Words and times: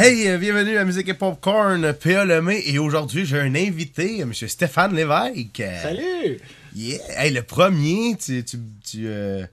Hey, 0.00 0.28
euh, 0.28 0.38
bienvenue 0.38 0.76
à 0.78 0.84
Musique 0.84 1.08
et 1.08 1.14
Popcorn, 1.14 1.92
P.A. 1.92 2.24
Lemay, 2.24 2.62
et 2.66 2.78
aujourd'hui 2.78 3.24
j'ai 3.26 3.40
un 3.40 3.52
invité, 3.56 4.20
M. 4.20 4.32
Stéphane 4.32 4.94
Lévesque. 4.94 5.60
Salut! 5.82 6.38
Yeah! 6.76 6.98
Hey, 7.16 7.32
le 7.32 7.42
premier, 7.42 8.14
tu... 8.16 8.44
tu, 8.44 8.58
tu, 8.88 9.06
euh, 9.08 9.44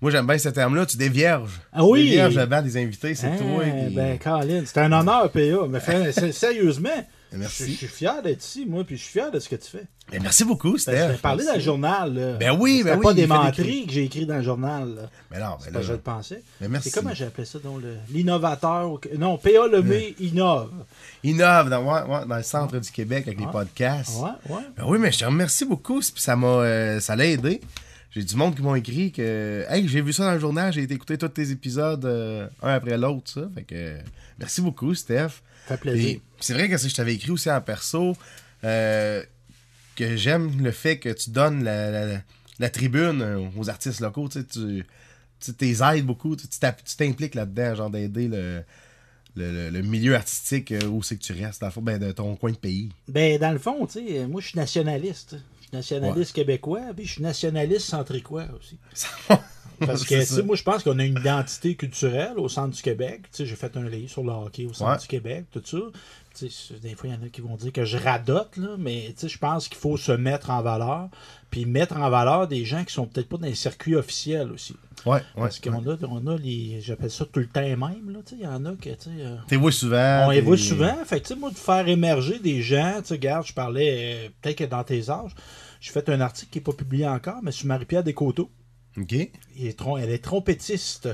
Moi 0.00 0.10
j'aime 0.10 0.26
bien 0.26 0.38
ce 0.38 0.48
terme-là, 0.48 0.86
tu 0.86 0.96
dévierges. 0.96 1.60
Ah 1.70 1.84
oui? 1.84 2.04
Dévierges 2.04 2.38
avant 2.38 2.62
des 2.62 2.78
invités, 2.78 3.14
c'est 3.14 3.26
Hein, 3.26 3.36
toi. 3.38 3.62
Ben, 3.90 4.18
Colin, 4.18 4.62
c'est 4.64 4.78
un 4.78 4.90
honneur, 4.90 5.30
PA. 5.30 5.40
Mais 5.68 5.80
fait- 5.80 6.32
sérieusement, 6.32 6.88
Merci. 7.32 7.64
je 7.66 7.70
je 7.72 7.76
suis 7.76 7.86
fier 7.88 8.22
d'être 8.22 8.42
ici, 8.44 8.66
moi, 8.66 8.84
puis 8.84 8.96
je 8.96 9.02
suis 9.02 9.12
fier 9.12 9.30
de 9.30 9.38
ce 9.38 9.48
que 9.48 9.56
tu 9.56 9.68
fais. 9.70 9.84
Ben, 10.10 10.20
merci 10.22 10.44
beaucoup, 10.44 10.72
Ben, 10.72 10.78
Steph. 10.78 11.08
je 11.08 11.12
t'ai 11.14 11.18
parlé 11.18 11.44
dans 11.44 11.54
le 11.54 11.60
journal. 11.60 12.12
Là. 12.14 12.32
Ben 12.34 12.56
oui, 12.58 12.82
ben 12.84 12.96
oui, 12.98 13.02
pas 13.04 13.14
des 13.14 13.26
menteries 13.28 13.86
que 13.86 13.92
j'ai 13.92 14.04
écrit 14.04 14.26
dans 14.26 14.36
le 14.36 14.42
journal. 14.42 14.94
là. 14.96 15.02
Ben 15.30 15.38
non, 15.38 15.56
ben 15.64 15.72
là, 15.72 15.82
je 15.82 15.92
le 15.92 15.98
pensais. 15.98 16.42
ben 16.60 16.68
merci. 16.68 16.90
C'est 16.90 16.98
comment 17.00 17.14
j'ai 17.14 17.26
appelé 17.26 17.44
ça, 17.44 17.58
donc, 17.60 17.80
le- 17.82 17.96
l'innovateur. 18.12 18.98
Non, 19.16 19.38
PA 19.38 19.66
Lemay 19.70 20.14
innove. 20.18 20.70
Innove 21.22 21.70
dans, 21.70 21.82
ouais, 21.84 22.02
ouais, 22.12 22.26
dans 22.26 22.36
le 22.36 22.42
centre 22.42 22.78
du 22.78 22.90
Québec 22.90 23.26
avec 23.28 23.38
les 23.40 23.46
podcasts. 23.46 24.18
Ouais, 24.20 24.54
ouais. 24.56 24.62
Ben 24.76 24.84
oui, 24.86 24.98
mais 24.98 25.12
je 25.12 25.18
te 25.20 25.24
remercie 25.24 25.64
beaucoup. 25.64 26.00
puis 26.00 26.10
Ça 26.16 26.34
m'a 26.36 26.46
euh, 26.46 27.00
ça 27.00 27.14
l'a 27.16 27.26
aidé. 27.26 27.60
J'ai 28.12 28.24
du 28.24 28.34
monde 28.34 28.56
qui 28.56 28.62
m'ont 28.62 28.74
écrit 28.74 29.12
que 29.12 29.64
Hey, 29.68 29.86
j'ai 29.86 30.00
vu 30.02 30.12
ça 30.12 30.24
dans 30.24 30.32
le 30.34 30.40
journal, 30.40 30.72
j'ai 30.72 30.82
été 30.82 30.94
écouter 30.94 31.16
tous 31.16 31.28
tes 31.28 31.52
épisodes 31.52 32.04
euh, 32.04 32.48
un 32.60 32.74
après 32.74 32.98
l'autre, 32.98 33.30
ça. 33.30 33.42
Fait 33.54 33.62
que 33.62 33.98
merci 34.38 34.60
beaucoup, 34.60 34.92
Steph. 34.96 35.42
Fait 35.66 35.76
plaisir. 35.78 36.20
C'est 36.40 36.54
vrai 36.54 36.68
que 36.68 36.76
si 36.78 36.88
je 36.88 36.94
t'avais 36.94 37.14
écrit 37.14 37.30
aussi 37.30 37.50
en 37.50 37.60
perso 37.60 38.16
euh, 38.64 39.22
que 39.96 40.16
j'aime 40.16 40.62
le 40.62 40.70
fait 40.72 40.98
que 40.98 41.10
tu 41.10 41.30
donnes 41.30 41.64
la, 41.64 41.90
la- 41.90 42.20
la 42.58 42.70
tribune 42.70 43.22
euh, 43.22 43.40
aux 43.56 43.68
artistes 43.70 44.00
locaux. 44.00 44.28
Tu 44.28 44.44
tu 44.46 44.84
tu 45.40 45.54
t'es 45.54 45.70
aides 45.82 46.04
beaucoup, 46.04 46.36
tu 46.36 46.46
t'impliques 46.98 47.34
là-dedans, 47.34 47.74
genre 47.74 47.88
d'aider 47.90 48.28
le, 48.28 48.62
le, 49.36 49.80
milieu 49.80 50.14
artistique 50.14 50.70
euh, 50.72 50.84
où 50.86 51.02
c'est 51.02 51.16
que 51.16 51.22
tu 51.22 51.32
restes, 51.32 51.62
dans 51.62 51.68
le 51.68 51.72
fond, 51.72 51.80
ben, 51.80 51.98
de 51.98 52.12
ton 52.12 52.36
coin 52.36 52.50
de 52.50 52.56
pays. 52.58 52.90
Ben, 53.08 53.38
dans 53.38 53.50
le 53.52 53.58
fond, 53.58 53.86
tu 53.86 54.06
sais, 54.06 54.26
moi, 54.26 54.42
je 54.42 54.48
suis 54.48 54.58
nationaliste. 54.58 55.36
Je 55.60 55.62
suis 55.62 55.70
nationaliste 55.72 56.34
québécois, 56.34 56.82
puis 56.94 57.06
je 57.06 57.12
suis 57.12 57.22
nationaliste 57.22 57.86
centricois 57.86 58.46
aussi. 58.58 58.78
Parce 59.86 60.04
que, 60.06 60.36
tu 60.36 60.42
moi, 60.42 60.56
je 60.56 60.62
pense 60.62 60.82
qu'on 60.84 60.98
a 60.98 61.04
une 61.04 61.18
identité 61.18 61.74
culturelle 61.74 62.34
au 62.38 62.48
centre 62.48 62.74
du 62.76 62.82
Québec. 62.82 63.22
Tu 63.32 63.38
sais, 63.38 63.46
j'ai 63.46 63.56
fait 63.56 63.76
un 63.76 63.88
livre 63.88 64.10
sur 64.10 64.22
le 64.22 64.30
hockey 64.32 64.66
au 64.66 64.72
centre 64.72 64.92
Ouais. 64.92 64.98
du 64.98 65.06
Québec, 65.06 65.44
tout 65.52 65.62
ça. 65.64 65.78
Tu 66.38 66.48
sais, 66.48 66.74
des 66.80 66.94
fois, 66.94 67.08
il 67.08 67.14
y 67.14 67.18
en 67.18 67.26
a 67.26 67.28
qui 67.28 67.40
vont 67.40 67.56
dire 67.56 67.72
que 67.72 67.84
je 67.84 67.96
radote, 67.98 68.56
là, 68.56 68.76
mais 68.78 69.06
tu 69.08 69.22
sais, 69.22 69.28
je 69.28 69.38
pense 69.38 69.68
qu'il 69.68 69.78
faut 69.78 69.96
se 69.96 70.12
mettre 70.12 70.50
en 70.50 70.62
valeur, 70.62 71.08
puis 71.50 71.64
mettre 71.66 71.96
en 71.96 72.08
valeur 72.08 72.46
des 72.46 72.64
gens 72.64 72.84
qui 72.84 72.92
sont 72.94 73.06
peut-être 73.06 73.28
pas 73.28 73.36
dans 73.36 73.46
les 73.48 73.56
circuits 73.56 73.96
officiels 73.96 74.52
aussi. 74.52 74.76
Ouais, 75.06 75.14
ouais. 75.14 75.22
Parce 75.34 75.58
qu'on 75.58 75.90
a, 75.90 75.96
on 76.08 76.26
a 76.28 76.36
les, 76.36 76.80
j'appelle 76.82 77.10
ça 77.10 77.24
tout 77.24 77.40
le 77.40 77.46
temps 77.48 77.60
même, 77.62 78.10
là, 78.12 78.20
tu 78.24 78.30
sais, 78.30 78.36
il 78.38 78.44
y 78.44 78.46
en 78.46 78.64
a 78.64 78.72
que, 78.76 78.90
tu 78.90 78.96
sais, 79.00 79.10
euh, 79.18 79.36
T'es 79.48 79.56
vois 79.56 79.72
souvent. 79.72 80.26
on 80.26 80.30
t'es- 80.30 80.36
évolue 80.38 80.58
souvent. 80.62 80.96
Fait 81.04 81.20
que, 81.20 81.26
tu 81.26 81.34
sais, 81.34 81.40
moi, 81.40 81.50
de 81.50 81.56
faire 81.56 81.88
émerger 81.88 82.38
des 82.38 82.62
gens, 82.62 82.94
tu 83.00 83.06
sais, 83.08 83.14
regarde, 83.14 83.46
je 83.46 83.52
parlais, 83.54 84.26
euh, 84.26 84.28
peut-être 84.40 84.58
que 84.58 84.64
dans 84.64 84.84
tes 84.84 85.10
âges, 85.10 85.34
j'ai 85.80 85.90
fait 85.90 86.08
un 86.10 86.20
article 86.20 86.50
qui 86.52 86.58
n'est 86.58 86.64
pas 86.64 86.72
publié 86.74 87.08
encore, 87.08 87.38
mais 87.42 87.50
sur 87.50 87.66
Marie-Pierre 87.66 88.04
Descoteaux. 88.04 88.50
Il 89.56 89.66
est 89.66 89.76
elle 90.00 90.10
est 90.10 90.22
trompettiste, 90.24 91.08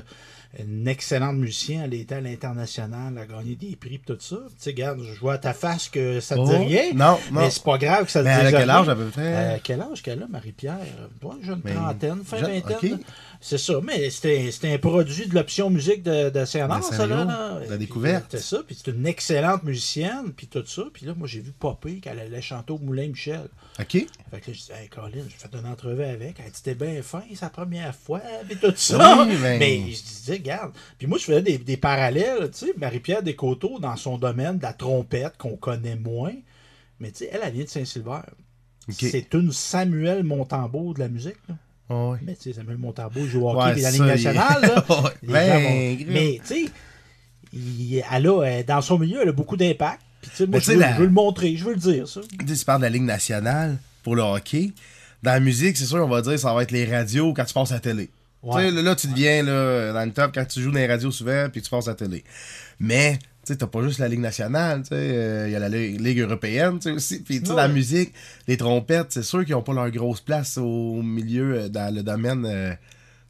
une 0.58 0.88
excellente 0.88 1.36
musicienne, 1.36 1.82
elle 1.84 1.94
était 1.94 2.14
à 2.14 2.20
l'international, 2.20 3.12
elle 3.16 3.22
a 3.22 3.26
gagné 3.26 3.56
des 3.56 3.76
prix 3.76 3.96
et 3.96 3.98
tout 3.98 4.16
ça. 4.18 4.36
Tu 4.48 4.54
sais, 4.58 4.70
regarde, 4.70 5.02
je 5.02 5.20
vois 5.20 5.34
à 5.34 5.38
ta 5.38 5.52
face 5.52 5.88
que 5.90 6.20
ça 6.20 6.34
te 6.34 6.40
Oh, 6.40 6.46
dit 6.46 6.56
rien. 6.56 6.92
Non, 6.94 7.18
non. 7.30 7.40
Mais 7.42 7.50
c'est 7.50 7.62
pas 7.62 7.76
grave 7.76 8.06
que 8.06 8.10
ça 8.10 8.22
te 8.22 8.28
dise 8.28 8.38
a 8.38 8.50
quel 8.50 8.70
rien. 8.70 8.80
âge 8.80 8.88
à 8.88 8.96
peu 8.96 9.06
près? 9.08 9.22
Euh, 9.36 9.56
quel 9.62 9.80
âge 9.82 10.02
qu'elle 10.02 10.22
a, 10.22 10.26
Marie-Pierre? 10.28 10.78
Toi, 11.20 11.36
jeune 11.42 11.60
Mais- 11.64 11.74
trentaine, 11.74 12.22
fin 12.24 12.38
jeune- 12.38 12.52
vingtaine. 12.60 12.98
C'est 13.40 13.58
ça, 13.58 13.74
mais 13.82 14.10
c'était 14.10 14.72
un 14.72 14.78
produit 14.78 15.26
de 15.26 15.34
l'option 15.34 15.70
musique 15.70 16.02
de, 16.02 16.30
de 16.30 16.40
De 16.40 16.44
ça, 16.44 17.06
là. 17.06 17.24
Là. 17.24 17.60
la 17.68 17.76
découverte. 17.76 18.24
C'était 18.30 18.42
ça, 18.42 18.62
puis 18.66 18.76
c'est 18.76 18.90
une 18.90 19.06
excellente 19.06 19.62
musicienne, 19.62 20.32
puis 20.36 20.46
tout 20.46 20.64
ça. 20.66 20.82
Puis 20.92 21.06
là, 21.06 21.14
moi, 21.16 21.28
j'ai 21.28 21.40
vu 21.40 21.52
popper 21.52 22.00
qu'elle 22.00 22.18
allait 22.18 22.40
chanter 22.42 22.72
au 22.72 22.78
Moulin 22.78 23.08
Michel. 23.08 23.48
Ok. 23.78 23.90
Fait 23.92 24.06
que 24.30 24.32
là, 24.32 24.40
je 24.46 24.50
dis, 24.52 24.68
hey, 24.72 24.88
Colin, 24.88 25.10
j'ai 25.28 25.36
fait 25.36 25.54
une 25.56 25.66
entrevue 25.66 26.02
avec. 26.04 26.36
Elle 26.38 26.46
dit, 26.46 26.52
c'était 26.54 26.74
bien 26.74 27.02
fin, 27.02 27.22
sa 27.34 27.50
première 27.50 27.94
fois, 27.94 28.20
puis 28.48 28.56
tout 28.56 28.72
ça. 28.76 29.24
Oui, 29.26 29.36
ben- 29.42 29.58
Mais 29.58 29.80
je 29.92 30.02
disais, 30.02 30.32
regarde. 30.34 30.72
Puis 30.98 31.06
moi, 31.06 31.18
je 31.18 31.24
faisais 31.24 31.42
des, 31.42 31.58
des 31.58 31.76
parallèles, 31.76 32.50
tu 32.50 32.66
sais, 32.66 32.72
Marie-Pierre 32.76 33.22
Descoteaux, 33.22 33.78
dans 33.78 33.96
son 33.96 34.18
domaine 34.18 34.58
de 34.58 34.62
la 34.62 34.72
trompette, 34.72 35.36
qu'on 35.36 35.56
connaît 35.56 35.96
moins. 35.96 36.34
Mais 36.98 37.10
tu 37.10 37.18
sais, 37.18 37.30
elle, 37.32 37.40
elle 37.44 37.52
vient 37.52 37.64
de 37.64 37.68
Saint-Sylvain. 37.68 38.24
Ok. 38.88 38.94
C'est 38.98 39.34
une 39.34 39.52
Samuel 39.52 40.22
Montambeau 40.22 40.94
de 40.94 41.00
la 41.00 41.08
musique, 41.08 41.36
là. 41.48 41.56
Oh, 41.88 42.12
ouais. 42.12 42.18
Mais 42.22 42.34
tu 42.34 42.42
sais, 42.42 42.52
Samuel 42.54 42.78
Montambeau 42.78 43.20
il 43.20 43.28
joue 43.28 43.46
au 43.46 43.50
hockey 43.50 43.74
Ouais, 43.76 43.80
la 43.80 43.90
Ligue 43.92 44.02
nationale, 44.02 44.60
là. 44.62 44.84
Ben, 45.22 45.62
vont-. 45.62 46.04
Mais 46.12 46.40
tu 46.46 46.64
sais, 46.64 46.64
il- 47.52 48.02
elle 48.12 48.26
a, 48.26 48.42
euh, 48.42 48.62
dans 48.66 48.80
son 48.80 48.98
milieu, 48.98 49.20
elle 49.22 49.28
a 49.28 49.32
beaucoup 49.32 49.56
d'impact. 49.56 50.00
Puis 50.20 50.30
tu 50.30 50.36
sais, 50.38 50.46
moi, 50.46 50.58
je 50.58 50.72
veux, 50.72 50.78
la- 50.78 50.94
je 50.94 50.98
veux 51.00 51.06
le 51.06 51.12
montrer, 51.12 51.56
je 51.56 51.64
veux 51.64 51.74
le 51.74 51.78
dire, 51.80 52.08
ça. 52.08 52.20
Tu 52.46 52.64
parles 52.64 52.80
de 52.80 52.86
la 52.86 52.90
Ligue 52.90 53.02
nationale 53.02 53.76
pour 54.02 54.16
le 54.16 54.22
hockey. 54.22 54.72
Dans 55.22 55.32
la 55.32 55.40
musique, 55.40 55.76
c'est 55.76 55.84
sûr, 55.86 56.04
on 56.04 56.08
va 56.08 56.22
dire 56.22 56.38
ça 56.38 56.52
va 56.52 56.62
être 56.62 56.70
les 56.72 56.84
radios 56.84 57.32
quand 57.34 57.44
tu 57.44 57.54
passes 57.54 57.70
à 57.70 57.74
la 57.74 57.80
télé. 57.80 58.10
Ouais. 58.42 58.62
Tu 58.62 58.68
sais, 58.68 58.74
là, 58.74 58.82
là, 58.82 58.94
tu 58.96 59.06
deviens 59.08 59.42
là, 59.42 59.92
dans 59.92 60.04
le 60.04 60.12
top 60.12 60.32
quand 60.34 60.44
tu 60.44 60.60
joues 60.60 60.70
dans 60.70 60.78
les 60.78 60.86
radios 60.86 61.10
souvent 61.10 61.48
puis 61.50 61.62
tu 61.62 61.70
passes 61.70 61.88
à 61.88 61.92
la 61.92 61.96
télé. 61.96 62.22
Mais, 62.78 63.18
tu 63.46 63.52
sais, 63.52 63.58
t'as 63.58 63.68
pas 63.68 63.80
juste 63.82 64.00
la 64.00 64.08
Ligue 64.08 64.18
nationale, 64.20 64.82
tu 64.82 64.88
sais, 64.88 64.94
euh, 64.96 65.46
il 65.46 65.52
y 65.52 65.54
a 65.54 65.60
la 65.60 65.68
Ligue, 65.68 66.18
européenne, 66.18 66.80
tu 66.80 66.88
sais, 66.88 66.90
aussi. 66.90 67.22
Puis, 67.22 67.40
tu 67.40 67.46
sais, 67.46 67.54
la 67.54 67.68
musique, 67.68 68.12
les 68.48 68.56
trompettes, 68.56 69.12
c'est 69.12 69.22
sûr 69.22 69.44
qu'ils 69.44 69.54
ont 69.54 69.62
pas 69.62 69.72
leur 69.72 69.88
grosse 69.92 70.20
place 70.20 70.58
au 70.58 71.00
milieu, 71.00 71.54
euh, 71.54 71.68
dans 71.68 71.94
le 71.94 72.02
domaine, 72.02 72.44
euh, 72.44 72.72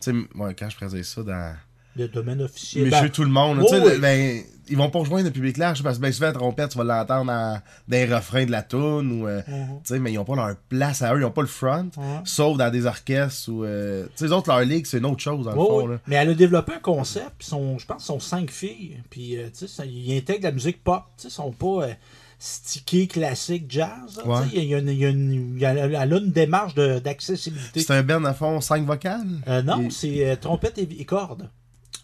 tu 0.00 0.12
sais, 0.12 0.54
quand 0.58 0.70
je 0.70 0.76
présente 0.76 1.04
ça, 1.04 1.22
dans 1.22 1.54
Le 1.96 2.08
domaine 2.08 2.40
officiel. 2.40 2.86
Monsieur 2.86 3.02
Ben, 3.02 3.10
tout 3.10 3.24
le 3.24 3.28
monde. 3.30 3.60
tu 3.60 3.68
sais, 3.68 3.80
oui. 3.82 3.98
ben, 4.00 4.42
ils 4.68 4.76
vont 4.76 4.90
pas 4.90 4.98
rejoindre 4.98 5.26
le 5.26 5.30
public 5.32 5.56
large 5.56 5.82
parce 5.82 5.96
que 5.98 6.02
ben, 6.02 6.12
souvent, 6.12 6.26
la 6.26 6.32
trompette, 6.32 6.70
tu 6.70 6.78
vas 6.78 6.84
l'entendre 6.84 7.26
dans, 7.26 7.60
les 7.88 8.04
refrains 8.06 8.46
de 8.46 8.50
la 8.50 8.62
tune 8.62 9.20
ou, 9.22 9.26
euh, 9.28 9.42
Mhm. 9.46 9.66
tu 9.84 9.94
sais, 9.94 9.98
mais 9.98 10.12
ils 10.12 10.18
ont 10.18 10.24
pas 10.24 10.34
leur 10.36 10.56
place 10.68 11.02
à 11.02 11.14
eux, 11.14 11.20
ils 11.20 11.24
ont 11.24 11.30
pas 11.30 11.42
le 11.42 11.46
front, 11.48 11.90
Ouais. 11.96 12.20
sauf 12.24 12.56
dans 12.56 12.70
des 12.70 12.86
orchestres 12.86 13.48
ou, 13.50 13.64
euh, 13.64 14.04
tu 14.06 14.10
sais, 14.16 14.24
les 14.26 14.32
autres, 14.32 14.48
leur 14.50 14.60
ligue, 14.60 14.86
c'est 14.86 14.98
une 14.98 15.06
autre 15.06 15.20
chose, 15.22 15.44
dans 15.44 15.50
le 15.52 15.56
fond, 15.56 15.82
oui. 15.86 15.92
là. 15.92 15.98
Mais 16.06 16.16
elle 16.16 16.30
a 16.30 16.34
développé 16.34 16.72
un 16.74 16.80
concept, 16.80 17.32
puis 17.38 17.48
je 17.50 17.86
pense 17.86 18.04
sont 18.04 18.20
cinq 18.20 18.50
filles, 18.50 18.98
puis 19.10 19.36
euh, 19.36 19.48
tu 19.48 19.60
sais, 19.60 19.68
ça- 19.68 19.84
ils 19.86 20.16
intègrent 20.16 20.44
la 20.44 20.52
musique 20.52 20.82
pop, 20.84 21.02
tu 21.16 21.22
sais, 21.22 21.28
ils 21.28 21.30
sont 21.32 21.52
pas 21.52 21.84
euh, 21.88 21.92
stickés, 22.38 23.06
classiques, 23.06 23.64
jazz, 23.68 24.16
là, 24.18 24.22
tu 24.22 24.28
Ouais. 24.28 24.36
sais, 24.42 24.56
il 24.56 24.64
y 24.64 24.74
a 24.74 24.78
une- 24.78 24.88
il 24.88 24.98
y 24.98 25.06
a 25.06 25.08
une- 25.08 25.54
il 25.56 25.60
y 25.60 25.64
a- 25.64 25.72
elle 25.72 25.94
a 26.12 26.16
une 26.18 26.30
démarche 26.30 26.74
d'accessibilité. 26.74 27.80
C'est 27.80 27.92
un 27.94 28.02
band, 28.02 28.24
à 28.24 28.34
fond, 28.34 28.60
cinq 28.60 28.84
vocales? 28.84 29.22
Euh, 29.48 29.62
non, 29.62 29.82
Et- 29.82 29.90
c'est 29.90 30.26
euh, 30.28 30.36
trompette 30.36 30.76
et, 30.78 30.88
et 31.00 31.04
cordes. 31.04 31.48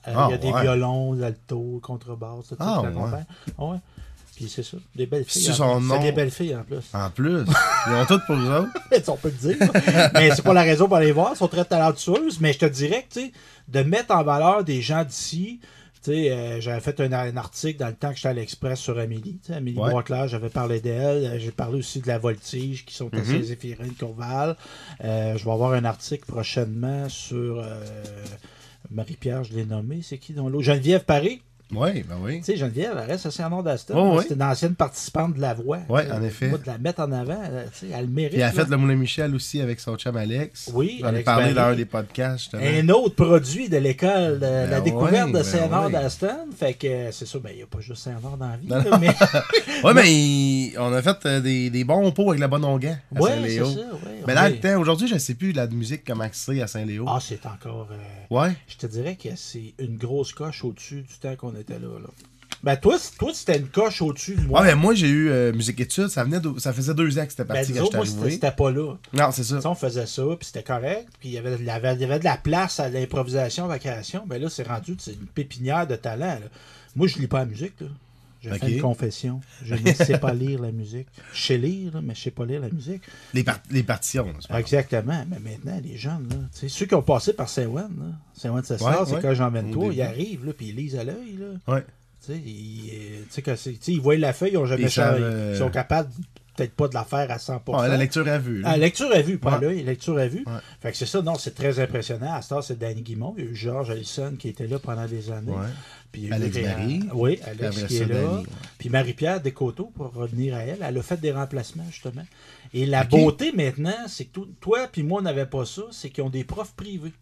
Euh, 0.08 0.12
Ah, 0.16 0.26
il 0.28 0.32
y 0.32 0.34
a 0.34 0.38
des 0.38 0.50
ouais. 0.50 0.62
violons, 0.62 1.12
l'alto, 1.12 1.80
contrebasse, 1.82 2.48
tout 2.48 2.56
ça. 2.56 2.82
Ah, 2.82 2.82
qui 2.90 2.96
ouais. 2.98 3.20
Ah 3.58 3.64
ouais. 3.66 3.76
Puis 4.34 4.48
c'est 4.48 4.62
ça, 4.62 4.78
des 4.96 5.06
belles 5.06 5.24
filles. 5.24 5.42
C'est 5.42 5.52
son 5.52 5.80
nom. 5.80 6.00
Des 6.00 6.10
belles 6.10 6.30
filles 6.30 6.56
en 6.56 6.64
plus. 6.64 6.80
En 6.94 7.10
plus, 7.10 7.44
ils 7.86 7.92
ont 7.92 8.06
tout 8.06 8.18
pour 8.26 8.34
eux 8.36 8.50
autres. 8.50 8.70
on 9.12 9.16
peut 9.16 9.28
le 9.40 9.54
dire. 9.54 9.56
mais 10.14 10.34
c'est 10.34 10.42
pas 10.42 10.54
la 10.54 10.62
raison 10.62 10.86
pour 10.86 10.96
aller 10.96 11.12
voir. 11.12 11.32
Elles 11.32 11.36
sont 11.36 11.48
très 11.48 11.64
talentueuses. 11.66 12.40
Mais 12.40 12.52
je 12.54 12.58
te 12.60 12.66
dirais 12.66 13.06
que, 13.08 13.14
tu 13.20 13.26
sais, 13.26 13.32
de 13.68 13.82
mettre 13.82 14.14
en 14.14 14.24
valeur 14.24 14.64
des 14.64 14.80
gens 14.80 15.04
d'ici. 15.04 15.60
Tu 16.02 16.10
sais, 16.10 16.30
euh, 16.32 16.60
j'avais 16.60 16.80
fait 16.80 16.98
un, 17.00 17.12
un 17.12 17.36
article 17.36 17.78
dans 17.78 17.86
le 17.86 17.94
temps 17.94 18.08
que 18.10 18.16
j'étais 18.16 18.28
à 18.28 18.32
l'Express 18.32 18.80
sur 18.80 18.98
Amélie. 18.98 19.38
Amélie 19.54 19.78
Ouais. 19.78 19.90
Boisclair, 19.92 20.26
j'avais 20.26 20.48
parlé 20.48 20.80
d'elle. 20.80 21.24
Euh, 21.24 21.38
J'ai 21.38 21.52
parlé 21.52 21.78
aussi 21.78 22.00
de 22.00 22.08
la 22.08 22.19
Voltige 22.19 22.84
qui 22.86 22.94
sont 22.94 23.08
à 23.14 23.19
Mhm. 23.19 23.24
Saint-Zéphirin, 23.24 23.86
Courval. 24.00 24.56
Euh, 25.04 25.36
je 25.36 25.44
vais 25.44 25.52
avoir 25.52 25.74
un 25.74 25.84
article 25.84 26.24
prochainement 26.26 27.08
sur 27.08 27.60
euh, 27.60 27.84
Marie-Pierre, 28.92 29.44
je 29.44 29.54
l'ai 29.54 29.64
nommé. 29.64 30.00
C'est 30.03 30.19
qui 30.19 30.34
dans 30.34 30.48
l'autre? 30.48 30.64
Geneviève 30.64 31.04
Paris. 31.04 31.42
Oui, 31.75 32.03
ben 32.03 32.16
oui. 32.22 32.38
Tu 32.38 32.44
sais, 32.44 32.56
Geneviève, 32.56 32.99
elle 33.03 33.10
reste 33.10 33.27
assez 33.27 33.43
en 33.43 33.50
nom 33.50 33.62
d'Aston. 33.62 33.94
Oh, 33.97 34.16
oui. 34.16 34.22
C'était 34.22 34.34
une 34.34 34.43
ancienne 34.43 34.75
participante 34.75 35.35
de 35.35 35.41
la 35.41 35.55
voix. 35.55 35.79
Euh, 35.91 36.12
en 36.19 36.23
effet. 36.23 36.49
Moi, 36.49 36.58
de 36.58 36.67
la 36.67 36.79
mettre 36.79 37.00
en 37.00 37.11
avant, 37.12 37.41
euh, 37.50 37.64
tu 37.73 37.87
sais, 37.87 37.93
elle 37.94 38.06
le 38.06 38.11
mérite. 38.12 38.35
Elle 38.35 38.43
a 38.43 38.46
là. 38.46 38.52
fait 38.52 38.69
le 38.69 38.76
Moulin 38.76 38.96
Michel 38.96 39.35
aussi 39.35 39.61
avec 39.61 39.81
son 39.81 39.96
chum 39.96 40.17
Alex. 40.17 40.70
Oui, 40.75 40.99
J'en 41.00 41.14
ai 41.14 41.23
parlé 41.23 41.55
dans 41.55 41.62
un 41.62 41.75
des 41.75 41.85
podcasts, 41.87 42.38
justement. 42.52 42.62
Un 42.62 42.88
autre 42.91 43.14
produit 43.14 43.69
de 43.69 43.76
l'école 43.79 44.38
de 44.38 44.44
la 44.46 44.67
Ben 44.67 44.82
découverte 44.82 45.29
de 45.29 45.32
ben 45.35 45.43
Saint-Nord 45.44 45.91
d'Aston. 45.91 46.46
Fait 46.56 46.75
que 46.75 46.87
euh, 46.87 47.12
c'est 47.12 47.26
ça, 47.26 47.38
ben 47.38 47.50
il 47.52 47.56
n'y 47.56 47.62
a 47.62 47.67
pas 47.67 47.81
juste 47.81 48.02
Saint-Nord 48.02 48.37
dans 48.37 48.49
la 48.49 48.56
vie. 48.56 48.67
Non, 48.69 48.76
là, 48.91 48.99
mais... 48.99 49.14
Ouais, 49.85 49.94
mais 49.94 50.12
il- 50.12 50.75
on 50.79 50.93
a 50.93 51.02
fait 51.02 51.26
euh, 51.26 51.41
des, 51.41 51.70
des 51.70 51.85
bons 51.85 52.11
pots 52.12 52.31
avec 52.31 52.41
la 52.41 52.49
bonne 52.49 52.64
onguent 52.64 52.96
à 53.17 53.20
ouais, 53.20 53.31
c'est 53.31 53.37
Saint-Léo. 53.37 53.67
ça, 53.67 53.81
ouais. 53.81 54.23
Mais 54.26 54.35
ouais. 54.38 54.50
le 54.50 54.61
temps, 54.61 54.81
aujourd'hui, 54.81 55.08
je 55.08 55.19
sais 55.19 55.35
plus 55.35 55.52
la 55.52 55.67
musique 55.67 56.02
comment 56.06 56.26
c'est 56.32 56.61
à 56.62 56.67
Saint-Léo. 56.67 57.05
Ah, 57.08 57.19
c'est 57.20 57.44
encore. 57.46 57.88
euh, 57.91 57.96
Ouais. 58.31 58.52
Je 58.69 58.76
te 58.76 58.87
dirais 58.87 59.17
que 59.17 59.29
c'est 59.37 59.75
une 59.79 59.96
grosse 59.96 60.32
coche 60.32 60.64
au-dessus 60.64 61.02
du 61.02 61.19
temps 61.20 61.35
qu'on 61.37 61.55
était 61.62 61.79
là. 61.79 61.99
là. 62.00 62.09
Ben, 62.62 62.76
toi, 62.76 62.97
toi 63.19 63.32
c'était 63.35 63.59
une 63.59 63.67
coche 63.69 64.00
au-dessus 64.03 64.37
de 64.37 64.43
moi. 64.43 64.61
Ouais, 64.61 64.69
mais 64.69 64.75
moi, 64.76 64.94
j'ai 64.94 65.09
eu 65.09 65.31
euh, 65.31 65.53
musique 65.53 65.81
études. 65.81 66.06
Ça, 66.09 66.23
venait 66.23 66.38
de- 66.38 66.59
ça 66.61 66.73
faisait 66.73 66.94
deux 66.94 67.19
ans 67.19 67.25
que 67.25 67.31
c'était 67.31 67.44
ben, 67.44 67.55
parti 67.55 67.73
disons, 67.73 67.88
quand 67.91 67.97
moi, 67.97 68.05
j'étais 68.06 68.31
c'était 68.31 68.50
pas 68.53 68.70
là. 68.70 68.94
Non, 69.12 69.31
c'est 69.32 69.43
ça. 69.43 69.59
On 69.64 69.75
faisait 69.75 70.06
ça, 70.06 70.23
puis 70.38 70.47
c'était 70.47 70.62
correct. 70.62 71.09
Puis 71.19 71.31
il 71.31 71.32
y 71.32 71.38
avait, 71.38 71.56
de 71.59 72.25
la 72.25 72.37
place 72.37 72.79
à 72.79 72.88
l'improvisation, 72.88 73.64
à 73.64 73.69
la 73.69 73.79
création. 73.81 74.25
Ben 74.29 74.41
là, 74.41 74.49
c'est 74.49 74.67
rendu 74.67 74.94
c'est 75.00 75.14
une 75.14 75.26
pépinière 75.26 75.88
de 75.88 75.97
talent. 75.97 76.38
là. 76.41 76.47
Moi, 76.94 77.09
je 77.09 77.19
lis 77.19 77.26
pas 77.26 77.41
la 77.41 77.47
musique. 77.47 77.81
Là. 77.81 77.88
Je 78.43 78.50
Ok. 78.50 78.59
fais 78.59 78.73
une 78.73 78.81
confession. 78.83 79.41
Je 79.65 79.75
ne 79.77 79.93
sais 79.94 80.19
pas 80.19 80.35
lire 80.35 80.61
la 80.61 80.73
musique. 80.73 81.06
Je 81.33 81.43
sais 81.43 81.59
lire, 81.59 81.94
là, 81.94 82.00
mais 82.03 82.15
je 82.15 82.23
sais 82.23 82.31
pas 82.33 82.44
lire 82.44 82.61
la 82.61 82.69
musique. 82.71 83.03
Les, 83.35 83.44
par- 83.44 83.61
les 83.71 83.83
partitions. 83.85 84.27
là. 84.50 84.59
Exactement. 84.59 85.25
Mais 85.31 85.39
maintenant, 85.39 85.81
les 85.83 85.97
jeunes, 85.97 86.27
là, 86.29 86.37
ceux 86.69 86.87
qui 86.87 86.94
ont 86.94 87.03
passé 87.03 87.33
par 87.33 87.49
Saint-Wen, 87.49 88.17
Saint-Wen, 88.35 88.62
c'est 88.65 88.79
ça, 88.79 89.05
quand 89.23 89.35
Jean 89.35 89.49
Au 89.49 89.50
Ventoux, 89.53 89.83
début. 89.85 89.94
ils 89.94 90.03
arrivent, 90.03 90.44
là, 90.47 90.53
puis 90.53 90.69
ils 90.69 90.77
lisent 90.77 90.97
à 90.97 91.05
l'œil. 91.05 91.39
là. 91.39 91.75
Ouais. 91.75 91.85
Ils, 92.29 92.91
euh, 92.94 93.79
ils 93.89 94.00
voient 94.00 94.17
la 94.17 94.33
feuille, 94.33 94.53
ils 94.53 94.59
ont 94.59 94.67
jamais 94.67 94.89
changé. 94.89 95.19
euh, 95.23 95.53
Ils 95.55 95.59
sont 95.59 95.71
capables 95.71 96.11
peut-être 96.55 96.73
pas 96.75 96.87
de 96.87 96.94
la 96.94 97.05
faire 97.05 97.31
à 97.31 97.39
100%. 97.39 97.81
Ouais, 97.81 97.89
la 97.89 97.97
lecture 97.97 98.29
à 98.29 98.37
vue. 98.39 98.61
là. 98.61 98.71
Ah, 98.73 98.77
lecture 98.77 99.11
à 99.11 99.23
vue, 99.23 99.39
pas 99.39 99.55
Ouais. 99.59 99.61
l'œil, 99.67 99.83
lecture 99.85 100.19
à 100.19 100.27
vue. 100.29 100.44
Ouais. 100.47 100.53
Fait 100.81 100.93
que 100.93 100.99
c'est 100.99 101.06
ça, 101.06 101.23
non, 101.23 101.35
c'est 101.37 101.55
très 101.55 101.81
impressionnant. 101.81 102.33
À 102.35 102.43
ce 102.43 102.50
temps, 102.50 102.61
c'est 102.62 102.79
Danny 102.79 103.00
Guimond. 103.03 103.35
Il 103.39 103.44
y 103.44 103.47
a 103.49 103.50
eu 103.50 103.56
Georges 103.56 103.91
Allison 103.91 104.35
qui 104.39 104.49
était 104.50 104.67
là 104.67 104.79
pendant 104.79 105.06
des 105.06 105.31
années. 105.31 105.50
Ouais. 105.50 105.67
Puis 106.12 106.31
Alex 106.31 106.56
Réa- 106.56 106.62
Barry. 106.76 107.00
Oui, 107.14 107.38
Alex 107.43 107.85
qui 107.87 107.97
ça, 107.97 108.05
est 108.05 108.06
là. 108.06 108.14
Danny, 108.23 108.37
ouais. 108.43 108.47
Puis 108.79 108.88
Marie-Pierre 108.91 109.41
Descoteaux, 109.41 109.91
pour 109.94 110.12
revenir 110.12 110.55
à 110.55 110.59
elle, 110.61 110.79
elle 110.82 110.99
a 110.99 111.03
fait 111.03 111.19
des 111.20 111.32
remplacements, 111.32 111.87
justement. 111.91 112.25
Et 112.75 112.85
la 112.87 113.05
beauté 113.05 113.53
maintenant, 113.53 113.97
c'est 114.09 114.26
que 114.26 114.32
tout- 114.32 114.49
toi 114.61 114.88
puis 114.93 115.03
moi, 115.03 115.20
on 115.20 115.25
n'avait 115.25 115.47
pas 115.47 115.64
ça, 115.64 115.82
c'est 115.91 116.11
qu'ils 116.11 116.23
ont 116.25 116.31
des 116.31 116.44
profs 116.44 116.75
privés. 116.75 117.12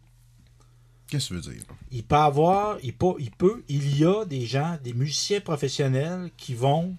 Qu'est-ce 1.09 1.29
que 1.35 1.41
tu 1.41 1.49
veux 1.49 1.55
dire? 1.55 1.63
Il 1.91 2.03
peut 2.05 2.15
avoir, 2.17 2.79
il 2.83 2.93
peut, 2.93 3.15
il 3.19 3.31
peut, 3.33 3.63
il 3.69 3.99
y 3.99 4.05
a 4.05 4.25
des 4.25 4.45
gens, 4.47 4.77
des 4.83 4.93
musiciens 4.93 5.41
professionnels 5.41 6.31
qui 6.37 6.55
vont 6.55 6.95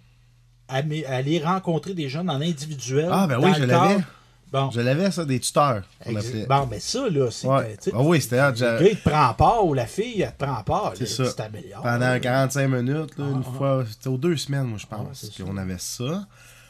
aller 0.67 1.39
rencontrer 1.39 1.93
des 1.93 2.07
jeunes 2.09 2.29
en 2.29 2.39
individuel. 2.41 3.09
Ah, 3.11 3.27
ben 3.27 3.37
oui, 3.39 3.49
le 3.51 3.55
je 3.55 3.63
l'avais. 3.63 4.03
Bon, 4.51 4.69
Je 4.71 4.81
l'avais, 4.81 5.09
ça, 5.11 5.23
des 5.23 5.39
tuteurs. 5.39 5.83
appelait. 6.05 6.45
Bon, 6.45 6.67
mais 6.69 6.79
ça, 6.81 7.09
là, 7.09 7.31
c'est. 7.31 7.47
Ouais. 7.47 7.77
tu 7.77 7.89
sais, 7.89 7.91
Ah 7.95 8.01
oui, 8.01 8.19
c'était 8.21 8.41
hot, 8.41 8.51
Le 8.59 8.91
il 8.91 8.97
te 8.99 9.09
prend 9.09 9.33
part 9.33 9.65
ou 9.65 9.73
la 9.73 9.85
fille, 9.87 10.21
elle 10.21 10.33
te 10.35 10.43
prend 10.43 10.61
part. 10.63 10.91
C'est 10.97 11.05
ça. 11.05 11.25
Tu 11.29 11.35
t'améliores. 11.35 11.81
Pendant 11.81 12.19
45 12.19 12.67
minutes, 12.67 13.17
là, 13.17 13.25
une 13.25 13.43
Ah, 13.45 13.47
ah. 13.53 13.57
fois, 13.57 13.85
c'était 13.89 14.09
aux 14.09 14.17
deux 14.17 14.35
semaines, 14.35 14.65
moi, 14.65 14.77
je 14.77 14.85
Ah, 14.91 14.97
pense, 14.97 15.29
c'est 15.33 15.43
qu'on 15.43 15.55
avait 15.55 15.77
ça. 15.79 16.25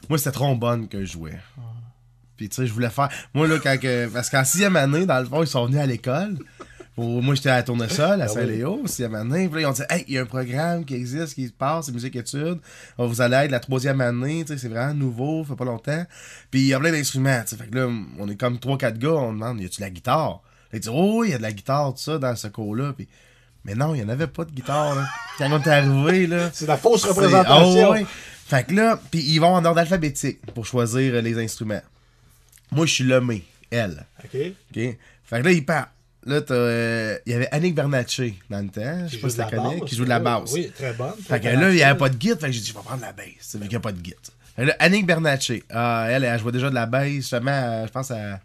Moi, 0.10 0.18
c'était 0.20 0.32
trombone 0.32 0.88
que 0.88 1.00
je 1.04 1.12
jouais. 1.14 1.40
Puis, 2.38 2.50
tu 2.50 2.56
sais, 2.56 2.68
je 2.68 2.74
voulais 2.74 2.90
faire. 2.90 3.10
Moi, 3.34 3.48
là, 3.48 3.58
quand. 3.62 3.78
que- 3.80 4.08
Parce 4.10 4.30
qu'en 4.30 4.44
sixième 4.44 4.76
année, 4.76 5.06
dans 5.06 5.20
le 5.20 5.26
fond, 5.26 5.42
ils 5.44 5.48
sont 5.48 5.66
venus 5.66 5.80
à 5.80 5.86
l'école. 5.86 6.38
Pour- 6.96 7.22
Moi, 7.24 7.36
j'étais 7.36 7.50
à 7.50 7.56
la 7.58 7.64
Tournesol, 7.64 8.22
à 8.22 8.26
Ah 8.26 8.28
Saint-Léo, 8.28 8.82
sixième 8.86 9.16
année. 9.16 9.48
Puis 9.48 9.56
là, 9.56 9.62
ils 9.62 9.66
ont 9.66 9.72
dit, 9.72 9.82
hey, 9.90 10.04
il 10.08 10.14
y 10.16 10.18
a 10.18 10.22
un 10.22 10.26
programme 10.26 10.84
qui 10.84 10.94
existe, 10.96 11.36
qui 11.36 11.48
se 11.48 11.54
passe, 11.54 11.86
c'est 11.86 11.92
musique-études. 11.94 12.60
Vous 12.98 13.22
allez 13.22 13.38
être 13.38 13.52
la 13.52 13.60
troisième 13.62 14.02
année, 14.02 14.44
c'est 14.48 14.68
vraiment 14.68 14.94
nouveau, 14.94 15.44
ça 15.44 15.50
fait 15.52 15.56
pas 15.56 15.66
longtemps. 15.66 16.06
Puis, 16.52 16.62
il 16.62 16.68
y 16.68 16.74
a 16.74 16.80
plein 16.80 16.92
d'instruments. 16.92 17.42
Fait 17.48 17.68
que 17.70 17.76
là, 17.78 17.88
on 18.20 18.28
est 18.30 18.36
comme 18.36 18.60
trois, 18.60 18.78
quatre 18.78 18.98
gars, 19.00 19.10
on 19.14 19.32
demande, 19.34 19.62
y 19.62 19.66
a-tu 19.66 19.78
de 19.78 19.82
la 19.86 19.90
guitare? 19.90 20.42
Là, 20.72 20.78
ils 20.78 20.80
disent, 20.82 20.92
oh, 20.94 21.24
il 21.24 21.32
y 21.32 21.34
a 21.34 21.38
de 21.38 21.42
la 21.44 21.52
guitare, 21.54 21.94
tout 21.94 22.02
ça, 22.02 22.18
dans 22.18 22.36
ce 22.36 22.48
cours-là. 22.50 22.94
Puis, 22.96 23.08
mais 23.64 23.74
non, 23.74 23.96
il 23.96 24.00
n'y 24.00 24.06
en 24.06 24.10
avait 24.10 24.28
pas 24.28 24.44
de 24.44 24.52
guitare, 24.52 24.96
là. 24.96 25.06
Quand 25.38 25.50
on 25.52 25.62
est 25.62 25.68
arrivé, 25.70 26.28
là. 26.28 26.50
C'est 26.52 26.68
la 26.68 26.78
fausse 26.78 27.04
C'est- 27.04 27.08
représentation. 27.10 27.86
Ah 27.88 27.92
ouais. 27.92 28.06
Fait 28.48 28.66
que 28.68 28.74
là, 28.74 29.00
puis 29.10 29.22
ils 29.22 29.40
vont 29.40 29.54
en 29.56 29.64
ordre 29.64 29.80
alphabétique 29.80 30.46
pour 30.54 30.66
choisir 30.66 31.22
les 31.22 31.38
instruments. 31.42 31.82
Moi, 32.72 32.86
je 32.86 32.94
suis 32.96 33.04
le 33.06 33.22
mais, 33.22 33.44
elle. 33.70 34.06
OK. 34.26 34.36
OK? 34.36 34.76
Fait 34.76 34.98
que 35.40 35.46
là, 35.46 35.52
il 35.54 35.66
part. 35.66 35.88
Là, 36.26 36.40
t'as, 36.42 36.54
euh, 36.54 37.18
il 37.26 37.32
y 37.32 37.36
avait 37.36 37.48
Annick 37.52 37.74
Bernatchez 37.74 38.36
dans 38.50 38.60
le 38.60 38.68
temps, 38.70 39.08
je 39.08 39.16
sais 39.16 39.18
pas 39.22 39.30
si 39.30 39.36
tu 39.36 39.42
la 39.42 39.50
connais, 39.50 39.82
qui 39.82 39.96
joue 39.96 40.04
de 40.04 40.10
la 40.10 40.20
basse. 40.20 40.52
Oui, 40.54 40.72
très 40.76 40.94
bonne. 40.94 41.14
Fait 41.28 41.40
que 41.40 41.48
là, 41.48 41.70
il 41.72 41.76
n'y 41.76 41.82
avait 41.84 41.98
pas 41.98 42.10
de 42.10 42.16
guide, 42.16 42.40
fait 42.40 42.46
que 42.48 42.52
j'ai 42.52 42.60
dit, 42.60 42.68
je 42.68 42.74
vais 42.74 42.80
prendre 42.84 43.02
la 43.02 43.12
basse, 43.12 43.56
vu 43.56 43.60
qu'il 43.62 43.70
n'y 43.70 43.76
a 43.76 43.80
pas 43.80 43.92
de 43.92 44.00
guide. 44.00 44.14
Fait 44.56 44.66
là, 44.66 44.76
Annick 44.80 45.08
Bernatchez, 45.08 45.64
ah, 45.72 46.06
elle, 46.10 46.24
elle 46.24 46.40
jouait 46.40 46.52
déjà 46.52 46.70
de 46.70 46.76
la 46.76 46.86
basse, 46.86 47.08
justement, 47.10 47.52
à- 47.52 47.86
je 47.88 47.92
pense 47.92 48.12
à. 48.12 48.40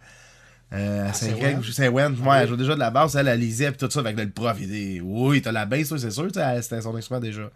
Euh, 0.73 1.08
à 1.08 1.12
Saint-Wen. 1.12 1.62
Saint-Wen, 1.62 1.73
Saint-Wen, 1.73 2.17
ouais, 2.26 2.38
elle 2.40 2.49
jouait 2.49 2.56
déjà 2.56 2.75
de 2.75 2.81
la 2.81 2.90
basse, 2.90 3.14
elle, 3.14 3.28
elle 3.28 3.38
lisait 3.38 3.70
pis 3.73 3.79
tout 3.79 3.90
ça, 3.90 4.02
fait 4.02 4.12
que 4.14 4.19
là, 4.19 4.25
le 4.25 4.31
prof, 4.31 4.56
il 4.58 4.69
dit, 4.69 5.00
oui, 5.02 5.43
t'as 5.43 5.52
la 5.52 5.67
basse, 5.67 5.94
c'est 5.96 6.11
sûr, 6.11 6.29
c'était 6.32 6.81
son 6.81 6.96
instrument 6.96 7.20
déjà. 7.20 7.50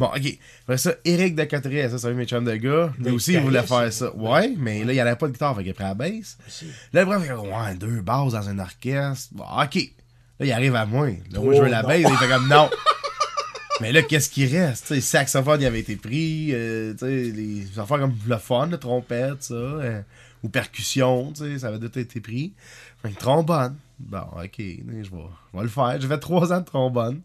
Bon, 0.00 0.06
ok. 0.06 0.38
Après 0.62 0.78
ça, 0.78 0.94
Eric 1.04 1.34
de 1.36 1.44
Cotteret, 1.44 1.90
ça, 1.90 1.98
c'est 1.98 2.06
un 2.08 2.14
mes 2.14 2.24
chums 2.24 2.44
de 2.44 2.56
gars. 2.56 2.90
Lui 2.98 3.10
aussi, 3.10 3.34
il 3.34 3.40
voulait 3.40 3.62
faire 3.62 3.92
ça. 3.92 4.12
Ouais, 4.16 4.52
mais 4.58 4.82
là, 4.82 4.92
il 4.92 4.94
n'y 4.94 5.00
avait 5.00 5.14
pas 5.14 5.26
de 5.28 5.32
guitare, 5.32 5.54
fait 5.54 5.62
qu'il 5.62 5.70
a 5.72 5.74
pris 5.74 5.84
la 5.84 5.94
basse. 5.94 6.38
Là, 6.94 7.02
le 7.04 7.06
prof, 7.06 7.22
il 7.24 7.32
ouais, 7.32 7.74
deux 7.76 8.00
basses 8.00 8.32
dans 8.32 8.48
un 8.48 8.58
orchestre. 8.58 9.28
Bon, 9.32 9.44
ok. 9.44 9.74
Là, 10.40 10.46
il 10.46 10.52
arrive 10.52 10.74
à 10.74 10.86
moi. 10.86 11.08
Là, 11.30 11.40
moi, 11.40 11.54
je 11.54 11.60
veux 11.62 11.68
la 11.68 11.82
basse, 11.82 12.00
il 12.00 12.16
fait 12.16 12.28
comme 12.28 12.48
non. 12.48 12.70
Mais 13.82 13.92
là, 13.92 14.02
qu'est-ce 14.02 14.28
qui 14.30 14.46
reste? 14.46 14.90
Le 14.90 15.00
saxophone, 15.00 15.60
il 15.60 15.66
avait 15.66 15.80
été 15.80 15.96
pris. 15.96 16.48
euh, 16.52 16.92
tu 16.92 16.98
sais, 16.98 17.06
les 17.06 17.78
affaires 17.78 17.98
comme 17.98 18.14
le 18.26 18.36
fun, 18.38 18.68
la 18.70 18.78
trompette, 18.78 19.42
ça. 19.42 19.54
euh, 19.54 20.00
ou 20.42 20.48
percussion, 20.48 21.32
ça 21.34 21.68
avait 21.68 21.78
tout 21.78 21.98
été 21.98 22.20
pris. 22.20 22.52
Fait 23.02 23.10
que 23.10 23.18
trombone. 23.18 23.76
Bon, 23.98 24.18
ok, 24.42 24.54
je 24.58 24.62
vais, 24.64 25.02
je 25.04 25.10
vais 25.10 25.62
le 25.62 25.68
faire. 25.68 25.98
J'ai 26.00 26.08
fait 26.08 26.18
trois 26.18 26.52
ans 26.52 26.60
de 26.60 26.64
trombone. 26.64 27.20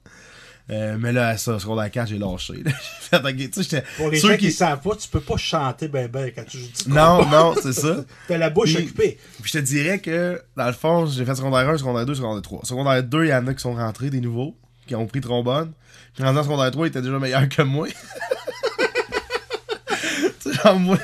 Euh, 0.72 0.98
mais 1.00 1.12
là, 1.12 1.38
ça, 1.38 1.60
secondaire 1.60 1.92
4, 1.92 2.08
j'ai 2.10 2.18
lâché. 2.18 2.64
fait. 3.00 3.84
Pour 3.98 4.10
les 4.10 4.20
ceux 4.20 4.32
gens 4.32 4.38
qui 4.38 4.48
ne 4.48 4.52
savent 4.52 4.82
pas, 4.82 4.96
tu 4.96 5.08
peux 5.08 5.20
pas 5.20 5.38
chanter 5.38 5.88
ben 5.88 6.08
ben 6.08 6.32
quand 6.36 6.44
tu 6.44 6.58
joues 6.58 6.66
du 6.86 6.90
Non, 6.92 7.24
non, 7.30 7.54
c'est 7.62 7.74
ça. 7.74 7.98
T'as 8.28 8.38
la 8.38 8.50
bouche 8.50 8.74
Puis- 8.74 8.84
occupée. 8.84 9.20
Puis 9.42 9.52
je 9.54 9.60
te 9.60 9.64
dirais 9.64 10.00
que, 10.00 10.42
dans 10.58 10.66
le 10.66 10.74
fond, 10.74 11.06
j'ai 11.06 11.24
fait 11.24 11.36
secondaire 11.36 11.70
1, 11.70 11.78
secondaire 11.78 12.06
2, 12.08 12.16
secondaire 12.16 12.42
3. 12.42 12.62
Secondaire 12.64 13.04
2, 13.04 13.26
il 13.26 13.30
y 13.30 13.34
en 13.34 13.46
a 13.46 13.54
qui 13.54 13.62
sont 13.62 13.76
rentrés, 13.76 14.10
des 14.10 14.22
nouveaux, 14.22 14.56
qui 14.88 14.96
ont 14.96 15.06
pris 15.06 15.22
trombone. 15.22 15.72
Puis 16.16 16.24
en 16.24 16.44
secondaire 16.44 16.72
3, 16.72 16.88
ils 16.88 16.90
étaient 16.90 17.02
déjà 17.02 17.20
meilleurs 17.20 17.48
que 17.48 17.62
moi. 17.62 17.88
tu 20.42 20.52
sais, 20.52 20.54
genre, 20.54 20.80
moi. 20.80 20.98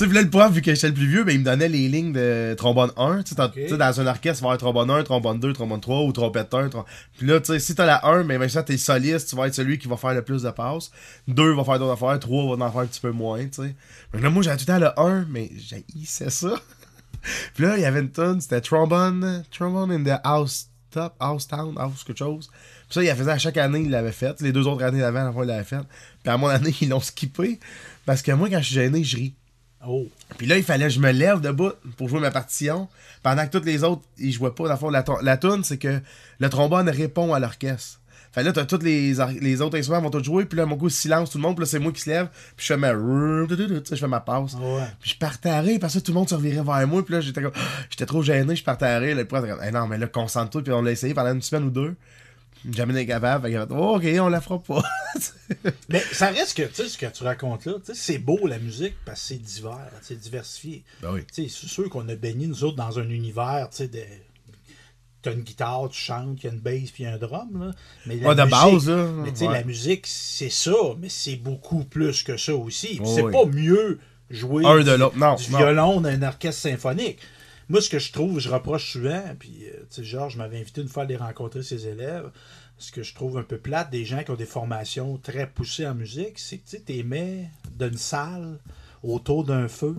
Sais, 0.00 0.06
là, 0.06 0.22
le 0.22 0.30
prof, 0.30 0.50
vu 0.50 0.62
que 0.62 0.74
j'étais 0.74 0.88
le 0.88 0.94
plus 0.94 1.06
vieux, 1.06 1.24
ben, 1.24 1.32
il 1.34 1.40
me 1.40 1.44
donnait 1.44 1.68
les 1.68 1.86
lignes 1.88 2.12
de 2.12 2.54
trombone 2.56 2.90
1. 2.96 3.22
Tu 3.22 3.34
sais, 3.34 3.76
dans- 3.76 4.00
un 4.00 4.06
orchestre, 4.06 4.38
tu 4.38 4.44
vas 4.44 4.52
avoir 4.52 4.56
trombone 4.58 4.90
1, 4.90 5.02
trombone 5.02 5.38
2, 5.38 5.52
trombone 5.52 5.80
3 5.80 6.04
ou 6.04 6.12
trompette 6.12 6.54
1. 6.54 6.68
trom- 6.68 6.84
Puis 7.18 7.26
là, 7.26 7.38
tu 7.40 7.52
sais, 7.52 7.58
si 7.58 7.74
t'as 7.74 7.84
la 7.84 8.06
1, 8.06 8.24
ben, 8.24 8.38
ben 8.38 8.48
ça, 8.48 8.62
t'es 8.62 8.78
soliste, 8.78 9.28
tu 9.28 9.36
vas 9.36 9.46
être 9.48 9.54
celui 9.54 9.78
qui 9.78 9.88
va 9.88 9.98
faire 9.98 10.14
le 10.14 10.22
plus 10.22 10.42
de 10.42 10.50
passes. 10.50 10.90
2 11.28 11.54
va 11.54 11.64
faire 11.64 11.78
d'autres 11.78 11.92
affaires, 12.02 12.18
3 12.18 12.56
va 12.56 12.64
en 12.64 12.72
faire 12.72 12.80
un 12.80 12.86
petit 12.86 13.00
peu 13.00 13.10
moins, 13.10 13.44
tu 13.44 13.62
sais. 13.62 13.74
Donc 14.14 14.22
là, 14.22 14.30
moi, 14.30 14.42
j'avais 14.42 14.56
tout 14.56 14.64
le 14.66 14.72
temps 14.72 14.78
le 14.78 14.98
1, 14.98 15.26
mais 15.28 15.50
j'haïssais 15.58 16.30
ça. 16.30 16.54
Puis 17.54 17.64
là, 17.64 17.76
il 17.76 17.82
y 17.82 17.84
avait 17.84 18.00
une 18.00 18.10
tonne, 18.10 18.40
c'était 18.40 18.62
Trombone, 18.62 19.44
Trombone 19.50 19.92
in 19.92 20.02
the 20.02 20.18
House 20.24 20.68
Top, 20.90 21.14
House 21.20 21.46
Town, 21.46 21.74
House 21.78 22.02
quelque 22.04 22.18
chose. 22.18 22.48
Puis 22.48 22.94
ça, 22.94 23.02
il 23.02 23.06
la 23.06 23.14
faisait 23.14 23.30
à 23.32 23.38
chaque 23.38 23.58
année, 23.58 23.80
il 23.80 23.90
l'avait 23.90 24.10
fait. 24.12 24.40
Les 24.40 24.50
deux 24.52 24.66
autres 24.66 24.82
années 24.82 25.00
d'avant, 25.00 25.20
à 25.20 25.24
la 25.24 25.32
fois, 25.32 25.44
il 25.44 25.48
l'avait 25.48 25.62
fait. 25.64 25.78
Puis 26.22 26.32
à 26.32 26.36
mon 26.38 26.48
année, 26.48 26.74
ils 26.80 26.88
l'ont 26.88 27.00
skippé. 27.00 27.60
Parce 28.06 28.22
que 28.22 28.32
moi, 28.32 28.48
quand 28.48 28.58
je 28.60 28.64
suis 28.64 28.74
gêné, 28.74 29.04
je 29.04 29.16
ris. 29.16 29.34
Oh. 29.86 30.06
Puis 30.36 30.46
là, 30.46 30.56
il 30.56 30.62
fallait 30.62 30.84
que 30.84 30.90
je 30.90 31.00
me 31.00 31.10
lève 31.10 31.40
debout 31.40 31.72
pour 31.96 32.08
jouer 32.08 32.20
ma 32.20 32.30
partition. 32.30 32.88
Pendant 33.22 33.46
que 33.46 33.58
tous 33.58 33.64
les 33.64 33.82
autres, 33.82 34.02
ils 34.18 34.32
jouaient 34.32 34.50
pas. 34.50 34.64
Dans 34.64 34.74
le 34.74 34.78
fond, 34.78 34.90
la, 34.90 35.04
la 35.22 35.36
tune, 35.36 35.64
c'est 35.64 35.78
que 35.78 36.00
le 36.38 36.48
trombone 36.48 36.88
répond 36.88 37.32
à 37.32 37.40
l'orchestre. 37.40 38.00
Fait 38.32 38.44
là, 38.44 38.52
t'as 38.52 38.64
tous 38.64 38.78
les, 38.82 39.12
les 39.40 39.60
autres 39.60 39.76
instruments 39.76 40.02
vont 40.02 40.10
tous 40.10 40.22
jouer. 40.22 40.44
Puis 40.44 40.56
là, 40.56 40.64
mon 40.64 40.76
coup, 40.76 40.88
silence, 40.88 41.30
tout 41.30 41.38
le 41.38 41.42
monde. 41.42 41.56
Puis 41.56 41.64
là, 41.64 41.66
c'est 41.66 41.78
moi 41.80 41.90
qui 41.92 42.00
se 42.00 42.10
lève. 42.10 42.28
Puis 42.56 42.66
je 42.66 42.74
fais 42.74 42.76
ma... 42.76 42.92
Je 42.92 43.96
fais 43.96 44.06
ma 44.06 44.20
passe. 44.20 44.54
Ouais. 44.54 44.84
Puis 45.00 45.10
je 45.10 45.18
partais 45.18 45.48
à 45.48 45.60
rire, 45.60 45.78
parce 45.80 45.94
que 45.94 45.98
tout 45.98 46.12
le 46.12 46.18
monde 46.18 46.28
se 46.28 46.36
revirait 46.36 46.62
vers 46.62 46.86
moi, 46.86 47.04
puis 47.04 47.14
là, 47.14 47.20
j'étais 47.20 47.42
comme, 47.42 47.52
j'étais 47.90 48.06
trop 48.06 48.22
gêné, 48.22 48.54
je 48.54 48.62
partais 48.62 48.86
à 48.86 48.98
rire, 48.98 49.16
le 49.16 49.24
prof 49.24 49.44
comme, 49.44 49.60
Hey, 49.60 49.72
non, 49.72 49.88
mais 49.88 49.98
là, 49.98 50.06
concentre-toi, 50.06 50.62
puis 50.62 50.72
on 50.72 50.82
l'a 50.82 50.92
essayé 50.92 51.12
pendant 51.12 51.32
une 51.32 51.42
semaine 51.42 51.64
ou 51.64 51.70
deux. 51.70 51.96
Jamais 52.70 52.92
été 52.94 53.06
capable, 53.06 53.46
fait 53.48 53.54
fait, 53.58 53.66
oh, 53.70 53.96
ok, 53.96 54.04
on 54.20 54.28
la 54.28 54.40
fera 54.40 54.58
pas. 54.58 54.82
Mais 55.88 56.00
ça 56.12 56.28
reste 56.28 56.56
que, 56.56 56.64
tu 56.64 56.74
sais, 56.74 56.88
ce 56.88 56.98
que 56.98 57.06
tu 57.06 57.24
racontes 57.24 57.64
là, 57.64 57.74
c'est 57.94 58.18
beau 58.18 58.46
la 58.46 58.58
musique 58.58 58.94
parce 59.06 59.20
que 59.22 59.26
c'est 59.28 59.38
divers, 59.42 59.90
c'est 60.02 60.18
diversifié. 60.18 60.84
ben 61.02 61.12
oui. 61.14 61.20
C'est 61.32 61.48
sûr 61.48 61.88
qu'on 61.88 62.06
a 62.08 62.14
baigné, 62.16 62.46
nous 62.46 62.62
autres, 62.64 62.76
dans 62.76 62.98
un 62.98 63.08
univers, 63.08 63.68
tu 63.70 63.78
sais, 63.78 63.88
de... 63.88 64.00
T'as 65.22 65.32
une 65.32 65.42
guitare, 65.42 65.88
tu 65.90 65.98
chantes, 66.00 66.38
il 66.42 66.46
y 66.46 66.48
a 66.48 66.52
une 66.52 66.60
bass 66.60 66.90
puis 66.92 67.04
un 67.04 67.18
drum, 67.18 67.48
là. 67.66 67.70
Mais 68.06 68.16
la 68.16 68.28
Ouais, 68.28 68.34
de 68.34 68.42
musique- 68.42 68.50
base, 68.56 68.88
là. 68.88 69.06
Mais 69.22 69.30
tu 69.32 69.36
sais, 69.40 69.46
ouais. 69.48 69.52
la 69.52 69.64
musique, 69.64 70.06
c'est 70.06 70.48
ça, 70.50 70.72
mais 70.98 71.08
c'est 71.10 71.36
beaucoup 71.36 71.84
plus 71.84 72.22
que 72.22 72.36
ça 72.38 72.54
aussi. 72.54 72.98
Oh, 73.02 73.12
c'est 73.14 73.22
oui. 73.22 73.32
pas 73.32 73.44
mieux 73.44 73.98
jouer 74.30 74.64
Un 74.64 74.78
de 74.78 74.94
du- 74.96 75.18
non, 75.18 75.34
du 75.34 75.50
non. 75.50 75.58
violon 75.58 76.00
d'un 76.00 76.22
orchestre 76.22 76.62
symphonique. 76.62 77.18
Moi, 77.70 77.80
ce 77.80 77.88
que 77.88 78.00
je 78.00 78.12
trouve, 78.12 78.40
je 78.40 78.48
reproche 78.48 78.90
souvent, 78.92 79.22
puis, 79.38 79.60
euh, 79.62 79.78
tu 79.82 79.86
sais, 79.90 80.04
Georges 80.04 80.36
m'avait 80.36 80.58
invité 80.58 80.80
une 80.80 80.88
fois 80.88 81.04
à 81.04 81.06
aller 81.06 81.16
rencontrer 81.16 81.62
ses 81.62 81.86
élèves. 81.86 82.28
Ce 82.78 82.90
que 82.90 83.04
je 83.04 83.14
trouve 83.14 83.38
un 83.38 83.44
peu 83.44 83.58
plate 83.58 83.90
des 83.90 84.04
gens 84.04 84.24
qui 84.24 84.32
ont 84.32 84.36
des 84.36 84.44
formations 84.44 85.18
très 85.18 85.46
poussées 85.46 85.86
en 85.86 85.94
musique, 85.94 86.40
c'est 86.40 86.58
que 86.58 86.76
tu 86.76 87.04
mets 87.04 87.48
d'une 87.78 87.96
salle 87.96 88.58
autour 89.04 89.44
d'un 89.44 89.68
feu, 89.68 89.94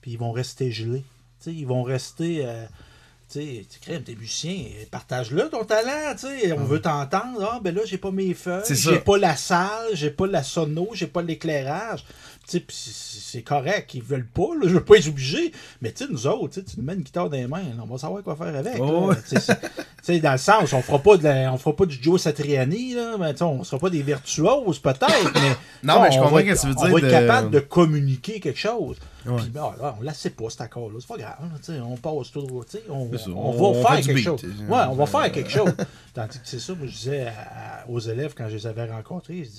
puis 0.00 0.12
ils 0.12 0.18
vont 0.18 0.32
rester 0.32 0.72
gelés. 0.72 1.04
Tu 1.40 1.50
sais, 1.50 1.54
ils 1.54 1.66
vont 1.66 1.82
rester. 1.82 2.46
euh, 2.46 2.64
tu 3.30 3.40
sais, 3.40 3.66
tu 3.70 3.78
crées 3.80 4.02
t'es 4.02 4.14
musicien, 4.14 4.64
partage-le 4.90 5.50
ton 5.50 5.62
talent, 5.64 6.14
tu 6.14 6.20
sais, 6.20 6.52
on 6.52 6.64
veut 6.64 6.80
t'entendre. 6.80 7.46
Ah, 7.52 7.60
ben 7.62 7.74
là, 7.74 7.82
j'ai 7.84 7.98
pas 7.98 8.10
mes 8.10 8.32
feuilles, 8.32 8.62
j'ai 8.74 8.98
pas 9.00 9.18
la 9.18 9.36
salle, 9.36 9.90
j'ai 9.92 10.10
pas 10.10 10.26
la 10.26 10.42
sono, 10.42 10.88
j'ai 10.94 11.06
pas 11.06 11.20
l'éclairage. 11.20 12.02
C'est 12.50 13.42
correct, 13.42 13.92
ils 13.94 14.02
veulent 14.02 14.26
pas, 14.26 14.54
là, 14.58 14.62
je 14.68 14.70
veux 14.74 14.84
pas 14.84 14.96
être 14.96 15.08
obligé. 15.08 15.52
Mais 15.82 15.92
tu 15.92 16.04
nous 16.10 16.26
autres, 16.26 16.60
tu 16.60 16.76
nous 16.78 16.82
mets 16.82 16.94
une 16.94 17.02
guitare 17.02 17.28
dans 17.28 17.36
les 17.36 17.46
mains, 17.46 17.62
on 17.82 17.86
va 17.86 17.98
savoir 17.98 18.22
quoi 18.22 18.36
faire 18.36 18.56
avec. 18.56 18.80
Oh, 18.80 19.10
là. 19.12 20.18
Dans 20.20 20.32
le 20.32 20.38
sens, 20.38 20.72
on 20.72 20.80
fera 20.80 20.98
pas 20.98 21.16
de 21.18 21.24
la- 21.24 21.52
on 21.52 21.58
fera 21.58 21.76
pas 21.76 21.84
du 21.84 21.98
Joe 22.00 22.18
Satriani, 22.20 22.94
là, 22.94 23.16
mais 23.20 23.42
on 23.42 23.62
sera 23.64 23.78
pas 23.78 23.90
des 23.90 24.00
virtuoses 24.02 24.78
peut-être, 24.78 25.32
mais 25.34 25.50
Non, 25.82 26.00
mais 26.02 26.10
je 26.10 26.18
on 26.18 26.22
comprends 26.22 26.36
va 26.36 26.40
ce 26.42 26.46
être- 26.46 26.54
que 26.54 26.60
tu 26.62 26.66
veux 26.68 26.74
On 26.78 26.82
dire 26.84 26.92
va 26.92 26.98
être 26.98 27.04
de- 27.04 27.10
capable 27.10 27.50
de 27.50 27.60
communiquer 27.60 28.40
quelque 28.40 28.58
chose. 28.58 28.96
Puis, 29.24 29.48
ben, 29.50 29.72
on 29.98 30.02
la 30.02 30.14
sait 30.14 30.30
pas, 30.30 30.48
cet 30.50 30.60
accord-là. 30.62 30.98
C'est 31.00 31.08
pas 31.08 31.16
grave. 31.18 31.36
on 31.84 31.96
passe 31.96 32.30
tout 32.32 32.40
On, 32.88 33.10
on 33.32 33.36
on- 33.36 33.50
va 33.52 33.78
on 33.78 33.84
faire 33.84 34.00
quelque 34.06 34.20
chose. 34.20 34.44
Ouais, 34.44 34.78
on 34.88 34.94
va 34.94 35.06
faire 35.06 35.32
quelque 35.32 35.50
chose. 35.50 35.72
Tandis 36.14 36.38
que 36.38 36.46
c'est 36.48 36.58
ça, 36.60 36.74
moi, 36.74 36.86
je 36.86 36.92
disais 36.96 37.26
à- 37.26 37.82
à- 37.82 37.88
aux 37.88 37.98
élèves 38.00 38.34
quand 38.36 38.48
je 38.48 38.54
les 38.56 38.66
avais 38.66 38.90
rencontrés, 38.90 39.44
je 39.44 39.50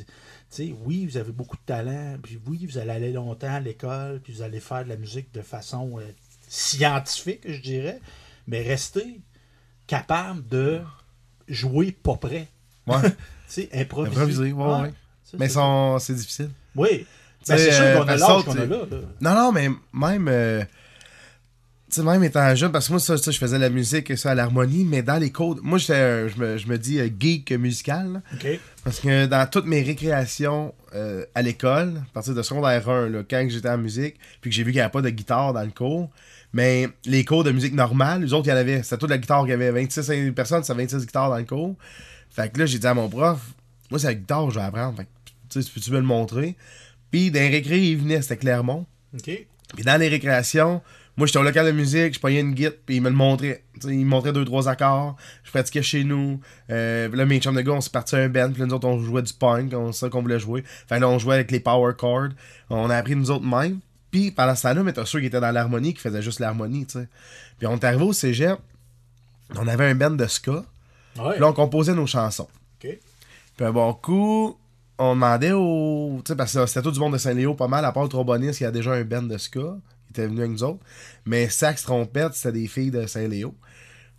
dis, 0.63 0.75
oui, 0.85 1.05
vous 1.05 1.17
avez 1.17 1.31
beaucoup 1.31 1.57
de 1.57 1.61
talent, 1.65 2.15
puis 2.23 2.39
oui, 2.47 2.65
vous 2.65 2.77
allez 2.77 2.91
aller 2.91 3.11
longtemps 3.11 3.53
à 3.53 3.59
l'école, 3.59 4.19
puis 4.23 4.33
vous 4.33 4.41
allez 4.41 4.59
faire 4.59 4.83
de 4.83 4.89
la 4.89 4.95
musique 4.97 5.33
de 5.33 5.41
façon 5.41 5.99
euh, 5.99 6.03
scientifique, 6.47 7.41
je 7.45 7.59
dirais, 7.61 7.99
mais 8.47 8.61
restez 8.61 9.21
capable 9.87 10.45
de 10.47 10.81
jouer 11.47 11.91
pas 11.91 12.15
prêt. 12.17 12.47
Ouais. 12.87 12.97
Improviser. 13.73 14.15
Improviser, 14.15 14.51
ouais, 14.53 14.81
ouais. 14.81 14.93
Mais 15.37 15.49
c'est 15.99 16.13
difficile. 16.15 16.49
Oui. 16.75 17.05
Ben, 17.49 17.57
c'est 17.57 17.71
sûr 17.71 17.83
euh, 17.83 17.95
qu'on 17.97 18.01
a 18.03 18.05
parce 18.05 18.21
l'âge 18.21 18.43
que 18.43 18.45
qu'on 18.45 18.57
a 18.57 18.65
là. 18.65 18.77
Non, 19.21 19.33
non, 19.35 19.51
mais 19.51 19.69
même. 19.93 20.27
euh, 20.29 20.63
tu 21.91 21.95
sais, 21.95 22.03
même 22.03 22.23
étant 22.23 22.53
jeune, 22.53 22.71
parce 22.71 22.85
que 22.85 22.91
moi, 22.93 22.99
ça, 22.99 23.17
ça, 23.17 23.31
je 23.31 23.39
faisais 23.39 23.57
la 23.57 23.71
musique, 23.71 24.15
ça, 24.15 24.29
à 24.31 24.35
l'harmonie, 24.35 24.85
mais 24.85 25.01
dans 25.01 25.17
les 25.17 25.31
codes. 25.31 25.57
Moi, 25.63 25.79
j'étais, 25.79 26.29
je 26.29 26.37
me, 26.37 26.57
je 26.57 26.67
me 26.67 26.77
dis 26.77 26.99
euh, 26.99 27.09
geek 27.19 27.51
musical. 27.53 28.21
parce 28.83 28.99
que 28.99 29.25
dans 29.25 29.49
toutes 29.49 29.65
mes 29.65 29.81
récréations 29.81 30.75
euh, 30.93 31.25
à 31.33 31.41
l'école, 31.41 31.93
à 31.97 32.13
partir 32.13 32.35
de 32.35 32.43
secondaire 32.43 32.87
1, 32.87 33.09
là, 33.09 33.23
quand 33.27 33.43
j'étais 33.49 33.69
en 33.69 33.79
musique, 33.79 34.17
puis 34.39 34.51
que 34.51 34.55
j'ai 34.55 34.61
vu 34.63 34.69
qu'il 34.71 34.77
n'y 34.77 34.81
avait 34.81 34.91
pas 34.91 35.01
de 35.01 35.09
guitare 35.09 35.51
dans 35.53 35.63
le 35.63 35.71
cours, 35.71 36.11
mais 36.53 36.89
les 37.05 37.25
cours 37.25 37.43
de 37.43 37.51
musique 37.51 37.73
normale, 37.73 38.21
les 38.21 38.33
autres, 38.33 38.45
il 38.47 38.51
y 38.51 38.53
en 38.53 38.57
avait. 38.57 38.83
C'était 38.83 38.97
toute 38.97 39.09
la 39.09 39.17
guitare, 39.17 39.47
il 39.47 39.49
y 39.49 39.53
avait 39.53 39.71
26 39.71 40.31
personnes, 40.35 40.63
c'était 40.63 40.77
26 40.79 41.07
guitares 41.07 41.29
dans 41.31 41.37
le 41.37 41.43
cours. 41.43 41.75
Fait 42.29 42.53
que 42.53 42.59
là, 42.59 42.67
j'ai 42.67 42.77
dit 42.77 42.85
à 42.87 42.93
mon 42.93 43.09
prof, 43.09 43.39
moi, 43.89 43.99
c'est 43.99 44.07
la 44.07 44.13
guitare, 44.13 44.51
je 44.51 44.59
vais 44.59 44.65
apprendre. 44.65 44.95
Fait 44.97 45.05
que, 45.05 45.09
tu 45.49 45.61
sais, 45.63 45.71
peux-tu 45.73 45.89
me 45.89 45.97
le 45.97 46.03
montrer? 46.03 46.55
Puis, 47.11 47.31
dans 47.31 47.39
les 47.39 47.49
récré, 47.49 47.79
il 47.79 47.97
venait, 47.97 48.21
c'était 48.21 48.37
Clermont. 48.37 48.85
OK. 49.15 49.45
Puis 49.75 49.83
dans 49.83 49.99
les 49.99 50.07
récréations, 50.07 50.81
moi 51.15 51.27
j'étais 51.27 51.37
au 51.37 51.43
local 51.43 51.63
de 51.67 51.71
musique, 51.71 52.15
je 52.15 52.19
payais 52.19 52.39
une 52.39 52.53
guitare, 52.55 52.73
puis 52.87 52.95
il 52.95 53.01
me 53.03 53.09
le 53.09 53.15
montrait. 53.15 53.63
Tu 53.75 53.87
sais, 53.87 53.93
il 53.93 54.03
me 54.03 54.09
montrait 54.09 54.33
deux, 54.33 54.43
trois 54.43 54.67
accords. 54.67 55.15
Je 55.43 55.51
pratiquais 55.51 55.83
chez 55.83 56.03
nous. 56.03 56.39
Euh, 56.71 57.07
là, 57.15 57.25
mes 57.27 57.39
chums 57.39 57.55
de 57.55 57.61
gars, 57.61 57.73
on 57.73 57.81
s'est 57.81 57.91
parti 57.91 58.15
à 58.15 58.19
un 58.19 58.29
band, 58.29 58.49
puis 58.51 58.61
là, 58.61 58.65
nous 58.65 58.73
autres, 58.73 58.87
on 58.87 58.99
jouait 58.99 59.21
du 59.21 59.31
punk, 59.33 59.71
on 59.75 59.91
c'est 59.91 59.99
ça 59.99 60.09
qu'on 60.09 60.23
voulait 60.23 60.39
jouer. 60.39 60.63
Fait 60.87 60.99
là, 60.99 61.07
on 61.07 61.19
jouait 61.19 61.35
avec 61.35 61.51
les 61.51 61.59
power 61.59 61.93
chords. 61.95 62.29
On 62.71 62.89
a 62.89 62.95
appris 62.95 63.15
nous 63.15 63.29
autres 63.29 63.45
même. 63.45 63.79
Puis 64.09 64.31
pendant 64.31 64.55
ce 64.55 64.63
temps-là, 64.63 64.81
mais 64.81 64.93
t'as 64.93 65.05
ceux 65.05 65.19
qui 65.19 65.27
étaient 65.27 65.39
dans 65.39 65.51
l'harmonie, 65.51 65.93
qui 65.93 66.01
faisaient 66.01 66.23
juste 66.23 66.39
l'harmonie, 66.39 66.87
tu 66.87 66.93
sais. 66.93 67.07
Puis 67.59 67.67
on 67.67 67.75
est 67.75 67.83
arrivé 67.83 68.03
au 68.05 68.13
cégep, 68.13 68.57
on 69.55 69.67
avait 69.67 69.85
un 69.85 69.93
band 69.95 70.11
de 70.11 70.25
ska, 70.25 70.63
Ouais. 71.19 71.33
puis 71.33 71.41
là, 71.41 71.47
on 71.47 71.53
composait 71.53 71.93
nos 71.93 72.07
chansons. 72.07 72.47
OK. 72.83 72.89
Puis 73.57 73.65
un 73.65 73.71
bon 73.71 73.93
coup, 73.93 74.57
on 74.99 75.15
demandait 75.15 75.51
au. 75.53 76.21
Tu 76.23 76.31
sais, 76.31 76.35
parce 76.35 76.53
que 76.53 76.65
c'était 76.65 76.81
tout 76.81 76.91
du 76.91 76.99
monde 76.99 77.13
de 77.13 77.17
Saint-Léo, 77.17 77.55
pas 77.55 77.67
mal, 77.67 77.83
à 77.85 77.91
part 77.91 78.03
le 78.03 78.09
tromboniste, 78.09 78.59
il 78.59 78.63
y 78.63 78.67
a 78.67 78.71
déjà 78.71 78.91
un 78.91 79.03
band 79.03 79.23
de 79.23 79.37
ska. 79.37 79.59
Il 79.59 80.09
était 80.11 80.27
venu 80.27 80.39
avec 80.39 80.51
nous 80.51 80.63
autres. 80.63 80.79
Mais 81.25 81.49
sax, 81.49 81.83
trompette, 81.83 82.33
c'était 82.33 82.51
des 82.59 82.67
filles 82.67 82.91
de 82.91 83.05
Saint-Léo. 83.07 83.55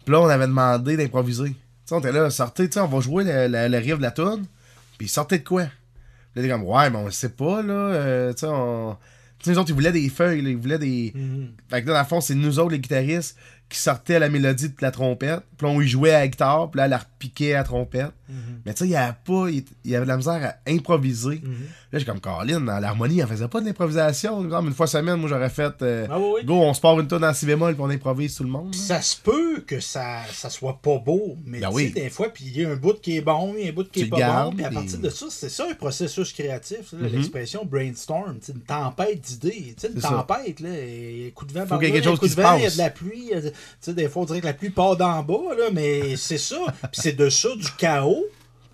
Puis 0.04 0.12
là, 0.12 0.20
on 0.20 0.28
avait 0.28 0.46
demandé 0.46 0.96
d'improviser. 0.96 1.50
Tu 1.50 1.56
sais, 1.84 1.94
on 1.94 1.98
était 2.00 2.12
là, 2.12 2.30
sortez, 2.30 2.68
tu 2.68 2.74
sais, 2.74 2.80
on 2.80 2.86
va 2.86 3.00
jouer 3.00 3.24
le, 3.24 3.48
le, 3.48 3.68
le 3.68 3.78
riff 3.78 3.96
de 3.98 4.02
la 4.02 4.10
tune. 4.10 4.46
Puis 4.98 5.08
sortez 5.08 5.38
de 5.38 5.44
quoi? 5.44 5.66
Puis 6.34 6.46
là, 6.46 6.54
comme, 6.54 6.64
ouais, 6.66 6.90
mais 6.90 6.96
on 6.98 7.04
le 7.06 7.10
sait 7.10 7.30
pas, 7.30 7.62
là. 7.62 7.72
euh, 7.72 8.32
tu 8.32 8.40
sais, 8.40 8.46
on. 8.48 8.96
Tu 9.38 9.46
sais, 9.46 9.50
nous 9.52 9.58
autres, 9.58 9.70
ils 9.70 9.74
voulaient 9.74 9.92
des 9.92 10.08
feuilles, 10.08 10.42
là, 10.42 10.50
ils 10.50 10.56
voulaient 10.56 10.78
des. 10.78 11.12
Mhm. 11.14 11.52
Fait 11.68 11.82
que 11.82 11.88
là, 11.88 11.94
dans 11.94 12.00
le 12.00 12.06
fond, 12.06 12.20
c'est 12.20 12.34
nous 12.34 12.58
autres, 12.58 12.72
les 12.72 12.78
guitaristes, 12.78 13.36
qui 13.68 13.78
sortaient 13.78 14.18
la 14.18 14.28
mélodie 14.28 14.68
de 14.68 14.74
la 14.80 14.90
trompette. 14.90 15.40
Puis 15.56 15.66
là, 15.66 15.72
on 15.72 15.80
y 15.80 15.88
jouait 15.88 16.12
à 16.12 16.20
la 16.20 16.28
guitare, 16.28 16.70
puis 16.70 16.78
là, 16.78 16.84
elle 16.84 16.90
la 16.90 16.98
repiquait 16.98 17.54
à 17.54 17.58
la 17.58 17.64
trompette. 17.64 18.12
Mhm. 18.30 18.60
Mais 18.64 18.74
tu 18.74 18.78
sais, 18.80 18.84
il 18.86 18.90
y 18.92 18.96
avait 18.96 19.14
pas. 19.24 19.48
Il 19.50 19.64
il 19.84 19.90
y 19.90 19.96
avait 19.96 20.04
de 20.06 20.10
la 20.10 20.16
misère 20.16 20.54
à 20.66 20.70
improviser. 20.70 21.40
Mhm. 21.42 21.56
Là, 21.92 21.98
j'ai 21.98 22.04
comme 22.04 22.20
Caroline, 22.20 22.64
dans 22.64 22.78
l'harmonie, 22.78 23.18
elle 23.20 23.26
faisait 23.26 23.48
pas 23.48 23.60
de 23.60 23.66
l'improvisation. 23.66 24.36
Par 24.36 24.44
exemple, 24.44 24.68
Une 24.68 24.74
fois 24.74 24.86
semaine, 24.86 25.16
moi, 25.16 25.28
j'aurais 25.28 25.50
fait. 25.50 25.82
euh, 25.82 26.06
Ah 26.10 26.18
oui. 26.18 26.44
Go, 26.44 26.54
on 26.54 26.72
se 26.74 26.80
part 26.80 26.98
une 27.00 27.08
tonne 27.08 27.24
en 27.24 27.34
si 27.34 27.46
bémol, 27.46 27.74
puis 27.74 27.82
on 27.82 27.90
improvise 27.90 28.34
tout 28.36 28.44
le 28.44 28.50
monde. 28.50 28.72
Là. 28.74 28.80
ça 28.80 29.02
se 29.02 29.16
peut 29.16 29.60
que 29.66 29.80
ça, 29.80 30.20
ça 30.32 30.48
soit 30.50 30.78
pas 30.80 30.98
beau, 30.98 31.36
mais 31.44 31.58
Ben 31.60 31.68
tu 31.70 31.74
oui. 31.74 31.86
sais, 31.92 32.00
des 32.02 32.10
fois, 32.10 32.28
puis 32.28 32.44
il 32.46 32.60
y 32.60 32.64
a 32.64 32.70
un 32.70 32.76
bout 32.76 33.00
qui 33.00 33.16
est 33.16 33.20
bon, 33.20 33.54
il 33.58 33.64
y 33.64 33.66
a 33.66 33.70
un 33.70 33.74
bout 33.74 33.84
qui 33.90 34.00
Tu 34.00 34.06
est 34.06 34.08
pas 34.10 34.44
bon, 34.44 34.52
puis 34.54 34.64
à 34.64 34.70
partir 34.70 34.98
de 34.98 35.10
ça, 35.10 35.26
c'est 35.30 35.48
ça 35.48 35.66
un 35.70 35.74
processus 35.74 36.32
créatif, 36.32 36.92
Mhm. 36.92 37.06
l'expression 37.12 37.64
brainstorm, 37.64 38.38
une 38.48 38.60
tempête 38.60 39.20
d'idées, 39.20 39.74
une 39.82 40.00
tempête, 40.00 40.60
là, 40.60 40.68
il 40.70 41.24
y 41.24 41.26
a 41.26 41.30
coup 41.32 41.44
de 41.46 41.52
vent 41.52 41.62
Faut 41.62 41.66
par 41.70 41.82
y 41.82 41.90
quelque 41.92 42.04
chose 42.04 42.20
qui 42.20 42.28
se 42.28 42.34
il 42.40 42.62
y 42.62 42.66
a 42.66 42.70
de 42.70 42.78
la 42.78 42.90
pluie, 42.90 43.22
il 43.24 43.28
y 43.30 43.34
a 43.34 43.40
de- 43.40 43.48
tu 43.50 43.54
sais, 43.80 43.94
des 43.94 44.08
fois, 44.08 44.22
on 44.22 44.26
dirait 44.26 44.40
que 44.40 44.46
la 44.46 44.54
pluie 44.54 44.70
part 44.70 44.96
d'en 44.96 45.22
bas, 45.22 45.54
là, 45.58 45.64
mais 45.72 46.16
c'est 46.16 46.38
ça, 46.38 46.56
puis 46.92 47.00
c'est 47.02 47.12
de 47.16 47.28
ça, 47.28 47.48
du 47.56 47.66
chaos, 47.78 48.19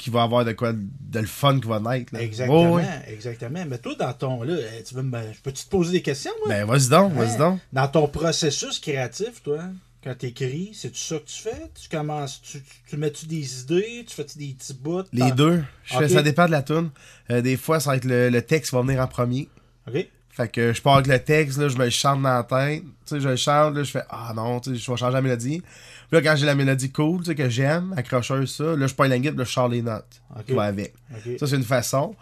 Qui 0.06 0.10
va 0.12 0.22
avoir 0.22 0.44
de 0.44 0.52
quoi 0.52 0.72
de 0.72 1.18
le 1.18 1.26
fun 1.26 1.58
qui 1.58 1.66
va 1.66 1.80
naître. 1.80 2.14
Là. 2.14 2.22
exactement, 2.22 2.80
exactement, 3.08 3.64
mais 3.66 3.78
toi, 3.78 3.94
dans 3.98 4.12
ton, 4.12 4.42
là, 4.44 4.54
eh, 4.78 4.84
tu 4.84 4.94
veux 4.94 5.02
me, 5.02 5.18
je 5.32 5.40
peux-tu 5.42 5.64
te 5.64 5.68
poser 5.68 5.90
des 5.90 6.02
questions, 6.02 6.30
moi? 6.46 6.54
Ben, 6.54 6.64
vas-y 6.64 6.88
donc, 6.88 7.10
Hein? 7.12 7.16
vas-y 7.16 7.36
donc. 7.36 7.58
Dans 7.72 7.88
ton 7.88 8.06
processus 8.06 8.78
créatif, 8.78 9.42
toi, 9.42 9.64
quand 10.04 10.14
tu 10.16 10.26
écris, 10.26 10.70
c'est 10.74 10.90
tout 10.90 10.96
ça 10.96 11.18
que 11.18 11.24
tu 11.24 11.42
fais? 11.42 11.70
Tu 11.74 11.88
commences, 11.88 12.40
tu, 12.40 12.62
tu, 12.62 12.68
tu 12.88 12.96
mets-tu 12.96 13.26
des 13.26 13.62
idées? 13.62 14.04
Tu 14.06 14.14
fais-tu 14.14 14.38
des 14.38 14.54
petits 14.56 14.74
bouts? 14.74 15.02
Les 15.12 15.32
deux. 15.32 15.64
Je 15.82 15.96
fais-. 15.98 16.08
Ça 16.08 16.22
dépend 16.22 16.46
de 16.46 16.52
la 16.52 16.62
tune. 16.62 16.90
Euh, 17.32 17.40
des 17.42 17.56
fois, 17.56 17.80
ça 17.80 17.90
va 17.90 17.96
être 17.96 18.04
le, 18.04 18.28
le 18.30 18.42
texte 18.42 18.70
qui 18.70 18.76
va 18.76 18.82
venir 18.82 19.00
en 19.00 19.08
premier. 19.08 19.48
OK. 19.88 20.06
Fait 20.30 20.48
que 20.48 20.72
je 20.72 20.82
pars 20.82 20.94
avec 20.96 21.06
le 21.08 21.18
texte, 21.18 21.58
là, 21.58 21.66
je 21.68 21.76
me 21.78 21.84
le 21.86 21.90
chante 21.90 22.22
dans 22.22 22.28
la 22.28 22.44
tête. 22.44 22.82
Tu 22.82 22.90
sais, 23.06 23.20
je 23.20 23.28
le 23.28 23.36
chante, 23.36 23.74
là, 23.74 23.82
je 23.82 23.90
fais 23.90 24.02
Ah 24.08 24.32
non, 24.36 24.60
tu 24.60 24.70
sais, 24.70 24.76
je 24.76 24.88
vais 24.90 24.96
changer 24.96 25.12
la 25.14 25.22
mélodie. 25.22 25.62
Puis 26.08 26.16
là, 26.18 26.22
quand 26.22 26.36
j'ai 26.36 26.46
la 26.46 26.54
mélodie 26.54 26.90
cool, 26.92 27.18
tu 27.20 27.26
sais, 27.26 27.34
que 27.34 27.48
j'aime, 27.48 27.92
accrocheuse, 27.96 28.54
ça, 28.54 28.76
là, 28.76 28.86
je 28.86 28.94
prends 28.94 29.04
la 29.06 29.18
puis 29.18 29.30
là, 29.30 29.44
je 29.44 29.50
sors 29.50 29.68
les 29.68 29.82
notes 29.82 30.22
Ok. 30.36 30.46
qui 30.46 30.52
vont 30.52 30.60
avec. 30.60 30.94
Ça, 31.38 31.46
c'est 31.46 31.56
une 31.56 31.64
façon. 31.64 32.14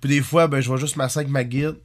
Puis 0.00 0.08
des 0.10 0.20
fois, 0.22 0.46
ben, 0.48 0.60
je 0.60 0.70
vais 0.72 0.78
juste 0.78 0.96
m'asseoir 0.96 1.22
avec 1.22 1.32
ma 1.32 1.44
guide, 1.44 1.76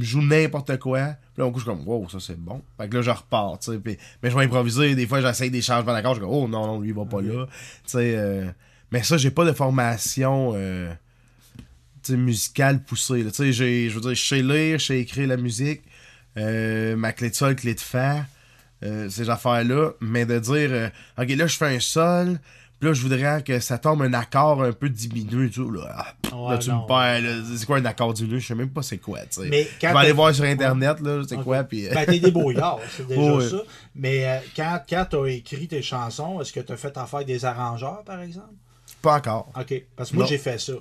je 0.00 0.04
joue 0.04 0.22
n'importe 0.22 0.78
quoi. 0.78 1.00
Puis 1.34 1.38
là, 1.42 1.46
au 1.46 1.50
coup, 1.50 1.58
je 1.58 1.64
suis 1.64 1.70
comme, 1.72 1.86
wow, 1.86 2.08
ça 2.08 2.18
c'est 2.20 2.38
bon. 2.38 2.62
Fait 2.78 2.88
que 2.88 2.96
là, 2.96 3.02
je 3.02 3.10
repars, 3.10 3.58
tu 3.58 3.72
sais. 3.72 3.78
Puis- 3.78 3.98
mais 4.22 4.30
je 4.30 4.36
vais 4.36 4.44
improviser. 4.44 4.94
Des 4.94 5.06
fois, 5.06 5.20
j'essaye 5.20 5.50
des 5.50 5.60
changements 5.62 5.92
d'accord. 5.92 6.14
Je 6.14 6.20
comme, 6.20 6.30
oh 6.30 6.48
non, 6.48 6.66
non, 6.66 6.80
lui, 6.80 6.88
il 6.88 6.94
va 6.94 7.04
pas 7.04 7.20
là. 7.20 7.46
Tu 7.46 7.52
sais, 7.86 8.14
euh, 8.16 8.46
mais 8.90 9.02
ça, 9.02 9.16
j'ai 9.18 9.30
pas 9.30 9.44
de 9.44 9.52
formation 9.52 10.52
euh, 10.54 10.90
musicale 12.10 12.82
poussée. 12.82 13.24
Tu 13.24 13.30
sais, 13.32 13.52
je 13.52 13.94
veux 13.94 14.00
dire, 14.00 14.14
je 14.14 14.26
sais 14.26 14.42
lire, 14.42 14.78
je 14.78 14.86
sais 14.86 14.98
écrire 15.00 15.28
la 15.28 15.36
musique. 15.36 15.82
euh, 16.36 16.94
ma 16.96 17.12
clé 17.12 17.30
de 17.30 17.34
sol, 17.34 17.56
clé 17.56 17.74
de 17.74 17.80
fa. 17.80 18.24
Euh, 18.84 19.08
ces 19.08 19.28
affaires-là. 19.30 19.90
Mais 20.00 20.26
de 20.26 20.38
dire, 20.38 20.68
euh, 20.72 20.88
ok, 21.18 21.28
là, 21.30 21.46
je 21.46 21.56
fais 21.56 21.74
un 21.76 21.80
sol. 21.80 22.38
Puis 22.80 22.88
là, 22.88 22.94
je 22.94 23.02
voudrais 23.02 23.42
que 23.42 23.58
ça 23.58 23.76
tombe 23.76 24.02
un 24.02 24.12
accord 24.12 24.62
un 24.62 24.70
peu 24.70 24.88
diminué. 24.88 25.50
Tu 25.50 25.60
vois, 25.62 25.78
là, 25.80 26.06
Ah, 26.30 26.36
Ouais, 26.36 26.50
là, 26.52 26.58
tu 26.58 26.70
non. 26.70 26.82
me 26.82 26.86
perds. 26.86 27.22
là. 27.22 27.42
C'est 27.56 27.66
quoi 27.66 27.78
un 27.78 27.84
accord 27.84 28.14
diminué? 28.14 28.38
Je 28.38 28.46
sais 28.46 28.54
même 28.54 28.70
pas 28.70 28.82
c'est 28.82 28.98
quoi, 28.98 29.18
tu 29.22 29.42
sais. 29.42 29.48
Mais 29.48 29.66
Je 29.82 29.86
vais 29.88 29.96
aller 29.96 30.12
voir 30.12 30.32
sur 30.32 30.44
Internet, 30.44 31.00
là, 31.00 31.22
c'est 31.28 31.34
Ok. 31.36 31.42
quoi, 31.42 31.64
puis... 31.64 31.88
euh, 31.88 31.94
Ben, 31.94 32.06
t'es 32.06 32.20
débrouillard, 32.20 32.78
c'est 32.96 33.04
déjà 33.08 33.20
Ouais. 33.34 33.48
ça. 33.48 33.56
Mais 33.96 34.28
euh, 34.28 34.38
quand, 34.54 34.80
quand 34.88 35.06
t'as 35.10 35.24
écrit 35.26 35.66
tes 35.66 35.82
chansons, 35.82 36.40
est-ce 36.40 36.52
que 36.52 36.60
t'as 36.60 36.76
fait 36.76 36.96
affaire 36.96 37.16
avec 37.16 37.26
des 37.26 37.44
arrangeurs, 37.44 38.04
par 38.06 38.20
exemple? 38.20 38.46
pas 39.02 39.16
encore. 39.16 39.52
OK. 39.58 39.82
Parce 39.96 40.10
que 40.10 40.16
moi, 40.16 40.24
j'ai 40.26 40.38
fait 40.38 40.58
ça. 40.60 40.72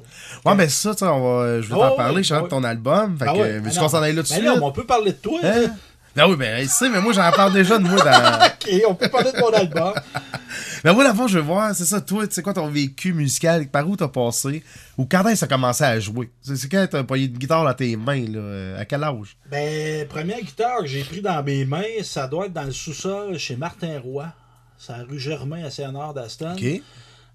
Ouais, 0.45 0.55
mais 0.55 0.69
ça, 0.69 0.91
tu 0.93 0.99
sais, 0.99 1.05
on 1.05 1.19
va... 1.37 1.61
je 1.61 1.67
vais 1.67 1.75
Oh, 1.75 1.79
t'en 1.79 1.95
parler, 1.95 2.23
je 2.23 2.27
chante 2.29 2.49
ton 2.49 2.63
album. 2.63 3.15
Fait 3.17 3.25
Ah 3.27 3.33
que, 3.33 3.39
veux-tu 3.59 3.75
ben 3.75 3.81
qu'on 3.81 3.89
s'en 3.89 4.01
aille 4.01 4.15
là 4.15 4.23
de 4.23 4.27
Ben 4.29 4.41
mais 4.43 4.49
on 4.63 4.71
peut 4.71 4.85
parler 4.85 5.11
de 5.11 5.17
toi. 5.17 5.39
Hein? 5.43 5.71
Ben 6.17 6.27
oui, 6.27 6.35
ben, 6.35 6.63
tu 6.63 6.69
sais, 6.69 6.89
mais 6.89 6.99
moi, 6.99 7.13
j'en 7.13 7.31
parle 7.31 7.53
déjà 7.53 7.77
de 7.77 7.83
moi 7.83 8.03
dans... 8.03 8.45
OK, 8.47 8.83
on 8.89 8.95
peut 8.95 9.07
parler 9.07 9.31
de 9.31 9.37
mon 9.39 9.53
album. 9.53 9.93
ben 10.83 10.93
moi, 10.93 11.03
d'abord, 11.03 11.27
je 11.27 11.37
veux 11.37 11.45
voir, 11.45 11.75
c'est 11.75 11.85
ça, 11.85 12.01
toi, 12.01 12.25
tu 12.25 12.33
sais 12.33 12.41
quoi 12.41 12.55
ton 12.55 12.69
vécu 12.69 13.13
musical, 13.13 13.67
par 13.67 13.87
où 13.87 13.95
t'as 13.95 14.07
passé, 14.07 14.63
ou 14.97 15.05
quand 15.05 15.23
est-ce 15.27 15.41
que 15.41 15.45
t'as 15.45 15.55
commencé 15.55 15.83
à 15.83 15.99
jouer? 15.99 16.31
C'est 16.41 16.71
quand 16.71 16.87
t'as 16.89 17.03
pas 17.03 17.17
eu 17.17 17.27
de 17.27 17.37
guitare 17.37 17.63
dans 17.63 17.73
tes 17.75 17.95
mains, 17.95 18.25
là, 18.25 18.39
euh, 18.39 18.81
à 18.81 18.85
quel 18.85 19.03
âge? 19.03 19.37
Ben, 19.51 20.07
première 20.07 20.41
guitare 20.41 20.79
que 20.79 20.87
j'ai 20.87 21.03
pris 21.03 21.21
dans 21.21 21.43
mes 21.43 21.65
mains, 21.65 22.01
ça 22.01 22.25
doit 22.25 22.47
être 22.47 22.53
dans 22.53 22.63
le 22.63 22.71
sous-sol 22.71 23.37
chez 23.37 23.55
Martin 23.55 23.99
Roy. 23.99 24.25
C'est 24.79 24.93
à 24.93 25.03
rue 25.07 25.19
Germain 25.19 25.65
à 25.65 25.69
Saint-Honor 25.69 26.15
d'Aston. 26.15 26.55
OK. 26.57 26.81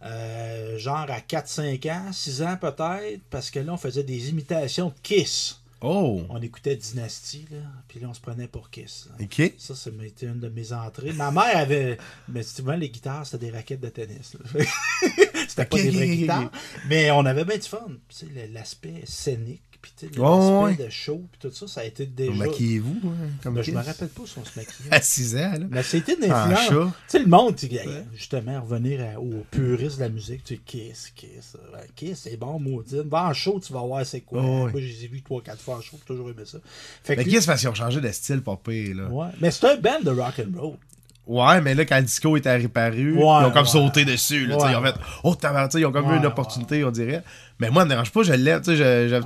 Euh, 0.04 0.76
genre 0.78 1.06
à 1.08 1.20
4-5 1.20 1.88
ans, 1.88 2.12
6 2.12 2.42
ans 2.42 2.56
peut-être, 2.60 3.20
parce 3.30 3.48
que 3.52 3.60
là, 3.60 3.74
on 3.74 3.76
faisait 3.76 4.02
des 4.02 4.30
imitations 4.30 4.88
de 4.88 4.94
Kiss. 5.04 5.61
Oh, 5.82 6.22
On 6.28 6.40
écoutait 6.40 6.76
Dynasty, 6.76 7.46
là, 7.50 7.58
puis 7.88 7.98
là, 7.98 8.08
on 8.08 8.14
se 8.14 8.20
prenait 8.20 8.46
pour 8.46 8.70
Kiss. 8.70 9.08
là. 9.10 9.24
OK. 9.24 9.52
Ça, 9.58 9.74
ça 9.74 9.90
m'a 9.90 10.06
été 10.06 10.26
une 10.26 10.38
de 10.38 10.48
mes 10.48 10.72
entrées. 10.72 11.12
Ma 11.12 11.30
mère 11.32 11.56
avait. 11.56 11.98
Mais 12.28 12.42
souvent, 12.44 12.76
les 12.76 12.88
guitares, 12.88 13.26
c'était 13.26 13.46
des 13.46 13.50
raquettes 13.52 13.80
de 13.80 13.88
tennis. 13.88 14.36
c'était 15.48 15.64
pas 15.64 15.76
des 15.76 15.90
vraies 15.90 16.08
guitares. 16.16 16.50
Mais 16.88 17.10
on 17.10 17.26
avait 17.26 17.44
bien 17.44 17.56
du 17.56 17.68
fun. 17.68 17.86
Tu 18.08 18.26
sais, 18.26 18.48
l'aspect 18.52 19.02
scénique, 19.04 19.71
puis 19.82 19.92
tu 19.98 20.06
sais, 20.08 20.18
Ouais, 20.18 20.28
l'aspect 20.28 20.82
ouais. 20.82 20.86
de 20.86 20.90
show, 20.90 21.22
puis 21.32 21.40
tout 21.40 21.54
ça, 21.54 21.66
ça 21.66 21.80
a 21.80 21.84
été 21.84 22.06
déjà. 22.06 22.32
Maquillez-vous, 22.32 23.00
hein, 23.04 23.28
comme 23.42 23.54
Ben, 23.54 23.62
je 23.62 23.70
me 23.72 23.76
rappelle 23.78 24.08
pas 24.08 24.22
si 24.24 24.38
on 24.38 24.44
se 24.44 24.58
maquillait. 24.58 24.92
À 24.94 25.00
6 25.02 25.36
ans, 25.36 25.52
là. 25.58 25.66
Mais 25.70 25.82
c'était 25.82 26.14
une 26.14 26.32
En 26.32 26.36
influence. 26.36 26.92
Tu 26.92 26.92
sais, 27.08 27.18
le 27.18 27.26
monde, 27.26 27.56
tu 27.56 27.68
sais, 27.68 27.84
justement, 28.14 28.62
revenir 28.62 29.00
à- 29.02 29.20
aux 29.20 29.44
puristes 29.50 29.96
de 29.96 30.02
la 30.02 30.08
musique, 30.08 30.44
tu 30.44 30.54
sais, 30.54 30.60
Kiss, 30.64 31.12
Kiss. 31.14 31.56
ouais, 31.74 31.80
Kiss, 31.96 32.20
c'est 32.22 32.36
bon, 32.36 32.58
maudine. 32.60 33.02
Va 33.02 33.24
en 33.26 33.34
show, 33.34 33.60
tu 33.60 33.72
vas 33.72 33.80
voir 33.82 34.06
c'est 34.06 34.20
quoi. 34.20 34.40
Oh, 34.42 34.64
ouais. 34.66 34.70
Moi, 34.72 34.80
je 34.80 34.86
les 34.86 35.04
ai 35.04 35.08
vus 35.08 35.22
3-4 35.22 35.58
fois 35.58 35.76
en 35.76 35.80
show, 35.80 35.96
j'ai 35.98 36.06
toujours 36.06 36.30
aimé 36.30 36.42
ça. 36.46 36.58
Fait 37.02 37.14
que 37.14 37.20
Mais 37.20 37.24
lui- 37.24 37.32
Kiss, 37.32 37.46
parce 37.46 37.60
qu'ils 37.60 37.68
ont 37.68 37.74
changé 37.74 38.00
de 38.00 38.10
style, 38.12 38.40
pas 38.40 38.56
pire, 38.56 38.94
là. 38.96 39.08
Ouais. 39.08 39.28
Mais 39.40 39.50
c'est 39.50 39.66
un 39.66 39.76
band 39.76 40.00
de 40.02 40.10
rock 40.10 40.34
and 40.40 40.58
roll. 40.58 40.76
Ouais, 41.26 41.60
mais 41.60 41.74
là, 41.74 41.84
quand 41.84 41.96
le 41.96 42.02
disco 42.02 42.36
est 42.36 42.46
réparu, 42.46 43.12
Ouais, 43.12 43.20
ils 43.20 43.46
ont 43.46 43.50
comme 43.52 43.62
ouais. 43.62 43.68
sauté 43.68 44.04
dessus. 44.04 44.46
Là, 44.46 44.56
Ouais, 44.56 44.72
ils 44.72 44.76
ont 44.76 44.82
fait, 44.82 44.94
oh, 45.22 45.34
sais, 45.70 45.80
ils 45.80 45.86
ont 45.86 45.92
comme 45.92 46.12
eu 46.12 46.16
une 46.16 46.26
opportunité, 46.26 46.84
on 46.84 46.90
dirait. 46.90 47.22
Mais 47.60 47.70
moi, 47.70 47.82
ça 47.82 47.84
me 47.86 47.90
dérange 47.90 48.10
pas, 48.10 48.22
je 48.24 48.32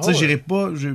sais, 0.02 0.08
ouais. 0.08 0.14
j'irai 0.14 0.36
pas. 0.36 0.68
Je 0.74 0.90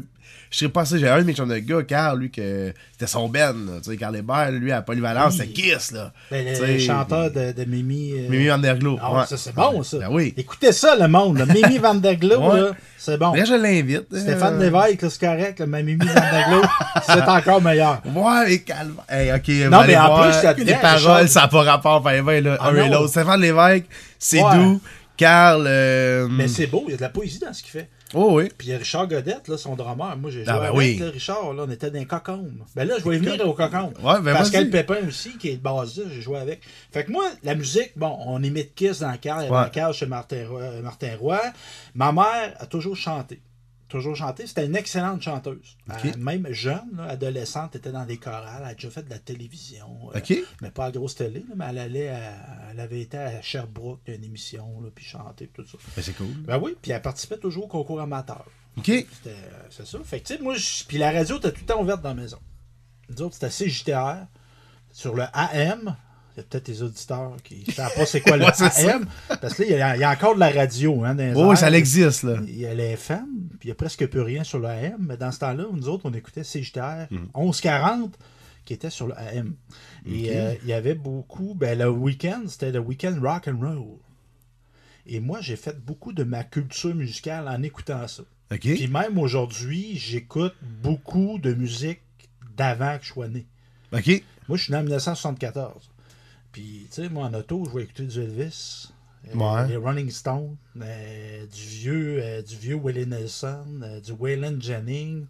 je 0.51 0.58
serais 0.60 0.70
pas 0.70 0.81
assez. 0.81 1.00
J'ai 1.00 1.08
un 1.10 1.17
de 1.20 1.24
mes 1.24 1.34
chums 1.34 1.48
de 1.50 1.58
gars, 1.58 1.81
Carl, 1.84 2.20
lui, 2.20 2.29
que 2.29 2.74
c'était 2.91 3.08
son 3.08 3.27
Ben. 3.29 3.53
là, 3.65 3.79
Tu 3.84 3.89
sais, 3.89 3.98
Carl 3.98 4.15
Hébert, 4.15 4.51
lui, 4.51 4.72
à 4.72 4.81
Polyvalence, 4.81 5.38
c'était 5.38 5.48
Kiss, 5.53 5.91
là. 5.93 6.12
Ben, 6.29 6.46
le 6.62 6.77
chanteur 6.79 7.31
de, 7.31 7.53
de 7.53 7.63
Mimi. 7.65 8.12
euh, 8.13 8.29
Mimi 8.29 8.48
Vanderglo. 8.48 9.00
Ah, 9.01 9.13
ouais. 9.13 9.25
ça 9.27 9.38
c'est 9.38 9.55
bon 9.55 9.81
ça. 9.81 9.98
Ben 10.00 10.08
oui. 10.12 10.34
Écoutez 10.38 10.72
ça 10.74 10.96
le 10.96 11.08
monde, 11.08 11.38
là. 11.39 11.46
Mimi 11.46 11.77
Vanderglo, 11.77 12.38
Ouais. 12.51 12.60
là, 12.60 12.72
c'est 12.98 13.17
bon. 13.17 13.34
Là, 13.34 13.46
je 13.46 13.53
l'invite. 13.53 14.05
Stéphane 14.15 14.62
euh, 14.62 14.70
Lévesque, 14.70 15.10
c'est 15.10 15.25
correct, 15.25 15.60
là, 15.60 15.65
mais 15.65 15.81
Mimi 15.84 16.05
Vanderglo, 16.05 16.62
c'est 17.05 17.22
encore 17.22 17.62
meilleur. 17.62 18.01
Ouais, 18.13 18.53
et 18.53 18.60
calme. 18.62 18.96
Hey, 19.10 19.31
ok, 19.31 19.48
Non, 19.72 19.84
mais 19.88 19.96
en 19.98 20.08
voir, 20.08 20.53
plus, 20.55 20.63
les 20.65 20.74
paroles, 20.75 21.29
ça 21.29 21.41
n'a 21.41 21.48
pas 21.48 21.63
rapport, 21.63 22.01
ben, 22.01 22.24
ben, 22.24 22.43
là, 22.43 22.58
Ah, 22.60 22.70
un 22.70 22.75
et 22.75 22.89
l'autre. 22.89 23.08
Stéphane 23.10 23.39
Lévesque, 23.41 23.86
c'est 24.20 24.41
Ouais. 24.43 24.55
doux. 24.55 24.81
Carl, 25.17 25.65
euh, 25.67 26.27
Mais 26.31 26.48
c'est 26.48 26.65
beau, 26.67 26.84
il 26.88 26.91
y 26.91 26.93
a 26.93 26.98
de 26.98 27.01
la 27.03 27.10
poésie 27.10 27.38
dans 27.39 27.53
ce 27.53 27.62
qu'il 27.62 27.72
fait. 27.72 27.88
Oh 28.13 28.30
oui. 28.34 28.50
Puis 28.58 28.68
il 28.68 28.72
y 28.72 28.74
a 28.74 28.77
Richard 28.77 29.08
Godette, 29.08 29.48
là, 29.48 29.58
son 29.58 29.75
drummer. 29.75 30.18
Moi, 30.18 30.30
j'ai 30.32 30.44
joué 30.44 30.50
Ah, 30.53 30.60
ben 30.60 30.65
avec 30.65 30.77
oui. 30.77 30.98
là, 30.98 31.10
Richard. 31.10 31.53
Là, 31.53 31.63
on 31.68 31.72
était 31.72 31.89
dans 31.91 32.00
les 32.00 32.06
cocombes. 32.06 32.63
Ben 32.75 32.86
là, 32.88 32.96
je 33.00 33.10
vais 33.10 33.18
venir 33.18 33.48
au 33.48 33.53
cocombe. 33.53 33.94
Ouais, 34.03 34.20
ben 34.22 34.34
Pascal. 34.34 34.70
Pépin 34.70 35.08
aussi, 35.08 35.38
qui 35.38 35.50
est 35.50 35.53
le 35.53 35.58
bassiste, 35.60 36.10
j'ai 36.13 36.22
joué 36.22 36.38
avec. 36.38 36.62
Fait 36.91 37.06
que 37.06 37.12
moi, 37.12 37.25
la 37.44 37.56
musique, 37.56 37.91
bon, 37.96 38.18
on 38.25 38.41
imite 38.44 38.75
Kiss 38.75 39.00
dans 39.00 39.12
le 39.12 39.18
cœur, 39.18 39.48
dans 39.48 39.63
le 39.63 39.70
cœur 39.70 39.94
chez 39.94 40.06
Martin 40.08 40.46
Roy, 40.50 40.62
euh, 40.62 40.82
Martin 40.82 41.15
Roy. 41.20 41.39
Ma 41.96 42.12
mère 42.12 42.53
a 42.60 42.65
toujours 42.65 42.96
chanté. 42.96 43.39
Toujours 43.91 44.15
chanté. 44.15 44.48
C'était 44.48 44.65
une 44.65 44.75
excellente 44.77 45.21
chanteuse. 45.21 45.77
Euh, 45.89 45.93
même 46.17 46.48
jeune, 46.51 46.95
là, 46.95 47.03
adolescente, 47.10 47.75
était 47.75 47.91
dans 47.91 48.05
des 48.05 48.15
chorales. 48.17 48.62
Elle 48.63 48.69
a 48.69 48.74
déjà 48.74 48.89
fait 48.89 49.03
de 49.03 49.10
la 49.10 49.19
télévision. 49.19 50.10
euh, 50.15 50.17
OK. 50.19 50.33
mais 50.62 50.71
pas 50.71 50.86
à 50.86 50.91
grosse 50.91 51.15
télé, 51.15 51.41
là, 51.48 51.55
mais 51.57 51.65
elle 51.69 51.77
allait 51.77 52.07
à- 52.07 52.69
elle 52.71 52.79
avait 52.79 53.01
été 53.01 53.17
à 53.17 53.41
Sherbrooke, 53.41 54.00
une 54.07 54.24
émission, 54.24 54.79
là, 54.81 54.88
puis 54.95 55.03
chanter, 55.03 55.48
tout 55.53 55.65
ça. 55.67 55.77
Ben, 55.95 56.01
c'est 56.01 56.13
cool. 56.15 56.27
Ben 56.45 56.57
oui, 56.57 56.75
puis 56.81 56.91
elle 56.91 57.01
participait 57.01 57.38
toujours 57.38 57.65
au 57.65 57.67
concours 57.67 58.00
amateur. 58.00 58.45
OK. 58.77 58.89
C'est 59.69 59.86
ça. 59.86 60.00
Fait 60.05 60.21
que, 60.21 60.41
moi, 60.41 60.55
puis 60.88 60.98
la 60.98 61.12
radio 61.12 61.38
était 61.38 61.51
tout 61.51 61.60
le 61.62 61.65
temps 61.67 61.81
ouverte 61.81 62.01
dans 62.01 62.10
la 62.10 62.15
maison. 62.21 62.39
Nous 63.10 63.21
autres, 63.24 63.36
c'était 63.38 63.50
CJTR. 63.50 64.25
Sur 64.93 65.15
le 65.15 65.24
AM, 65.33 65.95
il 66.36 66.40
y 66.40 66.40
a 66.40 66.44
peut-être 66.44 66.66
des 66.66 66.82
auditeurs 66.84 67.36
qui 67.44 67.64
ne 67.68 67.72
savent 67.74 67.94
pas 67.96 68.06
c'est 68.06 68.22
quoi 68.22 68.38
le 68.38 68.46
Ouais. 68.46 68.90
AM. 68.92 69.06
Parce 69.42 69.54
que 69.56 69.64
là, 69.64 69.68
il 69.70 69.72
y, 69.78 69.82
a, 69.82 69.96
il 69.98 70.00
y 70.00 70.04
a 70.04 70.12
encore 70.12 70.36
de 70.36 70.40
la 70.40 70.50
radio 70.52 71.04
hein, 71.04 71.16
dans 71.16 71.34
oui, 71.36 71.52
airs. 71.52 71.58
ça 71.58 71.72
existe, 71.72 72.24
là. 72.24 72.38
Il 72.48 72.58
y 72.58 72.66
a 72.66 72.74
les 72.74 72.92
FM, 72.92 73.26
puis 73.60 73.60
il 73.64 73.68
n'y 73.68 73.72
a 73.72 73.76
presque 73.76 74.06
plus 74.08 74.22
rien 74.22 74.44
sur 74.44 74.60
le 74.60 74.68
AM. 74.68 74.98
Mais 75.00 75.18
dans 75.18 75.32
ce 75.32 75.40
temps-là, 75.40 75.66
nous 75.72 75.90
autres, 75.90 76.04
on 76.06 76.14
écoutait 76.14 76.44
CJTR 76.44 77.08
Mm. 77.12 77.18
1140 77.36 78.18
qui 78.66 78.74
était 78.74 78.90
sur 78.90 79.08
le 79.08 79.18
AM. 79.18 79.56
Et 80.06 80.36
euh, 80.38 80.54
il 80.64 80.70
y 80.70 80.74
avait 80.74 80.94
beaucoup. 80.96 81.56
Ben, 81.56 81.78
le 81.78 81.90
week-end, 81.90 82.44
c'était 82.48 82.72
le 82.72 82.80
week-end 82.80 83.18
rock 83.22 83.48
and 83.48 83.60
roll. 83.60 83.98
Et 85.08 85.20
moi, 85.20 85.42
j'ai 85.42 85.56
fait 85.56 85.78
beaucoup 85.84 86.14
de 86.14 86.24
ma 86.24 86.44
culture 86.44 86.94
musicale 86.96 87.48
en 87.48 87.62
écoutant 87.64 88.08
ça. 88.08 88.24
Puis 88.50 88.88
même 88.88 89.18
aujourd'hui, 89.18 89.98
j'écoute 89.98 90.54
beaucoup 90.84 91.40
de 91.40 91.54
musique 91.54 92.02
d'avant 92.56 92.98
que 93.00 93.06
je 93.06 93.10
sois 93.14 93.28
né. 93.28 93.46
Moi, 93.92 94.58
je 94.58 94.64
suis 94.64 94.72
né 94.74 94.78
en 94.78 94.84
1974. 94.84 95.90
Puis, 96.51 96.88
tu 96.93 97.01
sais, 97.03 97.10
moi, 97.10 97.25
en 97.27 97.34
auto, 97.34 97.63
je 97.70 97.77
vais 97.77 97.84
écouter 97.84 98.03
du 98.03 98.22
Elvis, 98.22 98.89
euh, 99.34 99.38
Ouais. 99.38 99.67
les 99.70 99.77
Rolling 99.77 100.10
Stones, 100.10 100.55
euh, 100.81 101.46
du 101.46 101.62
vieux 101.62 102.20
euh, 102.22 102.41
du 102.41 102.55
vieux 102.58 102.75
Willie 102.75 103.05
Nelson, 103.08 103.65
euh, 103.84 104.00
du 104.01 104.12
Waylon 104.12 104.58
Jennings, 104.60 105.25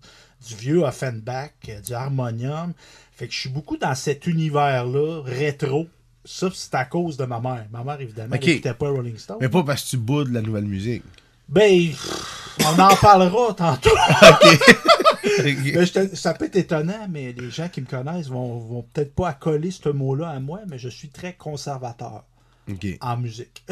du 0.48 0.56
vieux 0.56 0.80
Offenbach, 0.84 1.52
du 1.86 1.94
Harmonium. 1.94 2.74
Fait 3.14 3.28
que 3.28 3.34
je 3.34 3.40
suis 3.40 3.50
beaucoup 3.50 3.78
dans 3.78 3.94
cet 3.94 4.26
univers-là, 4.28 5.22
rétro. 5.24 5.88
Ça, 6.26 6.50
c'est 6.54 6.74
à 6.76 6.86
cause 6.86 7.18
de 7.18 7.26
ma 7.26 7.40
mère. 7.40 7.66
Ma 7.72 7.84
mère, 7.84 8.00
évidemment, 8.02 8.36
Ok. 8.36 8.42
elle 8.44 8.50
n'écoutait 8.50 8.74
pas 8.74 8.90
Rolling 8.90 9.18
Stones. 9.18 9.38
Mais 9.42 9.50
pas 9.50 9.64
parce 9.64 9.84
que 9.84 9.90
tu 9.90 9.98
boudes 9.98 10.32
la 10.32 10.42
nouvelle 10.42 10.66
musique. 10.66 11.04
Ben, 11.50 11.92
on 12.66 12.80
en 12.80 12.96
parlera 12.96 13.54
tantôt. 13.54 13.90
Te- 15.92 16.16
ça 16.16 16.34
peut 16.34 16.46
être 16.46 16.56
étonnant, 16.56 17.08
mais 17.10 17.34
les 17.34 17.50
gens 17.52 17.70
qui 17.70 17.82
me 17.82 17.86
connaissent 17.86 18.28
vont, 18.30 18.60
vont 18.60 18.84
peut-être 18.84 19.14
pas 19.16 19.30
accoler 19.30 19.72
ce 19.72 19.90
mot-là 19.90 20.30
à 20.30 20.40
moi, 20.40 20.60
mais 20.68 20.78
je 20.80 20.90
suis 20.90 21.10
très 21.10 21.34
conservateur 21.34 22.26
en 23.02 23.18
musique. 23.18 23.66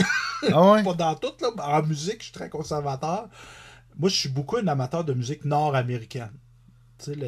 Ah 0.51 0.72
ouais? 0.72 0.84
pas 0.84 0.94
dans 0.94 1.16
tout, 1.16 1.34
là, 1.42 1.50
mais 1.56 1.63
en 1.63 1.84
musique, 1.84 2.18
je 2.20 2.24
suis 2.25 2.34
très 2.34 2.50
conservateur. 2.50 3.30
Moi, 3.98 4.10
je 4.10 4.16
suis 4.16 4.30
beaucoup 4.30 4.58
un 4.58 4.68
amateur 4.68 5.04
de 5.04 5.13
musique 5.13 5.46
nord-américaine. 5.46 6.32
Tu 7.03 7.13
sais, 7.13 7.15
le 7.15 7.27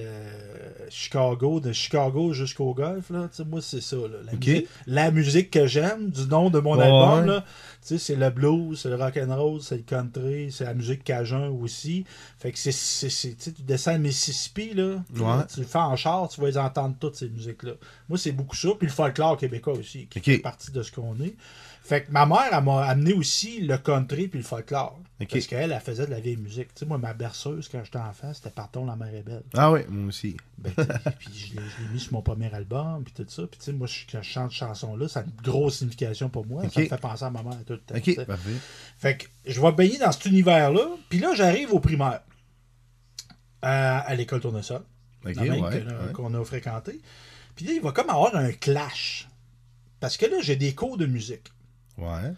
Chicago, 0.89 1.59
de 1.59 1.71
Chicago 1.71 2.33
jusqu'au 2.33 2.73
Golfe, 2.73 3.09
là, 3.09 3.29
tu 3.29 3.37
sais, 3.37 3.45
moi, 3.45 3.61
c'est 3.61 3.81
ça. 3.81 3.96
là. 3.96 4.17
La, 4.25 4.33
musique, 4.33 4.67
la 4.87 5.11
musique 5.11 5.50
que 5.51 5.65
j'aime, 5.67 6.09
du 6.09 6.25
nom 6.27 6.50
de 6.50 6.59
mon 6.59 6.77
Ouais, 6.77 6.83
album, 6.85 7.25
là, 7.25 7.41
tu 7.41 7.48
sais, 7.81 7.98
c'est 7.98 8.15
le 8.15 8.29
blues, 8.29 8.79
c'est 8.81 8.89
le 8.89 8.96
rock'n'roll, 8.96 9.61
c'est 9.61 9.77
le 9.77 9.83
country, 9.83 10.51
c'est 10.51 10.65
la 10.65 10.74
musique 10.74 11.03
cajun 11.03 11.48
aussi. 11.50 12.05
Fait 12.37 12.51
que 12.51 12.59
c'est, 12.59 12.72
c'est, 12.74 13.09
c'est- 13.09 13.35
tu 13.35 13.43
sais, 13.43 13.51
tu 13.53 13.61
descends 13.61 13.93
le 13.93 14.00
Mississippi, 14.00 14.74
là, 14.74 14.96
tu- 15.15 15.22
Ouais. 15.22 15.46
tu 15.53 15.61
le 15.61 15.65
fais 15.65 15.77
en 15.79 15.96
char, 15.96 16.27
tu 16.29 16.41
vas 16.41 16.48
les 16.48 16.57
entendre 16.57 16.96
toutes 17.00 17.15
ces 17.15 17.29
musiques-là. 17.29 17.74
Moi, 18.09 18.17
c'est 18.17 18.31
beaucoup 18.33 18.55
ça. 18.55 18.69
Puis 18.77 18.87
le 18.87 18.93
folklore 18.93 19.37
québécois 19.37 19.74
aussi, 19.74 20.07
qui 20.07 20.19
fait 20.19 20.39
partie 20.39 20.72
de 20.72 20.83
ce 20.83 20.91
qu'on 20.91 21.15
est. 21.22 21.35
Fait 21.83 22.03
que 22.03 22.11
ma 22.11 22.25
mère, 22.25 22.50
elle 22.51 22.63
m'a 22.63 22.83
amené 22.85 23.13
aussi 23.13 23.61
le 23.61 23.77
country 23.77 24.27
puis 24.27 24.39
le 24.39 24.46
folklore. 24.46 25.00
Ok. 25.22 25.29
Parce 25.31 25.48
qu'elle, 25.48 25.72
elle 25.72 25.79
faisait 25.81 26.05
de 26.05 26.12
la 26.12 26.20
vieille 26.20 26.38
musique. 26.38 26.74
Tu 26.74 26.79
sais, 26.79 26.86
moi, 26.86 26.98
ma 26.98 27.14
berceuse, 27.14 27.70
quand 27.70 27.84
j'étais 27.84 27.98
enfant, 28.00 28.34
c'était 28.34 28.50
Partons, 28.50 28.86
la 28.86 28.96
mer 28.96 29.14
est 29.14 29.22
belle. 29.24 29.44
Ah 29.53 29.72
ouais, 29.72 29.86
moi 29.90 30.07
aussi. 30.07 30.36
Ben, 30.57 30.72
puis 31.20 31.29
je 31.34 31.55
l'ai, 31.55 31.62
mis 31.94 32.00
sur 32.00 32.14
mon 32.14 32.22
premier 32.22 32.53
album, 32.53 33.03
puis 33.03 33.14
tout 33.14 33.25
ça. 33.29 33.44
Puis, 33.48 33.60
tu 33.60 33.66
sais, 33.66 33.74
moi, 33.74 33.88
je- 33.88 34.05
quand 34.12 34.22
je 34.22 34.29
chante 34.29 34.51
cette 34.51 34.60
chanson-là, 34.60 35.07
ça 35.07 35.20
a 35.20 35.24
une 35.24 35.31
grosse 35.44 35.77
signification 35.77 36.29
pour 36.29 36.46
moi. 36.46 36.64
Ça 36.70 36.81
me 36.81 36.86
fait 36.88 36.98
penser 36.98 37.24
à 37.25 37.29
ma 37.29 37.44
mère 37.44 37.57
tout 37.66 37.74
le 37.74 37.79
temps. 37.79 37.96
OK, 37.96 38.25
parfait. 38.25 38.50
Fait 38.98 39.18
que 39.18 39.27
je 39.46 39.62
vais 39.62 39.72
baigner 39.72 39.98
dans 40.00 40.12
cet 40.12 40.25
univers-là. 40.25 40.88
Puis 41.10 41.20
là, 41.20 41.34
j'arrive 41.36 41.74
au 41.74 41.79
primaire. 41.79 42.22
À, 43.62 44.00
à 44.00 44.16
l'école 44.16 44.42
Tournesol. 44.42 44.81
OK, 45.25 45.36
la 45.36 45.42
même 45.44 45.62
ouais. 45.64 45.70
que- 45.84 45.88
ouais. 46.07 46.14
qu'on 46.14 46.34
a 46.34 46.44
fréquenté. 46.44 47.00
Puis 47.55 47.66
là, 47.66 47.74
il 47.74 47.81
va 47.81 47.92
comme 47.92 48.10
avoir 48.10 48.36
un 48.36 48.51
clash. 48.53 49.27
Parce 50.00 50.18
que 50.18 50.25
là, 50.25 50.38
j'ai 50.42 50.55
des 50.55 50.74
cours 50.74 50.98
de 50.98 51.05
musique. 51.05 51.51
Ouais. 51.98 52.34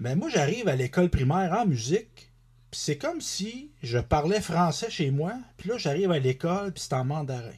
Mais 0.00 0.16
moi, 0.16 0.30
j'arrive 0.30 0.66
à 0.66 0.76
l'école 0.76 1.10
primaire 1.10 1.52
en 1.52 1.66
musique, 1.66 2.32
puis 2.70 2.80
c'est 2.80 2.96
comme 2.96 3.20
si 3.20 3.70
je 3.82 3.98
parlais 3.98 4.40
français 4.40 4.90
chez 4.90 5.10
moi, 5.10 5.34
puis 5.58 5.68
là, 5.68 5.76
j'arrive 5.76 6.10
à 6.10 6.18
l'école, 6.18 6.72
puis 6.72 6.82
c'est 6.82 6.94
en 6.94 7.04
mandarin. 7.04 7.52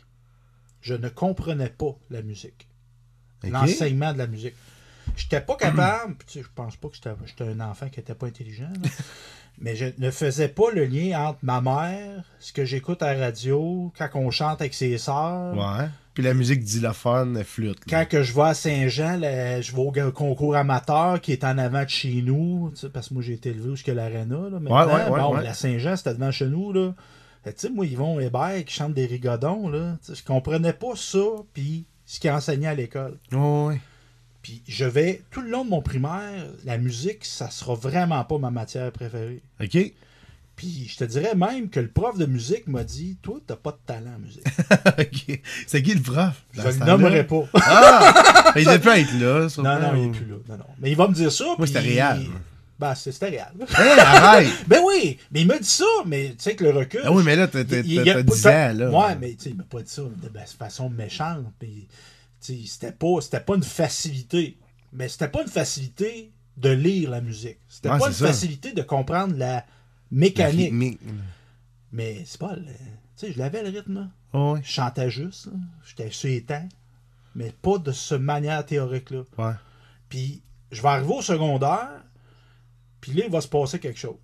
Je 0.80 0.94
ne 0.94 1.08
comprenais 1.08 1.68
pas 1.68 1.96
la 2.10 2.22
musique. 2.22 2.66
L'enseignement 3.44 4.12
de 4.12 4.18
la 4.18 4.26
musique. 4.26 4.54
J'étais 5.16 5.40
pas 5.40 5.56
capable, 5.56 6.14
puis 6.18 6.26
tu 6.26 6.32
sais, 6.34 6.42
je 6.42 6.48
pense 6.54 6.76
pas 6.76 6.88
que 6.88 6.96
j'étais 6.96 7.44
un 7.44 7.60
enfant 7.60 7.88
qui 7.88 8.00
était 8.00 8.14
pas 8.14 8.26
intelligent, 8.26 8.72
là. 8.82 8.90
mais 9.58 9.76
je 9.76 9.86
ne 9.98 10.10
faisais 10.10 10.48
pas 10.48 10.70
le 10.72 10.84
lien 10.84 11.28
entre 11.28 11.38
ma 11.42 11.60
mère, 11.60 12.24
ce 12.40 12.52
que 12.52 12.64
j'écoute 12.64 13.02
à 13.02 13.14
la 13.14 13.26
radio, 13.26 13.92
quand 13.96 14.08
on 14.14 14.30
chante 14.30 14.60
avec 14.60 14.74
ses 14.74 14.98
sœurs, 14.98 15.54
Ouais. 15.54 15.88
Puis 16.14 16.22
la 16.22 16.34
musique 16.34 16.60
xylophone, 16.60 17.36
elle 17.38 17.44
flûte. 17.44 17.78
là. 17.90 18.04
quand 18.04 18.08
que 18.08 18.22
je 18.22 18.34
vais 18.34 18.42
à 18.42 18.54
Saint-Jean, 18.54 19.18
je 19.18 19.74
vais 19.74 20.02
au 20.02 20.12
concours 20.12 20.56
amateur 20.56 21.20
qui 21.20 21.32
est 21.32 21.42
en 21.44 21.56
avant 21.56 21.84
de 21.84 21.88
chez 21.88 22.20
nous, 22.20 22.72
parce 22.92 23.08
que 23.08 23.14
moi 23.14 23.22
j'ai 23.22 23.32
été 23.32 23.50
élevé 23.50 23.70
jusqu'à 23.70 23.94
l'Arena. 23.94 24.50
là, 24.50 24.60
maintenant. 24.60 24.86
ouais, 24.86 25.08
ouais, 25.08 25.20
bon, 25.20 25.34
la 25.34 25.54
Saint-Jean, 25.54 25.96
c'était 25.96 26.14
devant 26.14 26.30
chez 26.30 26.46
nous. 26.46 26.72
Là. 26.72 26.94
Que, 27.44 27.50
Tu 27.50 27.56
sais, 27.56 27.70
moi, 27.70 27.86
Yvon 27.86 28.20
Hébert 28.20 28.64
qui 28.64 28.74
chante 28.74 28.94
des 28.94 29.06
rigodons, 29.06 29.68
là, 29.68 29.96
je 30.06 30.22
comprenais 30.22 30.74
pas 30.74 30.94
ça, 30.96 31.24
puis 31.54 31.86
ce 32.04 32.20
qu'il 32.20 32.30
enseignait 32.30 32.68
à 32.68 32.74
l'école. 32.74 33.18
Oh, 33.32 33.68
ouais. 33.68 33.80
Puis 34.42 34.62
je 34.68 34.84
vais, 34.84 35.22
tout 35.30 35.40
le 35.40 35.50
long 35.50 35.64
de 35.64 35.70
mon 35.70 35.82
primaire, 35.82 36.46
la 36.64 36.76
musique, 36.76 37.24
ça 37.24 37.48
sera 37.48 37.74
vraiment 37.74 38.24
pas 38.24 38.38
ma 38.38 38.50
matière 38.50 38.90
préférée. 38.92 39.40
OK. 39.62 39.78
Puis 40.56 40.86
je 40.92 40.96
te 40.98 41.04
dirais 41.04 41.34
même 41.34 41.70
que 41.70 41.80
le 41.80 41.88
prof 41.88 42.16
de 42.18 42.26
musique 42.26 42.66
m'a 42.68 42.84
dit 42.84 43.16
Toi, 43.22 43.38
t'as 43.46 43.56
pas 43.56 43.72
de 43.72 43.78
talent 43.86 44.12
en 44.16 44.18
musique. 44.18 44.44
C'est 45.66 45.82
qui 45.82 45.94
le 45.94 46.02
prof? 46.02 46.44
Je 46.52 46.60
le 46.62 46.84
nommerai 46.84 47.26
pas. 47.26 47.44
Ah! 47.54 48.52
il 48.56 48.64
devait 48.64 48.78
pas 48.78 48.98
être 48.98 49.12
là. 49.18 49.48
Non, 49.58 49.80
non, 49.80 49.94
il 49.94 50.00
ou- 50.00 50.08
est 50.08 50.12
plus 50.16 50.26
là. 50.26 50.36
Non, 50.48 50.56
non. 50.58 50.64
Mais 50.80 50.90
il 50.90 50.96
va 50.96 51.08
me 51.08 51.14
dire 51.14 51.32
ça. 51.32 51.44
Moi, 51.56 51.66
c'était 51.66 51.80
réel. 51.80 52.26
Ben, 52.78 52.94
c'était 52.94 53.28
réel. 53.28 53.46
Hey, 53.78 53.98
arrête! 54.00 54.48
ben 54.66 54.80
oui, 54.84 55.16
mais 55.30 55.42
il 55.42 55.46
m'a 55.46 55.58
dit 55.58 55.68
ça, 55.68 55.84
mais 56.04 56.30
tu 56.30 56.34
sais 56.38 56.56
que 56.56 56.64
le 56.64 56.70
recul. 56.70 57.00
Ah 57.04 57.12
oui, 57.12 57.22
mais 57.24 57.36
là, 57.36 57.46
t'as 57.46 57.64
t'as- 57.64 57.78
il- 57.78 57.86
il 57.86 57.94
y 57.94 58.10
a 58.10 58.14
t'as 58.14 58.24
pas- 58.24 58.34
10 58.34 58.46
ans, 58.46 58.72
là. 58.74 58.90
Ouais, 58.90 59.16
mais 59.20 59.30
tu 59.34 59.44
sais, 59.44 59.50
il 59.50 59.56
m'a 59.56 59.62
pas 59.64 59.82
dit 59.82 59.90
ça 59.90 60.02
de 60.02 60.28
ben, 60.28 60.44
façon 60.58 60.90
méchante. 60.90 61.44
Puis, 61.60 61.86
tu 62.44 62.54
sais, 62.54 62.60
c'était 62.66 62.92
pas, 62.92 63.20
c'était 63.20 63.40
pas 63.40 63.54
une 63.54 63.62
facilité. 63.62 64.58
Mais 64.92 65.08
c'était 65.08 65.28
pas 65.28 65.42
une 65.42 65.48
facilité 65.48 66.32
de 66.56 66.70
lire 66.70 67.10
la 67.10 67.20
musique. 67.20 67.58
C'était 67.68 67.88
Ouais, 67.88 67.98
pas 67.98 68.08
une 68.08 68.12
ça. 68.12 68.26
facilité 68.26 68.72
de 68.72 68.82
comprendre 68.82 69.34
La 69.36 69.64
mécanique. 70.12 70.98
Mais 71.92 72.22
c'est 72.24 72.40
pas 72.40 72.54
le. 72.54 72.62
Tu 72.64 72.70
sais, 73.16 73.32
je 73.32 73.38
l'avais 73.38 73.62
le 73.62 73.68
rythme. 73.70 74.10
Oh, 74.32 74.52
ouais. 74.54 74.60
Je 74.62 74.70
chantais 74.70 75.10
juste. 75.10 75.48
J'étais 75.86 76.10
sur 76.10 76.28
les 76.28 76.42
temps. 76.42 76.68
Mais 77.34 77.52
pas 77.62 77.78
de 77.78 77.92
ce 77.92 78.14
manière 78.14 78.64
théorique-là. 78.64 79.22
Ouais. 79.38 79.52
Puis 80.08 80.42
je 80.70 80.80
vais 80.82 80.88
arriver 80.88 81.14
au 81.14 81.22
secondaire, 81.22 81.90
puis 83.00 83.12
là, 83.12 83.24
il 83.26 83.30
va 83.30 83.40
se 83.40 83.48
passer 83.48 83.78
quelque 83.78 83.98
chose. 83.98 84.16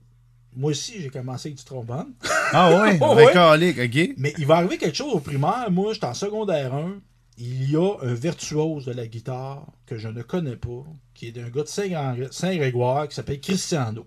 Moi 0.56 0.70
aussi, 0.70 1.00
j'ai 1.00 1.08
commencé 1.10 1.48
avec 1.48 1.58
du 1.58 1.64
trombone. 1.64 2.12
Ah 2.52 2.70
ouais? 2.82 2.98
Oh, 3.00 3.14
ouais. 3.16 3.84
OK. 3.84 4.14
Mais 4.18 4.34
il 4.38 4.46
va 4.46 4.56
arriver 4.56 4.78
quelque 4.78 4.96
chose 4.96 5.12
au 5.12 5.20
primaire. 5.20 5.70
Moi, 5.70 5.92
j'étais 5.92 6.06
en 6.06 6.14
secondaire 6.14 6.74
1. 6.74 7.00
Il 7.40 7.70
y 7.70 7.76
a 7.76 7.94
un 8.02 8.14
virtuose 8.14 8.86
de 8.86 8.92
la 8.92 9.06
guitare 9.06 9.64
que 9.86 9.96
je 9.96 10.08
ne 10.08 10.22
connais 10.22 10.56
pas, 10.56 10.84
qui 11.14 11.28
est 11.28 11.32
d'un 11.32 11.48
gars 11.50 11.62
de 11.62 11.68
Saint- 11.68 12.16
Saint-Grégoire 12.32 13.06
qui 13.08 13.14
s'appelle 13.14 13.40
Cristiano. 13.40 14.06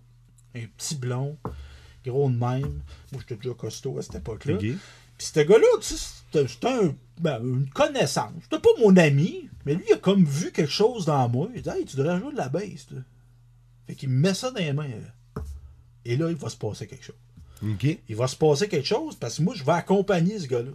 Un 0.56 0.66
petit 0.78 0.96
blond, 0.96 1.38
gros 2.06 2.30
de 2.30 2.36
même. 2.38 2.82
Moi, 3.12 3.22
j'étais 3.22 3.36
déjà 3.36 3.54
costaud 3.56 3.98
à 3.98 4.02
cette 4.02 4.16
époque-là. 4.16 4.54
Puis 5.18 5.28
ce 5.34 5.40
gars-là, 5.40 5.68
tu 5.82 5.96
sais, 5.96 6.48
c'était 6.48 6.68
un- 6.68 6.96
ben, 7.20 7.40
une 7.44 7.70
connaissance. 7.70 8.32
C'était 8.44 8.60
pas 8.60 8.70
mon 8.80 8.96
ami, 8.98 9.50
mais 9.66 9.76
lui, 9.76 9.84
il 9.90 9.94
a 9.94 9.98
comme 9.98 10.26
vu 10.26 10.52
quelque 10.52 10.72
chose 10.72 11.06
dans 11.06 11.28
moi. 11.30 11.50
Il 11.56 11.62
dit 11.62 11.70
Hey, 11.70 11.86
tu 11.86 11.96
devrais 11.98 12.20
jouer 12.20 12.32
de 12.32 12.38
la 12.38 12.50
toi. 12.50 13.00
Fait 13.88 13.96
qu'il 13.96 14.10
me 14.10 14.20
met 14.20 14.34
ça 14.34 14.50
dans 14.52 14.60
les 14.60 14.74
mains. 14.74 14.88
là. 14.88 15.44
Et 16.06 16.18
là, 16.18 16.30
il 16.30 16.36
va 16.36 16.50
se 16.50 16.58
passer 16.58 16.88
quelque 16.88 17.06
chose. 17.06 17.16
OK. 17.64 18.00
Il 18.10 18.16
va 18.16 18.28
se 18.28 18.36
passer 18.36 18.68
quelque 18.68 18.88
chose 18.88 19.16
parce 19.16 19.38
que 19.38 19.44
moi, 19.44 19.54
je 19.56 19.64
vais 19.64 19.72
accompagner 19.74 20.40
ce 20.40 20.48
gars-là. 20.48 20.72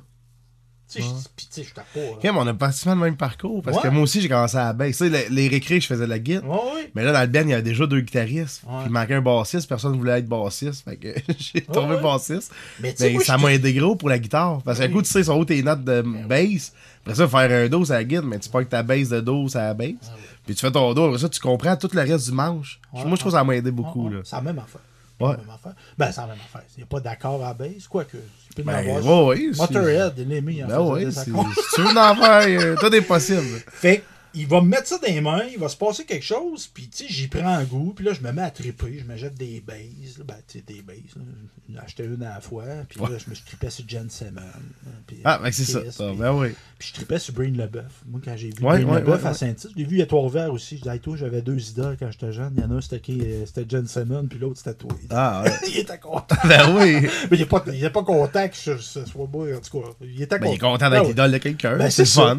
Tu 0.88 1.02
sais, 1.02 1.08
je- 1.64 1.74
t'ai 1.74 1.80
pas. 1.92 2.00
Mais 2.22 2.30
on 2.30 2.46
a 2.46 2.54
pratiquement 2.54 2.94
le 2.94 3.00
même 3.00 3.16
parcours. 3.16 3.60
Parce 3.62 3.80
que 3.82 3.88
moi 3.88 4.02
aussi, 4.02 4.20
j'ai 4.20 4.28
commencé 4.28 4.56
à 4.56 4.72
la. 4.72 4.86
Tu 4.86 4.92
sais, 4.92 5.28
les, 5.30 5.48
récrés, 5.48 5.80
je 5.80 5.86
faisais 5.86 6.06
de 6.06 6.10
la. 6.10 6.16
Ouais, 6.16 6.38
ouais. 6.48 6.90
Mais 6.94 7.02
là, 7.02 7.12
dans 7.12 7.20
le 7.22 7.26
band, 7.26 7.40
il 7.42 7.48
y 7.50 7.52
avait 7.54 7.62
déjà 7.62 7.86
deux 7.86 8.00
guitaristes. 8.00 8.62
Il 8.84 8.92
manquait 8.92 9.14
un 9.14 9.20
bassiste. 9.20 9.68
Personne 9.68 9.92
ne 9.92 9.96
voulait 9.98 10.18
être 10.18 10.28
bassiste. 10.28 10.84
Fait 10.84 10.96
que 10.96 11.08
j'ai 11.38 11.62
tombé 11.62 11.96
bassiste. 12.00 12.52
Mais 12.80 12.94
moi, 13.12 13.24
ça 13.24 13.36
m'a 13.36 13.52
aidé 13.52 13.72
gros 13.74 13.96
pour 13.96 14.08
la 14.08 14.18
guitare. 14.18 14.62
Parce 14.62 14.78
que 14.78 14.84
Oui. 14.84 14.88
Ben 14.88 14.94
coup, 14.94 15.02
tu 15.02 15.10
sais, 15.10 15.24
sont 15.24 15.38
où 15.38 15.44
tes 15.44 15.62
notes 15.62 15.82
de 15.84 16.02
bass. 16.28 16.72
Après 17.02 17.14
ça, 17.16 17.26
faire 17.28 17.64
un 17.64 17.68
do, 17.68 17.84
c'est 17.84 17.92
la 17.94 18.04
guitare. 18.04 18.24
Mais 18.24 18.38
tu 18.38 18.48
pognes 18.48 18.66
ta 18.66 18.82
bass 18.82 19.08
de 19.08 19.20
do, 19.20 19.48
c'est 19.48 19.58
la 19.58 19.74
bass. 19.74 19.90
Puis 20.44 20.54
tu 20.54 20.60
fais 20.60 20.70
ton 20.70 20.94
do. 20.94 21.06
Après 21.06 21.18
ça, 21.18 21.28
tu 21.28 21.40
comprends 21.40 21.76
tout 21.76 21.90
le 21.92 22.00
reste 22.00 22.26
du 22.26 22.32
manche. 22.32 22.80
Moi, 22.92 23.02
je 23.10 23.16
trouve 23.16 23.32
que 23.32 23.38
ça 23.38 23.42
m'a 23.44 23.56
aidé 23.56 23.70
beaucoup. 23.72 24.08
Là. 24.08 24.20
La 24.30 24.40
même 24.40 24.58
affaire. 24.58 24.80
Ouais. 25.18 25.30
La 25.32 25.36
même 25.38 25.50
affaire. 25.50 25.72
Ben, 25.96 26.12
c'est 26.12 26.20
la 26.20 26.26
même 26.26 26.36
affaire. 26.44 26.62
Il 26.76 26.78
n'y 26.78 26.82
a 26.82 26.86
pas 26.86 27.00
d'accord 27.00 27.42
à 27.44 27.48
la 27.48 27.54
base, 27.54 27.86
quoique. 27.88 28.18
Tu 28.48 28.54
peux 28.54 28.62
Ben, 28.62 28.74
avoir. 28.96 29.26
ouais, 29.28 29.50
Motorhead, 29.56 30.18
mis 30.42 30.62
en 30.62 30.66
Ben 30.66 30.74
faisant 30.74 30.92
ouais, 30.92 31.10
si 31.10 31.24
tu 31.74 31.80
veux 31.82 31.98
en 31.98 32.14
faire, 32.16 32.42
euh, 32.46 32.76
tout 32.78 32.94
est 32.94 33.00
possible. 33.02 33.62
Fait 33.68 34.04
il 34.34 34.46
va 34.46 34.60
me 34.60 34.68
mettre 34.68 34.86
ça 34.86 34.98
dans 34.98 35.06
les 35.12 35.20
mains, 35.20 35.42
il 35.52 35.58
va 35.58 35.68
se 35.68 35.76
passer 35.76 36.04
quelque 36.04 36.24
chose, 36.24 36.66
puis 36.72 36.88
tu 36.88 37.04
sais, 37.04 37.12
j'y 37.12 37.28
prends 37.28 37.46
un 37.54 37.64
goût, 37.64 37.92
puis 37.94 38.04
là, 38.04 38.12
je 38.12 38.20
me 38.20 38.32
mets 38.32 38.42
à 38.42 38.50
triper, 38.50 38.98
je 39.00 39.04
me 39.04 39.16
jette 39.16 39.34
des 39.34 39.60
bases, 39.60 40.18
là, 40.18 40.24
ben, 40.26 40.36
tu 40.46 40.58
sais, 40.58 40.64
des 40.66 40.82
bases. 40.82 40.96
J'en 41.68 41.80
ai 41.80 41.84
acheté 41.84 42.04
une 42.04 42.22
à 42.22 42.34
la 42.34 42.40
fois, 42.40 42.64
puis 42.88 43.00
là, 43.00 43.08
je 43.18 43.30
me 43.30 43.34
tripais 43.34 43.70
sur 43.70 43.88
Jen 43.88 44.08
puis 45.06 45.20
Ah, 45.24 45.38
ben 45.42 45.50
c'est 45.52 45.64
ça. 45.64 45.80
Puis- 45.80 46.16
Ben 46.18 46.32
oui. 46.32 46.48
Puis 46.78 46.88
je 46.88 46.94
tripais 46.94 47.18
sur 47.18 47.34
Brain 47.34 47.50
Leboeuf. 47.50 48.02
Moi, 48.06 48.20
quand 48.24 48.36
j'ai 48.36 48.48
vu 48.48 48.62
Ouais, 48.64 48.82
Brain 48.82 48.94
ouais, 48.94 49.00
Leboeuf 49.00 49.24
à. 49.24 49.34
Saint-Tite, 49.34 49.70
je 49.74 49.78
l'ai 49.78 49.84
vu 49.84 50.00
à 50.02 50.06
Trois-Rivières 50.06 50.52
aussi. 50.52 50.76
Je 50.76 50.82
disais, 50.82 50.94
hey, 50.94 51.00
toi, 51.00 51.16
j'avais 51.16 51.42
deux 51.42 51.70
idoles 51.70 51.96
quand 51.98 52.10
j'étais 52.10 52.32
jeune. 52.32 52.52
Il 52.56 52.62
y 52.62 52.64
en 52.64 52.70
a 52.70 52.74
un, 52.74 52.80
c'était 52.80 53.00
euh, 53.10 53.64
Jen 53.68 53.86
Simmons, 53.86 54.26
puis 54.28 54.38
l'autre, 54.38 54.58
c'était 54.58 54.74
toi. 54.74 54.90
Ah, 55.10 55.42
ouais. 55.44 55.52
il 55.68 55.78
était 55.80 55.98
content. 55.98 56.36
ben 56.48 56.76
oui. 56.76 57.08
Mais 57.30 57.36
il 57.36 57.40
n'est 57.80 57.90
pas, 57.90 58.02
content 58.02 58.48
que 58.48 58.54
je, 58.56 58.76
ce 58.78 59.04
soit 59.06 59.28
moi, 59.32 59.46
en 59.56 59.60
tout 59.60 59.80
cas. 59.80 59.88
Il 60.02 60.22
était 60.22 60.38
Ben, 60.38 60.48
il 60.48 60.54
est 60.54 60.58
content. 60.58 60.72
content 60.72 60.90
d'être 60.90 61.02
Ah 61.04 61.08
l'idole 61.08 61.32
de 61.32 61.38
quelqu'un. 61.38 61.76
Ben, 61.76 61.90
c'est 61.90 62.04
fun 62.06 62.38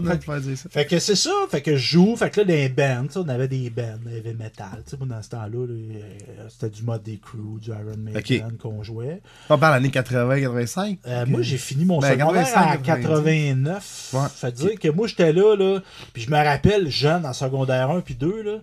ça. 0.55 0.69
Fait 0.69 0.85
que 0.85 0.99
c'est 0.99 1.15
ça, 1.15 1.31
fait 1.49 1.61
que 1.61 1.75
je 1.75 1.86
joue, 1.87 2.15
fait 2.15 2.29
que 2.29 2.41
là, 2.41 2.45
des 2.45 2.69
bands, 2.69 3.07
on 3.15 3.29
avait 3.29 3.47
des 3.47 3.69
bands, 3.69 3.97
heavy 4.09 4.33
metal, 4.33 4.83
tu 4.83 4.91
sais, 4.91 4.97
moi, 4.97 5.07
dans 5.07 5.21
ce 5.21 5.29
temps-là, 5.29 5.65
là, 5.65 5.73
euh, 5.73 6.47
c'était 6.49 6.69
du 6.69 6.83
mode 6.83 7.03
des 7.03 7.17
crew, 7.17 7.59
du 7.59 7.69
Iron 7.69 7.97
Maiden 7.97 8.57
qu'on 8.57 8.83
jouait. 8.83 9.21
On 9.49 9.57
parle 9.57 9.75
l'année 9.75 9.89
80-85. 9.89 10.97
Euh, 11.07 11.25
Moi, 11.25 11.41
j'ai 11.41 11.57
fini 11.57 11.85
mon 11.85 11.99
Ben, 11.99 12.11
secondaire 12.11 12.43
85, 12.45 12.79
en 12.79 12.83
89. 12.83 14.13
Ouais. 14.13 14.51
Dire 14.51 14.79
que 14.79 14.89
moi, 14.89 15.07
j'étais 15.07 15.33
là, 15.33 15.55
là, 15.55 15.79
puis 16.13 16.23
je 16.23 16.29
me 16.29 16.37
rappelle, 16.37 16.89
jeune, 16.89 17.25
en 17.25 17.33
secondaire 17.33 17.89
1 17.91 18.01
puis 18.01 18.15
2, 18.15 18.41
là, 18.41 18.57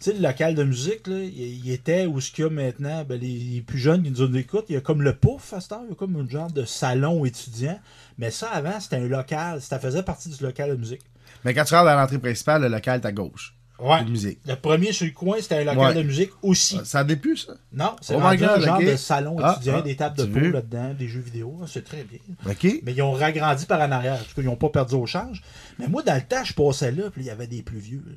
tu 0.00 0.10
sais, 0.10 0.16
le 0.16 0.22
local 0.26 0.54
de 0.54 0.64
musique, 0.64 1.06
là, 1.06 1.18
il, 1.18 1.64
il 1.64 1.70
était 1.70 2.06
où 2.06 2.20
ce 2.20 2.32
qu'il 2.32 2.44
y 2.44 2.46
a 2.46 2.50
maintenant, 2.50 3.04
ben, 3.08 3.20
les, 3.20 3.38
les 3.38 3.60
plus 3.60 3.78
jeunes 3.78 4.02
qui 4.02 4.10
nous 4.10 4.36
écoutent, 4.36 4.66
il 4.68 4.74
y 4.74 4.78
a 4.78 4.80
comme 4.80 5.02
le 5.02 5.14
pouf 5.14 5.52
à 5.52 5.60
cette 5.60 5.72
heure, 5.72 5.82
il 5.84 5.90
y 5.90 5.92
a 5.92 5.94
comme 5.94 6.16
un 6.16 6.28
genre 6.28 6.50
de 6.50 6.64
salon 6.64 7.24
étudiant. 7.24 7.78
Mais 8.18 8.30
ça, 8.30 8.48
avant, 8.50 8.80
c'était 8.80 8.96
un 8.96 9.06
local, 9.08 9.60
ça 9.60 9.78
faisait 9.78 10.02
partie 10.02 10.28
du 10.28 10.42
local 10.42 10.70
de 10.70 10.76
musique. 10.76 11.02
Mais 11.44 11.54
quand 11.54 11.64
tu 11.64 11.74
rentres 11.74 11.86
dans 11.86 11.96
l'entrée 11.96 12.18
principale, 12.18 12.62
le 12.62 12.68
local 12.68 13.00
est 13.00 13.06
à 13.06 13.12
gauche. 13.12 13.54
Ouais. 13.78 14.04
De 14.04 14.10
musique. 14.10 14.38
Le 14.46 14.54
premier 14.54 14.92
sur 14.92 15.06
le 15.06 15.12
coin, 15.12 15.38
c'était 15.40 15.56
un 15.56 15.64
local 15.64 15.78
Ouais. 15.78 15.94
de 15.94 16.02
musique 16.04 16.30
aussi. 16.42 16.78
Ça 16.84 17.02
débute, 17.02 17.38
ça? 17.38 17.54
Non, 17.72 17.96
c'est 18.00 18.14
Oh 18.14 18.20
un 18.20 18.36
genre 18.36 18.78
de 18.80 18.94
salon 18.94 19.36
Ah, 19.42 19.54
étudiant, 19.56 19.78
ah, 19.78 19.82
des 19.82 19.96
tables 19.96 20.16
de 20.18 20.22
veux? 20.22 20.50
là-dedans, 20.52 20.94
des 20.94 21.08
jeux 21.08 21.18
vidéo. 21.20 21.60
C'est 21.66 21.82
très 21.84 22.04
bien. 22.04 22.20
OK. 22.48 22.64
Mais 22.84 22.92
ils 22.92 23.02
ont 23.02 23.10
ragrandi 23.12 23.66
par 23.66 23.80
en 23.80 23.90
arrière. 23.90 24.14
En 24.14 24.18
tout 24.18 24.34
cas, 24.36 24.42
ils 24.42 24.44
n'ont 24.44 24.54
pas 24.56 24.68
perdu 24.68 24.94
au 24.94 25.06
change. 25.06 25.42
Mais 25.80 25.88
moi, 25.88 26.02
dans 26.04 26.14
le 26.14 26.20
temps, 26.22 26.44
je 26.44 26.54
passais 26.54 26.92
là, 26.92 27.10
puis 27.10 27.22
il 27.22 27.26
y 27.26 27.30
avait 27.30 27.48
des 27.48 27.62
plus 27.62 27.78
vieux. 27.78 28.04
là. 28.06 28.14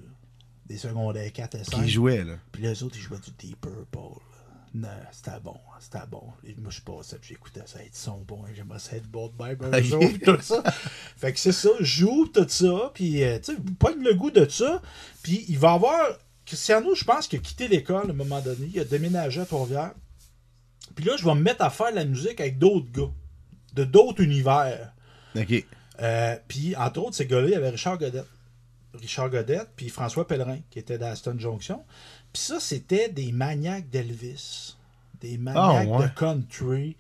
Des 0.68 0.78
secondaires 0.78 1.32
4 1.34 1.56
et 1.56 1.64
5. 1.64 1.82
Qui 1.84 1.90
jouait, 1.90 2.24
là. 2.24 2.34
Puis 2.52 2.62
les 2.62 2.84
autres, 2.84 2.96
ils 2.98 3.02
jouaient 3.02 3.18
du 3.18 3.32
Deep 3.48 3.62
Purple. 3.62 4.22
Non, 4.76 4.90
c'était 5.10 5.40
bon, 5.42 5.56
c'était 5.80 6.06
bon. 6.12 6.34
Et 6.44 6.54
moi, 6.58 6.70
je 6.70 6.82
passais, 6.82 7.18
puis 7.18 7.30
j'écoutais 7.30 7.62
ça, 7.66 7.80
ils 7.82 7.96
sont 7.96 8.20
bons, 8.28 8.46
et 8.46 8.54
j'aimerais 8.54 8.80
ça 8.80 8.98
être 8.98 9.08
bon 9.08 9.30
de 9.30 9.42
même 9.42 9.74
un 9.74 9.82
jour, 9.82 10.02
puis 10.02 10.20
tout 10.20 10.42
ça. 10.42 10.62
Fait 11.16 11.32
que 11.32 11.40
c'est 11.40 11.54
ça, 11.54 11.70
joue 11.80 12.28
tout 12.28 12.46
ça, 12.50 12.92
puis 12.94 13.24
euh, 13.24 13.40
tu 13.40 13.56
sais, 13.56 13.62
pogne 13.80 14.04
le 14.04 14.14
goût 14.14 14.32
de 14.32 14.46
ça, 14.50 14.82
puis 15.24 15.46
il 15.48 15.58
va 15.58 15.72
avoir. 15.72 16.06
Cristiano, 16.46 16.94
je 16.94 17.06
pense 17.06 17.30
qu'il 17.30 17.40
a 17.40 17.42
quitté 17.42 17.70
l'école 17.70 18.08
à 18.08 18.10
un 18.10 18.14
moment 18.14 18.42
donné, 18.42 18.70
il 18.72 18.80
a 18.82 18.84
déménagé 18.84 19.40
à 19.40 19.46
Trois-Rivières. 19.46 19.94
Puis 20.94 21.06
là, 21.06 21.16
je 21.18 21.24
vais 21.24 21.34
me 21.36 21.42
mettre 21.42 21.64
à 21.64 21.70
faire 21.70 21.92
de 21.92 21.96
la 21.96 22.06
musique 22.06 22.42
avec 22.42 22.60
d'autres 22.60 22.92
gars, 22.92 23.12
de 23.74 23.86
d'autres 23.86 24.22
univers. 24.22 24.94
OK. 25.38 25.66
Euh, 26.02 26.36
puis, 26.50 26.76
entre 26.76 27.00
autres, 27.00 27.16
ces 27.16 27.26
gars-là, 27.26 27.48
il 27.48 27.52
y 27.52 27.56
avait 27.56 27.70
Richard 27.70 27.98
Godette. 27.98 28.28
Richard 28.94 29.30
Godette, 29.30 29.70
puis 29.76 29.90
François 29.90 30.28
Pellerin, 30.28 30.60
qui 30.70 30.80
était 30.80 30.98
d'Aston 30.98 31.40
Junction. 31.40 31.84
Puis 32.36 32.44
ça, 32.44 32.60
c'était 32.60 33.08
des 33.08 33.32
maniaques 33.32 33.90
d'Elvis. 33.90 34.76
Des 35.22 35.38
maniaques 35.38 35.88
Ah, 35.90 35.98
ouais. 36.00 36.08
de 36.08 36.12
country. 36.20 36.98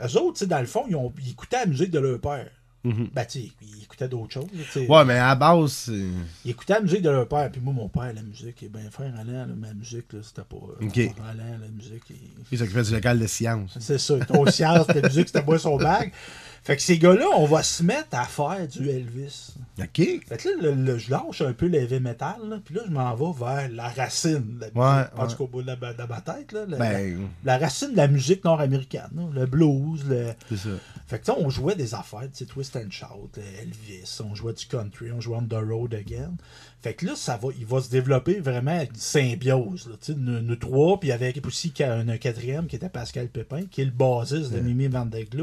Eux 0.00 0.16
autres, 0.16 0.34
tu 0.34 0.38
sais, 0.38 0.46
dans 0.46 0.60
le 0.60 0.66
fond, 0.66 0.84
ils, 0.88 0.94
ont, 0.94 1.12
ils 1.20 1.30
écoutaient 1.32 1.58
la 1.58 1.66
musique 1.66 1.90
de 1.90 1.98
leur 1.98 2.20
père. 2.20 2.48
Mhm. 2.84 3.08
Ben, 3.12 3.24
tu 3.24 3.40
sais, 3.40 3.50
ils 3.62 3.82
écoutaient 3.82 4.06
d'autres 4.08 4.32
choses. 4.32 4.46
Ouais, 4.88 5.04
mais 5.04 5.14
à 5.14 5.26
la 5.28 5.34
base, 5.34 5.72
c'est. 5.72 6.06
Ils 6.44 6.52
écoutaient 6.52 6.74
la 6.74 6.82
musique 6.82 7.02
de 7.02 7.10
leur 7.10 7.26
père. 7.26 7.50
Puis 7.50 7.60
moi, 7.60 7.74
mon 7.74 7.88
père, 7.88 8.12
la 8.14 8.22
musique, 8.22 8.62
est 8.62 8.68
bien 8.68 8.88
frère 8.92 9.12
Alain, 9.18 9.44
là, 9.46 9.54
ma 9.56 9.74
musique, 9.74 10.12
là, 10.12 10.20
c'était 10.22 10.42
pas. 10.42 10.54
euh, 10.80 10.86
Ok. 10.86 10.98
Alain, 10.98 11.58
la 11.60 11.68
musique. 11.74 12.04
il- 12.10 12.16
Il 12.52 12.56
s'occupait 12.58 12.82
du 12.84 12.92
local 12.92 13.18
de 13.18 13.26
science. 13.26 13.76
c'est 13.80 13.98
ça, 13.98 14.20
ton 14.24 14.46
science, 14.46 14.86
la 14.86 15.02
musique, 15.08 15.26
c'était 15.26 15.42
moi 15.42 15.58
son 15.58 15.76
bag. 15.78 16.12
Fait 16.64 16.76
que 16.76 16.82
ces 16.82 16.96
gars-là, 16.98 17.26
on 17.36 17.44
va 17.44 17.62
se 17.62 17.82
mettre 17.82 18.08
à 18.16 18.24
faire 18.24 18.66
du 18.66 18.88
Elvis. 18.88 19.52
OK. 19.78 19.86
Fait 19.96 20.22
que 20.38 20.48
là, 20.48 20.54
le- 20.62 20.74
le- 20.74 20.96
je 20.98 21.10
lâche 21.10 21.42
un 21.42 21.52
peu 21.52 21.66
l'heavy 21.66 22.00
metal, 22.00 22.36
là, 22.48 22.58
puis 22.64 22.74
là, 22.74 22.80
je 22.86 22.90
m'en 22.90 23.14
vais 23.14 23.38
vers 23.38 23.68
la 23.70 23.88
racine 23.90 24.58
la. 24.60 24.68
Ouais, 25.02 25.04
en 25.18 25.26
tout 25.26 25.42
ouais. 25.42 25.48
bout 25.48 25.62
de, 25.62 25.66
la, 25.66 25.76
de 25.76 26.02
ma 26.08 26.20
tête, 26.22 26.52
là, 26.52 26.64
la, 26.66 26.78
Ben, 26.78 27.28
la 27.44 27.58
racine 27.58 27.92
de 27.92 27.96
la 27.98 28.08
musique 28.08 28.42
nord-américaine, 28.44 29.10
là, 29.14 29.24
le 29.32 29.44
blues, 29.46 30.04
le... 30.08 30.28
c'est 30.48 30.56
ça. 30.56 30.68
Fait 31.06 31.18
que 31.18 31.26
tu 31.26 31.32
sais, 31.32 31.38
on 31.38 31.50
jouait 31.50 31.74
des 31.74 31.94
affaires, 31.94 32.22
tu 32.22 32.28
sais, 32.32 32.46
Twist 32.46 32.76
and 32.76 32.90
Shout, 32.90 33.30
Elvis, 33.60 34.20
on 34.24 34.34
jouait 34.34 34.54
du 34.54 34.64
country, 34.64 35.12
on 35.12 35.20
jouait 35.20 35.36
On 35.36 35.46
the 35.46 35.52
Road 35.68 35.92
Again. 35.92 36.32
Fait 36.80 36.94
que 36.94 37.04
là, 37.04 37.12
ça 37.14 37.36
va, 37.36 37.48
il 37.58 37.66
va 37.66 37.82
se 37.82 37.90
développer 37.90 38.40
vraiment 38.40 38.80
une 38.80 38.94
symbiose, 38.94 39.86
là, 39.88 39.96
tu 40.00 40.12
sais, 40.12 40.18
nous, 40.18 40.40
nous 40.40 40.56
trois, 40.56 40.98
puis 40.98 41.12
avec 41.12 41.44
aussi 41.46 41.74
un, 41.80 42.08
un 42.08 42.16
quatrième 42.16 42.68
qui 42.68 42.76
était 42.76 42.88
Pascal 42.88 43.28
Pépin, 43.28 43.66
qui 43.70 43.82
est 43.82 43.86
le 43.86 43.90
bassiste 43.90 44.50
de 44.52 44.60
Mimi. 44.60 44.88
Avec 44.94 45.34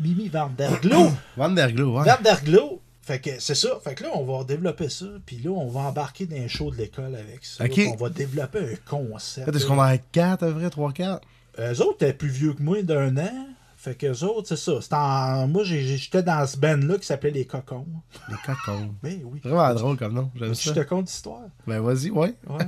Mimi 0.00 0.28
Vanderglo, 0.28 1.10
Vanderglo, 1.36 1.98
ouais. 1.98 2.04
Vanderglo. 2.04 2.80
Fait 3.02 3.20
que 3.20 3.30
c'est 3.40 3.54
ça. 3.54 3.70
Fait 3.82 3.94
que 3.94 4.04
là, 4.04 4.10
on 4.14 4.24
va 4.24 4.44
développer 4.44 4.88
ça. 4.90 5.06
Puis 5.24 5.38
là, 5.38 5.50
on 5.50 5.68
va 5.68 5.80
embarquer 5.80 6.26
dans 6.26 6.36
les 6.36 6.48
shows 6.48 6.70
de 6.70 6.76
l'école 6.76 7.14
avec 7.14 7.42
ça. 7.44 7.64
On 7.92 7.96
va 7.96 8.10
développer 8.10 8.58
un 8.58 8.76
concept. 8.90 9.50
Peut-être 9.50 9.66
qu'on 9.66 9.80
a 9.80 9.96
4, 9.96 10.42
à 10.42 10.50
vrai, 10.50 10.66
3-4. 10.68 11.20
Eux 11.58 11.80
autres 11.82 11.94
étaient 12.04 12.12
plus 12.12 12.28
vieux 12.28 12.52
que 12.52 12.62
moi 12.62 12.82
d'un 12.82 13.16
an. 13.16 13.46
Fait 13.78 13.94
que 13.94 14.06
eux 14.08 14.24
autres, 14.24 14.48
c'est 14.48 14.56
ça. 14.56 14.80
C'était 14.82 14.94
en- 14.96 15.48
Moi, 15.48 15.62
j'étais 15.64 16.22
dans 16.22 16.46
ce 16.46 16.56
band-là 16.58 16.98
qui 16.98 17.06
s'appelait 17.06 17.30
Les 17.30 17.46
Cocons. 17.46 17.86
Les 18.28 18.34
cocons. 18.44 18.94
Ben 19.02 19.20
oui. 19.24 19.40
Vraiment 19.42 19.72
drôle 19.74 19.96
comme 19.96 20.12
nom. 20.14 20.30
J'aime 20.36 20.48
Je 20.48 20.54
ça. 20.54 20.72
te 20.74 20.80
conte 20.80 21.06
l'histoire? 21.06 21.42
Ben, 21.66 21.80
vas-y, 21.80 22.10
ouais. 22.10 22.34
Ouais. 22.48 22.58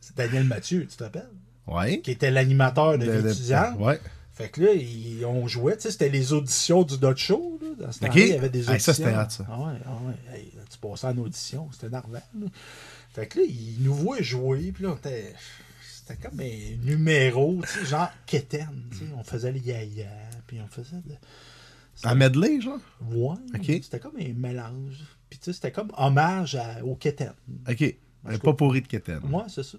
c'est 0.00 0.16
Daniel 0.16 0.44
Mathieu, 0.44 0.86
tu 0.88 0.96
t'appelles? 0.96 1.28
Ouais. 1.66 2.00
Qui 2.00 2.12
était 2.12 2.30
l'animateur 2.30 2.96
de, 2.96 3.04
De- 3.04 3.20
de- 3.20 3.28
l'étudiant. 3.28 3.74
Ouais. 3.78 4.00
Fait 4.36 4.50
que 4.50 4.60
là, 4.60 4.72
ils, 4.74 5.24
on 5.24 5.48
jouait, 5.48 5.76
tu 5.76 5.82
sais, 5.84 5.90
c'était 5.90 6.10
les 6.10 6.34
auditions 6.34 6.82
du 6.82 6.98
Dot 6.98 7.16
Show. 7.16 7.58
Là. 7.62 7.86
Dans 7.86 7.92
ce 7.92 7.98
Ok. 8.04 8.10
temps-là, 8.10 8.20
il 8.24 8.28
y 8.28 8.32
avait 8.34 8.48
des 8.50 8.58
auditions. 8.68 8.74
Hey, 8.74 8.80
ça, 8.80 8.92
c'était 8.94 9.16
hot, 9.16 9.30
ça. 9.30 9.46
Ah 9.48 9.58
ouais, 9.60 9.72
ah 9.86 9.98
ouais. 10.06 10.36
Hey, 10.38 10.52
là, 10.54 10.62
tu 10.70 10.76
passais 10.78 11.06
en 11.06 11.16
audition, 11.16 11.68
c'était 11.72 11.88
là. 11.88 12.02
Fait 13.14 13.26
que 13.28 13.38
là, 13.40 13.46
ils 13.48 13.76
nous 13.80 13.94
voient 13.94 14.20
jouer, 14.20 14.72
puis 14.72 14.84
là, 14.84 14.90
on 14.92 14.96
était... 14.96 15.32
C'était 16.06 16.28
comme 16.28 16.38
un 16.38 16.76
numéro, 16.84 17.60
tu 17.62 17.68
sais, 17.80 17.86
genre 17.86 18.10
Keten, 18.26 18.68
tu 18.92 18.98
sais. 18.98 19.04
On 19.18 19.24
faisait 19.24 19.50
les 19.50 19.58
yaya, 19.60 20.06
puis 20.46 20.58
on 20.62 20.68
faisait 20.68 20.96
de... 21.04 21.14
Un 22.04 22.14
medley, 22.14 22.60
genre? 22.60 22.78
Ouais, 23.10 23.36
Ok. 23.54 23.64
c'était 23.82 23.98
comme 23.98 24.16
un 24.20 24.32
mélange. 24.34 25.02
Puis 25.30 25.38
tu 25.38 25.46
sais, 25.46 25.52
c'était 25.54 25.72
comme 25.72 25.90
hommage 25.96 26.54
à- 26.56 26.84
au 26.84 26.94
Keten. 26.94 27.32
OK. 27.68 27.94
Un 28.26 28.38
pas 28.38 28.52
pourri 28.52 28.82
de 28.82 28.86
Keten. 28.86 29.20
Ouais, 29.32 29.44
c'est 29.48 29.62
ça. 29.64 29.78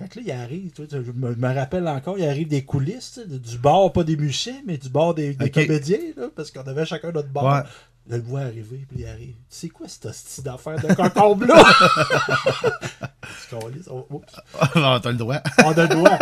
Fait 0.00 0.08
que 0.08 0.18
là, 0.18 0.24
il 0.24 0.32
arrive, 0.32 0.70
tu 0.72 0.88
sais, 0.88 1.04
je 1.04 1.12
me, 1.12 1.54
rappelle 1.54 1.86
encore, 1.86 2.18
il 2.18 2.24
arrive 2.24 2.48
des 2.48 2.64
coulisses, 2.64 3.12
tu 3.14 3.20
sais, 3.20 3.38
du 3.38 3.58
bar, 3.58 3.92
pas 3.92 4.02
des 4.02 4.16
musiciens, 4.16 4.62
mais 4.66 4.78
du 4.78 4.88
bar 4.88 5.12
des, 5.12 5.34
des 5.34 5.50
comédiens, 5.50 5.98
là, 6.16 6.28
parce 6.34 6.50
qu'on 6.50 6.62
avait 6.62 6.86
chacun 6.86 7.12
notre 7.12 7.28
bar. 7.28 7.44
Ouais. 7.44 7.68
Je 8.08 8.16
le 8.16 8.22
vois 8.22 8.40
arriver, 8.40 8.86
puis 8.88 9.00
il 9.00 9.06
arrive. 9.06 9.34
Tu 9.34 9.34
sais 9.50 9.68
quoi, 9.68 9.86
cette 9.88 10.06
hostie 10.06 10.42
d'affaires 10.42 10.80
de 10.80 10.94
concombre-là? 10.94 11.62
Tu 13.48 13.56
câlisses, 13.56 13.88
on- 13.88 14.06
oups, 14.10 14.26
non, 14.74 14.98
t'as 15.00 15.10
le 15.10 15.16
droit. 15.16 15.40
on 15.64 15.72
a 15.72 15.82
le 15.82 15.88
droit. 15.88 16.18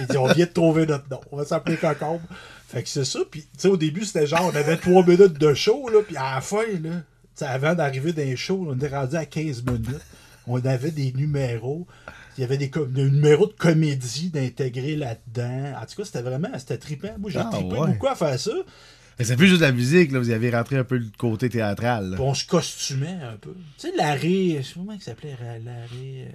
Il 0.00 0.06
dit, 0.06 0.16
on 0.16 0.26
vient 0.28 0.46
de 0.46 0.50
trouver 0.50 0.86
notre 0.86 1.10
nom. 1.10 1.20
On 1.32 1.36
va 1.36 1.44
s'appeler 1.44 1.76
concombre. 1.76 2.22
Fait 2.68 2.82
que 2.82 2.88
c'est 2.88 3.04
ça. 3.04 3.18
Puis, 3.30 3.42
tu 3.42 3.48
sais, 3.58 3.68
au 3.68 3.76
début, 3.76 4.04
c'était 4.04 4.26
genre, 4.26 4.50
on 4.52 4.56
avait 4.56 4.76
trois 4.76 5.04
minutes 5.04 5.38
de 5.38 5.52
show, 5.52 5.88
là, 5.88 6.00
puis 6.06 6.16
à 6.16 6.36
la 6.36 6.40
fin, 6.40 6.64
là, 6.82 7.02
avant 7.40 7.74
d'arriver 7.74 8.12
dans 8.12 8.22
les 8.22 8.36
shows, 8.36 8.66
on 8.70 8.74
était 8.76 8.88
rendu 8.88 9.16
à 9.16 9.26
15 9.26 9.64
minutes. 9.64 10.00
On 10.46 10.64
avait 10.64 10.92
des 10.92 11.12
numéros. 11.12 11.86
Il 12.38 12.42
y 12.42 12.44
avait 12.44 12.58
des, 12.58 12.70
numéros 12.90 13.46
de 13.46 13.52
comédie 13.52 14.30
d'intégrer 14.30 14.96
là-dedans. 14.96 15.72
En 15.80 15.86
tout 15.86 15.96
cas, 15.96 16.04
c'était 16.04 16.22
vraiment, 16.22 16.48
c'était 16.58 16.78
trippant. 16.78 17.14
Moi, 17.18 17.30
j'ai 17.30 17.38
Ah, 17.38 17.48
trippé 17.50 17.74
ouais. 17.78 17.92
beaucoup 17.92 18.06
à 18.08 18.14
faire 18.14 18.38
ça? 18.38 18.52
Mais 19.18 19.24
c'est 19.24 19.36
plus 19.36 19.48
juste 19.48 19.60
de 19.62 19.66
la 19.66 19.72
musique, 19.72 20.12
là. 20.12 20.18
Vous 20.18 20.28
y 20.30 20.34
avez 20.34 20.50
rentré 20.50 20.76
un 20.76 20.84
peu 20.84 20.98
le 20.98 21.06
côté 21.16 21.48
théâtral. 21.48 22.10
Puis 22.12 22.20
on 22.22 22.34
se 22.34 22.44
costumait 22.46 23.18
un 23.22 23.36
peu. 23.40 23.54
Tu 23.78 23.88
sais, 23.88 23.96
Larry, 23.96 24.56
je 24.58 24.62
sais 24.62 24.74
pas 24.74 24.80
comment 24.80 24.92
il 24.92 25.00
s'appelait, 25.00 25.36
Larry. 25.64 26.24
euh, 26.24 26.28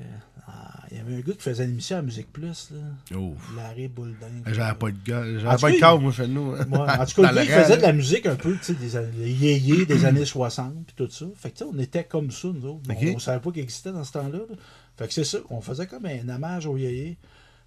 ah, 0.47 0.83
il 0.89 0.97
y 0.97 0.99
avait 0.99 1.15
un 1.17 1.19
gars 1.19 1.33
qui 1.33 1.41
faisait 1.43 1.63
une 1.65 1.69
émission 1.73 1.97
à 1.97 2.01
Musique 2.01 2.33
Plus, 2.33 2.71
là. 2.71 2.79
Oh. 3.15 3.35
Larry 3.55 3.87
Bouldin. 3.87 4.15
J'avais 4.47 4.73
pas 4.73 4.89
de 4.89 4.97
gars. 5.05 5.23
J'avais 5.39 5.57
pas 5.61 5.71
de 5.71 5.79
corps, 5.79 6.01
moi, 6.01 6.11
chez 6.11 6.27
nous. 6.27 6.53
hein. 6.53 6.65
Ouais, 6.71 6.79
en 6.79 7.05
tout 7.05 7.21
cas, 7.21 7.31
le 7.31 7.35
gars, 7.35 7.43
il 7.43 7.49
faisait 7.49 7.77
de 7.77 7.81
la 7.83 7.93
musique 7.93 8.25
un 8.25 8.35
peu, 8.35 8.57
tu 8.57 8.63
sais, 8.63 8.73
des 8.73 9.31
yéyés 9.31 9.85
des 9.85 10.03
années 10.05 10.25
60 10.25 10.73
puis 10.87 10.95
tout 10.95 11.09
ça. 11.11 11.25
Fait 11.35 11.51
que, 11.51 11.57
tu 11.59 11.63
sais, 11.63 11.69
on 11.71 11.77
était 11.79 12.03
comme 12.05 12.31
ça, 12.31 12.47
nous 12.47 12.65
autres. 12.67 12.81
On-. 12.89 13.15
On, 13.15 13.19
savait 13.19 13.39
pas 13.39 13.51
qu'il 13.51 13.61
existait 13.61 13.91
dans 13.91 14.03
ce 14.03 14.11
temps-là. 14.13 14.39
là. 14.39 14.55
Fait 15.01 15.07
que 15.07 15.13
c'est 15.13 15.23
ça, 15.23 15.39
on 15.49 15.61
faisait 15.61 15.87
comme 15.87 16.05
un 16.05 16.29
hommage 16.29 16.67
aux 16.67 16.77
yéyés. 16.77 17.17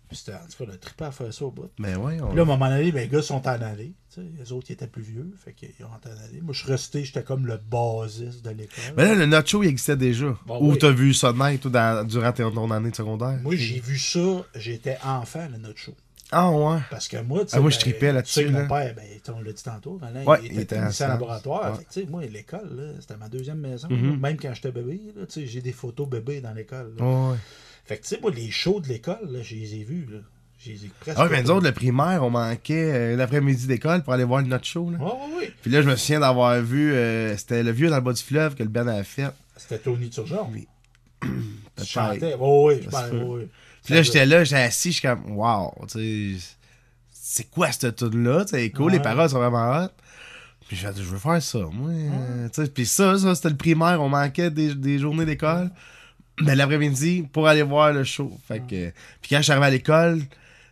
Puis 0.08 0.18
c'était, 0.18 0.34
en 0.34 0.46
tout 0.46 0.64
cas, 0.64 0.70
le 0.70 0.78
trippé 0.78 1.04
à 1.04 1.10
faire 1.10 1.32
ça 1.32 1.44
au 1.46 1.50
bout. 1.50 1.70
Mais 1.78 1.96
ouais, 1.96 2.20
on... 2.20 2.28
Puis 2.28 2.36
là, 2.36 2.42
à 2.42 2.44
un 2.44 2.46
moment 2.46 2.68
donné, 2.68 2.92
ben, 2.92 3.00
les 3.00 3.08
gars 3.08 3.22
sont 3.22 3.46
en 3.48 3.50
allée. 3.50 3.94
Les 4.38 4.52
autres, 4.52 4.66
ils 4.68 4.74
étaient 4.74 4.86
plus 4.86 5.02
vieux. 5.02 5.32
Fait 5.42 5.52
qu'ils 5.52 5.72
ont 5.80 5.88
en 5.88 6.26
allée. 6.28 6.40
Moi, 6.42 6.52
je 6.52 6.60
suis 6.60 6.70
resté, 6.70 7.04
j'étais 7.04 7.24
comme 7.24 7.46
le 7.46 7.56
basiste 7.56 8.44
de 8.44 8.50
l'école. 8.50 8.94
Mais 8.96 9.06
là, 9.06 9.14
le 9.14 9.26
Nacho, 9.26 9.62
il 9.62 9.70
existait 9.70 9.96
déjà. 9.96 10.36
Bon, 10.46 10.60
Ou 10.60 10.72
oui. 10.72 10.78
t'as 10.78 10.90
vu 10.90 11.14
ça 11.14 11.32
de 11.32 11.38
même, 11.38 11.56
dans- 11.56 12.06
durant 12.06 12.32
ton, 12.32 12.70
année 12.70 12.90
de 12.90 12.96
secondaire? 12.96 13.40
Moi, 13.42 13.56
j'ai 13.56 13.80
vu 13.80 13.98
ça, 13.98 14.44
j'étais 14.54 14.98
enfant, 15.02 15.48
le 15.50 15.72
show. 15.74 15.94
Ah, 16.32 16.50
ouais. 16.50 16.78
Parce 16.90 17.06
que 17.08 17.18
moi, 17.22 17.44
tu 17.44 17.50
sais, 17.50 17.56
Ah, 17.56 17.60
moi, 17.60 17.70
je 17.70 17.76
ben, 17.76 17.80
tripais 17.80 18.12
là-dessus, 18.12 18.40
Tu 18.40 18.46
sais, 18.46 18.52
là. 18.52 18.62
mon 18.62 18.68
père, 18.68 18.94
ben, 18.94 19.04
on 19.36 19.40
l'a 19.40 19.52
dit 19.52 19.62
tantôt, 19.62 20.00
Alain, 20.02 20.24
Ouais, 20.24 20.38
il 20.42 20.46
il 20.46 20.52
était 20.52 20.62
était 20.62 20.76
technicien 20.76 21.06
en 21.06 21.10
laboratoire. 21.10 21.78
Ouais. 21.78 21.86
Fait 21.90 22.06
moi, 22.10 22.22
l'école, 22.24 22.94
c'était 23.00 23.16
ma 23.16 23.28
deuxième 23.28 23.58
maison. 23.58 23.88
Mhm. 23.90 24.18
Même 24.18 24.36
quand 24.38 24.52
j'étais 24.54 24.72
bébé, 24.72 25.00
j'ai 25.36 25.60
des 25.60 25.72
photos 25.72 26.08
bébé 26.08 26.40
dans 26.40 26.52
l'école. 26.52 26.92
Ouais. 26.98 27.36
Fait 27.84 27.98
que, 27.98 28.02
tu 28.02 28.08
sais, 28.08 28.18
moi, 28.20 28.30
les 28.30 28.50
shows 28.50 28.80
de 28.80 28.88
l'école, 28.88 29.28
je 29.42 29.54
les 29.54 29.74
ai 29.76 29.84
vus. 29.84 30.06
Là. 30.10 30.18
Ah, 31.16 31.28
mais 31.30 31.42
nous 31.42 31.50
autres, 31.50 31.66
le 31.66 31.72
primaire, 31.72 32.22
on 32.24 32.30
manquait 32.30 32.92
euh, 32.94 33.16
l'après-midi 33.16 33.66
d'école 33.66 34.02
pour 34.02 34.12
aller 34.14 34.24
voir 34.24 34.40
le 34.40 34.48
Notre 34.48 34.64
Show. 34.64 34.90
Là. 34.90 34.98
Ouais, 34.98 35.36
ouais. 35.38 35.52
Puis 35.60 35.70
là, 35.70 35.82
je 35.82 35.88
me 35.90 35.96
souviens 35.96 36.20
d'avoir 36.20 36.58
vu, 36.62 36.92
euh, 36.94 37.36
c'était 37.36 37.62
le 37.62 37.70
vieux 37.70 37.90
dans 37.90 37.96
le 37.96 38.02
bas 38.02 38.12
du 38.12 38.22
fleuve 38.22 38.54
que 38.54 38.62
le 38.62 38.68
Ben 38.68 38.88
avait 38.88 39.04
fait. 39.04 39.28
C'était 39.56 39.78
Tony 39.78 40.08
Turgeon. 40.08 40.48
Oui. 40.52 40.66
Tu 41.20 41.84
chantais. 41.84 42.32
Je 42.32 42.88
pense, 42.88 43.10
peut. 43.10 43.48
Ouais, 43.90 43.90
ouais. 43.90 43.92
Puis 43.92 43.94
là, 43.94 44.02
j'étais 44.02 44.26
là, 44.26 44.44
j'étais 44.44 44.62
assis, 44.62 44.92
je 44.92 44.98
suis 44.98 45.08
comme, 45.08 45.36
wow, 45.36 45.72
tu 45.88 46.36
sais, 46.38 46.46
c'est 47.12 47.50
quoi 47.50 47.70
cette 47.72 47.96
tune-là? 47.96 48.44
C'est 48.48 48.70
cool, 48.70 48.92
les 48.92 48.98
Ouais. 48.98 49.02
paroles 49.02 49.28
sont 49.30 49.38
vraiment 49.38 49.70
hot. 49.84 49.88
Puis 50.68 50.76
j'ai 50.76 50.88
dit, 50.92 51.02
je 51.02 51.08
veux 51.08 51.18
faire 51.18 51.42
ça, 51.42 51.58
moi. 51.72 51.90
euh, 51.90 52.48
tu 52.48 52.62
sais. 52.64 52.70
Puis 52.70 52.86
ça, 52.86 53.18
ça, 53.18 53.34
c'était 53.34 53.50
le 53.50 53.56
primaire, 53.56 54.00
on 54.00 54.08
manquait 54.08 54.50
des, 54.50 54.74
des 54.74 54.98
journées 54.98 55.26
d'école. 55.26 55.70
Mais 56.42 56.56
l'après-midi, 56.56 57.28
pour 57.32 57.46
aller 57.46 57.62
voir 57.62 57.92
le 57.92 58.02
show. 58.02 58.32
Fait 58.48 58.58
que, 58.60 58.90
puis 59.20 59.30
quand 59.30 59.36
je 59.36 59.42
suis 59.42 59.52
arrivé 59.52 59.66
à 59.66 59.70
l'école, 59.70 60.20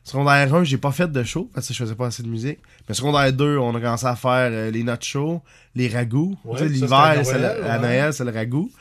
secondaire 0.03 0.53
1, 0.53 0.64
j'ai 0.64 0.79
pas 0.79 0.90
fait 0.92 1.11
de 1.12 1.22
show, 1.22 1.48
parce 1.55 1.68
que 1.68 1.75
je 1.75 1.79
faisais 1.79 1.94
pas 1.94 2.07
assez 2.07 2.22
de 2.25 2.29
musique. 2.29 2.59
Mais 2.88 2.94
secondaire 2.94 3.33
2, 3.33 3.59
on 3.59 3.75
a 3.77 3.81
commencé 3.81 4.07
à 4.07 4.16
faire 4.16 4.48
euh, 4.51 4.70
les 4.72 4.83
notes 4.83 5.05
shows, 5.05 5.40
les 5.77 5.88
ragoûts. 5.88 6.37
Ouais, 6.44 6.59
ça, 6.59 6.64
l'hiver, 6.64 6.98
à 6.98 7.14
ouais. 7.18 7.79
Noël, 7.79 8.12
c'est 8.12 8.25
le 8.25 8.33
ragoût. 8.33 8.72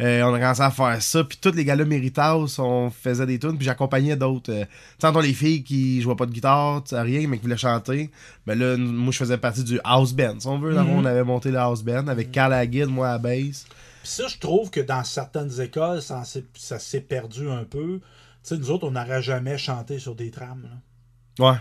Euh, 0.00 0.22
on 0.22 0.32
a 0.34 0.38
commencé 0.38 0.60
à 0.62 0.70
faire 0.70 1.02
ça, 1.02 1.24
puis 1.24 1.38
tous 1.40 1.50
les 1.52 1.64
gars-là 1.64 1.84
Méritas, 1.84 2.36
on 2.58 2.88
faisait 2.90 3.26
des 3.26 3.38
tunes, 3.38 3.56
puis 3.56 3.64
j'accompagnais 3.64 4.14
d'autres. 4.16 4.52
Euh, 4.52 4.64
mettons, 5.02 5.18
les 5.20 5.32
filles 5.34 5.64
qui 5.64 6.00
jouaient 6.00 6.14
pas 6.14 6.26
de 6.26 6.30
guitare, 6.32 6.82
rien, 6.92 7.26
mais 7.26 7.36
qui 7.38 7.42
voulaient 7.42 7.56
chanter. 7.56 8.10
Mais 8.46 8.54
là, 8.54 8.74
n- 8.74 8.86
moi, 8.86 9.10
je 9.12 9.18
faisais 9.18 9.38
partie 9.38 9.64
du 9.64 9.80
house 9.82 10.12
band. 10.12 10.38
Si 10.38 10.46
on 10.46 10.58
veut, 10.60 10.70
là, 10.72 10.84
Mhm. 10.84 10.90
on 10.90 11.04
avait 11.04 11.24
monté 11.24 11.50
le 11.50 11.58
house 11.58 11.82
band 11.82 12.06
avec 12.06 12.30
Carl 12.30 12.52
à 12.52 12.64
guide, 12.66 12.86
moi 12.86 13.08
à 13.08 13.12
la 13.12 13.18
bass. 13.18 13.66
Puis 14.02 14.12
ça, 14.12 14.28
je 14.28 14.38
trouve 14.38 14.70
que 14.70 14.80
dans 14.80 15.02
certaines 15.02 15.60
écoles, 15.60 16.00
ça, 16.00 16.22
s'est- 16.24 16.44
ça 16.54 16.78
s'est 16.78 17.00
perdu 17.00 17.50
un 17.50 17.64
peu. 17.64 17.98
Tu 17.98 18.54
sais, 18.54 18.56
nous 18.56 18.70
autres, 18.70 18.86
on 18.86 18.92
n'aurait 18.92 19.22
jamais 19.22 19.58
chanté 19.58 19.98
sur 19.98 20.14
des 20.14 20.30
trams. 20.30 20.62
là. 21.40 21.50
Ouais. 21.52 21.58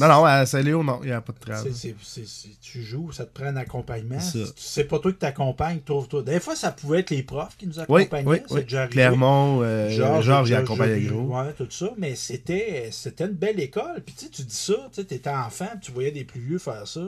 Non, 0.00 0.08
non, 0.08 0.24
à 0.24 0.44
Saint-Léo, 0.46 0.82
non, 0.82 1.00
il 1.02 1.06
n'y 1.06 1.12
a 1.12 1.20
pas 1.20 1.32
de 1.32 1.38
trame. 1.38 1.62
C'est- 1.62 1.72
c'est- 1.72 1.94
c'est- 2.02 2.26
c'est- 2.26 2.60
tu 2.60 2.82
joues, 2.82 3.10
ça 3.12 3.24
te 3.24 3.32
prend 3.32 3.46
un 3.48 3.56
accompagnement. 3.56 4.18
C'est 4.56 4.84
pas 4.84 4.98
toi 4.98 5.12
qui 5.12 5.18
t'accompagnes, 5.18 5.80
trouve-toi. 5.80 6.22
Des 6.22 6.40
fois, 6.40 6.54
ça 6.56 6.72
pouvait 6.72 7.00
être 7.00 7.10
les 7.10 7.22
profs 7.22 7.56
qui 7.56 7.66
nous 7.66 7.78
Oui, 7.88 8.02
accompagnaient. 8.02 8.28
oui, 8.28 8.38
oui. 8.50 8.74
arrivé. 8.74 8.92
Clermont, 8.92 9.60
euh, 9.62 9.88
Georges, 9.90 10.24
il 10.24 10.28
Georges, 10.28 10.52
accompagnait 10.52 11.00
Georges, 11.00 11.26
gros. 11.26 11.38
Ouais, 11.40 11.52
tout 11.54 11.66
ça. 11.70 11.90
Mais 11.98 12.14
c'était 12.14 12.88
c'était 12.92 13.24
une 13.24 13.32
belle 13.32 13.60
école. 13.60 14.02
Puis 14.04 14.14
tu 14.30 14.42
dis 14.42 14.54
ça, 14.54 14.74
tu 14.92 15.00
étais 15.00 15.28
enfant, 15.28 15.68
puis 15.72 15.80
tu 15.82 15.92
voyais 15.92 16.10
des 16.12 16.24
plus 16.24 16.40
vieux 16.40 16.58
faire 16.58 16.86
ça. 16.86 17.00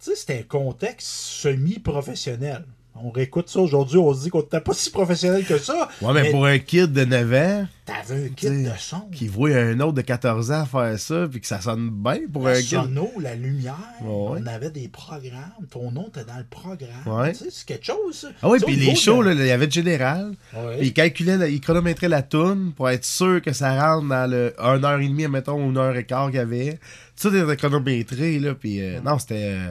Tu 0.00 0.10
sais, 0.10 0.16
c'était 0.16 0.38
un 0.38 0.42
contexte 0.42 1.08
semi-professionnel. 1.08 2.64
On 3.00 3.10
réécoute 3.10 3.48
ça 3.48 3.60
aujourd'hui, 3.60 3.96
on 3.96 4.12
se 4.12 4.22
dit 4.24 4.28
qu'on 4.28 4.40
n'était 4.40 4.60
pas 4.60 4.72
si 4.74 4.90
professionnel 4.90 5.44
que 5.44 5.56
ça. 5.58 5.88
Ouais, 6.02 6.12
mais, 6.12 6.30
pour 6.32 6.46
un 6.46 6.58
kid 6.58 6.92
de 6.92 7.04
9 7.04 7.32
ans 7.32 7.66
T'avais 7.86 8.26
un 8.26 8.28
T'sais, 8.34 8.50
de 8.64 8.70
son. 8.76 9.02
qui 9.12 9.28
voit 9.28 9.50
un 9.50 9.78
autre 9.78 9.92
de 9.92 10.00
14 10.02 10.50
ans 10.50 10.66
faire 10.66 10.98
ça, 10.98 11.28
puis 11.30 11.40
que 11.40 11.46
ça 11.46 11.60
sonne 11.60 11.90
bien 11.90 12.18
pour 12.32 12.48
un 12.48 12.54
kid. 12.54 12.64
sono, 12.70 13.08
la 13.20 13.36
lumière, 13.36 13.76
Ouais. 14.02 14.40
on 14.42 14.46
avait 14.46 14.70
des 14.72 14.88
programmes. 14.88 15.52
Ton 15.70 15.92
nom 15.92 16.08
était 16.08 16.24
dans 16.24 16.38
le 16.38 16.44
programme. 16.50 16.90
Ouais. 17.06 17.32
Tu 17.34 17.38
sais, 17.38 17.50
C'est 17.50 17.66
quelque 17.66 17.86
chose, 17.86 18.14
ça. 18.16 18.28
Ah 18.42 18.48
oui, 18.48 18.58
puis 18.66 18.74
les 18.74 18.96
shows, 18.96 19.22
de- 19.22 19.28
là, 19.28 19.34
il 19.34 19.46
y 19.46 19.50
avait 19.52 19.68
de 19.68 19.72
général. 19.72 20.34
Ouais. 20.52 20.78
Il 20.80 20.92
calculait, 20.92 21.36
la- 21.36 21.48
il 21.48 21.60
chronométrait 21.60 22.08
la 22.08 22.22
toune 22.22 22.72
pour 22.76 22.90
être 22.90 23.04
sûr 23.04 23.40
que 23.40 23.52
ça 23.52 23.80
rentre 23.80 24.08
dans 24.08 24.28
le 24.28 24.52
1h30, 24.58 25.28
mettons, 25.28 25.64
ou 25.64 25.70
1h15 25.70 26.26
qu'il 26.30 26.36
y 26.36 26.42
avait. 26.42 26.80
Tout 27.20 27.30
ça 27.30 27.38
était 27.38 27.56
chronométré, 27.56 28.40
là, 28.40 28.54
puis 28.54 28.82
euh, 28.82 29.00
non, 29.04 29.18
c'était... 29.20 29.52
euh, 29.54 29.70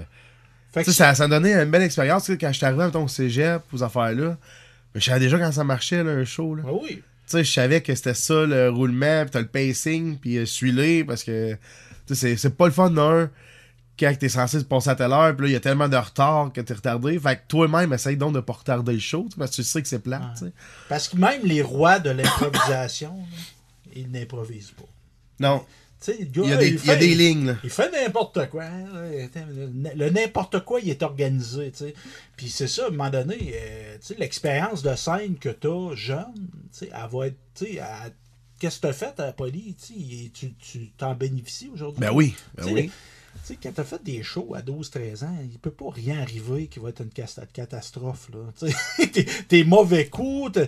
Fait 0.80 0.86
que 0.86 0.92
ça, 0.92 1.13
ça 1.16 1.28
donnait 1.28 1.54
une 1.54 1.70
belle 1.72 1.82
expérience, 1.84 2.30
quand 2.40 2.48
je 2.52 2.58
suis 2.58 2.66
arrivé, 2.66 2.86
mettons, 2.86 3.04
au 3.04 3.08
cégep, 3.08 3.62
aux 3.74 3.84
affaires-là. 3.84 4.38
Mais 4.94 5.02
je 5.02 5.06
savais 5.06 5.20
déjà 5.20 5.38
quand 5.38 5.52
ça 5.52 5.63
marchait, 5.63 6.04
là, 6.04 6.12
un 6.12 6.26
show, 6.26 6.56
là. 6.56 6.63
Ah 6.68 6.72
oui. 6.74 6.96
Tu 6.96 7.04
sais, 7.32 7.44
je 7.44 7.52
savais 7.52 7.82
que 7.82 7.94
c'était 7.94 8.13
ça, 8.13 8.46
le 8.46 8.70
roulement, 8.70 9.24
puis 9.24 9.32
t'as 9.32 9.42
le 9.42 9.48
pacing, 9.48 10.18
puis 10.18 10.38
euh, 10.38 10.46
suis-les, 10.46 11.04
parce 11.04 11.24
que, 11.24 11.58
tu 12.08 12.16
sais, 12.16 12.38
c'est- 12.38 12.50
pas 12.50 12.66
le 12.68 12.72
fun 12.72 12.90
d'un 12.90 13.30
quand 14.00 14.13
t'es 14.18 14.30
censé 14.30 14.60
te 14.60 14.63
passer 14.63 14.90
à 14.92 14.96
telle 14.96 15.12
heure, 15.12 15.36
puis 15.36 15.48
là, 15.48 15.50
il 15.50 15.54
y 15.54 15.56
a 15.56 15.60
tellement 15.60 15.90
de 15.90 15.98
retard 15.98 16.52
que 16.54 16.62
t'es 16.62 16.74
retardé. 16.74 17.20
Fait 17.20 17.36
que 17.36 17.42
toi-même, 17.48 17.92
essaye 17.94 18.16
donc 18.16 18.34
de 18.36 18.40
pas 18.40 18.54
retarder 18.54 18.94
le 18.94 19.00
show, 19.00 19.28
parce 19.38 19.52
que 19.52 19.56
tu 19.58 19.63
sais 19.63 19.82
que 19.82 19.88
c'est 19.88 20.00
plat, 20.04 20.22
sais. 20.36 20.52
Parce 20.88 21.08
que 21.10 21.18
même 21.18 21.42
les 21.44 21.62
rois 21.63 22.00
de 22.00 22.12
l'improvisation, 22.12 23.10
là, 23.18 23.38
ils 23.96 24.10
n'improvisent 24.12 24.72
pas. 24.72 24.86
Non, 25.40 25.66
Tu 26.00 26.12
sais, 26.14 26.18
le 26.20 26.26
gars, 26.26 26.42
il 26.44 26.50
y 26.50 26.54
a 26.54 26.58
des, 26.58 26.68
il 26.70 26.74
y 26.74 26.78
a 26.78 26.80
fait- 26.80 26.98
des 27.00 27.16
lignes, 27.16 27.46
là. 27.48 27.58
Il 27.64 27.70
fait 27.72 27.92
n'importe 27.92 28.50
quoi. 28.50 28.66
hein. 28.66 28.86
Le 29.96 30.10
n'importe 30.10 30.64
quoi, 30.64 30.80
il 30.80 30.90
est 30.90 31.02
organisé. 31.02 31.72
tu. 31.72 31.86
Puis 32.36 32.50
c'est 32.50 32.68
ça, 32.68 32.86
à 32.86 32.88
un 32.88 32.92
moment 32.92 33.10
donné, 33.10 33.54
euh, 33.56 33.98
tu 34.06 34.14
l'expérience 34.16 34.84
de 34.84 34.96
scène 34.96 35.36
que 35.40 35.50
tu 35.50 35.68
as 35.68 35.96
jeune, 35.96 36.50
tu 36.78 36.86
elle 36.86 36.92
va 37.12 37.28
être. 37.28 37.38
tu 37.56 37.78
elle- 37.78 38.14
Qu'est-ce 38.60 38.78
que 38.78 38.82
tu 38.82 38.88
as 38.88 38.94
fait 38.94 39.20
à 39.20 39.34
Poly? 39.34 39.76
tu 39.76 39.94
Tu 40.32 40.54
tu 40.54 40.90
t'en 40.98 41.14
bénéficies 41.16 41.70
aujourd'hui? 41.74 42.00
Ben 42.02 42.12
oui, 42.12 42.36
ben 42.56 42.66
Tu 42.66 42.74
oui. 42.74 42.92
Tu 43.46 43.56
quand 43.62 43.72
t'as 43.72 43.84
fait 43.84 44.04
des 44.04 44.24
shows 44.24 44.54
à 44.56 44.62
12-13 44.64 45.24
ans, 45.24 45.38
il 45.44 45.60
peut 45.60 45.70
pas 45.72 45.92
rien 45.92 46.20
arriver 46.22 46.66
qui 46.68 46.80
va 46.80 46.90
être 46.90 47.02
une 47.04 47.12
catastrophe. 47.54 48.30
Tu 48.60 48.66
mauvais 49.66 50.08
coups, 50.10 50.54
t'as- 50.54 50.66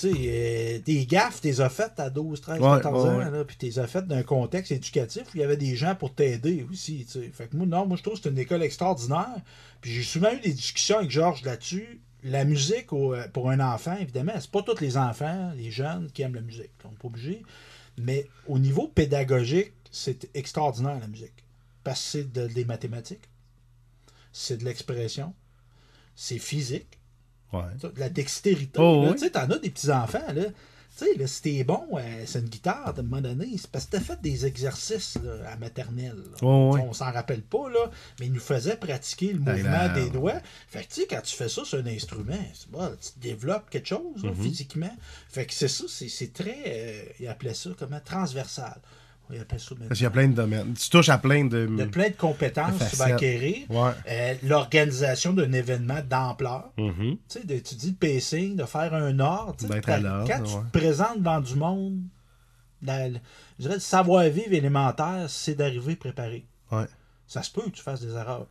tu 0.00 0.12
sais, 0.12 0.14
euh, 0.16 0.78
tes 0.80 1.06
gaffes, 1.06 1.40
t'es 1.40 1.60
as 1.60 1.68
faites 1.68 1.98
à 2.00 2.10
12, 2.10 2.40
13, 2.40 2.60
Ouais, 2.60 2.80
14 2.80 3.04
ouais, 3.04 3.10
ans, 3.26 3.30
là, 3.30 3.44
puis 3.44 3.56
t'es 3.56 3.78
as 3.78 3.86
faites 3.86 4.06
d'un 4.06 4.22
contexte 4.22 4.72
éducatif 4.72 5.22
où 5.28 5.30
il 5.36 5.40
y 5.40 5.44
avait 5.44 5.56
des 5.56 5.74
gens 5.76 5.94
pour 5.94 6.14
t'aider 6.14 6.66
aussi. 6.70 7.04
tu 7.06 7.20
sais. 7.20 7.30
Fait 7.32 7.48
que 7.48 7.56
moi, 7.56 7.66
non, 7.66 7.86
moi 7.86 7.96
je 7.96 8.02
trouve 8.02 8.14
que 8.16 8.20
c'est 8.22 8.28
une 8.30 8.38
école 8.38 8.62
extraordinaire. 8.62 9.36
Puis 9.80 9.92
j'ai 9.92 10.02
souvent 10.02 10.32
eu 10.32 10.40
des 10.40 10.52
discussions 10.52 10.98
avec 10.98 11.10
Georges 11.10 11.42
là-dessus. 11.42 12.00
La 12.24 12.44
musique 12.44 12.92
euh, 12.92 13.28
pour 13.32 13.50
un 13.50 13.60
enfant, 13.60 13.96
évidemment, 14.00 14.32
c'est 14.40 14.50
pas 14.50 14.62
tous 14.62 14.80
les 14.80 14.96
enfants, 14.96 15.52
les 15.56 15.70
jeunes 15.70 16.10
qui 16.12 16.22
aiment 16.22 16.34
la 16.34 16.40
musique. 16.40 16.70
On 16.84 16.88
n'est 16.90 16.96
pas 16.96 17.06
obligé. 17.08 17.42
Mais 17.96 18.26
au 18.46 18.58
niveau 18.58 18.88
pédagogique, 18.88 19.72
c'est 19.90 20.28
extraordinaire 20.34 20.98
la 21.00 21.06
musique. 21.08 21.44
Parce 21.84 22.00
que 22.02 22.08
c'est 22.10 22.32
de- 22.32 22.46
des 22.48 22.64
mathématiques, 22.64 23.28
c'est 24.32 24.56
de 24.58 24.64
l'expression, 24.64 25.32
c'est 26.14 26.38
physique, 26.38 26.97
Ouais. 27.52 27.62
de 27.82 28.00
la 28.00 28.08
dextérité. 28.08 28.78
Oh, 28.78 29.04
oui. 29.06 29.12
Tu 29.12 29.18
sais, 29.20 29.30
t'en 29.30 29.48
as 29.50 29.58
des 29.58 29.70
petits-enfants, 29.70 30.32
là. 30.34 30.44
Tu 30.96 31.04
sais, 31.04 31.14
là, 31.14 31.26
si 31.28 31.42
t'es 31.42 31.62
bon, 31.64 31.86
euh, 31.96 32.22
c'est 32.26 32.40
une 32.40 32.46
guitare, 32.48 32.88
à 32.88 32.90
un 32.98 33.02
moment 33.02 33.20
donné, 33.20 33.46
c'est 33.56 33.70
parce 33.70 33.84
que 33.86 33.92
t'as 33.92 34.00
fait 34.00 34.20
des 34.20 34.46
exercices 34.46 35.16
là, 35.22 35.52
à 35.52 35.56
maternelle. 35.56 36.16
Oh, 36.42 36.72
oui. 36.74 36.80
On 36.82 36.92
s'en 36.92 37.12
rappelle 37.12 37.42
pas, 37.42 37.68
là, 37.70 37.88
mais 38.18 38.26
ils 38.26 38.32
nous 38.32 38.40
faisaient 38.40 38.76
pratiquer 38.76 39.32
le 39.32 39.38
mouvement 39.38 39.70
là, 39.70 39.88
des 39.90 40.10
doigts. 40.10 40.40
Fait 40.66 40.80
que, 40.82 40.88
tu 40.92 41.02
sais, 41.02 41.06
quand 41.08 41.20
tu 41.22 41.36
fais 41.36 41.48
ça 41.48 41.64
sur 41.64 41.78
un 41.78 41.86
instrument, 41.86 42.34
bon, 42.70 42.90
tu 43.00 43.10
développes 43.20 43.70
quelque 43.70 43.86
chose, 43.88 44.22
Mhm. 44.24 44.26
là, 44.30 44.32
physiquement. 44.42 44.96
Fait 45.28 45.46
que 45.46 45.54
c'est 45.54 45.68
ça, 45.68 45.84
c'est 45.88 46.08
c'est 46.08 46.32
très, 46.32 46.62
euh, 46.66 47.02
ils 47.20 47.28
appelaient 47.28 47.54
ça 47.54 47.70
comment, 47.78 48.00
transversal. 48.04 48.78
Ça 49.30 49.34
maintenant. 49.74 49.86
Parce 49.88 49.98
qu'il 49.98 50.04
y 50.04 50.06
a 50.06 50.10
plein 50.10 50.28
de 50.28 50.34
domaines. 50.34 50.74
Tu 50.74 50.88
touches 50.90 51.08
à 51.08 51.18
plein 51.18 51.44
de... 51.44 51.66
de 51.66 51.84
plein 51.84 52.08
de 52.08 52.14
compétences 52.14 52.78
De 52.78 52.84
que 52.84 52.90
tu 52.90 52.96
vas 52.96 53.04
acquérir. 53.06 53.56
Ouais. 53.70 53.90
Euh, 54.08 54.34
L'organisation 54.42 55.32
d'un 55.32 55.52
événement 55.52 56.00
d'ampleur. 56.08 56.70
Mhm. 56.78 56.94
Tu 56.94 57.16
sais, 57.28 57.44
de- 57.44 57.58
tu 57.58 57.74
dis 57.74 57.96
le 58.00 58.08
pacing, 58.14 58.56
de 58.56 58.64
faire 58.64 58.94
un 58.94 59.18
ordre. 59.20 59.56
tu 59.58 59.66
sais, 59.66 59.72
D'être 59.72 59.88
à 59.90 59.96
quand- 59.96 60.02
l'ordre, 60.02 60.28
Quand 60.28 60.42
tu 60.42 60.70
te 60.72 60.78
présentes 60.78 61.22
dans 61.22 61.40
du 61.40 61.54
monde, 61.56 61.98
je 62.82 62.86
dirais, 63.58 63.74
le 63.74 63.78
savoir-vivre 63.80 64.52
élémentaire, 64.52 65.24
c'est 65.28 65.54
d'arriver 65.54 65.96
préparé. 65.96 66.44
Ouais. 66.70 66.84
Ça 67.26 67.42
se 67.42 67.50
peut 67.50 67.62
que 67.62 67.70
tu 67.70 67.82
fasses 67.82 68.00
des 68.00 68.12
erreurs. 68.14 68.46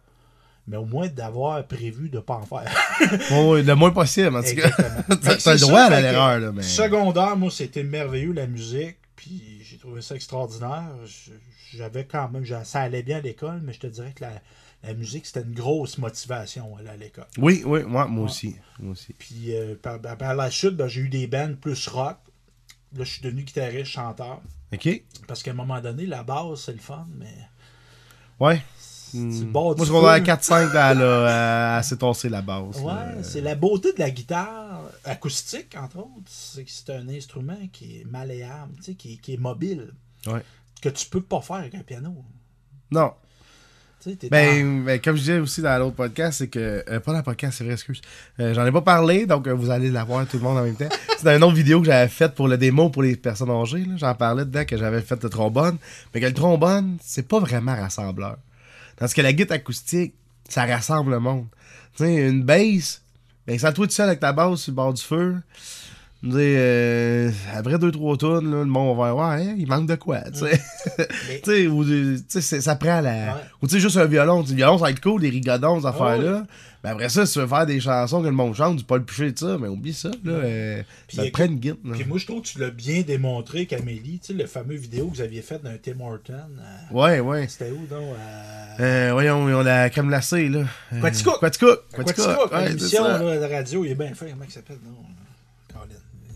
Mais 0.69 0.75
au 0.75 0.83
moins 0.85 1.07
d'avoir 1.07 1.63
prévu 1.65 2.09
de 2.09 2.17
ne 2.17 2.21
pas 2.21 2.35
en 2.35 2.45
faire. 2.45 2.69
Ouais, 3.31 3.63
le 3.63 3.73
moins 3.75 3.91
possible, 3.91 4.35
en 4.35 4.43
tout 4.43 4.53
cas. 4.53 4.69
T'as 5.21 5.39
c'est 5.39 5.53
le 5.53 5.59
droit 5.61 5.79
à 5.83 6.01
l'erreur, 6.01 6.51
mais- 6.53 6.61
Secondaire, 6.61 7.37
moi, 7.37 7.49
c'était 7.49 7.83
merveilleux, 7.83 8.33
la 8.33 8.47
musique. 8.47 8.97
Puis 9.17 9.59
j'ai 9.63 9.77
trouvé 9.77 10.01
ça 10.01 10.15
extraordinaire. 10.15 10.91
J'avais 11.73 12.05
quand 12.05 12.29
même, 12.29 12.45
ça 12.63 12.81
allait 12.81 13.03
bien 13.03 13.17
à 13.17 13.21
l'école, 13.21 13.59
mais 13.63 13.73
je 13.73 13.79
te 13.79 13.87
dirais 13.87 14.13
que 14.15 14.23
la, 14.23 14.41
la 14.83 14.93
musique, 14.93 15.25
c'était 15.25 15.41
une 15.41 15.53
grosse 15.53 15.97
motivation 15.97 16.77
à 16.77 16.95
l'école. 16.95 17.25
Oui, 17.37 17.63
oui, 17.65 17.83
moi, 17.83 18.07
moi 18.07 18.25
aussi. 18.25 18.55
Moi 18.79 18.93
aussi. 18.93 19.11
Puis 19.13 19.53
euh, 19.55 19.75
par, 19.75 19.99
par- 19.99 20.35
la 20.35 20.49
suite, 20.51 20.75
ben, 20.75 20.87
j'ai 20.87 21.01
eu 21.01 21.09
des 21.09 21.27
bands 21.27 21.55
plus 21.59 21.87
rock. 21.89 22.17
Là, 22.95 23.03
je 23.03 23.11
suis 23.11 23.21
devenu 23.21 23.41
guitariste, 23.43 23.91
chanteur. 23.91 24.39
OK? 24.73 25.03
Parce 25.27 25.43
qu'à 25.43 25.51
un 25.51 25.55
moment 25.55 25.81
donné, 25.81 26.05
la 26.05 26.23
basse, 26.23 26.61
c'est 26.65 26.73
le 26.73 26.77
fun, 26.79 27.07
mais 27.17 27.33
Ouais. 28.39 28.61
Hmm. 29.13 29.51
Moi, 29.53 29.75
je 29.79 29.91
vais 29.91 30.07
à 30.07 30.17
feu. 30.17 30.23
4-5, 30.53 30.69
elle 30.71 31.01
a 31.03 31.77
assez 31.77 31.97
tossé 31.97 32.29
la 32.29 32.41
base. 32.41 32.79
Ouais, 32.81 33.21
c'est 33.23 33.41
la 33.41 33.55
beauté 33.55 33.93
de 33.93 33.99
la 33.99 34.09
guitare 34.11 34.81
acoustique, 35.05 35.75
entre 35.81 35.99
autres. 35.99 36.09
C'est 36.27 36.63
que 36.63 36.69
c'est 36.71 36.89
un 36.93 37.07
instrument 37.09 37.57
qui 37.71 38.01
est 38.01 38.05
malléable, 38.05 38.73
tu 38.77 38.83
sais, 38.83 38.93
qui, 38.95 39.13
est- 39.13 39.17
qui 39.17 39.33
est 39.33 39.37
mobile. 39.37 39.93
Ouais. 40.25 40.41
Que 40.81 40.89
tu 40.89 41.07
peux 41.07 41.21
pas 41.21 41.41
faire 41.41 41.57
avec 41.57 41.75
un 41.75 41.83
piano. 41.83 42.13
Non. 42.91 43.11
Tu 44.03 44.11
sais, 44.11 44.15
t'es 44.15 44.29
Ben, 44.29 44.83
ben, 44.85 45.01
comme 45.01 45.15
je 45.15 45.21
disais 45.21 45.39
aussi 45.39 45.61
dans 45.61 45.75
l'autre 45.79 45.95
podcast, 45.95 46.37
c'est 46.37 46.47
que. 46.49 46.83
euh, 46.87 46.99
pas 46.99 47.11
dans 47.13 47.17
le 47.17 47.23
podcast, 47.23 47.57
c'est 47.57 47.63
vrai, 47.63 47.73
excuse. 47.73 47.99
Euh, 48.39 48.53
J'en 48.53 48.63
ai 48.65 48.71
pas 48.71 48.81
parlé, 48.81 49.25
donc 49.25 49.47
euh, 49.47 49.53
vous 49.53 49.71
allez 49.71 49.89
la 49.89 50.03
voir 50.03 50.27
tout 50.27 50.37
le 50.37 50.43
monde 50.43 50.57
en 50.59 50.63
même 50.63 50.75
temps. 50.75 50.89
C'est 51.17 51.23
dans 51.25 51.35
une 51.35 51.43
autre 51.43 51.55
vidéo 51.55 51.79
que 51.79 51.87
j'avais 51.87 52.07
faite 52.07 52.35
pour 52.35 52.47
le 52.47 52.57
démo 52.59 52.89
pour 52.91 53.01
les 53.01 53.15
personnes 53.15 53.49
âgées. 53.49 53.85
là. 53.85 53.95
J'en 53.97 54.13
parlais 54.13 54.45
dedans 54.45 54.65
que 54.65 54.77
j'avais 54.77 55.01
fait 55.01 55.21
le 55.23 55.29
trombone. 55.29 55.77
Mais 56.13 56.21
que 56.21 56.25
le 56.27 56.33
trombone, 56.33 56.97
c'est 57.01 57.27
pas 57.27 57.39
vraiment 57.39 57.75
rassembleur. 57.75 58.37
Tandis 58.97 59.13
que 59.13 59.21
la 59.21 59.33
guitare 59.33 59.57
acoustique, 59.57 60.13
ça 60.49 60.65
rassemble 60.65 61.11
le 61.11 61.19
monde. 61.19 61.45
Tu 61.95 62.03
sais, 62.03 62.27
une 62.29 62.43
bass, 62.43 63.01
ben, 63.45 63.57
sans 63.57 63.71
toi 63.73 63.87
tout 63.87 63.93
seul 63.93 64.07
avec 64.07 64.19
ta 64.19 64.33
basse 64.33 64.61
sur 64.61 64.71
le 64.71 64.75
bord 64.75 64.93
du 64.93 65.01
feu. 65.01 65.35
euh, 66.25 67.31
après 67.53 67.77
deux, 67.77 67.91
trois 67.91 68.17
tonnes, 68.17 68.49
le 68.51 68.65
monde 68.65 68.97
va 68.97 69.11
voir, 69.13 69.37
ouais, 69.37 69.45
hein, 69.45 69.55
il 69.57 69.67
manque 69.67 69.87
de 69.87 69.95
quoi, 69.95 70.21
tu 70.31 70.39
sais. 70.39 70.59
Mais- 71.27 71.41
Tu 71.43 71.51
sais, 71.51 71.67
ou, 71.67 71.85
ça 72.59 72.75
prend 72.75 73.01
la. 73.01 73.11
Ouais. 73.11 73.41
Ou 73.61 73.67
tu 73.67 73.75
sais, 73.75 73.79
juste 73.79 73.97
un 73.97 74.05
violon. 74.05 74.43
Le 74.47 74.55
violon, 74.55 74.77
ça 74.77 74.85
va 74.85 74.91
être 74.91 75.01
cool, 75.01 75.21
des 75.21 75.29
rigodons, 75.29 75.79
ces 75.81 75.85
Ah 75.85 75.89
affaires-là. 75.89 76.43
Mais 76.87 76.93
après 76.93 77.09
ça, 77.09 77.25
si 77.25 77.33
tu 77.33 77.39
veux 77.39 77.47
faire 77.47 77.65
des 77.65 77.79
chansons 77.81 78.21
que 78.21 78.27
le 78.27 78.31
monde 78.31 78.55
chante, 78.55 78.77
du 78.77 78.83
Paul 78.83 79.03
Piché 79.03 79.31
de 79.31 79.37
ça, 79.37 79.57
mais 79.59 79.67
oublie 79.67 79.93
ça, 79.93 80.09
là. 80.23 80.31
euh, 80.31 80.83
Puis 81.07 81.17
ça 81.17 81.23
te 81.25 81.31
prend 81.31 81.45
une 81.45 81.57
guide, 81.59 81.75
là. 81.83 81.91
Puis 81.95 82.05
moi, 82.05 82.17
je 82.17 82.25
trouve 82.25 82.41
que 82.41 82.47
tu 82.47 82.59
l'as 82.59 82.69
bien 82.69 83.01
démontré, 83.01 83.65
Camélie. 83.65 84.19
Tu 84.19 84.27
sais, 84.27 84.33
le 84.33 84.45
fameux 84.47 84.75
vidéo 84.75 85.07
que 85.07 85.15
vous 85.15 85.21
aviez 85.21 85.41
fait 85.41 85.61
d'un 85.61 85.75
Tim 85.81 85.99
Horton. 85.99 86.33
euh, 86.33 86.93
Ouais, 86.93 87.19
ouais. 87.19 87.47
C'était 87.49 87.71
où, 87.71 87.85
donc? 87.87 88.15
Euh, 88.79 89.09
voyons, 89.11 89.37
ont 89.43 89.63
la 89.63 89.89
crème 89.89 90.09
là. 90.09 90.19
Quaticook. 91.01 91.41
Ouais, 92.53 92.57
c'est 92.63 92.69
l'émission 92.69 93.03
là, 93.03 93.37
de 93.47 93.53
radio, 93.53 93.83
il 93.85 93.91
est 93.91 93.95
bien 93.95 94.13
fait. 94.13 94.29
Comment 94.29 94.45
il 94.47 94.51
s'appelle, 94.51 94.77
non? 94.85 94.91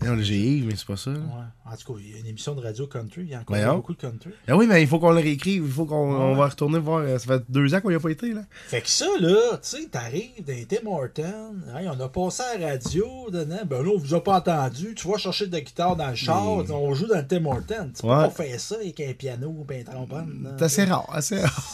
Non, 0.04 0.14
le 0.16 0.22
GI, 0.22 0.64
mais 0.66 0.74
c'est 0.76 0.86
pas 0.86 0.96
ça. 0.96 1.10
Ouais. 1.10 1.16
En 1.64 1.76
tout 1.76 1.94
cas, 1.94 2.00
il 2.04 2.10
y 2.10 2.14
a 2.14 2.18
une 2.18 2.26
émission 2.26 2.54
de 2.54 2.60
radio 2.60 2.86
country. 2.86 3.22
Il 3.22 3.28
y 3.30 3.34
a 3.34 3.40
encore 3.40 3.56
Voyons. 3.56 3.76
beaucoup 3.76 3.94
de 3.94 4.00
country. 4.00 4.30
Ah 4.48 4.56
oui, 4.56 4.66
mais 4.66 4.82
il 4.82 4.88
faut 4.88 4.98
qu'on 4.98 5.10
le 5.12 5.20
réécrive. 5.20 5.64
Il 5.66 5.72
faut 5.72 5.86
qu'on 5.86 6.12
Ouais. 6.12 6.18
on 6.24 6.34
va 6.34 6.48
retourner 6.48 6.78
voir. 6.78 6.98
euh, 6.98 7.18
Ça 7.18 7.38
fait 7.38 7.44
deux 7.48 7.74
ans 7.74 7.80
qu'on 7.80 7.90
y 7.90 7.94
a 7.94 8.00
pas 8.00 8.10
été, 8.10 8.32
là. 8.34 8.42
Fait 8.66 8.80
que 8.82 8.88
ça, 8.88 9.06
là, 9.20 9.36
tu 9.52 9.58
sais, 9.62 9.86
t'arrives 9.90 10.44
dans 10.46 10.64
Tim 10.68 10.86
Horton, 10.86 11.54
hey, 11.78 11.88
on 11.88 12.00
a 12.00 12.08
passé 12.08 12.42
à 12.54 12.58
la 12.58 12.68
radio, 12.72 13.06
dedans, 13.30 13.60
ben 13.66 13.82
là, 13.82 13.90
on 13.94 13.98
vous 13.98 14.14
a 14.14 14.22
pas 14.22 14.36
entendu, 14.38 14.94
tu 14.94 15.08
vas 15.08 15.16
chercher 15.18 15.46
de 15.46 15.52
la 15.52 15.60
guitare 15.60 15.96
dans 15.96 16.08
le 16.10 16.14
char, 16.14 16.58
Mais- 16.58 16.70
on 16.72 16.92
joue 16.94 17.06
dans 17.06 17.18
le 17.18 17.26
Tim 17.26 17.44
Horton. 17.46 17.90
Tu 17.94 18.02
peux 18.02 18.08
Ouais. 18.08 18.14
pas 18.24 18.30
faire 18.30 18.60
ça 18.60 18.74
avec 18.76 19.00
un 19.00 19.12
piano 19.14 19.48
ou 19.48 19.66
un 19.72 19.82
trombone. 19.84 20.40
là. 20.44 20.50
C'est 20.58 20.64
assez 20.64 20.84
rare, 20.84 21.06
assez 21.12 21.38
rare. 21.40 21.72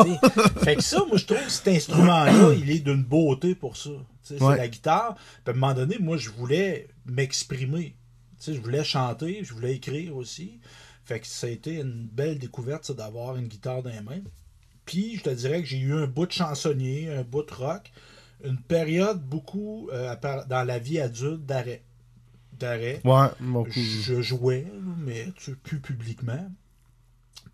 Fait 0.62 0.76
que 0.76 0.82
ça, 0.82 0.98
moi, 1.08 1.16
je 1.16 1.24
trouve 1.26 1.38
que 1.44 1.50
cet 1.50 1.68
instrument-là, 1.68 2.52
il 2.56 2.70
est 2.70 2.80
d'une 2.80 3.02
beauté 3.02 3.54
pour 3.54 3.76
ça. 3.76 3.90
C'est 4.22 4.38
la 4.40 4.68
guitare. 4.68 5.14
Puis 5.42 5.52
à 5.52 5.56
un 5.56 5.58
moment 5.58 5.72
donné, 5.74 5.96
moi, 5.98 6.18
je 6.18 6.28
voulais 6.28 6.88
m'exprimer. 7.06 7.94
Sais, 8.38 8.54
je 8.54 8.60
voulais 8.60 8.84
chanter, 8.84 9.42
je 9.42 9.52
voulais 9.52 9.74
écrire 9.74 10.16
aussi. 10.16 10.60
Fait 11.04 11.20
que 11.20 11.26
ça 11.26 11.46
a 11.46 11.50
été 11.50 11.76
une 11.76 12.06
belle 12.06 12.38
découverte, 12.38 12.90
d'avoir 12.92 13.36
une 13.36 13.48
guitare 13.48 13.82
dans 13.82 13.90
les 13.90 14.00
mains. 14.00 14.22
Puis, 14.84 15.16
je 15.16 15.22
te 15.22 15.30
dirais 15.30 15.60
que 15.60 15.66
j'ai 15.66 15.78
eu 15.78 15.94
un 15.94 16.06
bout 16.06 16.26
de 16.26 16.32
chansonnier, 16.32 17.10
un 17.10 17.22
bout 17.22 17.42
de 17.42 17.52
rock, 17.52 17.90
une 18.44 18.58
période 18.58 19.22
beaucoup 19.22 19.90
euh, 19.92 20.14
dans 20.48 20.66
la 20.66 20.78
vie 20.78 21.00
adulte 21.00 21.44
d'arrêt. 21.44 21.82
D'arrêt. 22.52 23.00
Ouais, 23.04 23.26
beaucoup. 23.40 23.72
Je 23.72 24.22
jouais, 24.22 24.66
mais 24.98 25.32
tu 25.36 25.56
plus 25.56 25.80
publiquement. 25.80 26.48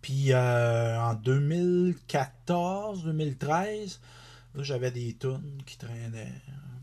Puis 0.01 0.33
euh, 0.33 0.99
en 0.99 1.15
2014-2013, 1.15 3.99
là, 4.55 4.63
j'avais 4.63 4.91
des 4.91 5.15
tunes 5.15 5.61
qui 5.65 5.77
traînaient. 5.77 6.33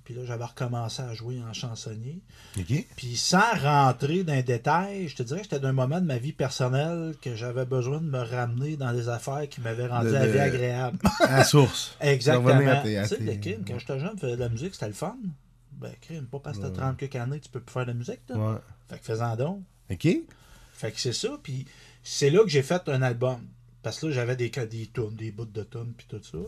Puis 0.04 0.14
là, 0.14 0.22
j'avais 0.24 0.44
recommencé 0.44 1.00
à 1.02 1.14
jouer 1.14 1.40
en 1.48 1.52
chansonnier. 1.52 2.18
OK. 2.58 2.86
Puis 2.96 3.16
sans 3.16 3.52
rentrer 3.62 4.24
dans 4.24 4.34
les 4.34 4.42
détails, 4.42 5.06
je 5.08 5.14
te 5.16 5.22
dirais 5.22 5.38
que 5.40 5.44
j'étais 5.44 5.60
d'un 5.60 5.72
moment 5.72 6.00
de 6.00 6.06
ma 6.06 6.18
vie 6.18 6.32
personnelle 6.32 7.14
que 7.22 7.36
j'avais 7.36 7.64
besoin 7.64 7.98
de 8.00 8.06
me 8.06 8.18
ramener 8.20 8.76
dans 8.76 8.92
des 8.92 9.08
affaires 9.08 9.48
qui 9.48 9.60
m'avaient 9.60 9.86
rendu 9.86 10.08
De- 10.08 10.12
la 10.12 10.26
vie 10.26 10.38
agréable. 10.38 10.98
À 11.20 11.38
la 11.38 11.44
source. 11.44 11.96
Exactement. 12.00 12.48
revenir 12.52 12.72
à 12.72 12.76
tes- 12.82 12.98
à 12.98 13.02
Tu 13.08 13.14
sais, 13.16 13.20
le 13.22 13.36
crime, 13.36 13.64
quand 13.66 13.78
j'étais 13.78 14.00
jeune, 14.00 14.12
je 14.16 14.20
faisais 14.20 14.36
de 14.36 14.40
la 14.40 14.48
musique, 14.48 14.74
c'était 14.74 14.88
le 14.88 14.92
fun. 14.92 15.16
Ben, 15.72 15.92
crime, 16.00 16.26
pas 16.26 16.38
parce 16.40 16.58
que 16.58 16.62
t'as 16.64 16.70
30 16.70 16.96
quelques 16.96 17.16
années 17.16 17.38
que 17.38 17.44
tu 17.44 17.50
peux 17.50 17.60
plus 17.60 17.72
faire 17.72 17.82
de 17.86 17.90
la 17.92 17.94
musique. 17.96 18.20
là. 18.28 18.36
Ouais. 18.36 18.58
Fait 18.88 18.98
que 18.98 19.04
fais-en 19.04 19.36
donc. 19.36 19.60
OK. 19.90 20.08
Fait 20.74 20.90
que 20.92 21.00
c'est 21.00 21.12
ça. 21.12 21.28
Puis 21.42 21.64
c'est 22.02 22.30
là 22.30 22.40
que 22.42 22.48
j'ai 22.48 22.62
fait 22.62 22.88
un 22.88 23.02
album. 23.02 23.38
Parce 23.82 23.98
que 24.00 24.06
là, 24.06 24.12
j'avais 24.12 24.36
des, 24.36 24.48
des 24.48 24.90
tunes, 24.92 25.14
des 25.16 25.30
bouts 25.32 25.44
de 25.44 25.62
tunes, 25.64 25.92
puis 25.96 26.06
tout 26.08 26.20
ça. 26.22 26.38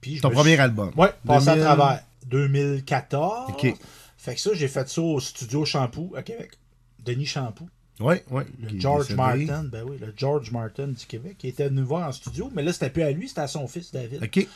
Puis 0.00 0.20
Ton 0.20 0.30
premier 0.30 0.52
suis- 0.52 0.60
album. 0.60 0.92
Ouais, 0.96 1.12
passé 1.26 1.46
2000. 1.50 1.62
à 1.62 1.64
travers. 1.74 2.02
2014. 2.26 3.50
OK. 3.50 3.74
Fait 4.16 4.34
que 4.34 4.40
ça, 4.40 4.50
j'ai 4.54 4.68
fait 4.68 4.88
ça 4.88 5.00
au 5.00 5.18
studio 5.20 5.64
Shampoo 5.64 6.12
à 6.16 6.22
Québec. 6.22 6.52
Denis 6.98 7.26
Shampoo. 7.26 7.68
Ouais, 8.00 8.24
ouais. 8.30 8.46
Le 8.58 8.78
George. 8.80 9.12
Martin, 9.14 9.64
ben 9.64 9.84
oui, 9.86 9.98
le 10.00 10.12
George 10.16 10.50
Martin 10.50 10.88
du 10.88 11.06
Québec, 11.06 11.36
qui 11.38 11.48
était 11.48 11.68
venu 11.68 11.82
voir 11.82 12.08
en 12.08 12.12
studio, 12.12 12.50
mais 12.54 12.62
là, 12.62 12.72
c'était 12.72 12.90
plus 12.90 13.02
à 13.02 13.10
lui, 13.10 13.28
c'était 13.28 13.42
à 13.42 13.46
son 13.48 13.66
fils 13.68 13.92
David. 13.92 14.22
OK. 14.22 14.46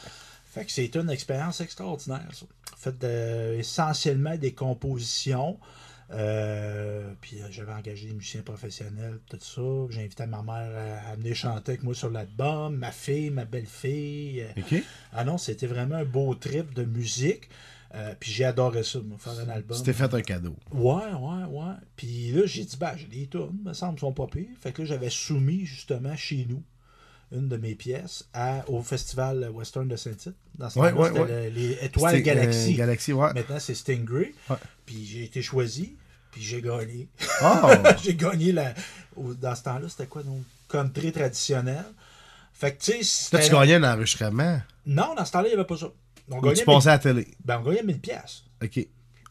Fait 0.51 0.65
que 0.65 0.71
c'était 0.73 1.01
une 1.01 1.11
expérience 1.11 1.61
extraordinaire, 1.61 2.29
ça. 2.33 2.47
Fait 2.77 2.97
de- 2.99 3.57
essentiellement 3.59 4.37
des 4.37 4.53
compositions. 4.53 5.59
Euh, 6.15 7.13
puis 7.21 7.41
euh, 7.43 7.47
j'avais 7.51 7.73
engagé 7.73 8.09
des 8.09 8.15
musiciens 8.15 8.43
professionnels, 8.43 9.19
tout 9.29 9.39
ça. 9.41 9.63
J'ai 9.91 10.03
invité 10.05 10.27
ma 10.27 10.43
mère 10.43 11.01
à, 11.07 11.11
à 11.11 11.17
venir 11.17 11.35
chanter 11.35 11.73
avec 11.73 11.83
moi 11.83 11.95
sur 11.95 12.11
l'album, 12.11 12.77
ma 12.77 12.93
fille, 12.93 13.31
ma 13.31 13.45
belle-fille. 13.45 14.43
Euh. 14.43 14.79
Ah 15.13 15.25
non, 15.25 15.39
c'était 15.39 15.67
vraiment 15.67 15.97
un 15.97 16.05
beau 16.05 16.35
trip 16.35 16.73
de 16.75 16.85
musique. 16.85 17.49
Euh, 17.95 18.13
puis 18.19 18.33
j'ai 18.33 18.45
adoré 18.45 18.83
ça, 18.83 18.99
moi, 19.05 19.19
faire 19.19 19.39
un 19.39 19.49
album. 19.49 19.81
T'es 19.83 19.93
fait 19.93 20.13
un 20.13 20.21
cadeau. 20.23 20.57
Ouais, 20.73 20.95
ouais, 21.13 21.45
ouais. 21.49 21.75
Puis 21.97 22.33
là, 22.33 22.43
j'ai 22.45 22.65
dit, 22.65 22.77
bah, 22.77 22.95
j'ai 22.97 23.07
des 23.07 23.27
tunes, 23.29 23.57
me 23.65 23.73
semble, 23.73 23.99
sont 24.01 24.13
pas 24.13 24.27
pires. 24.27 24.49
Fait 24.61 24.73
que 24.73 24.83
là, 24.83 24.89
j'avais 24.89 25.11
soumis 25.11 25.65
justement 25.65 26.17
chez 26.17 26.45
nous 26.49 26.63
une 27.33 27.49
de 27.49 27.57
mes 27.57 27.75
pièces 27.75 28.29
à, 28.33 28.69
au 28.69 28.83
festival 28.83 29.49
Western 29.53 29.89
de 29.89 29.97
Saint-Tite. 29.97 30.35
Dans 30.57 30.71
ce 30.71 30.79
Ouais, 30.79 30.93
ouais, 30.93 31.09
c'était 31.09 31.21
ouais. 31.21 31.51
le- 31.51 31.55
les 31.55 31.73
Étoiles 31.85 32.17
C'était, 32.17 32.31
euh, 32.31 32.35
Galaxy. 32.35 32.75
Galaxy, 32.75 33.13
ouais. 33.13 33.33
Maintenant, 33.33 33.59
c'est 33.61 33.75
Stingray. 33.75 34.35
Ouais. 34.51 34.57
Puis 34.87 35.05
j'ai 35.05 35.25
été 35.25 35.41
choisi, 35.43 35.97
puis 36.35 36.43
j'ai 36.43 36.61
gagné. 36.61 37.09
Oh! 37.43 37.71
j'ai 38.03 38.15
gagné 38.17 38.51
la. 38.51 38.75
Dans 39.17 39.55
ce 39.55 39.63
temps-là, 39.63 39.89
c'était 39.89 40.07
quoi, 40.07 40.25
donc 40.25 40.43
country 40.69 41.13
traditionnel. 41.13 41.85
Fait 42.53 42.73
que, 42.73 42.83
tu 42.83 43.05
sais, 43.05 43.41
tu 43.41 43.51
gagnais 43.53 43.75
un 43.75 43.85
enregistrement. 43.85 44.61
Non, 44.85 45.15
dans 45.15 45.25
ce 45.25 45.31
temps-là, 45.31 45.47
il 45.47 45.51
n'y 45.51 45.55
avait 45.55 45.67
pas 45.67 45.77
ça. 45.77 45.87
On 46.29 46.39
Ou 46.39 46.41
gagnait, 46.41 46.55
tu 46.55 46.61
1000 46.69 46.75
passais 46.75 46.89
à 46.89 46.93
la 46.93 46.99
télé. 46.99 47.29
ben, 47.45 47.59
on 47.61 47.63
gagnait 47.63 47.85
1000 47.85 48.01
pièces. 48.01 48.43
OK. 48.63 48.87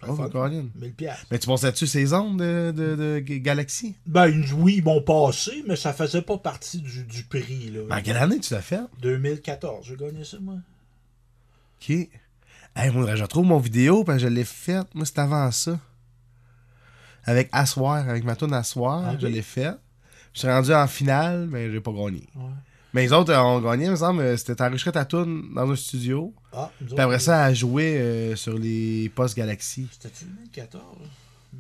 Oh. 0.08 0.16
Colin. 0.30 0.66
1000 0.76 0.94
pièces. 0.94 1.26
Mais 1.32 1.40
tu 1.40 1.48
passais-tu 1.48 1.88
ces 1.88 2.14
ondes 2.14 2.40
de, 2.40 2.72
de, 2.72 3.20
Galaxy? 3.20 3.96
Ben, 4.06 4.44
oui, 4.56 4.76
ils 4.78 4.84
m'ont 4.84 5.02
passé, 5.02 5.64
mais 5.68 5.76
ça 5.76 5.92
faisait 5.92 6.22
pas 6.22 6.38
partie 6.38 6.80
du, 6.80 7.04
du 7.04 7.24
prix, 7.24 7.72
là. 7.72 7.98
En 7.98 8.02
quelle 8.02 8.18
année 8.18 8.40
tu 8.40 8.54
l'as 8.54 8.62
fait? 8.62 8.82
2014, 9.02 9.86
j'ai 9.86 9.98
gagné 9.98 10.24
ça, 10.24 10.38
moi. 10.40 10.56
OK. 11.82 11.90
Hey, 12.76 12.92
moi, 12.92 13.16
je 13.16 13.22
retrouve 13.22 13.46
mon 13.46 13.60
vidéo, 13.60 14.04
parce 14.04 14.20
que 14.22 14.24
je 14.24 14.34
l'ai 14.34 14.46
faite. 14.46 14.88
Moi, 14.94 15.06
c'était 15.06 15.22
avant 15.22 15.52
ça. 15.52 15.80
Avec 17.26 17.50
Assoir, 17.52 18.08
avec 18.10 18.24
ma 18.24 18.36
tune 18.36 18.54
Assoir, 18.54 19.20
je 19.20 19.28
l'ai 19.28 19.42
faite. 19.42 19.78
Je 20.34 20.40
suis 20.40 20.48
rendu 20.48 20.74
en 20.74 20.88
finale, 20.88 21.48
mais 21.50 21.72
j'ai 21.72 21.80
pas 21.80 21.92
gagné. 21.92 22.24
Ouais. 22.36 22.44
Mais 22.94 23.04
les 23.04 23.14
autres 23.14 23.34
ont 23.36 23.60
gagné, 23.62 23.86
il 23.86 23.92
me 23.92 23.96
semble. 23.96 24.22
euh, 24.22 24.38
C'était 24.38 24.62
enregistré 24.62 24.92
ta 24.92 25.06
tune 25.06 25.46
dans 25.56 25.70
un 25.70 25.76
studio. 25.76 26.34
Ah, 26.52 26.70
Puis 26.86 27.00
après 27.00 27.20
ça, 27.20 27.44
à 27.46 27.54
jouer 27.54 27.98
euh, 28.00 28.36
sur 28.36 28.58
les 28.58 29.12
postes 29.16 29.36
Galaxy. 29.38 29.88
C'était-tu 29.92 30.26
2014? 30.26 30.84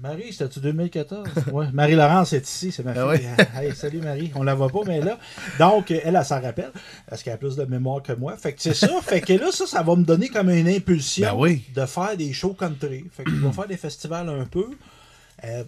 Marie, 0.02 0.32
c'était-tu 0.34 0.60
2014? 0.60 1.28
Ouais, 1.52 1.67
Marie-Laurence 1.71 2.34
est 2.34 2.47
ici, 2.47 2.71
c'est 2.71 2.84
ma 2.84 2.93
fille. 2.93 3.02
Ah 3.04 3.08
ouais. 3.08 3.65
Hey, 3.67 3.76
salut 3.76 3.99
Marie, 4.02 4.32
on 4.34 4.41
la 4.43 4.56
voit 4.56 4.69
pas, 4.69 4.80
mais 4.88 5.00
là. 5.02 5.19
Donc, 5.60 5.92
elle, 5.92 6.02
elle 6.15 6.25
s'en 6.25 6.42
rappelle, 6.42 6.71
parce 7.08 7.21
qu'elle 7.21 7.33
a 7.33 7.38
plus 7.38 7.56
de 7.56 7.65
mémoire 7.65 8.02
que 8.02 8.13
moi. 8.13 8.35
Fait 8.38 8.54
que 8.54 8.62
c'est 8.62 8.73
ça. 8.73 8.90
fait 9.04 9.21
que 9.21 9.33
là, 9.33 9.52
ça, 9.52 9.67
ça 9.67 9.83
va 9.83 9.96
me 9.96 10.04
donner 10.04 10.29
comme 10.29 10.50
une 10.50 10.67
impulsion 10.67 11.27
Ben 11.31 11.40
oui. 11.40 11.63
de 11.75 11.85
faire 11.85 12.17
des 12.17 12.33
shows 12.33 12.54
country. 12.56 13.06
Fait 13.12 13.23
que 13.23 13.29
je 13.31 13.35
vais 13.35 13.52
faire 13.52 13.67
des 13.67 13.77
festivals 13.77 14.29
un 14.29 14.46
peu. 14.46 14.65
Euh, 15.44 15.63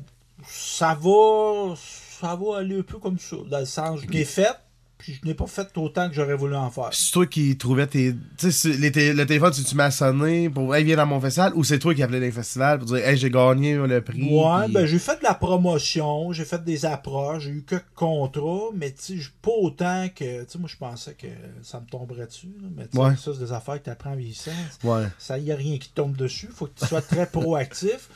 ça 0.48 0.98
va. 1.02 1.76
Ça 1.76 2.36
va 2.36 2.58
aller 2.60 2.80
un 2.80 2.82
peu 2.82 2.98
comme 2.98 3.20
ça. 3.20 3.36
Dans 3.50 3.60
le 3.60 3.66
sens, 3.66 4.00
je 4.02 4.08
l'ai 4.08 4.24
fait, 4.24 4.56
puis 4.98 5.20
je 5.22 5.28
n'ai 5.28 5.34
pas 5.34 5.48
fait 5.48 5.68
autant 5.78 6.08
que 6.08 6.16
j'aurais 6.16 6.36
voulu 6.36 6.56
en 6.56 6.72
faire. 6.72 6.90
C'est 6.94 7.12
toi 7.12 7.26
qui 7.28 7.58
trouvais 7.58 7.88
tes. 7.88 8.16
Tu 8.38 8.52
sais, 8.54 8.70
le 8.70 9.26
téléphone, 9.26 9.52
si 9.52 9.66
tu 9.66 9.76
m'as 9.76 9.92
sonné 9.92 10.50
pour 10.50 10.74
Hey, 10.74 10.86
viens 10.86 10.96
dans 10.96 11.06
mon 11.06 11.20
festival, 11.20 11.52
ou 11.56 11.66
c'est 11.66 11.78
toi 11.78 11.94
qui 11.94 12.02
appelais 12.02 12.22
les 12.22 12.32
festivals 12.32 12.80
pour 12.80 12.88
dire 12.88 13.06
Hey, 13.06 13.18
j'ai 13.18 13.30
gagné 13.30 13.76
le 13.76 14.02
prix. 14.02 14.22
Ouais, 14.24 14.64
puis- 14.66 14.74
ben 14.74 14.86
j'ai 14.86 14.98
fait 14.98 15.18
de 15.18 15.24
la 15.24 15.34
promotion, 15.34 16.32
j'ai 16.32 16.46
fait 16.46 16.64
des 16.64 16.86
approches, 16.86 17.44
j'ai 17.44 17.50
eu 17.52 17.64
quelques 17.68 17.84
contrats, 17.96 18.70
mais 18.74 18.92
tu 18.94 19.22
sais, 19.22 19.30
pas 19.42 19.52
autant 19.52 20.08
que. 20.16 20.44
Tu 20.46 20.52
sais, 20.52 20.58
moi 20.58 20.70
je 20.72 20.78
pensais 20.78 21.14
que 21.16 21.28
ça 21.64 21.82
me 21.82 21.86
tomberait 21.86 22.28
dessus. 22.28 22.48
mais 22.78 22.86
tu 22.88 22.94
sais, 22.94 23.04
Ouais. 23.04 23.16
ça, 23.18 23.32
c'est 23.34 23.40
des 23.40 23.52
affaires 23.52 23.78
que 23.80 23.84
tu 23.84 23.90
apprends 23.90 24.12
en 24.14 24.16
vieillissant. 24.16 24.52
Ouais. 24.86 25.04
Ça 25.20 25.38
y 25.38 25.52
a 25.52 25.56
rien 25.58 25.78
qui 25.78 25.90
te 25.90 25.96
tombe 25.96 26.16
dessus. 26.16 26.48
Faut 26.56 26.68
que 26.68 26.80
tu 26.80 26.86
sois 26.88 27.02
très 27.02 27.26
proactif. 27.32 28.10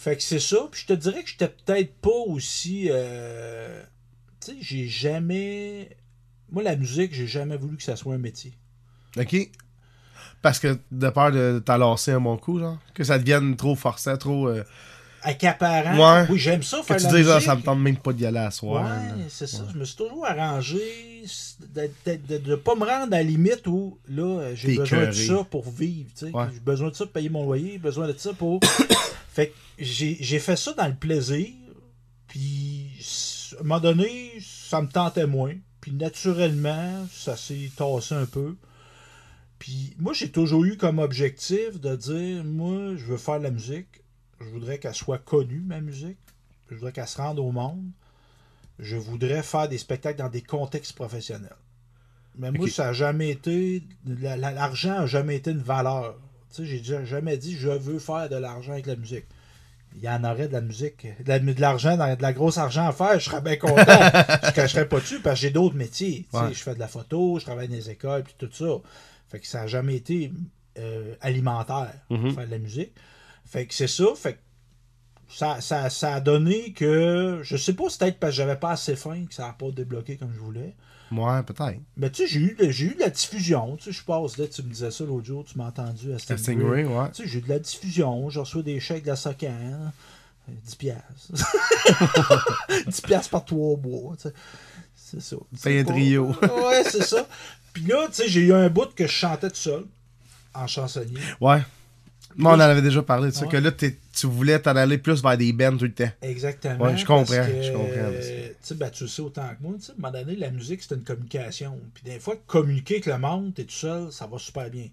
Fait 0.00 0.16
que 0.16 0.22
c'est 0.22 0.38
ça. 0.38 0.58
Puis 0.70 0.82
je 0.82 0.86
te 0.86 0.92
dirais 0.92 1.24
que 1.24 1.28
j'étais 1.28 1.48
peut-être 1.48 1.92
pas 1.96 2.10
aussi. 2.28 2.86
euh, 2.88 3.82
Tu 4.40 4.52
sais, 4.52 4.56
j'ai 4.60 4.86
jamais. 4.86 5.96
Moi, 6.50 6.62
la 6.62 6.76
musique, 6.76 7.12
j'ai 7.12 7.26
jamais 7.26 7.56
voulu 7.56 7.76
que 7.76 7.82
ça 7.82 7.96
soit 7.96 8.14
un 8.14 8.18
métier. 8.18 8.52
Ok. 9.18 9.36
Parce 10.40 10.60
que 10.60 10.78
de 10.92 11.10
peur 11.10 11.32
de 11.32 11.58
t'alasser 11.64 12.12
un 12.12 12.20
bon 12.20 12.36
coup, 12.36 12.60
genre. 12.60 12.78
Que 12.94 13.02
ça 13.02 13.18
devienne 13.18 13.56
trop 13.56 13.74
forçant, 13.74 14.16
trop. 14.16 14.48
euh, 14.48 14.62
Accaparant. 15.22 15.96
Ouais. 16.20 16.26
Oui, 16.30 16.38
j'aime 16.38 16.62
ça 16.62 16.78
que 16.78 16.84
faire 16.84 16.96
tu 16.98 17.08
de 17.08 17.28
la 17.28 17.40
ça 17.40 17.56
me 17.56 17.62
tente 17.62 17.80
même 17.80 17.96
pas 17.96 18.12
d'y 18.12 18.24
aller 18.24 18.38
à 18.38 18.52
soir. 18.52 18.84
Ouais, 18.84 19.24
c'est 19.28 19.48
ça. 19.48 19.64
Je 19.72 19.76
me 19.76 19.84
suis 19.84 19.96
toujours 19.96 20.24
arrangé 20.24 20.78
de 21.74 22.50
ne 22.50 22.54
pas 22.54 22.76
me 22.76 22.84
rendre 22.84 23.12
à 23.12 23.16
la 23.18 23.22
limite 23.24 23.66
où 23.66 23.98
là, 24.08 24.54
j'ai 24.54 24.76
besoin 24.76 25.06
de 25.06 25.10
ça 25.12 25.44
pour 25.50 25.68
vivre. 25.68 26.08
tu 26.16 26.26
sais. 26.26 26.32
Ouais. 26.32 26.44
J'ai 26.54 26.60
besoin 26.60 26.90
de 26.90 26.94
ça 26.94 27.04
pour 27.04 27.12
payer 27.14 27.30
mon 27.30 27.42
loyer, 27.44 27.78
besoin 27.78 28.06
de 28.06 28.14
ça 28.16 28.32
pour. 28.32 28.60
fait 29.38 29.48
que 29.50 29.54
j'ai 29.78 30.38
fait 30.40 30.56
ça 30.56 30.72
dans 30.72 30.88
le 30.88 30.94
plaisir. 30.96 31.46
Puis 32.26 32.90
à 33.56 33.60
un 33.60 33.62
moment 33.62 33.80
donné, 33.80 34.32
ça 34.40 34.82
me 34.82 34.88
tentait 34.88 35.26
moins. 35.26 35.54
Puis 35.80 35.92
naturellement, 35.92 37.06
ça 37.12 37.36
s'est 37.36 37.70
tassé 37.76 38.14
un 38.14 38.26
peu. 38.26 38.56
Puis 39.58 39.94
moi, 39.98 40.12
j'ai 40.12 40.30
toujours 40.30 40.64
eu 40.64 40.76
comme 40.76 40.98
objectif 40.98 41.80
de 41.80 41.94
dire 41.96 42.44
moi, 42.44 42.94
je 42.96 43.04
veux 43.06 43.16
faire 43.16 43.38
de 43.38 43.44
la 43.44 43.50
musique. 43.50 44.02
Je 44.40 44.46
voudrais 44.46 44.78
qu'elle 44.78 44.94
soit 44.94 45.18
connue, 45.18 45.60
ma 45.60 45.80
musique. 45.80 46.18
Je 46.70 46.74
voudrais 46.74 46.92
qu'elle 46.92 47.08
se 47.08 47.16
rende 47.18 47.38
au 47.38 47.50
monde. 47.50 47.84
Je 48.78 48.96
voudrais 48.96 49.42
faire 49.42 49.68
des 49.68 49.78
spectacles 49.78 50.18
dans 50.18 50.28
des 50.28 50.42
contextes 50.42 50.92
professionnels. 50.94 51.56
Mais 52.36 52.50
moi, 52.52 52.68
ça 52.70 52.84
n'a 52.86 52.92
jamais 52.92 53.30
été. 53.30 53.82
la- 54.06 54.36
la- 54.36 54.52
L'argent 54.52 54.90
n'a 55.00 55.06
jamais 55.06 55.36
été 55.36 55.50
une 55.50 55.62
valeur. 55.62 56.16
Tu 56.54 56.66
sais, 56.66 56.82
j'ai 56.82 57.04
jamais 57.06 57.36
dit 57.36 57.56
je 57.56 57.68
veux 57.68 57.98
faire 57.98 58.28
de 58.28 58.36
l'argent 58.36 58.72
avec 58.72 58.86
la 58.86 58.96
musique. 58.96 59.24
Il 59.96 60.02
y 60.02 60.08
en 60.08 60.22
aurait 60.24 60.48
de 60.48 60.52
la 60.52 60.60
musique, 60.60 61.06
de 61.24 61.28
la- 61.28 61.38
de 61.38 61.60
l'argent, 61.60 61.96
de 61.96 62.22
la 62.22 62.32
grosse 62.34 62.58
argent 62.58 62.86
à 62.86 62.92
faire, 62.92 63.18
je 63.18 63.24
serais 63.24 63.40
bien 63.40 63.56
content. 63.56 63.74
je 64.42 64.46
ne 64.48 64.52
cacherais 64.52 64.86
pas 64.88 65.00
dessus 65.00 65.20
parce 65.20 65.36
que 65.36 65.46
j'ai 65.46 65.50
d'autres 65.50 65.76
métiers. 65.76 66.26
Tu 66.30 66.38
sais, 66.38 66.44
Ouais. 66.44 66.52
Je 66.54 66.62
fais 66.62 66.74
de 66.74 66.78
la 66.78 66.88
photo, 66.88 67.38
je 67.38 67.44
travaille 67.44 67.68
dans 67.68 67.74
les 67.74 67.88
écoles, 67.90 68.22
puis 68.22 68.34
tout 68.38 68.50
ça. 68.52 68.66
Fait 69.28 69.40
que 69.40 69.46
ça 69.46 69.60
n'a 69.62 69.66
jamais 69.66 69.96
été 69.96 70.30
euh, 70.78 71.14
alimentaire, 71.22 71.92
Mhm. 72.10 72.34
faire 72.34 72.46
de 72.46 72.50
la 72.52 72.58
musique. 72.58 72.92
Fait 73.46 73.66
que 73.66 73.74
c'est 73.74 73.88
ça. 73.88 74.04
Fait 74.14 74.34
que 74.34 74.38
ça, 75.28 75.60
ça, 75.60 75.90
ça 75.90 76.14
a 76.14 76.20
donné 76.20 76.72
que. 76.72 77.40
Je 77.42 77.56
sais 77.56 77.74
pas, 77.74 77.84
c'est 77.88 77.98
peut-être 78.00 78.18
parce 78.18 78.32
que 78.32 78.36
j'avais 78.36 78.56
pas 78.56 78.70
assez 78.72 78.96
faim 78.96 79.24
que 79.28 79.34
ça 79.34 79.46
n'a 79.46 79.52
pas 79.52 79.70
débloqué 79.70 80.16
comme 80.16 80.32
je 80.34 80.40
voulais. 80.40 80.74
Ouais, 81.10 81.42
peut-être. 81.42 81.80
Mais 81.96 82.10
tu 82.10 82.22
sais, 82.22 82.28
j'ai 82.28 82.40
eu, 82.40 82.54
de- 82.58 82.70
j'ai 82.70 82.86
eu 82.86 82.94
de 82.94 83.00
la 83.00 83.08
diffusion. 83.10 83.76
Tu 83.76 83.84
sais, 83.84 83.92
je 83.92 84.04
passe 84.04 84.36
là, 84.36 84.46
tu 84.46 84.62
me 84.62 84.68
disais 84.70 84.90
ça 84.90 85.04
l'autre 85.04 85.24
jour, 85.26 85.44
tu 85.44 85.56
m'as 85.56 85.68
entendu 85.68 86.12
à 86.12 86.18
Stingray, 86.18 86.84
ouais. 86.84 87.10
Tu 87.14 87.22
sais, 87.22 87.28
j'ai 87.28 87.38
eu 87.38 87.42
de 87.42 87.48
la 87.48 87.58
diffusion, 87.58 88.28
je 88.28 88.40
reçois 88.40 88.62
des 88.62 88.78
chèques 88.80 89.04
de 89.04 89.08
la 89.08 89.16
SOCAN. 89.16 89.46
euh, 90.50 90.52
10 90.64 90.74
piastres. 90.76 91.32
10 92.86 93.00
piastres 93.02 93.30
par 93.30 93.44
trois 93.44 93.76
mois. 93.78 94.16
tu 94.16 94.28
sais. 94.28 94.34
C'est 94.94 95.22
ça. 95.22 95.36
Un 95.36 95.56
C'est 95.56 95.84
pas- 95.84 95.92
trio. 95.92 96.26
Ouais, 96.42 96.84
c'est 96.84 97.02
ça. 97.04 97.26
Puis 97.72 97.84
là, 97.84 98.06
tu 98.08 98.14
sais, 98.14 98.28
j'ai 98.28 98.40
eu 98.42 98.52
un 98.52 98.68
bout 98.68 98.94
que 98.94 99.06
je 99.06 99.12
chantais 99.12 99.48
tout 99.48 99.56
seul, 99.56 99.84
en 100.54 100.66
chansonnier. 100.66 101.20
Ouais. 101.40 101.62
Moi, 102.38 102.52
on 102.52 102.56
en 102.56 102.60
avait 102.60 102.82
déjà 102.82 103.02
parlé 103.02 103.28
de 103.30 103.34
ça, 103.34 103.44
Ouais. 103.44 103.50
que 103.52 103.56
là, 103.56 103.70
tu 103.72 104.26
voulais 104.26 104.58
t'en 104.60 104.76
aller 104.76 104.96
plus 104.98 105.22
vers 105.22 105.36
des 105.36 105.52
bands 105.52 105.76
tout 105.76 105.84
le 105.84 105.92
temps. 105.92 106.10
Exactement. 106.22 106.84
Ouais, 106.86 106.96
je 106.96 107.04
comprends, 107.04 107.24
que, 107.46 107.62
je 107.62 107.72
comprends, 107.72 107.90
euh, 107.96 108.48
Tu 108.66 108.74
ben, 108.74 108.90
le 109.00 109.06
sais 109.06 109.22
autant 109.22 109.48
que 109.48 109.62
moi. 109.62 109.74
Tu 109.78 109.84
sais, 109.86 109.92
à 109.92 109.94
un 109.94 110.00
moment 110.00 110.12
donné, 110.12 110.36
la 110.36 110.50
musique, 110.50 110.80
c'est 110.82 110.94
une 110.94 111.02
communication. 111.04 111.78
Puis 111.94 112.04
des 112.04 112.18
fois, 112.20 112.36
communiquer 112.46 112.94
avec 112.94 113.06
le 113.06 113.18
monde, 113.18 113.54
t'es 113.54 113.64
tout 113.64 113.72
seul, 113.72 114.12
ça 114.12 114.26
va 114.26 114.38
super 114.38 114.70
bien. 114.70 114.88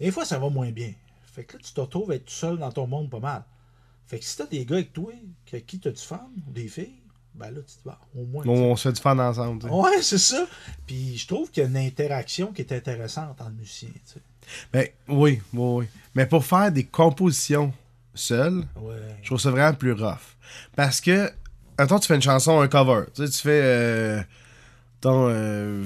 Des 0.00 0.10
fois, 0.10 0.24
ça 0.24 0.38
va 0.38 0.48
moins 0.50 0.70
bien. 0.70 0.92
Fait 1.32 1.44
que 1.44 1.54
là, 1.56 1.60
tu 1.64 1.72
te 1.72 1.80
retrouves 1.80 2.10
à 2.10 2.16
être 2.16 2.26
tout 2.26 2.32
seul 2.34 2.58
dans 2.58 2.70
ton 2.72 2.86
monde 2.86 3.08
pas 3.08 3.20
mal. 3.20 3.42
Fait 4.06 4.18
que 4.18 4.24
si 4.24 4.36
t'as 4.36 4.46
des 4.46 4.64
gars 4.66 4.76
avec 4.76 4.92
toi, 4.92 5.12
que- 5.50 5.56
qui 5.58 5.78
t'as 5.78 5.90
du 5.92 6.02
fun, 6.02 6.28
ou 6.48 6.52
des 6.52 6.68
filles, 6.68 6.98
ben 7.34 7.50
là, 7.50 7.60
tu 7.66 7.76
te 7.76 7.84
vas 7.88 7.98
au 8.14 8.24
moins. 8.26 8.44
On, 8.46 8.50
on 8.72 8.76
se 8.76 8.88
fait 8.88 8.92
du 8.92 9.00
fun 9.00 9.18
ensemble. 9.18 9.64
Ouais, 9.70 10.02
c'est 10.02 10.18
ça. 10.18 10.46
Puis 10.86 11.16
je 11.16 11.26
trouve 11.26 11.50
qu'il 11.50 11.62
y 11.62 11.66
a 11.66 11.68
une 11.68 11.76
interaction 11.78 12.52
qui 12.52 12.60
est 12.62 12.72
intéressante 12.72 13.40
entre 13.40 13.50
musiciens. 13.52 13.88
Tu 14.12 14.18
sais. 14.42 14.68
Ben, 14.72 14.86
oui, 15.08 15.40
oui, 15.54 15.78
oui. 15.80 15.86
Mais 16.14 16.26
pour 16.26 16.44
faire 16.44 16.70
des 16.70 16.84
compositions 16.84 17.72
seules, 18.14 18.64
Ouais. 18.76 18.94
je 19.22 19.26
trouve 19.26 19.40
ça 19.40 19.50
vraiment 19.50 19.74
plus 19.74 19.92
rough. 19.92 20.36
Parce 20.76 21.00
que, 21.00 21.30
attends, 21.78 21.98
tu 21.98 22.06
fais 22.08 22.16
une 22.16 22.22
chanson, 22.22 22.60
un 22.60 22.68
cover. 22.68 23.04
Tu 23.14 23.24
sais, 23.26 23.30
tu 23.32 23.38
fais 23.42 23.60
euh, 23.62 24.22
ton. 25.00 25.28
euh, 25.30 25.84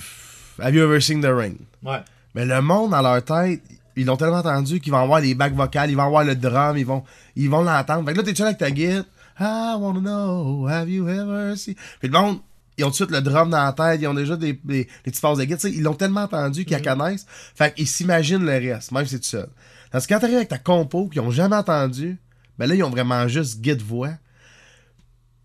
Have 0.59 0.75
you 0.75 0.83
ever 0.83 1.01
seen 1.01 1.21
the 1.21 1.27
rain? 1.27 1.55
Ouais. 1.85 2.01
Mais 2.35 2.45
le 2.45 2.61
monde, 2.63 2.91
dans 2.91 3.03
leur 3.03 3.23
tête, 3.25 3.63
ils 3.95 4.05
l'ont 4.07 4.17
tellement 4.17 4.39
entendu 4.39 4.81
qu'ils 4.81 4.93
vont 4.93 4.99
avoir 5.03 5.21
les 5.21 5.35
bacs 5.35 5.55
vocales, 5.55 5.91
ils 5.91 5.97
vont 5.97 6.03
avoir 6.07 6.25
le 6.25 6.35
drum, 6.35 6.77
ils 6.77 6.85
vont 6.87 7.05
ils 7.37 7.49
vont 7.49 7.63
l'entendre. 7.63 8.05
Fait 8.07 8.13
que 8.13 8.19
là, 8.19 8.25
t'es 8.25 8.35
seul 8.35 8.47
avec 8.47 8.59
ta 8.59 8.71
guitare? 8.71 9.05
I 9.39 9.77
wanna 9.79 10.01
know, 10.01 10.67
have 10.67 10.89
you 10.89 11.07
ever 11.09 11.57
seen? 11.57 11.75
Puis 12.01 12.09
le 12.09 12.19
monde, 12.19 12.39
ils 12.79 12.85
ont 12.85 12.89
tout 12.89 12.93
de 12.93 12.97
suite 12.97 13.11
le 13.11 13.23
drum 13.23 13.51
dans 13.51 13.65
la 13.65 13.73
tête, 13.73 14.01
ils 14.03 14.07
ont 14.07 14.15
déjà 14.15 14.37
des, 14.37 14.53
des, 14.53 14.85
des 14.85 14.89
petites 15.05 15.19
phases 15.19 15.39
de 15.39 15.57
sais, 15.57 15.71
Ils 15.71 15.83
l'ont 15.83 15.95
tellement 15.95 16.23
entendu 16.23 16.65
qu'ils 16.65 16.77
la 16.77 16.95
connaissent. 16.95 17.27
Fait 17.55 17.75
qu'ils 17.75 17.87
s'imaginent 17.89 18.45
le 18.45 18.53
reste, 18.53 18.93
même 18.93 19.05
si 19.05 19.13
c'est 19.13 19.21
tout 19.21 19.27
seul. 19.27 19.49
Parce 19.91 20.07
que 20.07 20.13
quand 20.15 20.21
t'arrives 20.21 20.37
avec 20.37 20.49
ta 20.49 20.59
compo 20.59 21.09
qu'ils 21.09 21.21
ont 21.23 21.31
jamais 21.31 21.57
entendu, 21.57 22.19
ben 22.59 22.67
là, 22.67 22.75
ils 22.75 22.83
ont 22.83 22.91
vraiment 22.91 23.29
juste 23.29 23.61
guide-voix. 23.61 24.11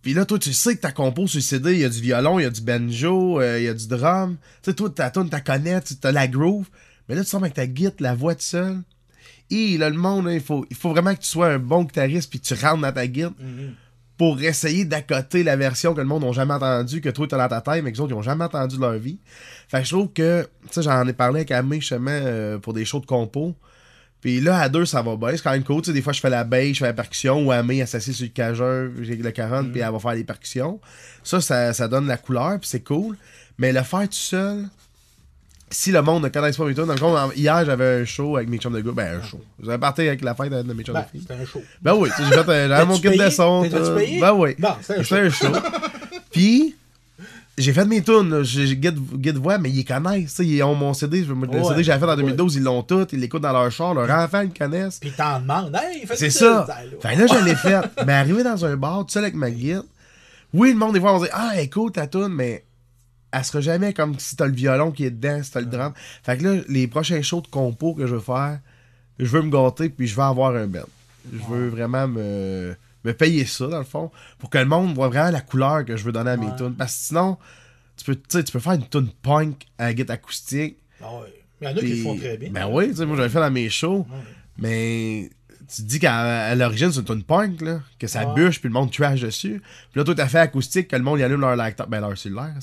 Puis 0.01 0.13
là, 0.13 0.25
toi, 0.25 0.39
tu 0.39 0.51
sais 0.51 0.75
que 0.75 0.81
ta 0.81 0.91
compo 0.91 1.27
sur 1.27 1.37
le 1.37 1.43
CD, 1.43 1.73
il 1.73 1.79
y 1.79 1.85
a 1.85 1.89
du 1.89 2.01
violon, 2.01 2.39
il 2.39 2.43
y 2.43 2.45
a 2.45 2.49
du 2.49 2.61
banjo, 2.61 3.39
euh, 3.39 3.59
il 3.59 3.65
y 3.65 3.67
a 3.67 3.73
du 3.73 3.87
drum. 3.87 4.37
Tu 4.63 4.71
sais, 4.71 4.75
toi, 4.75 4.89
ta 4.89 5.11
tune, 5.11 5.29
ta 5.29 5.41
connais, 5.41 5.79
tu 5.81 5.93
as 6.03 6.11
la 6.11 6.27
groove. 6.27 6.67
Mais 7.07 7.15
là, 7.15 7.23
tu 7.23 7.29
sens 7.29 7.41
avec 7.41 7.53
ta 7.53 7.67
guitare, 7.67 7.93
la 7.99 8.15
voix 8.15 8.33
tout 8.35 8.41
seul. 8.41 8.81
Et 9.51 9.77
là, 9.77 9.89
le 9.89 9.97
monde, 9.97 10.27
il, 10.31 10.41
faut, 10.41 10.65
il 10.69 10.75
faut 10.75 10.89
vraiment 10.89 11.13
que 11.13 11.19
tu 11.21 11.27
sois 11.27 11.49
un 11.53 11.59
bon 11.59 11.83
guitariste 11.83 12.29
puis 12.29 12.39
que 12.39 12.45
tu 12.45 12.53
rentres 12.55 12.81
dans 12.81 12.91
ta 12.91 13.05
guitare 13.07 13.31
Mhm. 13.39 13.75
Pour 14.21 14.39
essayer 14.39 14.85
d'accoter 14.85 15.41
la 15.41 15.55
version 15.55 15.95
que 15.95 15.99
le 15.99 16.05
monde 16.05 16.23
n'a 16.23 16.31
jamais 16.31 16.53
entendue, 16.53 17.01
que 17.01 17.09
toi, 17.09 17.25
tu 17.25 17.33
as 17.33 17.39
dans 17.39 17.47
ta 17.47 17.59
tête, 17.59 17.83
mais 17.83 17.91
que 17.91 17.97
les 17.97 18.01
autres, 18.01 18.11
ils 18.11 18.15
n'ont 18.15 18.21
jamais 18.21 18.43
entendu 18.43 18.75
de 18.75 18.81
leur 18.81 18.93
vie. 18.93 19.17
Fait 19.67 19.79
que 19.79 19.85
je 19.85 19.95
trouve 19.95 20.13
que, 20.13 20.47
tu 20.61 20.73
sais, 20.73 20.83
j'en 20.83 21.07
ai 21.07 21.13
parlé 21.13 21.39
avec 21.39 21.49
Amé, 21.49 21.79
justement, 21.79 22.11
euh, 22.11 22.59
pour 22.59 22.73
des 22.73 22.85
shows 22.85 22.99
de 22.99 23.07
compo. 23.07 23.55
Puis 24.21 24.39
là, 24.39 24.59
à 24.59 24.69
deux, 24.69 24.85
ça 24.85 25.01
va 25.01 25.15
bien. 25.15 25.31
C'est 25.31 25.41
quand 25.41 25.53
même 25.53 25.63
cool. 25.63 25.81
Tu 25.81 25.87
sais, 25.87 25.93
des 25.93 26.03
fois, 26.03 26.13
je 26.13 26.19
fais 26.19 26.29
la 26.29 26.43
bass, 26.43 26.67
je 26.67 26.77
fais 26.77 26.85
la 26.85 26.93
percussion, 26.93 27.43
ou 27.43 27.51
Amé, 27.51 27.79
elle 27.79 27.87
s'assied 27.87 28.13
sur 28.13 28.25
le 28.25 28.29
cageur, 28.29 28.91
j'ai 29.01 29.15
le 29.15 29.31
40, 29.31 29.71
puis 29.71 29.81
elle 29.81 29.91
va 29.91 29.97
faire 29.97 30.13
les 30.13 30.23
percussions. 30.23 30.79
Ça, 31.23 31.41
ça, 31.41 31.73
ça 31.73 31.87
donne 31.87 32.05
la 32.05 32.17
couleur, 32.17 32.59
puis 32.59 32.69
c'est 32.69 32.83
cool. 32.83 33.17
Mais 33.57 33.73
le 33.73 33.81
faire 33.81 34.07
tout 34.07 34.13
seul, 34.13 34.67
si 35.71 35.91
le 35.91 36.01
monde 36.01 36.23
ne 36.23 36.29
connaisse 36.29 36.57
pas 36.57 36.65
mes 36.65 36.73
tunes, 36.75 36.85
dans 36.85 36.93
le 36.93 36.99
fond, 36.99 37.31
hier, 37.35 37.65
j'avais 37.65 38.01
un 38.01 38.05
show 38.05 38.35
avec 38.35 38.49
mes 38.49 38.57
chums 38.57 38.73
de 38.73 38.81
gars. 38.81 38.91
Ben, 38.93 39.19
un 39.21 39.25
show. 39.25 39.39
J'avais 39.63 39.77
parti 39.77 40.01
avec 40.01 40.21
la 40.21 40.35
fête 40.35 40.51
de 40.51 40.73
mes 40.73 40.83
chums 40.83 40.93
Ben, 40.93 41.01
de 41.01 41.07
filles. 41.09 41.21
c'était 41.21 41.41
un 41.41 41.45
show. 41.45 41.61
Ben 41.81 41.93
oui, 41.95 42.09
euh, 42.19 42.23
j'avais 42.67 42.85
mon 42.85 42.99
kit 42.99 43.17
de 43.17 43.29
son. 43.29 43.63
Payé? 43.95 44.19
Ben 44.19 44.33
oui. 44.33 44.55
Bon, 44.59 44.69
c'était 44.81 44.99
un 45.19 45.29
show. 45.29 45.47
Puis, 46.31 46.75
j'ai 47.57 47.73
fait 47.73 47.85
mes 47.85 48.01
tunes. 48.01 48.43
J'ai 48.43 48.75
guide, 48.75 49.37
voix, 49.37 49.57
mais 49.57 49.69
ils 49.69 49.85
connaissent. 49.85 50.39
Ils 50.39 50.61
ont 50.63 50.75
mon 50.75 50.93
CD. 50.93 51.23
je- 51.23 51.31
Le 51.33 51.35
Ouais, 51.39 51.63
CD 51.63 51.75
que 51.77 51.83
j'avais 51.83 51.99
fait 51.99 52.05
en 52.11 52.15
ouais. 52.15 52.21
2012, 52.23 52.55
ils 52.55 52.63
l'ont 52.63 52.83
tout. 52.83 53.07
Ils 53.11 53.19
l'écoutent 53.19 53.41
dans 53.41 53.51
leur 53.53 53.71
char. 53.71 53.93
Leurs 53.93 54.09
enfants, 54.09 54.41
ils 54.41 54.53
connaissent. 54.57 54.99
Puis 54.99 55.11
t'en 55.11 55.39
demandes, 55.39 55.75
hey, 55.81 56.05
C'est 56.15 56.29
ça? 56.29 56.65
Ben, 56.67 56.73
là. 56.91 57.09
Fait 57.09 57.15
là, 57.15 57.27
je 57.27 57.45
l'ai 57.45 57.55
fait. 57.55 57.81
Mais 58.05 58.13
arrivé 58.13 58.43
dans 58.43 58.65
un 58.65 58.75
bar, 58.75 58.99
tout 59.05 59.11
seul 59.11 59.23
avec 59.23 59.35
ma 59.35 59.51
guide, 59.51 59.83
oui, 60.53 60.71
le 60.73 60.77
monde, 60.77 60.93
des 60.93 60.99
fois, 60.99 61.15
on 61.15 61.21
dit 61.21 61.29
Ah, 61.31 61.61
écoute 61.61 61.93
ta 61.95 62.07
tune, 62.07 62.27
mais 62.29 62.63
elle 63.31 63.43
sera 63.45 63.61
jamais 63.61 63.93
comme 63.93 64.17
si 64.19 64.35
t'as 64.35 64.45
le 64.47 64.53
violon 64.53 64.91
qui 64.91 65.05
est 65.05 65.11
dedans, 65.11 65.41
si 65.43 65.51
t'as 65.51 65.61
le 65.61 65.65
drum. 65.67 65.93
Fait 66.23 66.37
que 66.37 66.43
là, 66.43 66.61
les 66.67 66.87
prochains 66.87 67.21
shows 67.21 67.41
de 67.41 67.47
compo 67.47 67.93
que 67.93 68.05
je 68.07 68.15
veux 68.15 68.21
faire, 68.21 68.59
je 69.19 69.25
veux 69.25 69.41
me 69.41 69.49
gâter, 69.51 69.89
puis 69.89 70.07
je 70.07 70.15
veux 70.15 70.23
avoir 70.23 70.55
un 70.55 70.67
band. 70.67 70.79
Je 71.31 71.37
veux 71.53 71.69
vraiment 71.69 72.07
me, 72.07 72.75
me 73.03 73.13
payer 73.13 73.45
ça, 73.45 73.67
dans 73.67 73.77
le 73.77 73.83
fond, 73.85 74.11
pour 74.39 74.49
que 74.49 74.57
le 74.57 74.65
monde 74.65 74.93
voit 74.95 75.07
vraiment 75.09 75.31
la 75.31 75.41
couleur 75.41 75.85
que 75.85 75.95
je 75.95 76.03
veux 76.03 76.11
donner 76.11 76.31
à 76.31 76.37
mes 76.37 76.47
Ouais. 76.47 76.55
tunes. 76.57 76.73
Parce 76.75 76.93
que 76.95 76.99
sinon, 77.07 77.37
tu 77.97 78.05
peux, 78.05 78.15
tu 78.15 78.51
peux 78.51 78.59
faire 78.59 78.73
une 78.73 78.87
tune 78.89 79.09
punk 79.21 79.67
à 79.77 79.85
la 79.85 79.93
guitare 79.93 80.15
acoustique. 80.15 80.77
Ah 81.01 81.05
ouais. 81.19 81.33
Il 81.61 81.65
y 81.65 81.67
en 81.67 81.77
a 81.77 81.79
qui 81.79 81.87
le 81.93 82.03
font 82.03 82.17
très 82.17 82.37
bien. 82.37 82.49
Ben 82.51 82.67
oui, 82.71 82.89
tu 82.89 82.95
sais, 82.95 83.05
moi 83.05 83.15
j'avais 83.15 83.29
fait 83.29 83.39
dans 83.39 83.51
mes 83.51 83.69
shows. 83.69 84.07
Ouais. 84.09 84.17
Mais 84.57 85.29
tu 85.73 85.81
te 85.83 85.87
dis 85.87 85.99
qu'à 85.99 86.53
l'origine, 86.55 86.91
c'est 86.91 87.07
une 87.09 87.23
punk, 87.23 87.61
là, 87.61 87.79
que 87.97 88.07
ça 88.07 88.25
Ouais. 88.27 88.33
bûche, 88.35 88.59
puis 88.59 88.67
le 88.69 88.73
monde 88.73 88.91
trash 88.91 89.21
dessus. 89.21 89.61
Puis 89.91 89.99
là, 89.99 90.03
toi, 90.03 90.13
t'as 90.15 90.27
fait 90.27 90.39
acoustique, 90.39 90.87
que 90.89 90.95
le 90.97 91.03
monde 91.03 91.19
y 91.19 91.23
allume 91.23 91.39
leur 91.41 91.55
lecteur. 91.55 91.87
Ben, 91.87 92.01
leur 92.01 92.17
cellulaire, 92.17 92.53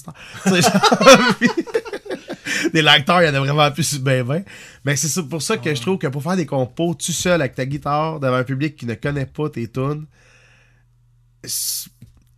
c'est 0.45 0.61
ça. 0.63 0.81
Des 2.73 2.83
lecteurs, 2.83 3.23
il 3.23 3.27
y 3.27 3.29
en 3.29 3.35
a 3.35 3.41
vraiment 3.41 3.71
plus 3.71 3.99
ben 4.01 4.25
ben. 4.27 4.43
Mais 4.85 4.97
c'est 4.97 5.09
ça- 5.09 5.23
pour 5.23 5.41
ça 5.43 5.57
que 5.57 5.75
je 5.75 5.81
trouve 5.81 5.97
que 5.99 6.07
pour 6.07 6.23
faire 6.23 6.37
des 6.37 6.47
compos 6.47 6.95
tout 6.95 7.13
seul 7.13 7.41
avec 7.41 7.55
ta 7.55 7.65
guitare 7.65 8.21
devant 8.21 8.37
un 8.37 8.45
public 8.45 8.77
qui 8.77 8.85
ne 8.87 8.95
connaît 8.95 9.27
pas 9.27 9.49
tes 9.49 9.69
tunes, 9.71 10.07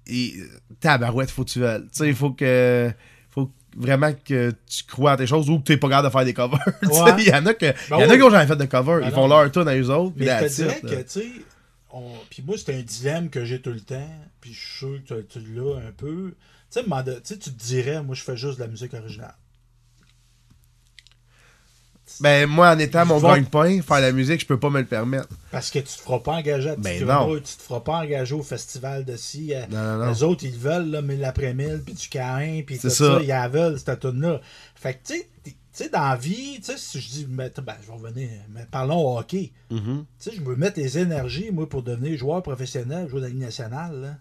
et- 0.06 0.34
tabarouette, 0.80 1.30
faut 1.30 1.44
que 1.44 1.50
tu. 1.50 1.60
Tu 1.60 1.88
sais, 1.92 2.08
il 2.08 2.14
faut 2.14 2.30
que. 2.32 2.90
Vraiment 3.76 4.12
que 4.12 4.52
tu 4.66 4.84
crois 4.84 5.12
à 5.12 5.16
tes 5.16 5.26
choses 5.26 5.48
ou 5.48 5.58
que 5.60 5.64
tu 5.64 5.72
n'es 5.72 5.78
pas 5.78 5.88
capable 5.88 6.08
de 6.08 6.12
faire 6.12 6.24
des 6.24 6.34
covers. 6.34 6.60
Ouais. 6.82 7.14
Il 7.18 7.28
y 7.28 7.32
en 7.32 7.46
a, 7.46 7.54
que, 7.54 7.66
Ben 7.66 7.74
il 7.90 7.90
y 7.90 7.94
en 7.94 8.00
a 8.00 8.06
oui. 8.08 8.16
qui 8.16 8.22
ont 8.22 8.30
jamais 8.30 8.46
fait 8.46 8.56
de 8.56 8.64
covers. 8.64 9.00
Ben 9.00 9.06
Ils 9.08 9.12
font 9.12 9.28
leur 9.28 9.50
tune 9.50 9.68
à 9.68 9.76
eux 9.76 9.90
autres. 9.90 10.14
Mais 10.16 10.26
je 10.26 10.46
te 10.46 10.54
dirais 10.54 10.80
que, 10.80 11.02
tu 11.02 11.04
sais, 11.06 11.26
on... 11.92 12.12
puis 12.28 12.42
moi, 12.46 12.56
c'est 12.58 12.74
un 12.74 12.82
dilemme 12.82 13.30
que 13.30 13.44
j'ai 13.44 13.60
tout 13.60 13.70
le 13.70 13.80
temps, 13.80 14.10
puis 14.40 14.52
je 14.52 14.58
suis 14.58 14.78
sûr 14.78 15.00
que 15.08 15.20
tu 15.22 15.38
l'as 15.54 15.76
un 15.78 15.92
peu. 15.96 16.34
Tu 16.72 16.80
sais, 16.80 17.38
tu 17.38 17.50
te 17.50 17.62
dirais, 17.62 18.02
moi, 18.02 18.14
je 18.14 18.22
fais 18.22 18.36
juste 18.36 18.58
de 18.58 18.64
la 18.64 18.68
musique 18.68 18.94
originale. 18.94 19.34
Ben, 22.20 22.46
moi, 22.46 22.70
en 22.70 22.78
étant 22.78 23.06
mon 23.06 23.18
Je 23.18 23.26
vais- 23.26 23.34
gagne-pain, 23.34 23.80
faire 23.82 24.00
la 24.00 24.12
musique, 24.12 24.40
je 24.40 24.46
peux 24.46 24.58
pas 24.58 24.70
me 24.70 24.80
le 24.80 24.86
permettre. 24.86 25.28
Parce 25.50 25.70
que 25.70 25.78
tu 25.78 25.84
te 25.86 26.00
feras 26.02 26.18
pas 26.18 26.32
engager 26.32 26.70
à 26.70 26.76
Ben 26.76 27.04
non. 27.04 27.34
Tu 27.36 27.42
te 27.42 27.62
feras 27.62 27.80
pas 27.80 27.98
engager 27.98 28.34
au 28.34 28.42
festival 28.42 29.04
de 29.04 29.16
ci. 29.16 29.54
euh, 29.54 29.64
Non, 29.70 29.82
non, 29.82 30.04
non. 30.06 30.10
Les 30.12 30.22
autres, 30.22 30.44
ils 30.44 30.56
veulent, 30.58 30.90
là, 30.90 31.02
mais 31.02 31.16
l'après-midi, 31.16 31.82
puis 31.84 31.94
du 31.94 32.08
Cain, 32.08 32.62
puis 32.66 32.78
tout 32.78 32.90
ça. 32.90 33.14
ça. 33.14 33.18
ils 33.22 33.28
la 33.28 33.48
veulent, 33.48 33.78
cette 33.78 34.00
tune-là. 34.00 34.40
Fait 34.74 34.94
que, 34.94 34.98
tu 35.06 35.14
sais, 35.18 35.28
tu 35.44 35.54
sais, 35.72 35.88
dans 35.88 36.00
la 36.08 36.16
vie, 36.16 36.56
tu 36.58 36.64
sais, 36.72 36.76
si 36.76 37.00
je 37.00 37.08
dis, 37.08 37.26
mais, 37.30 37.50
ben, 37.64 37.74
je 37.82 37.86
vais 37.86 37.92
revenir, 37.96 38.28
mais 38.52 38.66
parlons 38.70 39.16
hockey. 39.18 39.52
Mhm. 39.70 40.04
Tu 40.22 40.30
sais, 40.30 40.36
je 40.36 40.40
me 40.42 40.56
mettre 40.56 40.74
des 40.76 40.98
énergies, 40.98 41.50
moi, 41.52 41.68
pour 41.68 41.82
devenir 41.82 42.18
joueur 42.18 42.42
professionnel, 42.42 43.08
jouer 43.08 43.20
dans 43.20 43.26
la 43.26 43.32
Ligue 43.32 43.40
nationale. 43.42 44.00
Là. 44.00 44.14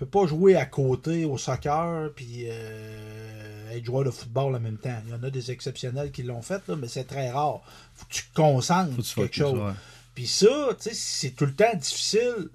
Je 0.00 0.06
peux 0.06 0.18
pas 0.18 0.26
jouer 0.26 0.56
à 0.56 0.64
côté 0.64 1.26
au 1.26 1.36
soccer 1.36 2.10
puis 2.16 2.46
euh, 2.46 3.70
être 3.70 3.84
joueur 3.84 4.02
de 4.02 4.10
football 4.10 4.56
en 4.56 4.60
même 4.60 4.78
temps. 4.78 4.96
Il 5.04 5.10
y 5.10 5.14
en 5.14 5.22
a 5.22 5.28
des 5.28 5.50
exceptionnels 5.50 6.10
qui 6.10 6.22
l'ont 6.22 6.40
fait, 6.40 6.66
là, 6.68 6.76
mais 6.76 6.88
c'est 6.88 7.04
très 7.04 7.30
rare. 7.30 7.60
Faut 7.94 8.06
que 8.06 8.14
tu 8.14 8.22
te 8.22 8.34
concentres 8.34 8.96
Faut 8.96 9.02
sur 9.02 9.22
quelque 9.24 9.36
chose. 9.36 9.58
ouais. 9.58 9.72
Puis 10.14 10.26
ça, 10.26 10.46
tu 10.80 10.88
sais, 10.88 10.94
c'est 10.94 11.30
tout 11.32 11.44
le 11.44 11.52
temps 11.52 11.76
difficile. 11.76 12.48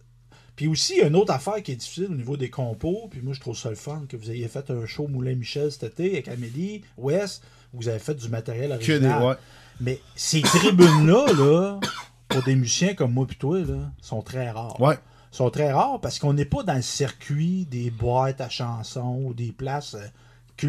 Puis 0.56 0.68
aussi, 0.68 0.93
il 0.93 1.00
y 1.02 1.02
a 1.04 1.08
une 1.08 1.16
autre 1.16 1.32
affaire 1.32 1.62
qui 1.62 1.74
est 1.74 1.76
difficile 1.76 2.08
au 2.10 2.16
niveau 2.16 2.36
des 2.36 2.50
compos. 2.50 3.10
Puis 3.12 3.22
moi, 3.22 3.36
je 3.36 3.41
trouve 3.41 3.56
ça 3.56 3.70
le 3.70 3.76
fun 3.76 4.06
que 4.10 4.18
vous 4.18 4.32
ayez 4.32 4.48
fait 4.48 4.72
un 4.72 4.88
show 4.88 5.08
Moulin-Michel 5.08 5.72
cet 5.72 5.84
été 5.84 6.14
avec 6.14 6.28
Amélie, 6.30 6.82
Wes, 6.98 7.41
où 7.76 7.78
vous 7.78 7.89
avez 7.89 8.00
fait 8.00 8.16
du 8.16 8.28
matériel 8.28 8.70
des. 8.70 8.76
original. 8.78 9.24
Ouais. 9.24 9.36
Mais 9.80 10.02
ces 10.16 10.41
tribunes-là, 10.41 11.28
là, 11.34 11.80
pour 12.28 12.41
des 12.41 12.56
musiciens 12.56 12.96
comme 12.96 13.14
moi 13.14 13.28
et 13.30 13.36
toi, 13.36 13.60
là, 13.60 13.91
sont 14.02 14.24
très 14.24 14.50
rares. 14.50 14.82
Ouais. 14.82 14.98
Sont 15.36 15.49
très 15.49 15.71
rares 15.71 15.99
parce 16.01 16.19
qu'on 16.19 16.33
n'est 16.33 16.45
pas 16.45 16.63
dans 16.63 16.75
le 16.75 16.81
circuit 16.81 17.65
des 17.65 17.91
boîtes 17.91 18.41
à 18.41 18.49
chansons 18.49 19.21
ou 19.25 19.33
des 19.33 19.51
places 19.51 19.95
euh, 19.95 20.05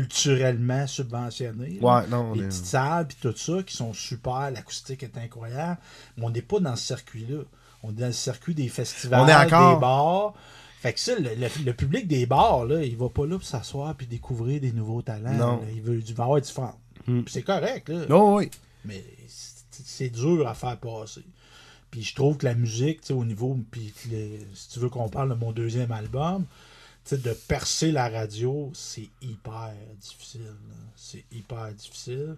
culturellement 0.00 0.86
subventionnées. 0.86 1.78
Ouais, 1.80 2.06
non, 2.08 2.32
Les 2.34 2.42
est- 2.42 2.48
petites 2.48 2.66
salles 2.66 3.06
puis 3.08 3.16
tout 3.20 3.36
ça 3.36 3.62
qui 3.62 3.76
sont 3.76 3.92
super, 3.92 4.50
l'acoustique 4.50 5.02
est 5.02 5.16
incroyable. 5.18 5.78
Mais 6.16 6.24
on 6.24 6.30
n'est 6.30 6.42
pas 6.42 6.60
dans 6.60 6.76
ce 6.76 6.86
circuit-là. 6.86 7.42
On 7.82 7.90
est 7.90 7.94
dans 8.00 8.06
le 8.06 8.12
circuit 8.12 8.54
des 8.54 8.68
festivals, 8.68 9.20
On 9.20 9.28
est 9.28 9.34
encore- 9.34 9.74
des 9.76 9.80
bars. 9.80 10.34
Fait 10.80 10.92
que 10.92 11.00
ça, 11.00 11.14
le, 11.18 11.30
le- 11.34 11.64
le 11.64 11.72
public 11.72 12.06
des 12.06 12.26
bars, 12.26 12.64
là, 12.64 12.82
il 12.82 12.96
va 12.96 13.08
pas 13.08 13.26
là 13.26 13.36
pour 13.38 13.46
s'asseoir 13.46 13.94
puis 13.94 14.06
découvrir 14.06 14.60
des 14.60 14.72
nouveaux 14.72 15.02
talents. 15.02 15.32
Non. 15.32 15.60
Il 15.74 15.80
veut 15.82 16.02
va 16.14 16.24
avoir 16.24 16.40
du 16.40 16.50
fun. 16.50 16.74
Hmm. 17.06 17.22
C'est 17.28 17.42
correct, 17.42 17.88
là. 17.88 18.04
Oh, 18.10 18.36
oui. 18.38 18.50
Mais 18.84 19.02
c'est 19.70 20.10
dur 20.10 20.46
à 20.46 20.54
faire 20.54 20.76
passer. 20.78 21.22
Puis 21.97 22.05
je 22.05 22.14
trouve 22.14 22.36
que 22.36 22.44
la 22.44 22.55
musique, 22.55 23.01
tu 23.01 23.07
sais, 23.07 23.12
au 23.14 23.24
niveau. 23.24 23.59
Puis 23.70 23.90
si 24.55 24.68
tu 24.68 24.78
veux 24.80 24.90
qu'on 24.90 25.09
parle 25.09 25.30
de 25.30 25.34
mon 25.34 25.51
deuxième 25.51 25.90
album, 25.92 26.44
tu 27.07 27.16
sais, 27.16 27.16
de 27.16 27.32
percer 27.32 27.90
la 27.90 28.11
radio, 28.11 28.70
c'est 28.74 29.09
hyper 29.22 29.72
difficile. 29.99 30.42
C'est 30.94 31.24
hyper 31.32 31.72
difficile. 31.72 32.36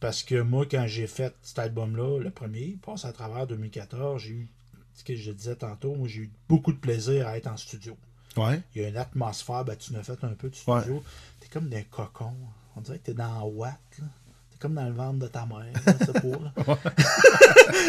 Parce 0.00 0.24
que 0.24 0.40
moi, 0.42 0.66
quand 0.68 0.84
j'ai 0.88 1.06
fait 1.06 1.32
cet 1.42 1.60
album-là, 1.60 2.18
le 2.18 2.30
premier, 2.30 2.76
passe 2.84 3.04
à 3.04 3.12
travers 3.12 3.46
2014, 3.46 4.20
j'ai 4.20 4.30
eu, 4.30 4.48
ce 4.94 5.04
que 5.04 5.14
je 5.14 5.30
disais 5.30 5.54
tantôt, 5.54 5.94
moi 5.94 6.08
j'ai 6.08 6.22
eu 6.22 6.30
beaucoup 6.48 6.72
de 6.72 6.78
plaisir 6.78 7.28
à 7.28 7.36
être 7.36 7.46
en 7.46 7.56
studio. 7.56 7.96
Ouais. 8.36 8.60
Il 8.74 8.82
y 8.82 8.84
a 8.84 8.88
une 8.88 8.96
atmosphère, 8.96 9.64
ben, 9.64 9.76
tu 9.76 9.92
nous 9.92 10.00
as 10.00 10.02
fait 10.02 10.24
un 10.24 10.34
peu 10.34 10.50
de 10.50 10.56
Ouais. 10.66 10.80
studio. 10.80 11.04
T'es 11.38 11.46
comme 11.46 11.68
des 11.68 11.84
cocons. 11.84 12.34
On 12.74 12.80
dirait 12.80 12.98
que 12.98 13.04
t'es 13.04 13.14
dans 13.14 13.44
Watt. 13.44 13.78
là. 14.00 14.06
Comme 14.62 14.74
dans 14.74 14.86
le 14.86 14.92
ventre 14.92 15.18
de 15.18 15.26
ta 15.26 15.44
mère. 15.44 15.72
c'est 15.84 16.22
là. 16.22 16.78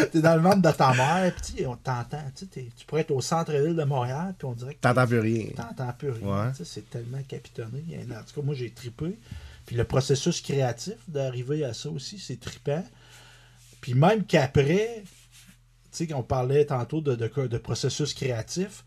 t'es 0.12 0.20
dans 0.20 0.34
le 0.34 0.40
ventre 0.40 0.60
de 0.60 0.72
ta 0.72 0.92
mère, 0.92 1.32
puis 1.36 1.64
on 1.64 1.76
t'entend. 1.76 2.24
Tu 2.34 2.68
pourrais 2.84 3.02
être 3.02 3.12
au 3.12 3.20
centre-ville 3.20 3.76
de 3.76 3.84
Montréal, 3.84 4.34
puis 4.36 4.46
on 4.48 4.54
dirait 4.54 4.74
que 4.74 4.80
T'entends 4.80 5.06
plus 5.06 5.20
rien. 5.20 5.46
t'entends 5.54 5.92
plus 5.92 6.10
rien. 6.10 6.46
Ouais. 6.46 6.52
C'est 6.64 6.90
tellement 6.90 7.22
capitonné. 7.28 7.84
En 8.10 8.24
tout 8.24 8.40
cas, 8.40 8.44
moi, 8.44 8.56
j'ai 8.56 8.72
trippé. 8.72 9.20
Puis 9.66 9.76
le 9.76 9.84
processus 9.84 10.40
créatif 10.40 10.96
d'arriver 11.06 11.64
à 11.64 11.74
ça 11.74 11.88
aussi, 11.90 12.18
c'est 12.18 12.40
trippant. 12.40 12.84
Puis 13.80 13.94
même 13.94 14.24
qu'après, 14.24 15.04
tu 15.92 16.06
sais, 16.08 16.12
on 16.12 16.24
parlait 16.24 16.64
tantôt 16.64 17.00
de, 17.00 17.14
de, 17.14 17.46
de 17.46 17.58
processus 17.58 18.14
créatif, 18.14 18.84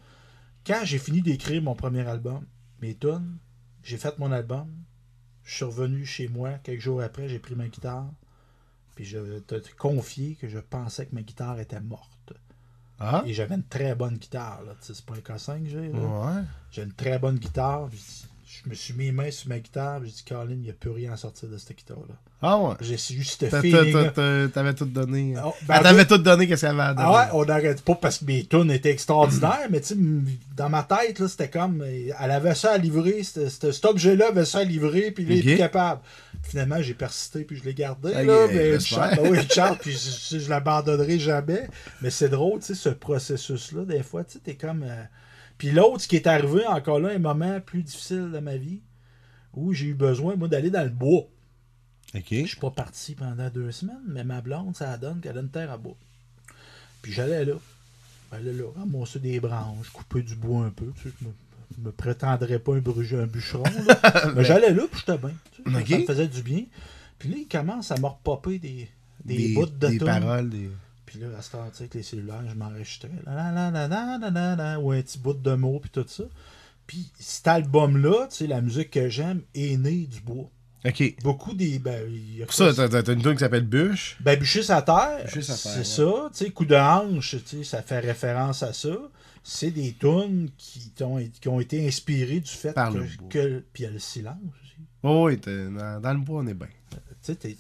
quand 0.65 0.81
j'ai 0.83 0.99
fini 0.99 1.21
d'écrire 1.21 1.61
mon 1.61 1.73
premier 1.73 2.05
album, 2.05 2.43
mes 2.81 2.95
tunes, 2.95 3.37
j'ai 3.81 3.95
fait 3.95 4.19
mon 4.19 4.33
album, 4.33 4.67
je 5.47 5.55
suis 5.55 5.63
revenu 5.63 6.05
chez 6.05 6.27
moi, 6.27 6.51
quelques 6.61 6.81
jours 6.81 7.01
après, 7.01 7.29
j'ai 7.29 7.39
pris 7.39 7.55
ma 7.55 7.69
guitare, 7.69 8.05
puis 8.95 9.05
je 9.05 9.39
te 9.39 9.55
te 9.55 9.75
confier 9.77 10.35
que 10.35 10.49
je 10.49 10.59
pensais 10.59 11.05
que 11.05 11.15
ma 11.15 11.21
guitare 11.21 11.59
était 11.59 11.79
morte. 11.79 12.33
Ah? 12.99 13.23
Et 13.25 13.33
j'avais 13.33 13.55
une 13.55 13.63
très 13.63 13.95
bonne 13.95 14.17
guitare, 14.17 14.61
c'est 14.81 15.05
pas 15.05 15.13
un 15.13 15.19
K5 15.19 15.63
que 15.63 15.69
j'ai. 15.69 15.89
Ouais. 15.89 16.43
J'ai 16.71 16.83
une 16.83 16.91
très 16.91 17.17
bonne 17.17 17.37
guitare. 17.37 17.87
puis 17.87 18.26
Je 18.49 18.69
me 18.69 18.73
suis 18.75 18.93
mis 18.93 19.05
les 19.07 19.11
mains 19.11 19.29
sur 19.29 19.49
ma 19.49 19.59
guitare. 19.59 19.99
J'ai 20.05 20.09
dit, 20.11 20.23
Colin, 20.25 20.51
il 20.51 20.59
n'y 20.59 20.69
a 20.69 20.73
plus 20.73 20.89
rien 20.91 21.11
à 21.11 21.17
sortir 21.17 21.49
de 21.49 21.57
cette 21.57 21.75
guitare-là. 21.77 22.15
Ah 22.41 22.57
ouais? 22.57 22.75
J'ai 22.79 22.93
eu 22.95 23.23
ce 23.25 23.45
T'as- 23.45 23.59
feeling. 23.61 23.91
t'as- 23.91 24.09
t'as- 24.11 24.47
T'avais 24.47 24.73
tout 24.73 24.85
donné. 24.85 25.33
Oh, 25.43 25.53
ben, 25.67 25.75
Elle 25.75 25.83
t'avait 25.83 26.05
tout 26.05 26.17
donné 26.17 26.47
qu'est-ce 26.47 26.61
qu'elle 26.61 26.79
avait 26.79 26.81
à 26.89 26.93
donner. 26.93 27.07
Ah 27.11 27.25
ouais, 27.25 27.29
on 27.33 27.43
n'arrête 27.43 27.81
pas 27.81 27.95
parce 27.95 28.19
que 28.19 28.25
mes 28.25 28.45
tunes 28.45 28.71
étaient 28.71 28.91
extraordinaires, 28.91 29.67
mais 29.69 29.81
tu 29.81 29.87
sais, 29.87 29.97
dans 30.55 30.69
ma 30.69 30.83
tête, 30.83 31.19
là, 31.19 31.27
c'était 31.27 31.49
comme. 31.49 31.81
euh, 31.81 32.11
Elle 32.21 32.31
avait 32.31 32.55
ça 32.55 32.71
à 32.71 32.77
livrer, 32.77 33.21
cet 33.23 33.83
objet-là 33.83 34.29
avait 34.29 34.45
ça 34.45 34.59
à 34.59 34.63
livrer, 34.63 35.11
puis 35.11 35.25
il 35.27 35.43
plus 35.43 35.57
capable. 35.57 35.99
Finalement, 36.43 36.81
j'ai 36.81 36.93
persisté, 36.93 37.43
puis 37.43 37.57
je 37.57 37.65
l'ai 37.65 37.73
gardé, 37.73 38.13
là, 38.13 38.23
mais 38.47 38.71
ben, 38.71 38.79
chante, 38.79 39.09
super. 39.11 39.23
ben 39.23 39.29
oui, 39.31 39.39
chante, 39.53 39.79
puis 39.79 39.91
je, 39.91 40.35
je, 40.37 40.39
je 40.45 40.49
l'abandonnerai 40.49 41.19
jamais. 41.19 41.67
Mais 42.01 42.11
c'est 42.11 42.29
drôle, 42.29 42.59
tu 42.61 42.67
sais, 42.67 42.75
ce 42.75 42.89
processus-là, 42.89 43.83
des 43.83 44.03
fois, 44.03 44.23
tu 44.23 44.33
sais, 44.33 44.39
t'es 44.39 44.55
comme. 44.55 44.83
euh, 44.83 45.03
Puis 45.57 45.71
l'autre, 45.71 46.01
ce 46.01 46.07
qui 46.07 46.15
est 46.15 46.27
arrivé, 46.27 46.65
encore 46.67 46.99
là, 46.99 47.09
un 47.09 47.19
moment 47.19 47.59
plus 47.61 47.83
difficile 47.83 48.31
de 48.31 48.39
ma 48.39 48.57
vie, 48.57 48.81
où 49.53 49.73
j'ai 49.73 49.87
eu 49.87 49.93
besoin, 49.93 50.35
moi, 50.35 50.47
d'aller 50.47 50.69
dans 50.69 50.83
le 50.83 50.89
bois. 50.89 51.23
Ok. 52.15 52.27
Je 52.29 52.45
suis 52.45 52.59
pas 52.59 52.71
parti 52.71 53.15
pendant 53.15 53.49
deux 53.49 53.71
semaines, 53.71 54.03
mais 54.07 54.23
ma 54.23 54.41
blonde, 54.41 54.75
ça 54.75 54.97
donne 54.97 55.19
qu'elle 55.19 55.37
a 55.37 55.41
une 55.41 55.49
terre 55.49 55.71
à 55.71 55.77
bois. 55.77 55.97
Puis 57.01 57.11
j'allais 57.11 57.45
là. 57.45 57.55
J'allais 58.31 58.53
là, 58.53 58.65
ramasser 58.75 59.19
des 59.19 59.39
branches, 59.39 59.89
couper 59.89 60.21
du 60.21 60.35
bois 60.35 60.65
un 60.65 60.69
peu. 60.69 60.91
Tu 60.97 61.09
sais, 61.09 61.15
je 61.19 61.25
me, 61.25 61.31
je 61.75 61.81
me 61.81 61.91
prétendrais 61.91 62.59
pas 62.59 62.73
un, 62.73 62.77
un 62.77 63.27
bûcheron. 63.27 63.63
là. 63.63 64.31
mais 64.35 64.43
j'allais 64.43 64.73
là, 64.73 64.83
puis 64.91 64.99
j'étais 64.99 65.17
bien. 65.17 65.33
tu 65.53 65.63
sais. 65.63 65.89
Ça 65.89 65.97
me 65.97 66.05
faisait 66.05 66.27
du 66.27 66.41
bien. 66.41 66.63
Puis 67.17 67.29
là, 67.29 67.37
il 67.39 67.47
commence 67.47 67.91
à 67.91 67.97
me 67.97 68.05
repopper 68.05 68.59
des, 68.59 68.89
des, 69.25 69.53
bouts 69.53 69.65
de 69.65 69.87
des 69.87 69.97
paroles. 69.97 70.49
Des... 70.49 70.69
Puis 71.07 71.17
là, 71.19 71.27
à 71.37 71.41
ce 71.41 71.51
temps, 71.51 71.65
tu 71.71 71.77
sais, 71.77 71.83
avec 71.83 71.95
les 71.95 72.03
cellulaires, 72.03 72.43
je 72.47 72.53
m'enregistrais. 72.53 73.09
La, 73.25 73.33
la, 73.33 73.51
la, 73.51 73.71
la, 73.71 73.87
la, 73.87 74.17
la, 74.19 74.29
la, 74.29 74.55
la, 74.55 74.79
ou 74.79 74.91
un 74.91 75.01
petit 75.01 75.17
bout 75.17 75.33
de 75.33 75.53
mots, 75.55 75.79
puis 75.79 75.89
tout 75.89 76.05
ça. 76.07 76.25
Puis 76.85 77.09
cet 77.19 77.47
album-là, 77.47 78.27
tu 78.29 78.35
sais, 78.35 78.47
la 78.47 78.61
musique 78.61 78.91
que 78.91 79.09
j'aime 79.09 79.41
est 79.55 79.77
née 79.77 80.05
du 80.05 80.19
bois. 80.21 80.49
Ok. 80.85 81.15
Beaucoup 81.23 81.53
des. 81.55 81.79
Ben, 81.79 82.07
y 82.09 82.43
a 82.43 82.45
Pour 82.45 82.53
ça, 82.53 82.71
t'as 82.73 82.87
t'as 83.01 83.13
une 83.13 83.21
tune 83.23 83.33
qui 83.33 83.39
s'appelle 83.39 83.65
Bûche. 83.65 84.15
ben, 84.21 84.37
bûcher 84.39 84.61
sa 84.63 84.81
terre, 84.83 85.23
Bûcher 85.25 85.41
sa 85.41 85.53
terre, 85.55 85.83
c'est 85.83 86.03
ouais. 86.03 86.11
ça. 86.13 86.29
Tu 86.31 86.45
sais, 86.45 86.49
coup 86.51 86.65
de 86.65 86.75
hanche, 86.75 87.35
tu 87.45 87.57
sais, 87.57 87.63
ça 87.63 87.81
fait 87.81 87.99
référence 87.99 88.61
à 88.63 88.73
ça. 88.73 88.95
C'est 89.43 89.71
des 89.71 89.93
tunes 89.93 90.49
qui, 90.57 90.89
t'ont- 90.91 91.25
qui 91.41 91.47
ont 91.47 91.59
été 91.61 91.87
inspirées 91.87 92.41
du 92.41 92.51
fait 92.51 92.73
Par 92.73 92.91
que, 92.91 92.97
le 92.97 93.03
bois. 93.05 93.29
que- 93.29 93.63
Puis 93.73 93.83
il 93.83 93.85
y 93.85 93.89
a 93.89 93.91
le 93.91 93.99
silence 93.99 94.35
aussi. 94.61 94.75
Oh 95.03 95.25
oui, 95.27 95.37
dans, 95.37 96.01
dans 96.01 96.13
le 96.13 96.19
bois, 96.19 96.41
on 96.43 96.47
est 96.47 96.53
bien. 96.53 96.67
Tu 96.91 96.97
sais, 97.21 97.35
t'es- 97.35 97.55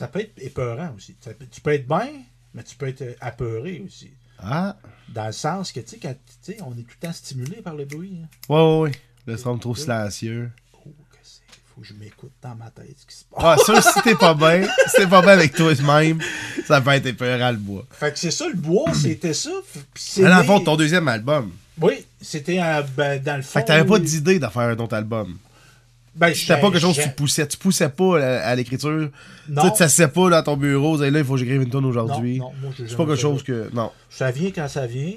ça 0.00 0.08
peut 0.08 0.20
être 0.20 0.32
épeurant 0.38 0.94
aussi. 0.96 1.14
Ça 1.20 1.34
peut- 1.34 1.44
tu 1.50 1.60
peux 1.60 1.74
être 1.74 1.86
bien, 1.86 2.08
mais 2.54 2.62
tu 2.62 2.74
peux 2.74 2.88
être 2.88 3.04
apeuré 3.20 3.82
aussi. 3.86 4.10
Ah. 4.38 4.74
Dans 5.10 5.26
le 5.26 5.32
sens 5.32 5.72
que, 5.72 5.80
tu 5.80 5.88
sais, 5.90 5.98
quand 5.98 6.14
on 6.66 6.72
est 6.72 6.82
tout 6.84 6.96
le 7.02 7.06
temps 7.06 7.12
stimulé 7.12 7.56
par 7.60 7.74
le 7.74 7.84
bruit. 7.84 8.16
hein. 8.24 8.28
Ouais, 8.48 8.60
ouais, 8.62 8.78
ouais. 8.88 8.92
Le 9.26 9.36
son 9.36 9.58
trop 9.58 9.74
silencieux. 9.74 10.50
Oh, 10.72 10.88
que 11.10 11.18
c'est. 11.22 11.42
Faut 11.74 11.82
que 11.82 11.86
je 11.86 11.92
m'écoute 11.92 12.32
dans 12.40 12.54
ma 12.54 12.70
tête 12.70 12.96
ce 12.98 13.04
qui 13.04 13.14
se 13.14 13.24
passe. 13.26 13.42
Ah, 13.44 13.56
ça, 13.82 13.92
si 13.92 14.00
t'es 14.02 14.14
pas 14.14 14.32
bien, 14.44 14.62
si 14.88 14.96
t'es 14.96 15.06
pas 15.06 15.20
bien 15.20 15.32
avec 15.32 15.52
toi-même, 15.54 16.20
ça 16.66 16.80
peut 16.80 16.90
être 16.92 17.04
épeurant 17.06 17.50
le 17.50 17.58
bois. 17.58 17.86
Fait 17.90 18.10
que 18.10 18.18
c'est 18.18 18.30
ça, 18.30 18.48
le 18.48 18.54
bois, 18.56 18.94
c'était 18.94 19.34
ça. 19.34 19.50
C'est 19.94 20.22
dans 20.22 20.38
le 20.38 20.44
fond, 20.44 20.60
ton 20.60 20.76
deuxième 20.76 21.08
album. 21.08 21.52
Oui, 21.78 22.06
c'était 22.22 22.58
euh, 22.62 22.82
ben, 22.96 23.22
dans 23.22 23.36
le 23.36 23.42
fond. 23.42 23.50
Fait 23.58 23.62
que 23.62 23.66
t'avais 23.66 23.84
pas 23.86 23.98
d'idée 23.98 24.38
de 24.38 24.46
faire 24.46 24.62
un 24.62 24.78
autre 24.78 24.94
album. 24.96 25.36
Ben, 26.20 26.34
C'était 26.34 26.60
pas 26.60 26.70
quelque 26.70 26.80
chose 26.80 26.96
que 26.96 27.02
tu 27.02 27.10
poussais. 27.10 27.48
Tu 27.48 27.56
poussais 27.56 27.88
pas 27.88 28.22
à, 28.22 28.48
à 28.50 28.54
l'écriture. 28.54 29.10
Non. 29.48 29.62
Tu 29.62 29.68
sais, 29.68 29.72
tu 29.72 29.78
t'assisais 29.78 30.08
pas 30.08 30.36
à 30.36 30.42
ton 30.42 30.56
bureau, 30.56 30.96
là, 30.98 31.08
il 31.08 31.24
faut 31.24 31.32
que 31.32 31.38
j'écrive 31.40 31.62
une 31.62 31.70
tonne 31.70 31.86
aujourd'hui. 31.86 32.38
Non, 32.38 32.52
non, 32.52 32.52
moi, 32.62 32.72
C'est 32.76 32.96
pas 32.96 33.06
quelque 33.06 33.16
chose 33.20 33.42
que. 33.42 33.70
Non. 33.72 33.90
Ça 34.10 34.30
vient 34.30 34.50
quand 34.50 34.68
ça 34.68 34.86
vient. 34.86 35.14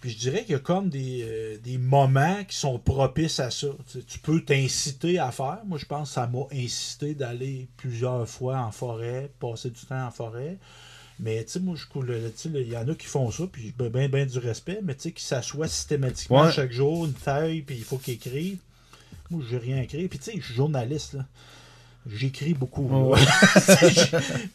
Puis 0.00 0.10
je 0.10 0.18
dirais 0.18 0.42
qu'il 0.44 0.52
y 0.52 0.54
a 0.54 0.58
comme 0.60 0.88
des, 0.90 1.24
euh, 1.26 1.56
des 1.64 1.78
moments 1.78 2.44
qui 2.46 2.56
sont 2.56 2.78
propices 2.78 3.40
à 3.40 3.50
ça. 3.50 3.68
Tu, 3.90 3.98
sais, 3.98 4.04
tu 4.06 4.18
peux 4.18 4.40
t'inciter 4.42 5.18
à 5.18 5.30
faire. 5.32 5.58
Moi, 5.66 5.78
je 5.78 5.86
pense 5.86 6.08
que 6.10 6.14
ça 6.14 6.26
m'a 6.26 6.42
incité 6.52 7.14
d'aller 7.14 7.66
plusieurs 7.78 8.28
fois 8.28 8.58
en 8.58 8.70
forêt, 8.70 9.30
passer 9.40 9.70
du 9.70 9.80
temps 9.86 10.06
en 10.06 10.10
forêt. 10.10 10.58
Mais 11.18 11.42
tu 11.44 11.52
sais, 11.52 11.60
moi, 11.60 11.76
je 11.76 11.86
coule. 11.86 12.08
tu 12.36 12.42
sais, 12.42 12.50
Il 12.54 12.68
y 12.70 12.76
en 12.76 12.86
a 12.86 12.94
qui 12.94 13.06
font 13.06 13.30
ça, 13.30 13.44
puis 13.50 13.74
j'ai 13.78 13.88
bien, 13.88 14.08
bien 14.08 14.26
du 14.26 14.38
respect, 14.38 14.80
mais 14.82 14.94
tu 14.94 15.02
sais, 15.04 15.12
qui 15.12 15.24
s'assoient 15.24 15.66
systématiquement 15.66 16.42
Ouais. 16.44 16.52
chaque 16.52 16.72
jour, 16.72 17.06
une 17.06 17.14
feuille, 17.14 17.62
puis 17.62 17.76
il 17.76 17.84
faut 17.84 17.96
qu'ils 17.96 18.14
écrivent. 18.14 18.58
Moi, 19.30 19.42
j'ai 19.50 19.58
rien 19.58 19.80
écrit. 19.82 20.06
Puis, 20.08 20.18
tu 20.18 20.24
sais, 20.32 20.38
je 20.40 20.44
suis 20.44 20.54
journaliste, 20.54 21.14
là. 21.14 21.26
J'écris 22.08 22.54
beaucoup. 22.54 22.88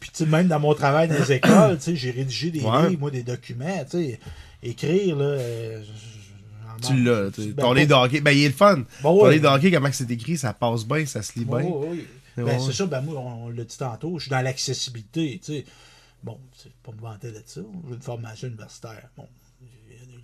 Puis, 0.00 0.10
tu 0.10 0.24
sais, 0.24 0.26
même 0.26 0.48
dans 0.48 0.58
mon 0.60 0.74
travail 0.74 1.08
dans 1.08 1.18
les 1.18 1.32
écoles, 1.32 1.76
tu 1.78 1.82
sais, 1.84 1.96
j'ai 1.96 2.10
rédigé 2.10 2.50
des 2.50 2.60
Ouais. 2.62 2.88
livres, 2.88 3.00
moi, 3.00 3.10
des 3.10 3.22
documents. 3.22 3.84
Tu 3.84 3.90
sais, 3.90 4.20
écrire, 4.62 5.16
là. 5.16 5.24
euh, 5.24 5.82
Tu 6.86 7.02
l'as. 7.02 7.30
tu 7.30 7.42
sais. 7.42 7.48
Ben, 7.52 7.62
Ton 7.62 7.72
livre 7.74 7.88
de 7.88 7.94
hockey, 7.94 8.20
ben 8.22 8.30
il 8.30 8.44
est 8.44 8.48
le 8.48 8.54
fun. 8.54 8.82
Bon, 9.02 9.18
Ton 9.20 9.28
livre 9.28 9.42
de 9.42 9.48
hockey, 9.54 9.70
comment 9.70 9.90
c'est 9.92 10.10
écrit, 10.10 10.38
ça 10.38 10.52
passe 10.54 10.84
bien, 10.86 11.04
ça 11.04 11.20
se 11.22 11.38
lit 11.38 11.44
bien. 11.44 11.56
ouais, 11.62 12.06
Ben, 12.38 12.58
c'est 12.58 12.72
ça, 12.72 12.86
ben 12.86 13.02
moi, 13.02 13.16
on, 13.18 13.44
on 13.44 13.48
l'a 13.50 13.64
dit 13.64 13.76
tantôt, 13.76 14.18
je 14.18 14.22
suis 14.24 14.30
dans 14.30 14.40
l'accessibilité, 14.40 15.38
tu 15.44 15.52
sais. 15.52 15.64
Bon, 16.24 16.38
c'est 16.56 16.72
pas 16.82 16.92
me 16.92 17.00
vanter 17.00 17.32
de 17.32 17.42
ça, 17.44 17.60
j'ai 17.88 17.94
une 17.94 18.00
formation 18.00 18.48
universitaire. 18.48 19.08
Bon, 19.16 19.26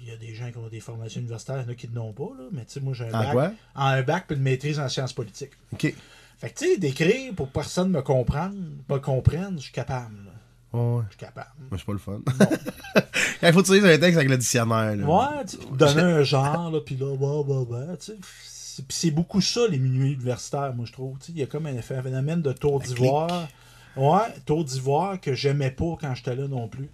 y 0.08 0.12
a- 0.12 0.14
il 0.20 0.22
y, 0.22 0.26
a 0.26 0.30
des 0.30 0.34
gens 0.34 0.50
qui 0.50 0.58
ont 0.58 0.68
des 0.68 0.80
formations 0.80 1.20
universitaires, 1.20 1.56
il 1.60 1.62
y 1.64 1.66
en 1.68 1.72
a 1.72 1.74
qui 1.74 1.88
ne 1.88 1.94
l'ont 1.94 2.12
pas, 2.12 2.30
là, 2.38 2.44
mais 2.52 2.64
tu 2.64 2.72
sais, 2.74 2.80
moi, 2.80 2.94
j'ai 2.94 3.04
un 3.08 3.14
En 3.14 3.22
bac. 3.22 3.32
quoi? 3.32 3.52
En 3.74 3.86
un 3.86 4.02
bac 4.02 4.24
puis 4.26 4.36
une 4.36 4.42
maîtrise 4.42 4.78
en 4.80 4.88
sciences 4.88 5.12
politiques. 5.12 5.52
Ok. 5.72 5.94
Fait 6.38 6.50
que, 6.50 6.58
tu 6.58 6.66
sais, 6.66 6.76
d'écrire 6.78 7.34
pour 7.34 7.48
que 7.48 7.52
personne 7.54 7.90
me 7.90 8.00
comprenne, 8.02 8.78
me 8.88 8.98
comprenne, 8.98 9.54
je 9.56 9.64
suis 9.64 9.72
capable, 9.72 10.14
là. 10.24 10.78
Ouais. 10.78 11.02
Je 11.06 11.16
suis 11.16 11.18
capable. 11.18 11.50
Moi, 11.70 11.78
c'est 11.78 11.86
pas 11.86 11.92
le 11.92 11.98
fun. 11.98 12.20
Il 13.42 13.52
faut 13.52 13.60
utiliser 13.60 13.92
un 13.92 13.98
texte 13.98 14.16
avec 14.18 14.28
le 14.28 14.36
dictionnaire. 14.36 14.96
Là. 14.96 15.04
Ouais, 15.06 15.44
tu 15.46 15.56
donner 15.76 16.02
un 16.02 16.22
genre, 16.22 16.70
là, 16.70 16.80
puis 16.84 16.96
là, 16.96 17.16
bah, 17.16 17.42
bah, 17.46 17.64
bah, 17.68 17.96
tu 17.98 18.06
sais. 18.12 18.18
c'est- 18.44 18.82
Puis 18.86 18.96
c'est 18.96 19.10
beaucoup 19.10 19.40
ça, 19.40 19.62
les 19.68 19.78
minuits 19.78 20.12
universitaires, 20.12 20.72
moi, 20.74 20.84
je 20.86 20.92
trouve. 20.92 21.18
Tu 21.18 21.26
sais, 21.26 21.32
Il 21.32 21.38
y 21.38 21.42
a 21.42 21.46
comme 21.46 21.66
un, 21.66 21.76
un 21.76 21.82
phénomène 21.82 22.42
de 22.42 22.52
tour 22.52 22.80
d'ivoire. 22.80 23.48
Ouais, 23.96 24.28
tour 24.46 24.64
d'ivoire 24.64 25.20
que 25.20 25.34
j'aimais 25.34 25.70
pas 25.72 25.96
quand 26.00 26.14
j'étais 26.14 26.36
là 26.36 26.46
non 26.46 26.68
plus. 26.68 26.88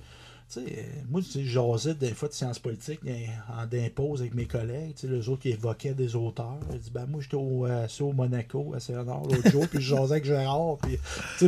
Euh, 0.57 0.83
moi, 1.11 1.21
tu 1.21 1.31
sais, 1.31 1.45
je 1.45 1.51
jasais 1.51 1.95
des 1.95 2.15
fois 2.15 2.29
de 2.29 2.35
sciences 2.35 2.59
politiques 2.59 3.01
en 3.49 3.67
d'impose 3.67 4.21
avec 4.21 4.35
mes 4.35 4.47
collègues, 4.47 4.95
les 5.03 5.29
autres 5.29 5.43
qui 5.43 5.51
évoquaient 5.51 5.95
des 5.95 6.17
auteurs. 6.17 6.59
Je 6.73 6.79
dis, 6.79 6.91
ben 6.91 7.07
moi, 7.09 7.21
j'étais 7.21 7.37
au, 7.37 7.67
euh, 7.67 8.13
Monaco, 8.15 8.73
à 8.75 8.81
Saint-Honor 8.81 9.27
l'autre 9.31 9.51
jour, 9.51 9.69
puis 9.69 9.81
je 9.81 9.95
jasais 9.95 10.13
avec 10.13 10.25
Gérard, 10.25 10.77
puis, 10.83 10.99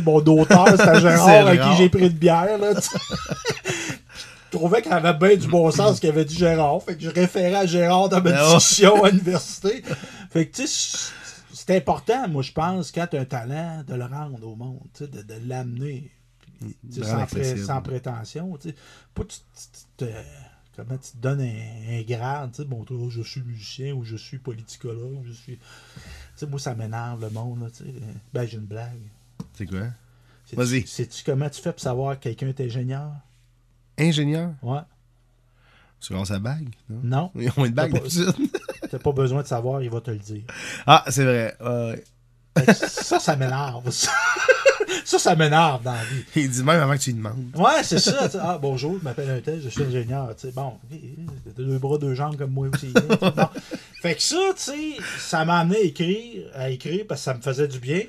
mon 0.01 0.15
auteur, 0.17 0.67
c'était 0.69 0.99
Gérard 1.01 1.29
avec 1.29 1.55
Gérard. 1.55 1.71
qui 1.71 1.83
j'ai 1.83 1.89
pris 1.89 2.07
une 2.07 2.09
bière, 2.09 2.57
là. 2.57 2.73
Je 4.51 4.57
trouvais 4.57 4.81
qu'il 4.81 4.93
avait 4.93 5.13
bien 5.13 5.35
du 5.35 5.47
bon 5.47 5.69
sens 5.71 5.97
ce 5.97 6.01
qu'avait 6.01 6.23
dit 6.23 6.35
Gérard. 6.35 6.81
Fait 6.81 6.95
que 6.95 7.03
je 7.03 7.09
référais 7.09 7.55
à 7.55 7.65
Gérard 7.65 8.09
dans 8.09 8.21
ma 8.21 8.31
ouais. 8.31 8.55
discussion 8.55 9.03
à 9.03 9.09
l'université. 9.09 9.83
Fait 10.31 10.47
que, 10.47 10.55
tu 10.55 10.67
sais, 10.67 11.11
c'est 11.53 11.75
important, 11.75 12.29
moi, 12.29 12.41
je 12.41 12.53
pense, 12.53 12.91
quand 12.91 13.07
tu 13.07 13.17
as 13.17 13.21
un 13.21 13.25
talent, 13.25 13.83
de 13.85 13.93
le 13.93 14.05
rendre 14.05 14.47
au 14.47 14.55
monde, 14.55 14.79
de, 14.99 15.05
de 15.05 15.35
l'amener. 15.45 16.09
Sans, 17.03 17.25
pré- 17.25 17.55
prétention. 17.83 18.57
tu 18.57 18.69
sais. 18.69 18.75
Pas 19.13 19.23
tu, 19.25 19.37
tu- 19.97 20.05
comment 20.75 20.97
tu 20.97 21.11
te 21.11 21.17
donnes 21.17 21.41
un, 21.41 21.99
un 21.99 22.01
grade, 22.03 22.51
tu 22.51 22.57
sais, 22.61 22.65
bon, 22.67 22.83
toi, 22.83 22.97
je 23.09 23.21
suis 23.21 23.41
musicien 23.41 23.93
ou 23.93 24.03
je 24.03 24.15
suis 24.15 24.37
politicologue, 24.37 25.23
je 25.25 25.31
suis. 25.33 25.57
Tu 25.57 25.61
sais, 26.35 26.47
moi, 26.47 26.59
ça 26.59 26.75
m'énerve 26.75 27.21
le 27.21 27.29
monde, 27.29 27.61
là, 27.63 27.67
tu 27.69 27.83
sais. 27.83 27.93
Ben, 28.33 28.45
j'ai 28.47 28.57
une 28.57 28.65
blague. 28.65 29.01
C'est 29.53 29.65
quoi? 29.65 29.87
Vas-y. 30.53 30.87
Sais-tu 30.87 31.23
comment 31.25 31.49
tu 31.49 31.61
fais 31.61 31.71
pour 31.71 31.81
savoir 31.81 32.17
que 32.17 32.23
quelqu'un 32.23 32.47
est 32.47 32.61
ingénieur? 32.61 33.11
Ingénieur? 33.97 34.53
Ouais. 34.61 34.79
Tu 35.99 36.13
lances 36.13 36.27
sa 36.27 36.39
bague? 36.39 36.69
Non? 36.89 37.01
Non. 37.03 37.31
Ils 37.35 37.51
ont 37.57 37.65
une 37.65 37.73
bague 37.73 37.91
d'habitude. 37.93 38.31
T'as 38.91 38.99
pas 38.99 39.11
besoin 39.11 39.41
de 39.41 39.47
savoir, 39.47 39.81
il 39.81 39.89
va 39.89 39.99
te 39.99 40.11
le 40.11 40.19
dire. 40.19 40.43
Ah, 40.85 41.03
c'est 41.09 41.25
vrai. 41.25 41.57
Ça, 42.73 43.19
ça 43.19 43.35
m'énerve. 43.35 43.89
Ça, 45.07 45.17
ça, 45.17 45.37
m'énerve 45.37 45.83
dans 45.83 45.93
la 45.93 46.03
vie. 46.03 46.25
Il 46.35 46.51
dit 46.51 46.63
même 46.63 46.81
avant 46.81 46.91
que 46.97 47.01
tu 47.01 47.11
lui 47.11 47.17
demandes. 47.17 47.49
Ouais, 47.55 47.81
c'est 47.81 47.97
ça. 47.97 48.29
Ah, 48.41 48.57
bonjour, 48.61 48.97
je 48.99 49.03
m'appelle 49.05 49.29
un 49.29 49.39
tel, 49.39 49.61
je 49.61 49.69
suis 49.69 49.83
ingénieur. 49.83 50.35
Tu 50.35 50.47
sais, 50.47 50.51
bon, 50.51 50.77
deux 51.55 51.77
bras, 51.77 51.97
deux 51.97 52.13
jambes 52.13 52.35
comme 52.35 52.51
moi 52.51 52.67
aussi. 52.67 52.91
bon. 52.91 53.49
Fait 54.01 54.15
que 54.15 54.21
ça, 54.21 54.35
tu 54.57 54.63
sais, 54.63 54.97
ça 55.17 55.45
m'a 55.45 55.59
amené 55.59 55.77
à 55.77 55.83
écrire, 55.83 56.51
à 56.53 56.69
écrire 56.69 57.05
parce 57.07 57.21
que 57.21 57.23
ça 57.23 57.33
me 57.35 57.41
faisait 57.41 57.69
du 57.69 57.79
bien. 57.79 58.01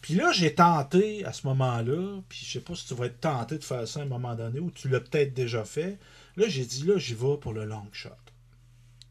Puis 0.00 0.14
là, 0.14 0.32
j'ai 0.32 0.52
tenté 0.52 1.24
à 1.24 1.32
ce 1.32 1.46
moment-là, 1.46 2.20
puis 2.28 2.40
je 2.44 2.54
sais 2.54 2.60
pas 2.60 2.74
si 2.74 2.88
tu 2.88 2.94
vas 2.94 3.06
être 3.06 3.20
tenté 3.20 3.56
de 3.56 3.62
faire 3.62 3.86
ça 3.86 4.00
à 4.00 4.02
un 4.02 4.06
moment 4.06 4.34
donné 4.34 4.58
ou 4.58 4.72
tu 4.72 4.88
l'as 4.88 4.98
peut-être 4.98 5.34
déjà 5.34 5.62
fait. 5.62 5.96
Là, 6.36 6.46
j'ai 6.48 6.64
dit, 6.64 6.82
là, 6.84 6.98
j'y 6.98 7.14
vais 7.14 7.36
pour 7.40 7.52
le 7.52 7.66
long 7.66 7.86
shot. 7.92 8.08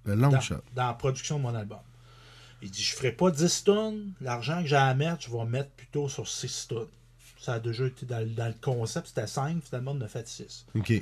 Le 0.04 0.16
long 0.16 0.28
dans, 0.28 0.42
shot. 0.42 0.56
dans 0.76 0.88
la 0.88 0.94
production 0.96 1.38
de 1.38 1.44
mon 1.44 1.56
album. 1.56 1.80
Il 2.62 2.70
dit 2.70 2.84
Je 2.84 2.94
ferai 2.94 3.14
pas 3.14 3.32
10 3.32 3.64
tonnes, 3.64 4.12
l'argent 4.20 4.62
que 4.62 4.68
j'ai 4.68 4.76
à 4.76 4.94
mettre, 4.94 5.22
je 5.22 5.32
vais 5.32 5.46
mettre 5.46 5.70
plutôt 5.70 6.10
sur 6.10 6.28
6 6.28 6.68
tonnes. 6.68 6.88
Ça 7.42 7.54
a 7.54 7.60
déjà 7.60 7.86
été 7.88 8.06
dans, 8.06 8.20
le- 8.20 8.26
dans 8.28 8.48
le 8.48 8.54
concept, 8.62 9.08
c'était 9.08 9.26
5, 9.28 9.64
finalement, 9.64 9.92
on 9.98 10.02
a 10.02 10.08
fait 10.08 10.28
6. 10.28 10.66
Ok. 10.76 10.94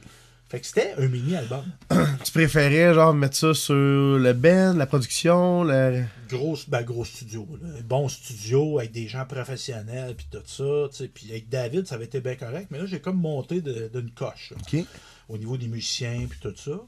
Fait 0.47 0.59
que 0.59 0.65
c'était 0.65 0.93
un 0.97 1.07
mini-album. 1.07 1.63
Tu 2.23 2.31
préférais, 2.31 2.93
genre, 2.95 3.13
mettre 3.13 3.35
ça 3.35 3.53
sur 3.53 3.75
le 3.75 4.31
band, 4.33 4.73
la 4.73 4.87
production, 4.87 5.63
le. 5.63 6.03
Gros, 6.27 6.57
ben, 6.67 6.81
gros 6.81 7.05
studio. 7.05 7.47
Là. 7.61 7.81
Bon 7.85 8.07
studio 8.09 8.79
avec 8.79 8.91
des 8.91 9.07
gens 9.07 9.25
professionnels, 9.25 10.15
puis 10.15 10.27
tout 10.31 10.41
ça. 10.47 10.87
Puis 11.13 11.29
avec 11.29 11.49
David, 11.49 11.85
ça 11.87 11.95
avait 11.95 12.05
été 12.05 12.19
bien 12.19 12.35
correct, 12.35 12.69
mais 12.71 12.79
là, 12.79 12.85
j'ai 12.87 12.99
comme 12.99 13.17
monté 13.21 13.61
d'une 13.61 14.11
coche. 14.11 14.51
là. 14.51 14.57
Ok. 14.61 14.85
au 15.27 15.37
niveau 15.37 15.55
des 15.57 15.67
musiciens 15.67 16.25
puis 16.27 16.39
tout 16.41 16.55
ça. 16.55 16.79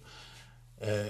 Euh, 0.83 1.09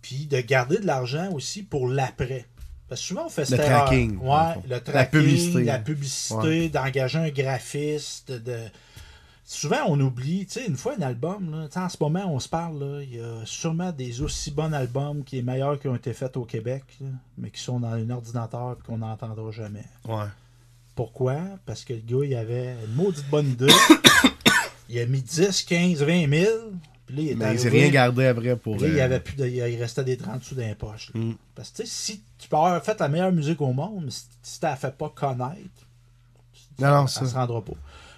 puis 0.00 0.26
de 0.26 0.40
garder 0.40 0.78
de 0.78 0.86
l'argent 0.86 1.32
aussi 1.32 1.62
pour 1.64 1.88
l'après. 1.88 2.46
Parce 2.88 3.00
que 3.00 3.06
souvent 3.06 3.26
on 3.26 3.28
fait 3.30 3.44
cette 3.44 3.58
Le 3.60 3.64
erreur. 3.64 3.84
tracking, 3.86 4.12
le 4.14 4.18
Ouais, 4.28 4.54
le 4.64 4.70
La 4.70 4.80
tracking, 4.80 5.20
publicité. 5.20 5.64
la 5.64 5.78
publicité, 5.78 6.36
Ouais. 6.36 6.68
d'engager 6.68 7.18
un 7.18 7.30
graphiste, 7.30 8.30
de 8.32 8.58
souvent 9.46 9.78
on 9.88 9.98
oublie, 10.00 10.46
tu 10.46 10.52
sais, 10.60 10.66
une 10.66 10.76
fois 10.76 10.94
un 10.98 11.02
album, 11.02 11.50
là, 11.50 11.66
tu 11.68 11.74
sais, 11.74 11.80
en 11.80 11.88
ce 11.88 11.96
moment 12.00 12.24
on 12.32 12.38
se 12.40 12.48
parle, 12.48 13.00
il 13.02 13.16
y 13.16 13.20
a 13.20 13.40
sûrement 13.44 13.90
des 13.92 14.20
aussi 14.22 14.50
bons 14.50 14.72
albums 14.72 15.24
qui 15.24 15.38
est 15.38 15.42
meilleurs 15.42 15.78
qui 15.80 15.88
ont 15.88 15.96
été 15.96 16.12
faits 16.12 16.36
au 16.36 16.44
Québec, 16.44 16.84
là, 17.00 17.08
mais 17.38 17.50
qui 17.50 17.60
sont 17.60 17.80
dans 17.80 17.92
un 17.92 18.08
ordinateur 18.10 18.72
et 18.78 18.86
qu'on 18.86 18.98
n'entendra 18.98 19.50
jamais. 19.50 19.84
Ouais. 20.06 20.26
Pourquoi? 20.94 21.38
Parce 21.66 21.84
que 21.84 21.92
le 21.94 22.00
gars, 22.00 22.24
il 22.26 22.34
avait 22.36 22.76
une 22.86 22.94
maudite 22.94 23.28
bonne 23.28 23.48
idée. 23.48 23.66
il 24.88 24.98
a 25.00 25.06
mis 25.06 25.22
10, 25.22 25.62
15, 25.64 26.02
20 26.02 26.28
000. 26.30 26.50
Puis 27.06 27.16
là, 27.16 27.22
il 27.22 27.36
Mais 27.36 27.44
il 27.44 27.48
arrivé, 27.58 27.70
rien 27.82 27.90
gardé 27.90 28.26
après 28.26 28.56
pour. 28.56 28.80
là, 28.80 28.86
il, 28.88 28.98
euh, 28.98 29.04
avait 29.04 29.20
plus 29.20 29.36
de- 29.36 29.46
il 29.46 29.76
restait 29.80 30.04
des 30.04 30.16
30 30.16 30.42
sous 30.42 30.54
dans 30.54 30.62
les 30.66 30.74
poches. 30.74 31.10
Mm. 31.14 31.32
Parce 31.54 31.70
que 31.70 31.82
tu 31.82 31.86
sais, 31.86 31.88
si 32.14 32.22
tu 32.38 32.48
peux 32.48 32.56
avoir 32.56 32.82
fait 32.82 32.98
la 32.98 33.08
meilleure 33.08 33.32
musique 33.32 33.60
au 33.60 33.72
monde, 33.72 34.02
mais 34.06 34.10
si, 34.10 34.24
tu 34.42 34.58
la 34.62 34.76
fait 34.76 34.96
pas 34.96 35.10
connaître, 35.10 35.86
Non, 36.78 36.88
non, 36.90 37.06
ça 37.06 37.20
ça. 37.20 37.26
se 37.26 37.34
rendra 37.34 37.62
pas. 37.64 37.72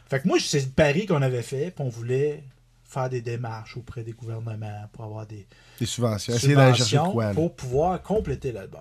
Fait 0.08 0.20
que 0.20 0.28
moi, 0.28 0.38
c'est 0.40 0.60
le 0.60 0.66
pari 0.68 1.06
qu'on 1.06 1.20
avait 1.22 1.42
fait, 1.42 1.72
puis 1.72 1.84
on 1.84 1.88
voulait 1.88 2.44
faire 2.84 3.10
des 3.10 3.20
démarches 3.20 3.76
auprès 3.76 4.04
des 4.04 4.12
gouvernements 4.12 4.88
pour 4.92 5.04
avoir 5.04 5.26
des 5.26 5.46
Des 5.80 5.86
subventions. 5.86 6.34
Essayer 6.34 6.54
d'aller 6.54 6.74
chercher 6.74 6.90
subventions 6.90 7.08
de 7.08 7.12
quoi, 7.14 7.24
là. 7.26 7.34
pour 7.34 7.54
pouvoir 7.56 8.02
compléter 8.02 8.52
l'album. 8.52 8.80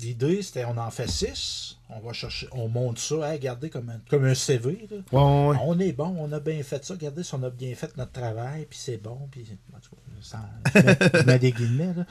L'idée, 0.00 0.42
c'était 0.42 0.64
on 0.64 0.76
en 0.76 0.90
fait 0.90 1.08
6, 1.08 1.76
on 1.90 2.00
va 2.00 2.12
chercher, 2.12 2.48
on 2.52 2.68
monte 2.68 2.98
ça, 2.98 3.16
hey, 3.30 3.38
regardez 3.38 3.70
comme 3.70 3.88
un, 3.90 4.00
comme 4.08 4.24
un 4.24 4.34
CV. 4.34 4.86
là. 4.90 4.96
Ouais, 5.12 5.20
ouais, 5.20 5.48
ouais. 5.50 5.56
On 5.64 5.78
est 5.78 5.92
bon, 5.92 6.14
on 6.18 6.30
a 6.32 6.40
bien 6.40 6.62
fait 6.62 6.84
ça. 6.84 6.94
Regardez 6.94 7.22
si 7.22 7.34
on 7.34 7.42
a 7.42 7.50
bien 7.50 7.74
fait 7.74 7.96
notre 7.96 8.12
travail, 8.12 8.66
puis 8.68 8.78
c'est 8.80 8.96
bon. 8.96 9.28
Puis, 9.30 9.46
en 9.74 9.78
tout 9.80 9.90
cas, 9.90 10.02
sans- 10.20 10.38
je, 10.74 10.80
mets, 10.86 11.20
je 11.20 11.26
mets 11.26 11.38
des 11.38 11.52
guillemets. 11.52 11.94
là. 11.94 12.06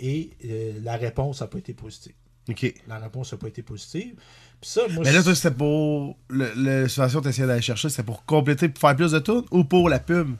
Et 0.00 0.30
euh, 0.44 0.72
la 0.82 0.96
réponse 0.96 1.40
n'a 1.40 1.46
pas 1.46 1.58
été 1.58 1.74
positive. 1.74 2.14
Ok. 2.48 2.74
La 2.88 2.98
réponse 2.98 3.32
n'a 3.32 3.38
pas 3.38 3.46
été 3.48 3.62
positive. 3.62 4.14
Puis 4.60 4.70
ça, 4.70 4.82
moi, 4.90 5.04
Mais 5.04 5.12
là, 5.12 5.22
toi, 5.22 5.34
c'était 5.34 5.54
pour. 5.54 6.16
Le, 6.28 6.50
le 6.56 6.88
subvention 6.88 7.20
que 7.20 7.24
tu 7.24 7.30
essayais 7.30 7.46
d'aller 7.46 7.62
chercher, 7.62 7.88
c'était 7.88 8.02
pour 8.02 8.24
compléter, 8.24 8.68
pour 8.68 8.80
faire 8.80 8.96
plus 8.96 9.12
de 9.12 9.18
tout 9.20 9.46
ou 9.52 9.62
pour 9.64 9.88
la 9.88 10.00
pub? 10.00 10.34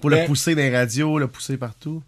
Pour 0.00 0.08
le 0.10 0.16
Ben- 0.16 0.26
pousser 0.26 0.54
dans 0.54 0.62
les 0.62 0.74
radios, 0.76 1.18
le 1.18 1.28
pousser 1.28 1.56
partout? 1.58 2.02